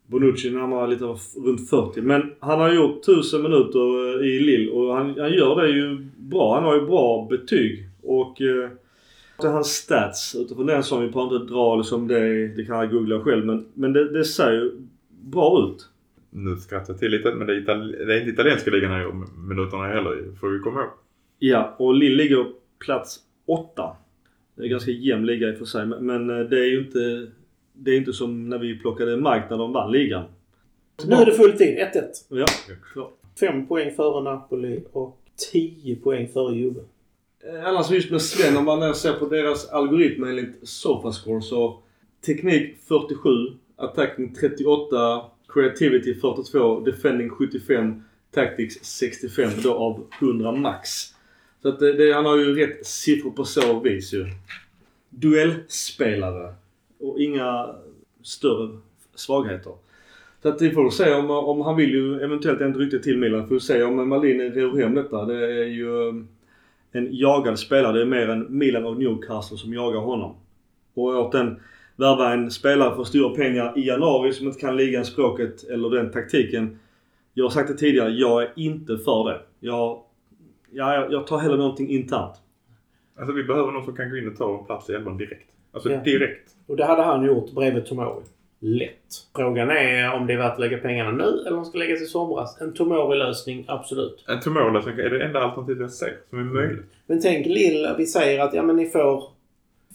Bonucci 0.08 0.52
närmare 0.52 0.88
lite 0.88 1.06
runt 1.46 1.70
40. 1.70 2.02
Men 2.02 2.34
han 2.40 2.60
har 2.60 2.74
gjort 2.74 3.04
1000 3.04 3.44
minuter 3.44 4.20
eh, 4.22 4.28
i 4.28 4.40
Lille 4.40 4.72
och 4.72 4.96
han, 4.96 5.06
han 5.20 5.34
gör 5.34 5.62
det 5.62 5.70
ju 5.70 6.08
bra. 6.18 6.56
Han 6.56 6.64
har 6.64 6.76
ju 6.76 6.86
bra 6.86 7.28
betyg. 7.30 7.89
Och 8.04 8.42
eh, 8.42 8.70
hans 9.38 9.68
stats 9.68 10.36
utifrån 10.36 10.66
den 10.66 10.84
som 10.84 11.02
vi 11.02 11.10
behöver 11.10 11.36
inte 11.36 11.54
dra 11.54 11.76
liksom 11.76 12.08
det, 12.08 12.48
det 12.48 12.66
kan 12.66 12.78
jag 12.78 12.92
googla 12.92 13.20
själv. 13.22 13.46
Men, 13.46 13.66
men 13.74 13.94
det, 13.94 14.12
det 14.14 14.26
ser 14.26 14.52
ju 14.52 14.72
bra 15.10 15.70
ut. 15.70 15.90
nu 16.30 16.56
skrattar 16.56 16.94
jag 16.94 17.00
till 17.00 17.12
lite 17.12 17.36
men 17.36 17.48
det 17.48 17.54
är, 17.54 17.62
Itali- 17.62 18.06
det 18.06 18.14
är 18.16 18.20
inte 18.20 18.32
italienska 18.32 18.72
ligan 18.72 18.92
här 18.92 19.12
minuterna 19.48 19.88
heller 19.88 20.36
får 20.40 20.50
vi 20.50 20.60
komma 20.60 20.80
ihåg. 20.82 20.90
Ja, 21.40 21.76
och 21.80 21.94
Lille 21.94 22.16
ligger 22.24 22.46
plats 22.86 23.20
8. 23.46 23.96
Det 24.56 24.64
är 24.64 24.68
ganska 24.68 24.92
jämn 24.92 25.26
liga 25.26 25.50
i 25.50 25.54
och 25.54 25.58
för 25.58 25.66
sig. 25.66 25.86
Men, 25.86 26.06
men 26.06 26.30
eh, 26.30 26.46
det 26.50 26.60
är 26.60 26.66
ju 26.66 26.80
inte... 26.80 27.28
Det 27.74 27.92
är 27.92 27.98
inte 27.98 28.14
som 28.14 28.50
när 28.50 28.58
vi 28.58 28.80
plockade 28.80 29.18
Mike 29.18 29.44
när 29.50 29.58
de 29.58 29.74
vann 29.74 29.92
ligan. 29.92 30.26
Nu 31.08 31.16
är 31.16 31.26
det 31.26 31.32
full 31.32 31.52
tid. 31.52 31.78
1-1. 31.78 32.02
Ja, 32.30 32.46
klart. 32.94 33.14
5 33.40 33.68
poäng 33.68 33.92
före 33.96 34.24
Napoli 34.24 34.84
och 34.92 35.20
10 35.52 35.96
poäng 35.96 36.28
före 36.28 36.56
Juve. 36.56 36.80
Eh, 37.44 37.68
annars 37.68 37.92
just 37.92 38.12
med 38.12 38.22
Sven, 38.22 38.58
om 38.58 38.66
man 38.66 38.96
ser 38.96 39.14
på 39.14 39.26
deras 39.26 39.70
algoritmer 39.70 40.28
enligt 40.28 40.68
Sofascore 40.68 41.42
så 41.42 41.80
Teknik 42.26 42.78
47, 42.88 43.30
Attacking 43.76 44.36
38, 44.36 45.22
Creativity 45.48 46.16
42, 46.16 46.80
Defending 46.80 47.30
75, 47.30 48.04
Tactics 48.32 48.84
65 48.84 49.50
då 49.64 49.74
av 49.74 50.08
100 50.20 50.52
max. 50.52 50.90
Så 51.62 51.70
att 51.70 51.80
det, 51.80 51.94
det, 51.94 52.14
han 52.14 52.26
har 52.26 52.38
ju 52.38 52.56
rätt 52.56 52.86
siffror 52.86 53.32
på 53.32 53.44
så 53.44 53.80
vis 53.80 54.14
ju. 54.14 54.26
Duellspelare. 55.10 56.54
Och 57.00 57.20
inga 57.20 57.76
större 58.24 58.78
svagheter. 59.16 59.74
Så 60.42 60.50
att 60.50 60.62
vi 60.62 60.72
får 60.72 60.90
se 60.90 61.14
om, 61.14 61.32
om 61.32 61.62
han 61.62 61.76
vill 61.76 61.92
ju 61.92 62.22
eventuellt 62.22 62.62
ändå 62.62 62.80
rykte 62.80 63.00
till 63.00 63.18
Milan. 63.18 63.48
Får 63.48 63.60
se 63.60 63.84
om 63.84 64.10
Malin 64.10 64.54
ror 64.54 64.78
hem 64.78 64.96
detta. 64.96 65.26
Det 65.26 65.62
är 65.62 65.66
ju 65.66 66.26
en 66.92 67.08
jagad 67.12 67.60
spelare. 67.60 67.94
Det 67.94 68.02
är 68.02 68.06
mer 68.06 68.30
än 68.30 68.58
Milan 68.58 68.86
och 68.86 68.98
Newcastle 68.98 69.58
som 69.58 69.74
jagar 69.74 70.00
honom. 70.00 70.36
Och 70.94 71.04
åt 71.04 71.32
den 71.32 71.60
värva 71.96 72.34
en 72.34 72.52
spelare 72.52 72.96
för 72.96 73.04
stora 73.04 73.36
pengar 73.36 73.74
i 73.78 73.88
januari 73.88 74.34
som 74.34 74.48
inte 74.48 74.60
kan 74.60 74.78
ligan, 74.78 75.06
språket 75.06 75.64
eller 75.64 75.90
den 75.90 76.12
taktiken. 76.12 76.80
Jag 77.34 77.46
har 77.46 77.50
sagt 77.50 77.68
det 77.68 77.78
tidigare, 77.78 78.10
jag 78.10 78.44
är 78.44 78.54
inte 78.56 78.98
för 78.98 79.30
det. 79.30 79.42
Jag, 79.60 80.02
jag, 80.72 81.12
jag 81.14 81.28
tar 81.28 81.38
hellre 81.38 81.58
någonting 81.58 81.90
internt. 81.90 82.34
Alltså 83.20 83.34
vi 83.34 83.44
behöver 83.44 83.72
någon 83.72 83.86
som 83.86 83.96
kan 83.96 84.10
gå 84.10 84.18
in 84.18 84.28
och 84.28 84.38
ta 84.38 84.60
en 84.60 84.66
plats 84.66 84.90
i 84.90 84.94
elvan 84.94 85.18
direkt. 85.18 85.50
Alltså 85.72 85.92
Ja. 85.92 86.02
direkt. 86.04 86.50
Och 86.68 86.76
det 86.76 86.86
hade 86.86 87.02
han 87.04 87.26
gjort 87.26 87.52
bredvid 87.52 87.86
Tomori. 87.86 88.24
Lätt. 88.60 89.28
Frågan 89.36 89.70
är 89.70 90.14
om 90.14 90.28
det 90.28 90.34
är 90.34 90.38
värt 90.38 90.54
att 90.54 90.60
lägga 90.60 90.78
pengarna 90.78 91.12
nu 91.12 91.24
eller 91.24 91.52
om 91.52 91.56
de 91.56 91.66
ska 91.66 91.78
läggas 91.78 92.02
i 92.02 92.06
somras. 92.06 92.62
En 92.62 92.74
Tomori-lösning, 92.74 93.66
absolut. 93.68 94.26
En 94.28 94.42
tumorlösning 94.42 95.00
är 95.00 95.10
det 95.10 95.26
enda 95.26 95.40
alternativet 95.40 95.82
jag 95.82 95.92
ser 95.92 96.18
som 96.30 96.40
är 96.40 96.44
möjligt. 96.44 96.86
Men 97.08 97.22
tänk 97.22 97.46
Lill, 97.46 97.88
vi 97.98 98.06
säger 98.06 98.40
att 98.40 98.54
ja, 98.54 98.64
men 98.64 98.76
ni 98.76 98.90
får 98.90 99.24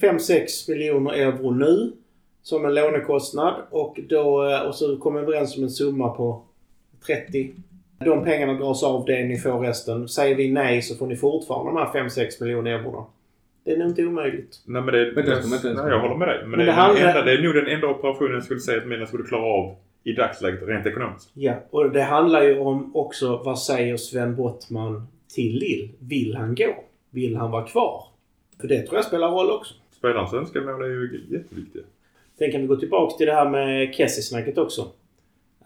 5-6 0.01 0.71
miljoner 0.71 1.13
euro 1.13 1.51
nu 1.51 1.93
som 2.43 2.65
en 2.65 2.75
lånekostnad 2.75 3.55
och, 3.71 4.01
då, 4.09 4.49
eh, 4.49 4.61
och 4.61 4.75
så 4.75 4.97
kommer 4.97 5.21
vi 5.21 5.27
överens 5.27 5.57
om 5.57 5.63
en 5.63 5.71
summa 5.71 6.09
på 6.09 6.43
30. 7.07 7.51
De 7.99 8.25
pengarna 8.25 8.53
dras 8.53 8.83
av 8.83 9.05
det 9.05 9.25
ni 9.25 9.39
får 9.39 9.61
resten. 9.61 10.09
Säger 10.09 10.37
vi 10.37 10.53
nej 10.53 10.83
så 10.83 10.95
får 10.95 11.07
ni 11.07 11.17
fortfarande 11.17 11.71
de 11.71 11.77
här 11.77 12.09
5-6 12.09 12.43
miljoner 12.43 12.71
eurona. 12.71 13.05
Det 13.65 13.73
är 13.73 13.77
nog 13.79 13.89
inte 13.89 14.05
omöjligt. 14.07 14.63
Nej 14.65 14.83
men 14.83 14.95
det... 14.95 15.05
Vänta, 15.11 15.31
vänta, 15.33 15.49
vänta. 15.69 15.83
nej, 15.83 15.93
jag 15.93 16.01
håller 16.01 16.15
med 16.17 16.29
dig. 16.29 16.39
Men, 16.41 16.51
Men 16.51 16.59
det, 16.59 16.65
det 16.65 16.71
är 16.71 16.75
handlar- 16.75 17.09
enda, 17.09 17.23
det 17.23 17.33
är 17.33 17.43
nog 17.43 17.55
den 17.55 17.67
enda 17.67 17.87
operationen 17.87 18.33
jag 18.35 18.45
skulle 18.45 18.61
säga 18.61 18.79
att 18.79 18.87
Milan 18.87 19.07
skulle 19.07 19.25
klara 19.25 19.43
av 19.45 19.77
i 20.05 20.13
dagsläget 20.13 20.63
rent 20.69 20.87
ekonomiskt. 20.87 21.31
Ja, 21.35 21.55
och 21.71 21.91
det 21.91 22.03
handlar 22.03 22.43
ju 22.43 22.59
om 22.59 22.97
också 22.97 23.37
vad 23.45 23.59
säger 23.59 23.97
Sven 23.97 24.37
Bottman 24.37 25.07
till 25.35 25.55
Lill? 25.59 25.89
Vill 25.99 26.35
han 26.37 26.55
gå? 26.55 26.75
Vill 27.11 27.37
han 27.37 27.51
vara 27.51 27.67
kvar? 27.67 28.05
För 28.61 28.69
det 28.69 28.83
tror 28.83 28.97
jag 28.97 29.05
spelar 29.05 29.31
roll 29.31 29.51
också. 29.51 29.75
Spelarens 29.99 30.35
önskemål 30.35 30.83
är 30.83 30.87
ju 30.87 31.21
jätteviktiga. 31.31 31.83
Sen 32.39 32.53
kan 32.53 32.61
vi 32.61 32.67
gå 32.67 32.77
tillbaka 32.77 33.17
till 33.17 33.27
det 33.27 33.33
här 33.35 33.51
med 33.51 33.95
Kessie-snacket 33.95 34.59
också. 34.59 34.87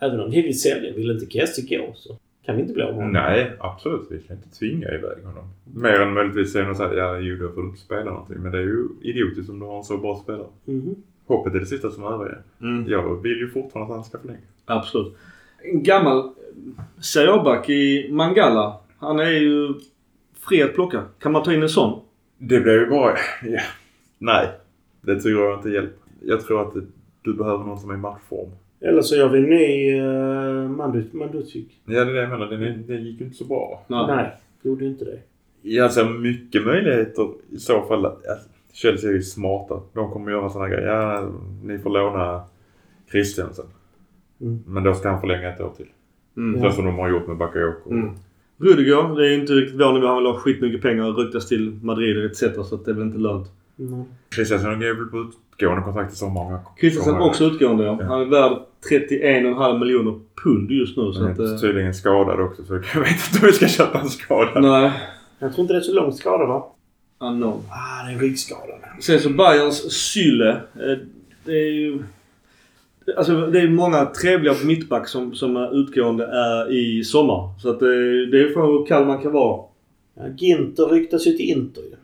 Även 0.00 0.20
om 0.20 0.30
vi 0.30 0.42
vill 0.42 0.60
sälja, 0.60 0.92
vill 0.92 1.10
inte 1.10 1.26
Kessie 1.26 1.78
gå 1.78 1.92
så 1.94 2.16
kan 2.48 2.56
vi 2.56 2.62
inte 2.62 2.74
bli 2.74 2.82
av 2.82 2.88
med 2.88 2.96
honom. 2.96 3.12
Nej, 3.12 3.52
absolut. 3.60 4.06
Vi 4.10 4.18
kan 4.22 4.36
inte 4.36 4.58
tvinga 4.58 4.88
iväg 4.88 5.24
honom. 5.24 5.44
Mer 5.64 6.00
än 6.00 6.12
möjligtvis 6.12 6.52
säga 6.52 6.74
såhär, 6.74 6.94
ja 6.94 7.18
jo 7.18 7.36
då 7.36 7.52
får 7.52 7.62
du 7.62 7.68
inte 7.68 7.80
spela 7.80 8.10
någonting. 8.10 8.36
Men 8.38 8.52
det 8.52 8.58
är 8.58 8.62
ju 8.62 8.88
idiotiskt 9.02 9.50
om 9.50 9.58
du 9.58 9.66
har 9.66 9.78
en 9.78 9.84
så 9.84 9.98
bra 9.98 10.16
spelare. 10.16 10.46
Mhm. 10.64 10.94
Hoppet 11.26 11.54
är 11.54 11.60
det 11.60 11.66
sista 11.66 11.90
som 11.90 12.04
överger. 12.04 12.42
Mm. 12.60 12.88
Jag 12.88 13.22
vill 13.22 13.38
ju 13.38 13.50
fortfarande 13.50 13.92
att 13.92 13.98
han 13.98 14.04
ska 14.04 14.18
förlänga. 14.18 14.38
Absolut. 14.64 15.16
En 15.62 15.82
gammal 15.82 16.30
Serie 17.00 17.74
i 17.74 18.12
Mangala. 18.12 18.76
Han 18.98 19.18
är 19.18 19.30
ju 19.30 19.74
fri 20.48 20.62
att 20.62 20.74
plocka. 20.74 21.02
Kan 21.18 21.32
man 21.32 21.42
ta 21.42 21.52
in 21.52 21.62
en 21.62 21.68
sån? 21.68 22.00
Det 22.38 22.60
blev 22.60 22.74
ju 22.74 22.86
bara... 22.86 23.14
Ja. 23.42 23.60
Nej. 24.18 24.48
Det 25.00 25.16
tycker 25.16 25.40
jag 25.40 25.58
inte 25.58 25.70
hjälper. 25.70 25.98
Jag 26.22 26.40
tror 26.40 26.62
att 26.62 26.74
du 27.22 27.34
behöver 27.34 27.64
någon 27.64 27.78
som 27.78 27.90
är 27.90 27.94
i 27.94 27.96
matchform. 27.96 28.50
Eller 28.80 29.02
så 29.02 29.16
gör 29.16 29.28
vi 29.28 29.38
en 29.38 29.44
ny 29.44 30.00
uh, 30.00 30.70
Mandu- 30.70 31.16
Manducic. 31.16 31.66
Ja, 31.84 32.04
det 32.04 32.10
är 32.10 32.14
det 32.14 32.20
jag 32.20 32.30
menar. 32.30 32.46
Den, 32.46 32.86
den 32.86 33.04
gick 33.04 33.20
ju 33.20 33.26
inte 33.26 33.36
så 33.36 33.44
bra. 33.44 33.84
Nej, 33.86 34.30
gjorde 34.62 34.84
inte 34.84 35.04
det. 35.04 35.18
Jag 35.62 35.92
ser 35.92 36.08
mycket 36.08 36.64
möjligheter 36.66 37.28
i 37.50 37.58
så 37.58 37.82
fall. 37.82 38.12
Chelsea 38.72 39.10
är 39.10 39.14
ju 39.14 39.22
smarta. 39.22 39.80
De 39.92 40.10
kommer 40.10 40.30
göra 40.30 40.50
sådana 40.50 40.68
grejer. 40.68 40.86
Ja, 40.86 41.30
ni 41.64 41.78
får 41.78 41.90
låna 41.90 42.42
Christiansen. 43.10 43.66
Mm. 44.40 44.58
Men 44.66 44.82
då 44.82 44.94
ska 44.94 45.08
han 45.08 45.20
förlänga 45.20 45.48
ett 45.48 45.60
år 45.60 45.72
till. 45.76 45.86
Mm. 46.36 46.60
Så 46.60 46.70
som 46.70 46.84
de 46.84 46.94
har 46.98 47.10
gjort 47.10 47.26
med 47.26 47.36
Bakayoko. 47.36 47.90
Mm. 47.90 48.10
Rudiger, 48.58 49.16
det 49.16 49.28
är 49.28 49.38
inte 49.38 49.52
riktigt 49.52 49.80
vår 49.80 49.92
nivå. 49.92 50.06
Han 50.06 50.16
vill 50.16 50.26
ha 50.26 50.38
skitmycket 50.38 50.82
pengar 50.82 51.04
och 51.04 51.18
ryktas 51.18 51.48
till 51.48 51.78
Madrid 51.82 52.24
etc. 52.24 52.68
Så 52.68 52.74
att 52.74 52.84
det 52.84 52.90
är 52.90 52.94
väl 52.94 53.06
inte 53.06 53.18
lönt. 53.18 53.46
Mm. 53.78 54.04
Christiansen 54.34 54.70
är 54.82 54.94
väl 54.94 55.06
på 55.06 55.30
utgående 55.52 55.82
kontrakt 55.82 56.12
i 56.12 56.16
sommar. 56.16 56.58
Kristensen 56.80 57.12
Kommer- 57.12 57.26
också 57.26 57.44
utgående 57.44 57.84
ja. 57.84 57.98
Han 58.02 58.20
är 58.20 58.24
värd 58.24 58.52
31,5 58.90 59.78
miljoner 59.78 60.20
pund 60.44 60.70
just 60.70 60.96
nu. 60.96 61.12
Så 61.12 61.20
Han 61.22 61.32
att, 61.32 61.38
är 61.38 61.54
eh, 61.54 61.58
tydligen 61.60 61.94
skadad 61.94 62.40
också 62.40 62.64
så 62.64 62.74
jag 62.94 63.00
vet 63.00 63.10
inte 63.10 63.40
om 63.40 63.46
vi 63.46 63.52
ska 63.52 63.66
köpa 63.68 64.00
en 64.00 64.08
skadad. 64.08 64.62
nej. 64.62 64.92
Jag 65.38 65.52
tror 65.54 65.62
inte 65.62 65.74
det 65.74 65.78
är 65.78 65.82
så 65.82 65.94
långt 65.94 66.16
skada 66.16 66.46
va? 66.46 66.66
Unknown. 67.20 67.60
Ah, 67.70 68.06
det 68.08 68.14
är 68.14 68.18
ryggskada. 68.18 68.72
Sen 69.00 69.20
så 69.20 69.30
Bayerns 69.30 69.92
Syle. 69.92 70.48
eh, 70.50 70.56
Det 71.44 71.52
är 71.52 71.72
ju... 71.72 72.02
Alltså 73.16 73.46
det 73.46 73.60
är 73.60 73.68
många 73.68 74.04
trevliga 74.06 74.54
mittback 74.64 75.08
som, 75.08 75.34
som 75.34 75.56
är 75.56 75.80
utgående 75.80 76.24
är 76.26 76.72
i 76.72 77.04
sommar. 77.04 77.60
Så 77.62 77.70
att 77.70 77.80
det, 77.80 78.26
det 78.26 78.40
är 78.40 78.52
från 78.52 78.66
hur 78.66 78.86
kall 78.86 79.06
man 79.06 79.22
kan 79.22 79.32
vara. 79.32 79.62
Ja, 80.14 80.22
Ginter 80.36 80.86
ryktas 80.86 81.26
ju 81.26 81.30
till 81.32 81.50
Inter 81.50 81.80
ju. 81.82 81.94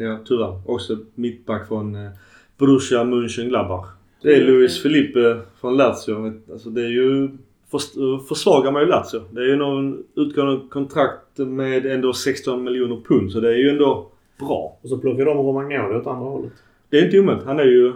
Ja, 0.00 0.18
tyvärr. 0.24 0.60
Också 0.66 0.96
mittback 1.14 1.68
från 1.68 1.94
eh, 1.94 2.10
Borussia 2.58 3.04
Mönchengladbach. 3.04 3.86
Det 4.22 4.36
är 4.36 4.40
Luis 4.40 4.82
Felipe 4.82 5.40
från 5.60 5.76
Lazio. 5.76 6.40
Alltså 6.52 6.70
det 6.70 6.80
är 6.80 6.88
ju... 6.88 7.28
Förs 7.70 7.84
försvagar 8.28 8.72
man 8.72 8.82
ju 8.82 8.88
Lazio. 8.88 9.20
Det 9.30 9.40
är 9.40 9.46
ju 9.46 9.56
någon 9.56 10.04
utgående 10.14 10.60
kontrakt 10.70 11.38
med 11.38 11.86
ändå 11.86 12.12
16 12.12 12.64
miljoner 12.64 12.96
pund. 13.08 13.32
Så 13.32 13.40
det 13.40 13.48
är 13.48 13.56
ju 13.56 13.70
ändå 13.70 14.08
bra. 14.38 14.78
Och 14.82 14.88
så 14.88 14.98
plockar 14.98 15.24
de 15.24 15.38
Romagnoli 15.38 15.96
åt 15.96 16.06
andra 16.06 16.28
hållet. 16.28 16.52
Det 16.90 16.98
är 16.98 17.04
inte 17.04 17.18
omöjligt. 17.18 17.44
Han 17.44 17.58
är 17.58 17.64
ju 17.64 17.92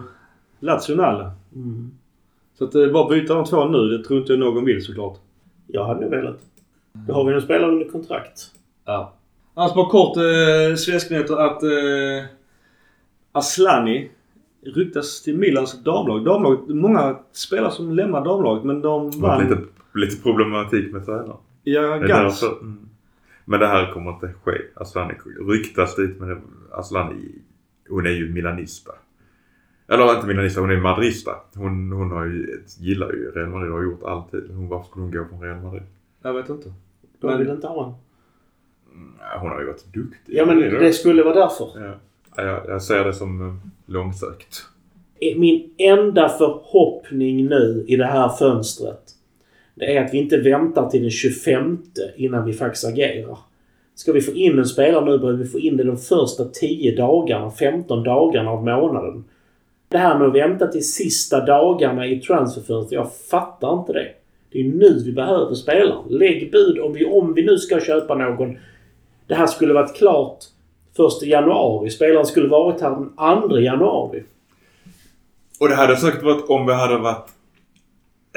Lazio. 0.61 0.95
Mm. 1.55 1.91
Så 2.59 2.65
att 2.65 2.75
eh, 2.75 2.93
bara 2.93 3.09
byta 3.09 3.35
de 3.35 3.45
två 3.45 3.65
nu, 3.65 3.89
det 3.89 4.05
tror 4.05 4.21
inte 4.21 4.33
jag 4.33 4.41
någon 4.41 4.65
vill 4.65 4.85
såklart. 4.85 5.19
Jag 5.67 5.85
hade 5.85 6.01
nog 6.01 6.11
velat. 6.11 6.39
Då 6.93 7.15
har 7.15 7.25
vi 7.25 7.35
en 7.35 7.43
spelare 7.43 7.73
under 7.73 7.89
kontrakt. 7.89 8.51
Ja. 8.85 9.13
Annars 9.55 9.75
bara 9.75 9.91
kort 9.91 10.17
eh, 10.17 10.77
svensknyheter 10.77 11.37
att 11.37 11.63
eh, 11.63 12.25
Aslani 13.33 14.11
ryktas 14.63 15.23
till 15.23 15.39
Milans 15.39 15.85
damlag. 15.85 16.25
Damlaget, 16.25 16.69
många 16.69 17.19
spelare 17.33 17.71
som 17.71 17.93
lämnar 17.93 18.25
damlaget 18.25 18.65
men 18.65 18.83
de 18.83 19.11
vann. 19.11 19.43
lite, 19.43 19.63
lite 19.95 20.23
problematik 20.23 20.93
med 20.93 21.07
tränaren. 21.07 21.37
Ja, 21.63 21.97
Gans. 21.97 22.43
mm. 22.43 22.89
Men 23.45 23.61
det 23.61 23.67
här 23.67 23.93
kommer 23.93 24.11
inte 24.11 24.33
ske. 24.45 24.53
Aslani 24.75 25.15
ryktas 25.49 25.97
dit 25.97 26.21
men 26.21 26.41
Aslani, 26.73 27.29
hon 27.89 28.07
är 28.07 28.11
ju 28.11 28.33
milanista. 28.35 28.93
Eller 29.89 30.15
inte 30.15 30.27
milanista, 30.27 30.61
hon 30.61 30.71
är 30.71 30.81
madrista. 30.81 31.31
Hon, 31.55 31.93
hon 31.93 32.11
har 32.11 32.25
ju, 32.25 32.63
gillar 32.79 33.13
ju 33.13 33.31
Real 33.31 33.49
Madrid 33.49 33.71
och 33.71 33.79
har 33.79 33.85
gjort 33.85 34.03
alltid. 34.03 34.51
Hon, 34.51 34.69
varför 34.69 34.87
skulle 34.89 35.03
hon 35.03 35.13
gå 35.13 35.25
från 35.25 35.41
Real 35.41 35.63
Madrid? 35.63 35.83
Jag 36.23 36.35
vet 36.35 36.49
inte. 36.49 36.73
De 37.21 37.39
vill 37.39 37.49
inte 37.51 37.67
ha 37.67 37.75
honom. 37.75 37.95
Ja, 39.21 39.39
Hon 39.41 39.51
har 39.51 39.61
ju 39.61 39.67
varit 39.67 39.95
duktig. 39.95 40.37
Ja 40.37 40.47
men 40.47 40.61
det 40.61 40.93
skulle 40.93 41.23
vara 41.23 41.35
därför. 41.35 41.71
Ja. 41.75 41.95
Ja, 42.37 42.43
jag, 42.43 42.61
jag 42.69 42.83
ser 42.83 43.05
det 43.05 43.13
som 43.13 43.41
eh, 43.49 43.55
långsökt. 43.93 44.65
Min 45.37 45.71
enda 45.79 46.29
förhoppning 46.29 47.47
nu 47.47 47.85
i 47.89 47.97
det 47.97 48.07
här 48.07 48.29
fönstret. 48.29 49.03
Det 49.75 49.97
är 49.97 50.05
att 50.05 50.15
vi 50.15 50.19
inte 50.19 50.37
väntar 50.37 50.91
till 50.91 51.01
den 51.01 51.11
25 51.11 51.79
innan 52.17 52.45
vi 52.45 52.53
faktiskt 52.53 52.87
agerar. 52.87 53.39
Ska 53.95 54.13
vi 54.13 54.21
få 54.21 54.33
in 54.33 54.59
en 54.59 54.67
spelare 54.67 55.05
nu 55.05 55.19
behöver 55.19 55.39
vi 55.39 55.49
få 55.49 55.59
in 55.59 55.77
det 55.77 55.85
de 55.85 55.97
första 55.97 56.45
10 56.45 56.97
dagarna, 56.97 57.51
15 57.51 58.03
dagarna 58.03 58.51
av 58.51 58.65
månaden. 58.65 59.25
Det 59.89 59.99
här 59.99 60.19
med 60.19 60.29
att 60.29 60.35
vänta 60.35 60.67
till 60.67 60.93
sista 60.93 61.45
dagarna 61.45 62.07
i 62.07 62.21
transferfönstret, 62.21 62.93
jag 62.93 63.15
fattar 63.31 63.79
inte 63.79 63.93
det. 63.93 64.09
Det 64.53 64.61
är 64.61 64.65
nu 64.65 65.03
vi 65.05 65.13
behöver 65.13 65.55
spelaren. 65.55 66.09
Lägg 66.09 66.53
bud 66.53 66.79
om 66.79 66.93
vi, 66.93 67.05
om 67.05 67.35
vi 67.35 67.45
nu 67.45 67.57
ska 67.57 67.81
köpa 67.81 68.15
någon. 68.15 68.59
Det 69.33 69.37
här 69.37 69.47
skulle 69.47 69.75
varit 69.75 69.97
klart 69.97 70.39
först 70.97 71.23
i 71.23 71.27
januari. 71.27 71.91
Spelaren 71.91 72.27
skulle 72.27 72.49
varit 72.49 72.81
här 72.81 72.91
den 72.91 73.49
2 73.49 73.59
januari. 73.59 74.23
Och 75.61 75.69
det 75.69 75.75
hade 75.75 75.97
säkert 75.97 76.23
varit 76.23 76.49
om 76.49 76.67
vi 76.67 76.73
hade 76.73 76.99
varit 76.99 77.29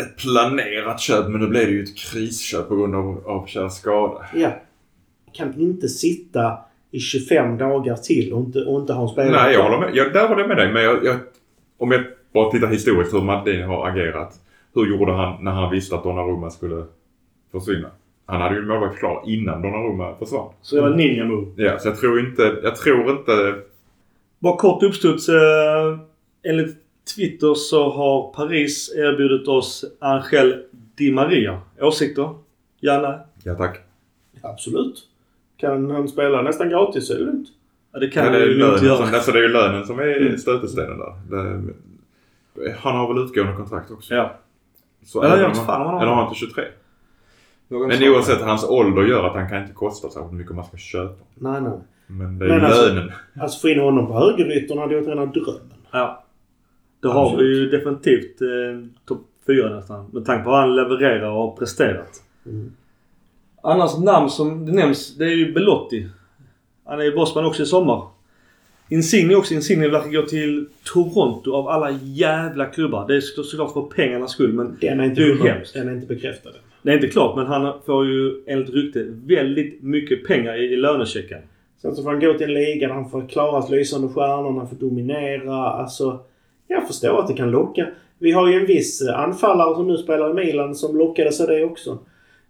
ett 0.02 0.18
planerat 0.18 1.00
köp 1.00 1.28
men 1.28 1.42
nu 1.42 1.48
blev 1.48 1.66
det 1.66 1.72
ju 1.72 1.84
ett 1.84 1.98
krisköp 1.98 2.68
på 2.68 2.76
grund 2.76 2.96
av, 2.96 3.28
av 3.28 3.46
Kjells 3.46 3.74
skada. 3.74 4.26
Ja. 4.34 4.50
Kan 5.34 5.62
inte 5.62 5.88
sitta 5.88 6.58
i 6.92 7.00
25 7.00 7.58
dagar 7.58 7.96
till 7.96 8.34
och 8.34 8.40
inte, 8.40 8.60
och 8.60 8.82
inte 8.82 8.94
ha 8.94 9.02
en 9.02 9.10
spelare. 9.10 9.44
Nej, 9.44 9.54
jag 9.54 9.64
håller 9.64 9.80
med. 9.80 9.96
Jag, 9.96 10.14
där 10.14 10.28
håller 10.28 10.42
jag 10.42 10.48
med 10.48 10.58
dig. 10.58 10.74
Men 10.74 10.84
jag, 10.84 11.06
jag, 11.06 11.18
om 11.78 11.92
jag 11.92 12.04
bara 12.34 12.52
tittar 12.52 12.68
historiskt 12.68 13.14
hur 13.14 13.22
Maldini 13.22 13.62
har 13.62 13.88
agerat. 13.88 14.34
Hur 14.74 14.86
gjorde 14.86 15.12
han 15.12 15.44
när 15.44 15.52
han 15.52 15.72
visste 15.72 15.96
att 15.96 16.04
Donnarumma 16.04 16.50
skulle 16.50 16.86
försvinna? 17.52 17.90
Han 18.26 18.42
hade 18.42 18.56
ju 18.56 18.62
en 18.62 18.68
målvakt 18.68 19.00
klar 19.00 19.24
innan 19.26 19.62
Donnarumma 19.62 20.16
försvann. 20.20 20.50
Så 20.62 20.76
det 20.76 20.82
var 20.82 20.90
ninja 20.90 21.26
move. 21.26 21.48
Ja, 21.56 21.80
så 21.80 21.88
jag 21.88 21.98
tror 22.00 22.20
inte... 22.20 22.56
Jag 22.64 22.76
tror 22.76 23.10
inte... 23.12 23.56
Bara 24.40 24.58
kort 24.58 24.84
uppstuds. 24.84 25.30
Eh, 25.30 25.98
enligt 26.44 26.78
Twitter 27.16 27.54
så 27.54 27.90
har 27.90 28.34
Paris 28.34 28.94
erbjudit 28.96 29.48
oss 29.48 29.86
Angel 30.00 30.64
Di 30.96 31.12
Maria. 31.12 31.62
Åsikter? 31.82 32.30
Janne? 32.80 33.20
Ja 33.44 33.56
tack. 33.56 33.80
Absolut. 34.42 35.04
Kan 35.58 35.92
han 35.92 36.08
spela 36.08 36.42
nästan 36.42 36.70
gratis 36.70 37.08
så 37.08 37.14
är 37.14 37.18
det 37.18 37.24
lugnt. 37.26 37.48
Ja, 37.94 38.00
det 38.00 38.06
Ja, 38.06 38.12
kan 38.12 38.32
det, 38.32 38.38
är 38.38 38.42
han 38.42 38.50
ju 38.50 38.58
lönen 38.58 38.74
inte 38.74 38.86
göra. 38.86 38.98
som, 38.98 39.06
alltså 39.16 39.32
det 39.32 39.40
är 39.40 39.44
ju 39.44 39.48
lönen 39.50 39.86
som 39.86 40.00
är 40.00 40.18
Mm. 40.22 40.38
stötestenen 40.38 40.98
där. 40.98 41.14
Det, 41.30 42.76
han 42.80 42.96
har 42.96 43.14
väl 43.14 43.24
utgående 43.24 43.54
kontrakt 43.54 43.92
också? 43.92 44.14
Ja. 44.16 44.36
Så 45.06 45.20
Ja, 45.24 45.28
jag 45.30 45.38
även 45.40 45.50
vet 45.50 45.60
om 45.60 45.66
fan 45.66 45.82
om 45.82 45.88
han 45.88 45.96
har. 45.96 46.02
Eller 46.02 46.12
har 46.12 46.22
han 46.22 46.28
inte 46.28 46.40
23? 46.40 46.64
Någon 47.68 47.88
Men 47.88 48.04
oavsett, 48.04 48.42
hans 48.42 48.64
ålder 48.70 49.04
gör 49.04 49.24
att 49.28 49.34
han 49.36 49.50
kan 49.50 49.62
inte 49.62 49.74
kosta 49.74 50.10
så 50.10 50.26
mycket 50.32 50.56
man 50.56 50.66
ska 50.66 50.78
köpa. 50.78 51.24
Nej, 51.36 51.62
nej. 51.62 51.72
Men 52.08 52.40
det 52.40 52.46
är 52.46 52.50
Men 52.50 52.60
ju 52.60 52.66
alltså- 52.66 52.88
lönen. 52.94 53.12
Alltså 53.40 53.60
få 53.60 53.70
in 53.70 53.80
honom 53.80 54.08
på 54.08 54.14
högeryttern 54.14 54.78
hade 54.78 54.96
varit 54.96 55.08
rena 55.08 55.26
drömmen. 55.26 55.62
Ja. 55.92 56.24
Då 57.00 57.10
har 57.12 57.38
vi 57.38 57.44
ju 57.44 57.70
definitivt 57.70 58.42
eh, 58.42 58.48
topp 59.06 59.22
fyra 59.48 59.76
nästan. 59.76 60.06
Med 60.14 60.26
tanke 60.26 60.44
på 60.44 60.50
vad 60.50 60.60
han 60.60 60.76
levererar 60.76 61.30
och 61.30 61.34
har 61.42 61.56
presterat. 61.58 62.22
Mm. 62.46 62.72
Annars 63.64 63.98
namn 63.98 64.30
som 64.30 64.66
det 64.66 64.72
nämns, 64.72 65.16
det 65.18 65.26
är 65.26 65.30
ju 65.36 65.54
Belotti. 65.54 66.10
Han 66.86 67.00
är 67.00 67.04
ju 67.04 67.16
bossman 67.16 67.46
också 67.46 67.64
i 67.64 67.66
sommar. 67.66 68.08
Insigne 68.90 69.36
också. 69.36 69.54
Insigne 69.54 69.88
verkar 69.88 70.10
gå 70.10 70.22
till 70.22 70.68
Toronto 70.94 71.54
av 71.56 71.68
alla 71.68 71.92
jävla 72.04 72.66
klubbar. 72.66 73.08
Det 73.08 73.16
är 73.16 73.22
så- 73.22 73.44
såklart 73.44 73.74
för 73.74 73.82
pengarnas 73.82 74.32
skull 74.32 74.54
men 74.54 74.78
Den 74.82 75.00
är 75.00 75.04
inte, 75.04 75.22
Det 75.22 75.26
är 75.26 75.28
ju 75.28 75.38
hundra- 75.38 75.54
hemskt. 75.54 75.74
Den 75.74 75.88
är 75.90 75.94
inte 75.94 76.08
bekräftad 76.08 76.50
än 76.50 76.56
det 76.86 76.92
är 76.92 76.96
inte 76.96 77.08
klart. 77.08 77.36
Men 77.36 77.46
han 77.46 77.74
får 77.86 78.06
ju 78.06 78.44
enligt 78.48 78.70
rykte 78.70 79.06
väldigt 79.26 79.84
mycket 79.84 80.28
pengar 80.28 80.56
i, 80.56 80.74
i 80.74 80.76
lönechecken. 80.76 81.40
Sen 81.82 81.96
så 81.96 82.04
får 82.04 82.10
han 82.10 82.20
gå 82.20 82.34
till 82.34 82.48
en 82.48 82.54
liga 82.54 82.88
där 82.88 82.96
han 82.96 83.10
får 83.10 83.28
klara 83.28 83.68
lysande 83.68 84.08
stjärnorna, 84.08 84.60
han 84.60 84.70
får 84.70 84.76
dominera. 84.76 85.56
Alltså, 85.56 86.20
jag 86.68 86.88
förstår 86.88 87.20
att 87.20 87.28
det 87.28 87.34
kan 87.34 87.52
locka. 87.52 87.88
Vi 88.20 88.32
har 88.32 88.48
ju 88.48 88.60
en 88.60 88.66
viss 88.66 89.02
eh, 89.02 89.20
anfallare 89.20 89.76
som 89.76 89.88
nu 89.88 89.98
spelar 89.98 90.32
i 90.32 90.34
Milan 90.34 90.76
som 90.76 90.98
lockades 90.98 91.42
av 91.42 91.48
det 91.48 91.64
också. 91.64 92.00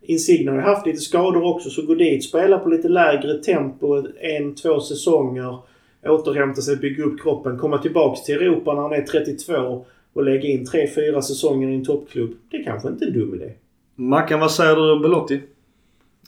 Insigne 0.01 0.51
har 0.51 0.57
ju 0.57 0.63
haft 0.63 0.85
lite 0.85 0.99
skador 0.99 1.43
också 1.43 1.69
så 1.69 1.85
gå 1.85 1.95
dit, 1.95 2.23
spela 2.23 2.59
på 2.59 2.69
lite 2.69 2.89
lägre 2.89 3.33
tempo 3.33 4.03
en, 4.21 4.55
två 4.55 4.79
säsonger. 4.79 5.57
Återhämta 6.05 6.61
sig, 6.61 6.77
bygga 6.77 7.03
upp 7.03 7.21
kroppen, 7.21 7.57
komma 7.57 7.77
tillbaks 7.77 8.23
till 8.23 8.35
Europa 8.35 8.73
när 8.73 8.81
han 8.81 8.93
är 8.93 9.01
32 9.01 9.85
och 10.13 10.23
lägga 10.23 10.49
in 10.49 10.65
tre, 10.65 10.87
fyra 10.95 11.21
säsonger 11.21 11.69
i 11.69 11.75
en 11.75 11.85
toppklubb. 11.85 12.31
Det 12.51 12.57
är 12.57 12.63
kanske 12.63 12.87
inte 12.87 13.05
är 13.05 13.07
en 13.07 13.13
dum 13.13 13.35
idé. 13.35 13.51
Mackan, 13.95 14.39
vad 14.39 14.51
säger 14.51 14.75
du 14.75 14.91
om 14.91 15.01
Belotti? 15.01 15.41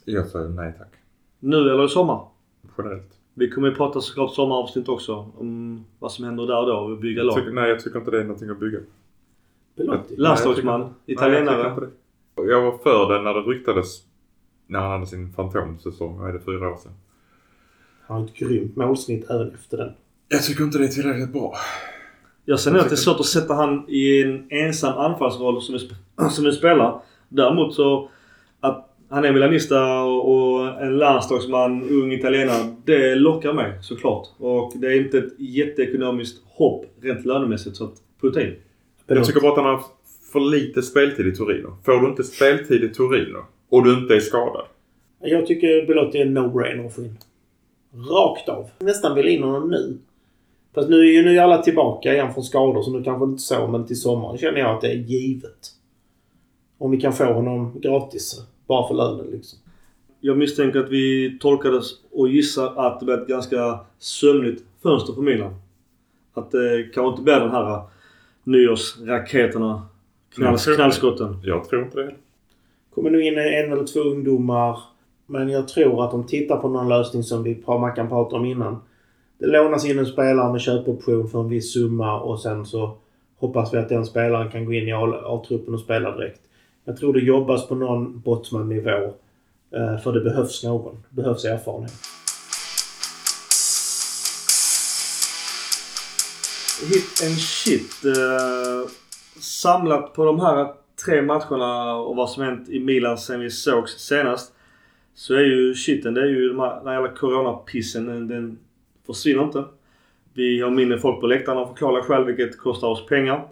Jag 0.05 0.27
säger 0.27 0.49
nej 0.49 0.73
tack. 0.77 0.91
Nu 1.39 1.57
eller 1.57 1.85
i 1.85 1.89
sommar? 1.89 2.27
Generellt. 2.77 3.13
Vi 3.33 3.49
kommer 3.49 3.67
ju 3.69 3.75
prata 3.75 4.01
såklart 4.01 4.33
sommaravsnitt 4.33 4.89
också 4.89 5.31
om 5.37 5.85
vad 5.99 6.11
som 6.11 6.25
händer 6.25 6.47
där 6.47 6.59
och 6.59 6.67
då 6.67 6.73
och 6.77 6.97
bygga 6.97 7.23
lag. 7.23 7.35
tycker, 7.35 7.51
nej, 7.51 7.69
jag 7.69 7.79
tycker 7.79 7.99
inte 7.99 8.11
det 8.11 8.19
är 8.19 8.23
någonting 8.23 8.49
att 8.49 8.59
bygga. 8.59 8.79
Belotti. 9.75 10.15
Landslagsman, 10.17 10.79
Nej, 10.79 10.89
jag 11.05 11.17
tycker 11.17 11.31
italienare. 11.41 11.79
det. 12.35 12.43
Jag 12.43 12.61
var 12.61 12.77
för 12.77 13.13
det 13.13 13.21
när 13.21 13.33
det 13.33 13.39
ryktades 13.41 14.01
när 14.67 14.79
han 14.79 14.91
hade 14.91 15.05
sin 15.05 15.33
fantomsäsong. 15.33 16.19
Vad 16.19 16.29
är 16.29 16.33
det? 16.33 16.39
Fyra 16.39 16.69
år 16.73 16.77
sedan. 16.77 16.91
Han 18.07 18.17
har 18.21 18.25
ett 18.27 18.33
grymt 18.33 18.75
målsnitt 18.75 19.29
även 19.29 19.53
efter 19.53 19.77
den. 19.77 19.91
Jag 20.27 20.43
tycker 20.43 20.63
inte 20.63 20.77
det 20.77 20.83
är 20.83 20.87
tillräckligt 20.87 21.33
bra. 21.33 21.53
Jag 22.45 22.59
ser 22.59 22.71
nog 22.71 22.81
att 22.81 22.89
det 22.89 22.93
är 22.93 22.97
svårt 22.97 23.19
att 23.19 23.25
sätta 23.25 23.53
han 23.53 23.85
i 23.89 24.21
en 24.23 24.47
ensam 24.51 24.97
anfallsroll 24.97 25.61
som 25.61 25.75
en, 25.75 25.81
sp- 25.81 26.29
som 26.29 26.45
en 26.45 26.53
spelare. 26.53 26.99
Däremot 27.29 27.73
så 27.73 28.09
att 28.59 28.95
han 29.09 29.25
är 29.25 29.31
milanista 29.31 30.03
och 30.03 30.47
och 30.57 30.81
en 30.81 30.97
landslagsman, 30.97 31.89
ung 31.89 32.11
italienare. 32.11 32.75
Det 32.85 33.15
lockar 33.15 33.53
mig 33.53 33.73
såklart. 33.81 34.27
Och 34.37 34.73
det 34.75 34.87
är 34.87 35.01
inte 35.01 35.17
ett 35.17 35.39
jätteekonomiskt 35.39 36.43
hopp 36.45 36.85
rent 37.01 37.25
lönemässigt 37.25 37.75
så 37.75 37.83
att 37.83 37.93
putta 38.21 38.41
in. 38.41 38.55
Jag 39.07 39.25
tycker 39.25 39.41
bara 39.41 39.51
att 39.51 39.57
han 39.57 39.65
har 39.65 39.81
för 40.31 40.39
lite 40.39 40.81
speltid 40.81 41.27
i 41.27 41.35
Torino. 41.35 41.77
Får 41.85 42.01
du 42.01 42.07
inte 42.07 42.23
speltid 42.23 42.83
i 42.83 42.89
Torino 42.89 43.39
och 43.69 43.83
du 43.83 43.93
inte 43.93 44.15
är 44.15 44.19
skadad. 44.19 44.65
Jag 45.19 45.45
tycker 45.45 45.85
Belotti 45.87 46.17
är 46.17 46.25
en 46.25 46.37
no-brainer 46.37 46.87
att 46.87 46.95
få 46.95 47.01
in. 47.01 47.17
Rakt 47.93 48.49
av. 48.49 48.69
Nästan 48.79 49.15
vill 49.15 49.27
in 49.27 49.43
honom 49.43 49.69
nu. 49.69 49.97
Fast 50.75 50.89
nu 50.89 50.99
är 50.99 51.13
ju 51.13 51.25
nu 51.25 51.39
alla 51.39 51.57
tillbaka 51.57 52.13
igen 52.13 52.33
från 52.33 52.43
skador 52.43 52.81
så 52.81 52.91
nu 52.91 53.03
kanske 53.03 53.25
inte 53.25 53.41
så 53.41 53.67
men 53.67 53.85
till 53.85 54.01
sommaren 54.01 54.37
känner 54.37 54.59
jag 54.59 54.75
att 54.75 54.81
det 54.81 54.91
är 54.91 54.95
givet. 54.95 55.76
Om 56.77 56.91
vi 56.91 57.01
kan 57.01 57.13
få 57.13 57.33
honom 57.33 57.79
gratis. 57.81 58.41
Bara 58.67 58.87
för 58.87 58.95
lönen 58.95 59.25
liksom. 59.31 59.59
Jag 60.19 60.37
misstänker 60.37 60.79
att 60.79 60.89
vi 60.89 61.37
tolkades 61.39 61.85
och 62.11 62.29
gissar 62.29 62.73
att 62.87 62.99
det 62.99 63.05
blir 63.05 63.21
ett 63.21 63.27
ganska 63.27 63.79
sömnigt 63.99 64.63
fönster 64.83 65.13
för 65.13 65.21
Milan. 65.21 65.55
Att 66.33 66.51
det 66.51 66.83
kanske 66.93 67.09
inte 67.09 67.21
blir 67.21 67.39
den 67.39 67.51
här 67.51 67.81
nyårsraketerna. 68.43 69.81
Knall, 70.35 70.51
Jag 70.51 70.59
tror- 70.59 70.75
knallskotten. 70.75 71.37
Jag 71.43 71.69
tror 71.69 71.83
inte 71.83 71.97
det. 71.99 72.15
Kommer 72.95 73.09
nu 73.09 73.23
in 73.25 73.37
en 73.37 73.71
eller 73.73 73.85
två 73.85 73.99
ungdomar. 73.99 74.79
Men 75.25 75.49
jag 75.49 75.67
tror 75.67 76.03
att 76.05 76.11
de 76.11 76.27
tittar 76.27 76.57
på 76.57 76.69
någon 76.69 76.89
lösning 76.89 77.23
som 77.23 77.43
vi 77.43 77.63
Mackan 77.67 78.09
pratade 78.09 78.35
om 78.39 78.45
innan. 78.45 78.77
Det 79.37 79.47
lånas 79.47 79.85
in 79.85 79.99
en 79.99 80.05
spelare 80.05 80.51
med 80.51 80.61
köpoption 80.61 81.29
för 81.29 81.39
en 81.39 81.49
viss 81.49 81.73
summa 81.73 82.19
och 82.19 82.39
sen 82.41 82.65
så 82.65 82.97
hoppas 83.37 83.73
vi 83.73 83.77
att 83.77 83.89
den 83.89 84.05
spelaren 84.05 84.51
kan 84.51 84.65
gå 84.65 84.73
in 84.73 84.87
i 84.87 84.93
A-truppen 84.93 85.73
och 85.73 85.79
spela 85.79 86.17
direkt. 86.17 86.41
Jag 86.87 86.97
tror 86.97 87.13
det 87.13 87.19
jobbas 87.19 87.67
på 87.67 87.75
någon 87.75 88.19
bottman-nivå. 88.19 89.13
Eh, 89.71 89.97
för 90.03 90.13
det 90.13 90.21
behövs 90.21 90.63
någon. 90.63 91.03
Det 91.09 91.15
behövs 91.21 91.45
erfarenhet. 91.45 91.91
Hit 96.93 97.23
and 97.25 97.39
shit. 97.39 98.05
Eh, 98.05 98.89
samlat 99.39 100.13
på 100.13 100.25
de 100.25 100.39
här 100.39 100.67
tre 101.05 101.21
matcherna 101.21 101.95
och 101.95 102.15
vad 102.15 102.29
som 102.29 102.43
hänt 102.43 102.69
i 102.69 102.79
Milan 102.79 103.17
sen 103.17 103.39
vi 103.39 103.49
sågs 103.49 103.91
senast. 103.91 104.53
Så 105.15 105.33
är 105.33 105.43
ju 105.43 105.73
shiten, 105.73 106.13
det 106.13 106.21
är 106.21 106.27
ju 106.27 106.49
de 106.49 106.59
här, 106.59 106.83
den 106.83 106.93
jävla 106.93 107.09
coronapissen. 107.09 108.05
Den, 108.05 108.27
den 108.27 108.57
försvinner 109.05 109.43
inte. 109.43 109.63
Vi 110.33 110.61
har 110.61 110.69
mindre 110.69 110.99
folk 110.99 111.19
på 111.19 111.27
läktarna 111.27 111.61
av 111.61 111.67
förklarliga 111.67 112.03
skäl 112.03 112.25
vilket 112.25 112.57
kostar 112.57 112.87
oss 112.87 113.05
pengar. 113.05 113.47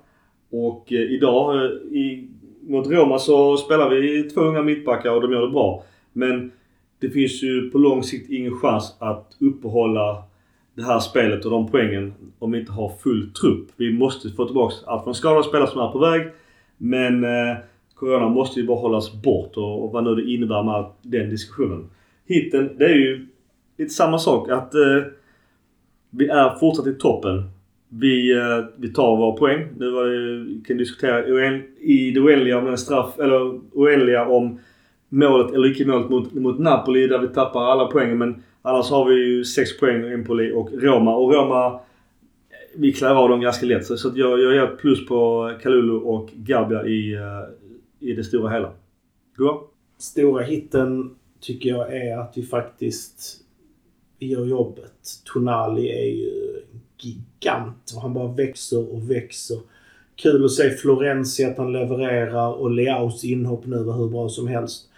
Och 0.49 0.94
eh, 0.94 0.99
idag 0.99 1.56
eh, 1.56 1.72
i, 1.72 2.30
mot 2.68 2.88
Roma 2.88 3.20
så 3.20 3.58
spelar 3.58 3.90
vi 3.90 4.24
två 4.24 4.42
unga 4.42 4.62
mittbackar 4.62 5.12
och 5.12 5.22
de 5.22 5.32
gör 5.32 5.42
det 5.42 5.52
bra. 5.52 5.84
Men 6.14 6.52
det 7.00 7.10
finns 7.10 7.44
ju 7.44 7.70
på 7.70 7.78
lång 7.78 8.04
sikt 8.04 8.30
ingen 8.30 8.58
chans 8.58 8.96
att 9.00 9.38
uppehålla 9.40 10.24
det 10.76 10.84
här 10.84 11.00
spelet 11.00 11.46
och 11.46 11.52
de 11.52 11.68
poängen 11.68 12.14
om 12.40 12.52
vi 12.52 12.60
inte 12.60 12.72
har 12.72 12.90
full 12.90 13.34
trupp. 13.34 13.68
Vi 13.76 13.94
måste 13.94 14.30
få 14.30 14.46
tillbaka 14.46 14.76
allt 14.86 15.04
från 15.04 15.16
skadade 15.16 15.44
spelare 15.44 15.70
som 15.70 15.82
är 15.82 15.92
på 15.92 16.00
väg. 16.00 16.28
Men 16.78 17.24
eh, 17.24 17.58
Corona 17.96 18.30
måste 18.30 18.60
ju 18.60 18.68
bara 18.68 18.80
hållas 18.80 19.14
bort 19.14 19.58
och, 19.58 19.84
och 19.84 19.92
vad 19.92 20.04
nu 20.04 20.16
det 20.16 20.32
innebär 20.32 20.64
med 20.64 20.86
den 21.02 21.30
diskussionen. 21.30 21.90
Hitten, 22.28 22.78
det 22.78 22.86
är 22.86 22.96
ju 22.96 23.28
lite 23.78 23.94
samma 23.94 24.20
sak. 24.20 24.50
Att 24.50 24.74
eh, 24.74 25.04
vi 26.10 26.28
är 26.28 26.60
fortsatt 26.60 26.88
i 26.88 26.94
toppen. 26.94 27.50
Vi, 28.00 28.38
eh, 28.38 28.66
vi 28.78 28.94
tar 28.94 29.18
våra 29.18 29.38
poäng. 29.38 29.68
Nu 29.78 29.92
var 29.92 30.06
det, 30.06 30.44
vi 30.44 30.62
kan 30.68 30.78
diskutera 30.78 31.26
i 31.80 32.12
det 32.12 32.20
oändliga 32.20 32.58
om 32.58 32.68
en 32.68 32.78
straff, 32.78 33.20
eller 33.20 33.60
oändliga 33.74 34.28
om 34.28 34.60
målet 35.10 35.54
eller 35.54 35.72
icke 35.72 35.86
målet 35.86 36.10
mot, 36.10 36.34
mot 36.34 36.60
Napoli 36.60 37.08
där 37.08 37.20
vi 37.20 37.28
tappar 37.28 37.62
alla 37.62 37.86
poängen. 37.86 38.18
Men 38.18 38.44
annars 38.62 38.90
har 38.90 39.06
vi 39.06 39.16
ju 39.16 39.46
6 39.46 39.80
poäng, 39.80 40.12
Empoli 40.12 40.52
och 40.52 40.70
Roma. 40.74 41.16
Och 41.16 41.34
Roma, 41.34 41.66
eh, 41.68 41.80
vi 42.76 42.94
klarar 42.94 43.16
av 43.16 43.30
dem 43.30 43.42
ganska 43.42 43.66
lätt. 43.66 43.86
Så, 43.86 44.12
jag, 44.16 44.40
jag 44.40 44.54
ger 44.54 44.68
plus 44.68 45.08
på 45.08 45.50
eh, 45.50 45.62
Kalulu 45.62 45.94
och 45.94 46.30
Gabia 46.34 46.86
i, 46.86 47.14
eh, 47.14 48.10
i 48.10 48.14
det 48.14 48.24
stora 48.24 48.50
hela. 48.50 48.72
Goa? 49.38 49.58
Stora 49.98 50.44
hitten 50.44 51.16
tycker 51.42 51.70
jag 51.70 51.96
är 51.96 52.18
att 52.18 52.34
vi 52.36 52.44
faktiskt 52.44 53.42
gör 54.20 54.46
jobbet. 54.46 54.94
Tonali 55.34 55.90
är 55.90 56.16
ju 56.16 56.62
gigant 56.98 57.92
och 57.96 58.02
han 58.02 58.14
bara 58.14 58.28
växer 58.28 58.94
och 58.94 59.12
växer. 59.12 59.58
Kul 60.16 60.46
att 60.46 60.52
se 60.52 60.70
Florenzi 60.70 61.46
att 61.46 61.58
han 61.58 61.72
levererar 61.72 62.54
och 62.54 62.72
Leaus 62.72 63.24
inhopp 63.24 63.66
nu 63.66 63.84
var 63.84 63.98
hur 63.98 64.08
bra 64.08 64.30
som 64.30 64.48
helst. 64.48 64.90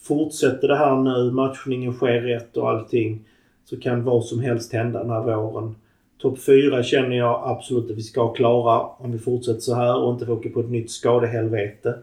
Fortsätter 0.00 0.68
det 0.68 0.76
här 0.76 0.96
nu, 0.96 1.30
matchningen 1.30 1.92
sker 1.92 2.20
rätt 2.20 2.56
och 2.56 2.70
allting, 2.70 3.24
så 3.64 3.80
kan 3.80 4.04
vad 4.04 4.24
som 4.24 4.40
helst 4.40 4.72
hända 4.72 5.02
den 5.02 5.10
här 5.10 5.22
våren. 5.22 5.74
Topp 6.18 6.38
4 6.42 6.82
känner 6.82 7.16
jag 7.16 7.42
absolut 7.44 7.90
att 7.90 7.96
vi 7.96 8.02
ska 8.02 8.32
klara 8.32 8.80
om 8.80 9.12
vi 9.12 9.18
fortsätter 9.18 9.60
så 9.60 9.74
här 9.74 10.02
och 10.02 10.12
inte 10.12 10.26
får 10.26 10.32
åka 10.32 10.48
på 10.48 10.60
ett 10.60 10.70
nytt 10.70 10.90
skadehelvete. 10.90 11.98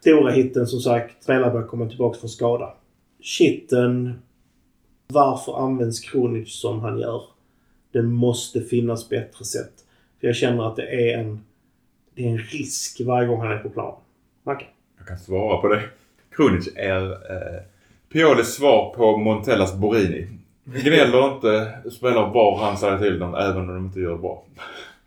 Stora 0.00 0.32
hitten 0.32 0.66
som 0.66 0.80
sagt, 0.80 1.22
spelare 1.22 1.50
börjar 1.50 1.66
komma 1.66 1.88
tillbaka 1.88 2.18
från 2.18 2.30
skada. 2.30 2.74
Shitten. 3.22 4.12
Varför 5.08 5.64
används 5.64 6.00
Kronic 6.00 6.60
som 6.60 6.80
han 6.80 6.98
gör? 6.98 7.22
Det 7.92 8.02
måste 8.02 8.60
finnas 8.60 9.08
bättre 9.08 9.44
sätt. 9.44 9.72
För 10.20 10.26
jag 10.26 10.36
känner 10.36 10.68
att 10.68 10.76
det 10.76 11.12
är 11.12 11.18
en, 11.18 11.40
det 12.14 12.24
är 12.24 12.28
en 12.28 12.38
risk 12.38 13.00
varje 13.06 13.28
gång 13.28 13.40
han 13.40 13.52
är 13.52 13.58
på 13.58 13.70
plan. 13.70 13.94
Mackan? 14.42 14.68
Jag 14.98 15.06
kan 15.06 15.18
svara 15.18 15.60
på 15.60 15.68
det. 15.68 15.82
Krunic 16.30 16.68
är 16.76 17.10
eh, 17.10 17.62
Piolis 18.12 18.54
svar 18.54 18.94
på 18.96 19.16
Montellas 19.16 19.74
Borini. 19.74 20.26
Gnäller 20.64 21.34
inte, 21.34 21.72
spelar 21.90 22.30
var 22.30 22.58
han 22.58 22.76
säger 22.78 22.98
till 22.98 23.18
dem 23.18 23.34
även 23.34 23.56
om 23.56 23.66
de 23.66 23.86
inte 23.86 24.00
gör 24.00 24.16
bra. 24.16 24.44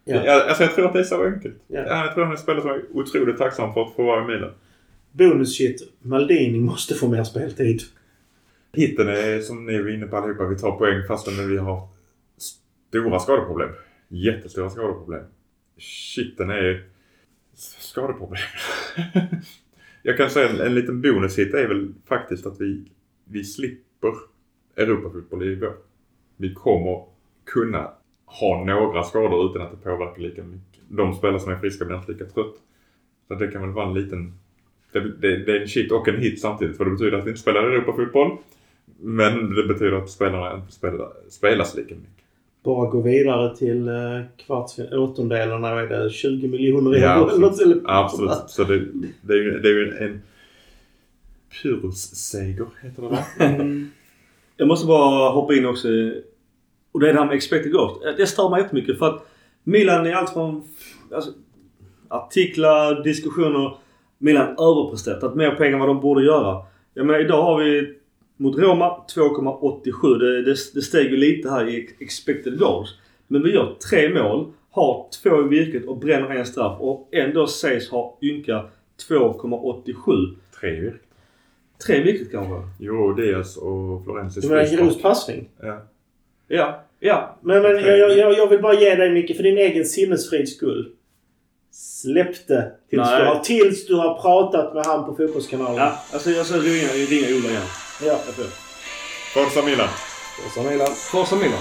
Ja. 0.05 0.25
Jag, 0.25 0.47
alltså 0.47 0.63
jag 0.63 0.75
tror 0.75 0.85
att 0.87 0.93
det 0.93 0.99
är 0.99 1.03
så 1.03 1.25
enkelt. 1.25 1.55
Ja. 1.67 1.79
Ja. 1.87 2.05
Jag 2.05 2.13
tror 2.13 2.23
han 2.23 2.33
är 2.33 2.37
spelare 2.37 2.61
som 2.61 2.71
är 2.71 2.83
otroligt 2.93 3.37
tacksam 3.37 3.73
för 3.73 3.81
att 3.81 3.93
få 3.95 4.03
vara 4.03 4.23
i 4.23 4.27
Milan. 4.27 4.51
Bonus 5.11 5.57
shit. 5.57 5.93
Maldini 6.01 6.59
måste 6.59 6.95
få 6.95 7.07
mer 7.07 7.23
speltid. 7.23 7.81
Hitten 8.73 9.07
är 9.07 9.39
som 9.39 9.65
ni 9.65 9.81
var 9.81 9.89
inne 9.89 10.05
på 10.05 10.17
allihopa. 10.17 10.45
Vi 10.45 10.55
tar 10.55 10.71
poäng 10.71 11.07
fastän 11.07 11.49
vi 11.49 11.57
har 11.57 11.87
stora 12.93 13.19
skadeproblem. 13.19 13.69
Jättestora 14.07 14.69
skadeproblem. 14.69 15.23
Shitten 15.77 16.49
är 16.49 16.83
skadeproblem. 17.55 18.41
Jag 20.03 20.17
kan 20.17 20.29
säga 20.29 20.49
en, 20.49 20.59
en 20.59 20.75
liten 20.75 21.01
bonushit 21.01 21.53
är 21.53 21.67
väl 21.67 21.93
faktiskt 22.05 22.45
att 22.45 22.61
vi, 22.61 22.85
vi 23.25 23.43
slipper 23.43 24.13
Europafotboll 24.75 25.43
i 25.43 25.55
vår. 25.55 25.73
Vi 26.37 26.53
kommer 26.53 27.05
kunna 27.45 27.91
ha 28.25 28.63
några 28.65 29.03
skador 29.03 29.49
utan 29.49 29.61
att 29.61 29.71
det 29.71 29.77
påverkar 29.77 30.21
lika 30.21 30.43
mycket. 30.43 30.81
De 30.87 31.13
spelare 31.13 31.39
som 31.39 31.51
är 31.51 31.57
friska 31.57 31.85
blir 31.85 31.97
inte 31.97 32.11
lika 32.11 32.25
trött. 32.25 32.55
Så 33.27 33.35
det 33.35 33.47
kan 33.47 33.61
väl 33.61 33.71
vara 33.71 33.87
en 33.87 33.93
liten... 33.93 34.33
Det, 34.91 34.99
det, 34.99 35.37
det 35.37 35.57
är 35.57 35.61
en 35.61 35.67
shit 35.67 35.91
och 35.91 36.07
en 36.07 36.19
hit 36.19 36.41
samtidigt 36.41 36.77
för 36.77 36.85
det 36.85 36.91
betyder 36.91 37.17
att 37.17 37.25
vi 37.25 37.29
inte 37.29 37.41
spelar 37.41 37.63
Europafotboll. 37.63 38.37
Men 38.99 39.55
det 39.55 39.67
betyder 39.67 39.91
att 39.91 40.09
spelarna 40.09 40.55
inte 40.55 40.71
spelar, 40.71 41.11
spelas 41.29 41.75
lika 41.75 41.95
mycket. 41.95 42.22
Bara 42.63 42.89
gå 42.89 43.01
vidare 43.01 43.55
till 43.55 43.87
eh, 43.87 44.21
kvartsfinalen, 44.45 44.99
åttondelarna. 44.99 45.69
Är 45.69 45.87
det 45.87 46.09
20 46.09 46.47
miljoner 46.47 46.97
Ja, 46.97 47.13
euro 47.15 47.29
eller 47.29 47.39
något? 47.39 47.61
Eller, 47.61 47.81
Absolut. 47.85 48.43
Så 48.47 48.63
det, 48.63 48.85
det 49.21 49.33
är 49.33 49.37
ju 49.37 49.59
det 49.59 49.69
är 49.69 49.73
ju 49.73 49.97
en 49.97 50.21
Pyrrhus-seger, 51.61 52.65
heter 52.81 53.01
det 53.01 53.07
va? 53.07 53.19
Mm. 53.39 53.91
Jag 54.57 54.67
måste 54.67 54.87
bara 54.87 55.29
hoppa 55.29 55.53
in 55.53 55.65
också. 55.65 55.87
Och 56.91 56.99
det 56.99 57.09
är 57.09 57.13
det 57.13 57.19
här 57.19 57.25
med 57.25 57.35
expected 57.35 57.71
goals. 57.71 57.93
Det 58.17 58.27
stör 58.27 58.49
mig 58.49 58.61
jättemycket 58.61 58.99
för 58.99 59.05
att 59.05 59.27
Milan 59.63 60.05
är 60.05 60.13
allt 60.13 60.33
från 60.33 60.63
alltså, 61.15 61.31
artiklar, 62.07 63.03
diskussioner. 63.03 63.77
Milan 64.17 64.47
överpresterat. 64.47 65.35
Mer 65.35 65.51
pengar 65.51 65.73
än 65.73 65.79
vad 65.79 65.89
de 65.89 65.99
borde 65.99 66.23
göra. 66.25 66.65
Jag 66.93 67.05
menar 67.05 67.19
idag 67.19 67.43
har 67.43 67.63
vi 67.63 67.95
mot 68.37 68.57
Roma 68.57 69.05
2,87. 69.15 70.17
Det, 70.19 70.41
det, 70.41 70.55
det 70.73 70.81
steg 70.81 71.11
ju 71.11 71.17
lite 71.17 71.49
här 71.49 71.69
i 71.69 71.89
expected 71.99 72.59
goals. 72.59 72.89
Men 73.27 73.43
vi 73.43 73.53
gör 73.53 73.75
tre 73.89 74.09
mål, 74.09 74.53
har 74.71 75.07
två 75.23 75.45
i 75.45 75.47
virket 75.47 75.85
och 75.85 75.97
bränner 75.97 76.29
en 76.29 76.45
straff 76.45 76.77
och 76.79 77.09
ändå 77.11 77.47
sägs 77.47 77.89
ha 77.89 78.17
ynka 78.21 78.65
2,87. 79.09 80.35
Tre 80.59 80.79
virk. 80.79 81.01
Tre 81.87 81.97
i 81.97 82.03
virket 82.03 82.31
kanske? 82.31 82.69
Jo, 82.79 83.13
Diaz 83.13 83.57
och 83.57 84.03
Florensis 84.03 84.43
Du 84.43 84.49
menar. 84.49 84.77
Gros 84.77 85.01
passning? 85.01 85.49
Ja. 85.61 85.81
Ja, 86.47 86.83
ja. 86.99 87.39
Men, 87.41 87.61
men 87.61 87.71
jag, 87.71 88.17
jag, 88.17 88.37
jag, 88.37 88.49
vill 88.49 88.61
bara 88.61 88.73
ge 88.73 88.95
dig 88.95 89.11
Micke 89.11 89.35
för 89.35 89.43
din 89.43 89.57
egen 89.57 89.85
sinnesfrids 89.85 90.55
skull. 90.55 90.91
Släpp 91.73 92.47
det 92.47 92.71
tills 92.89 93.01
Nej. 93.09 93.21
du, 93.21 93.27
har, 93.27 93.39
tills 93.39 93.87
du 93.87 93.95
har 93.95 94.21
pratat 94.21 94.73
med 94.73 94.85
han 94.85 95.05
på 95.05 95.15
Fotbollskanalen. 95.15 95.77
Ja, 95.77 95.99
alltså 96.11 96.31
jag 96.31 96.45
ska 96.45 96.55
ringa, 96.55 96.87
ringa 96.87 97.37
Ola 97.37 97.49
igen. 97.49 97.63
ja. 98.05 98.17
Forza 99.33 99.61
Milan! 99.61 99.89
Så 100.53 100.63
Milan. 100.63 100.87
Forza 100.95 101.35
Milan. 101.35 101.59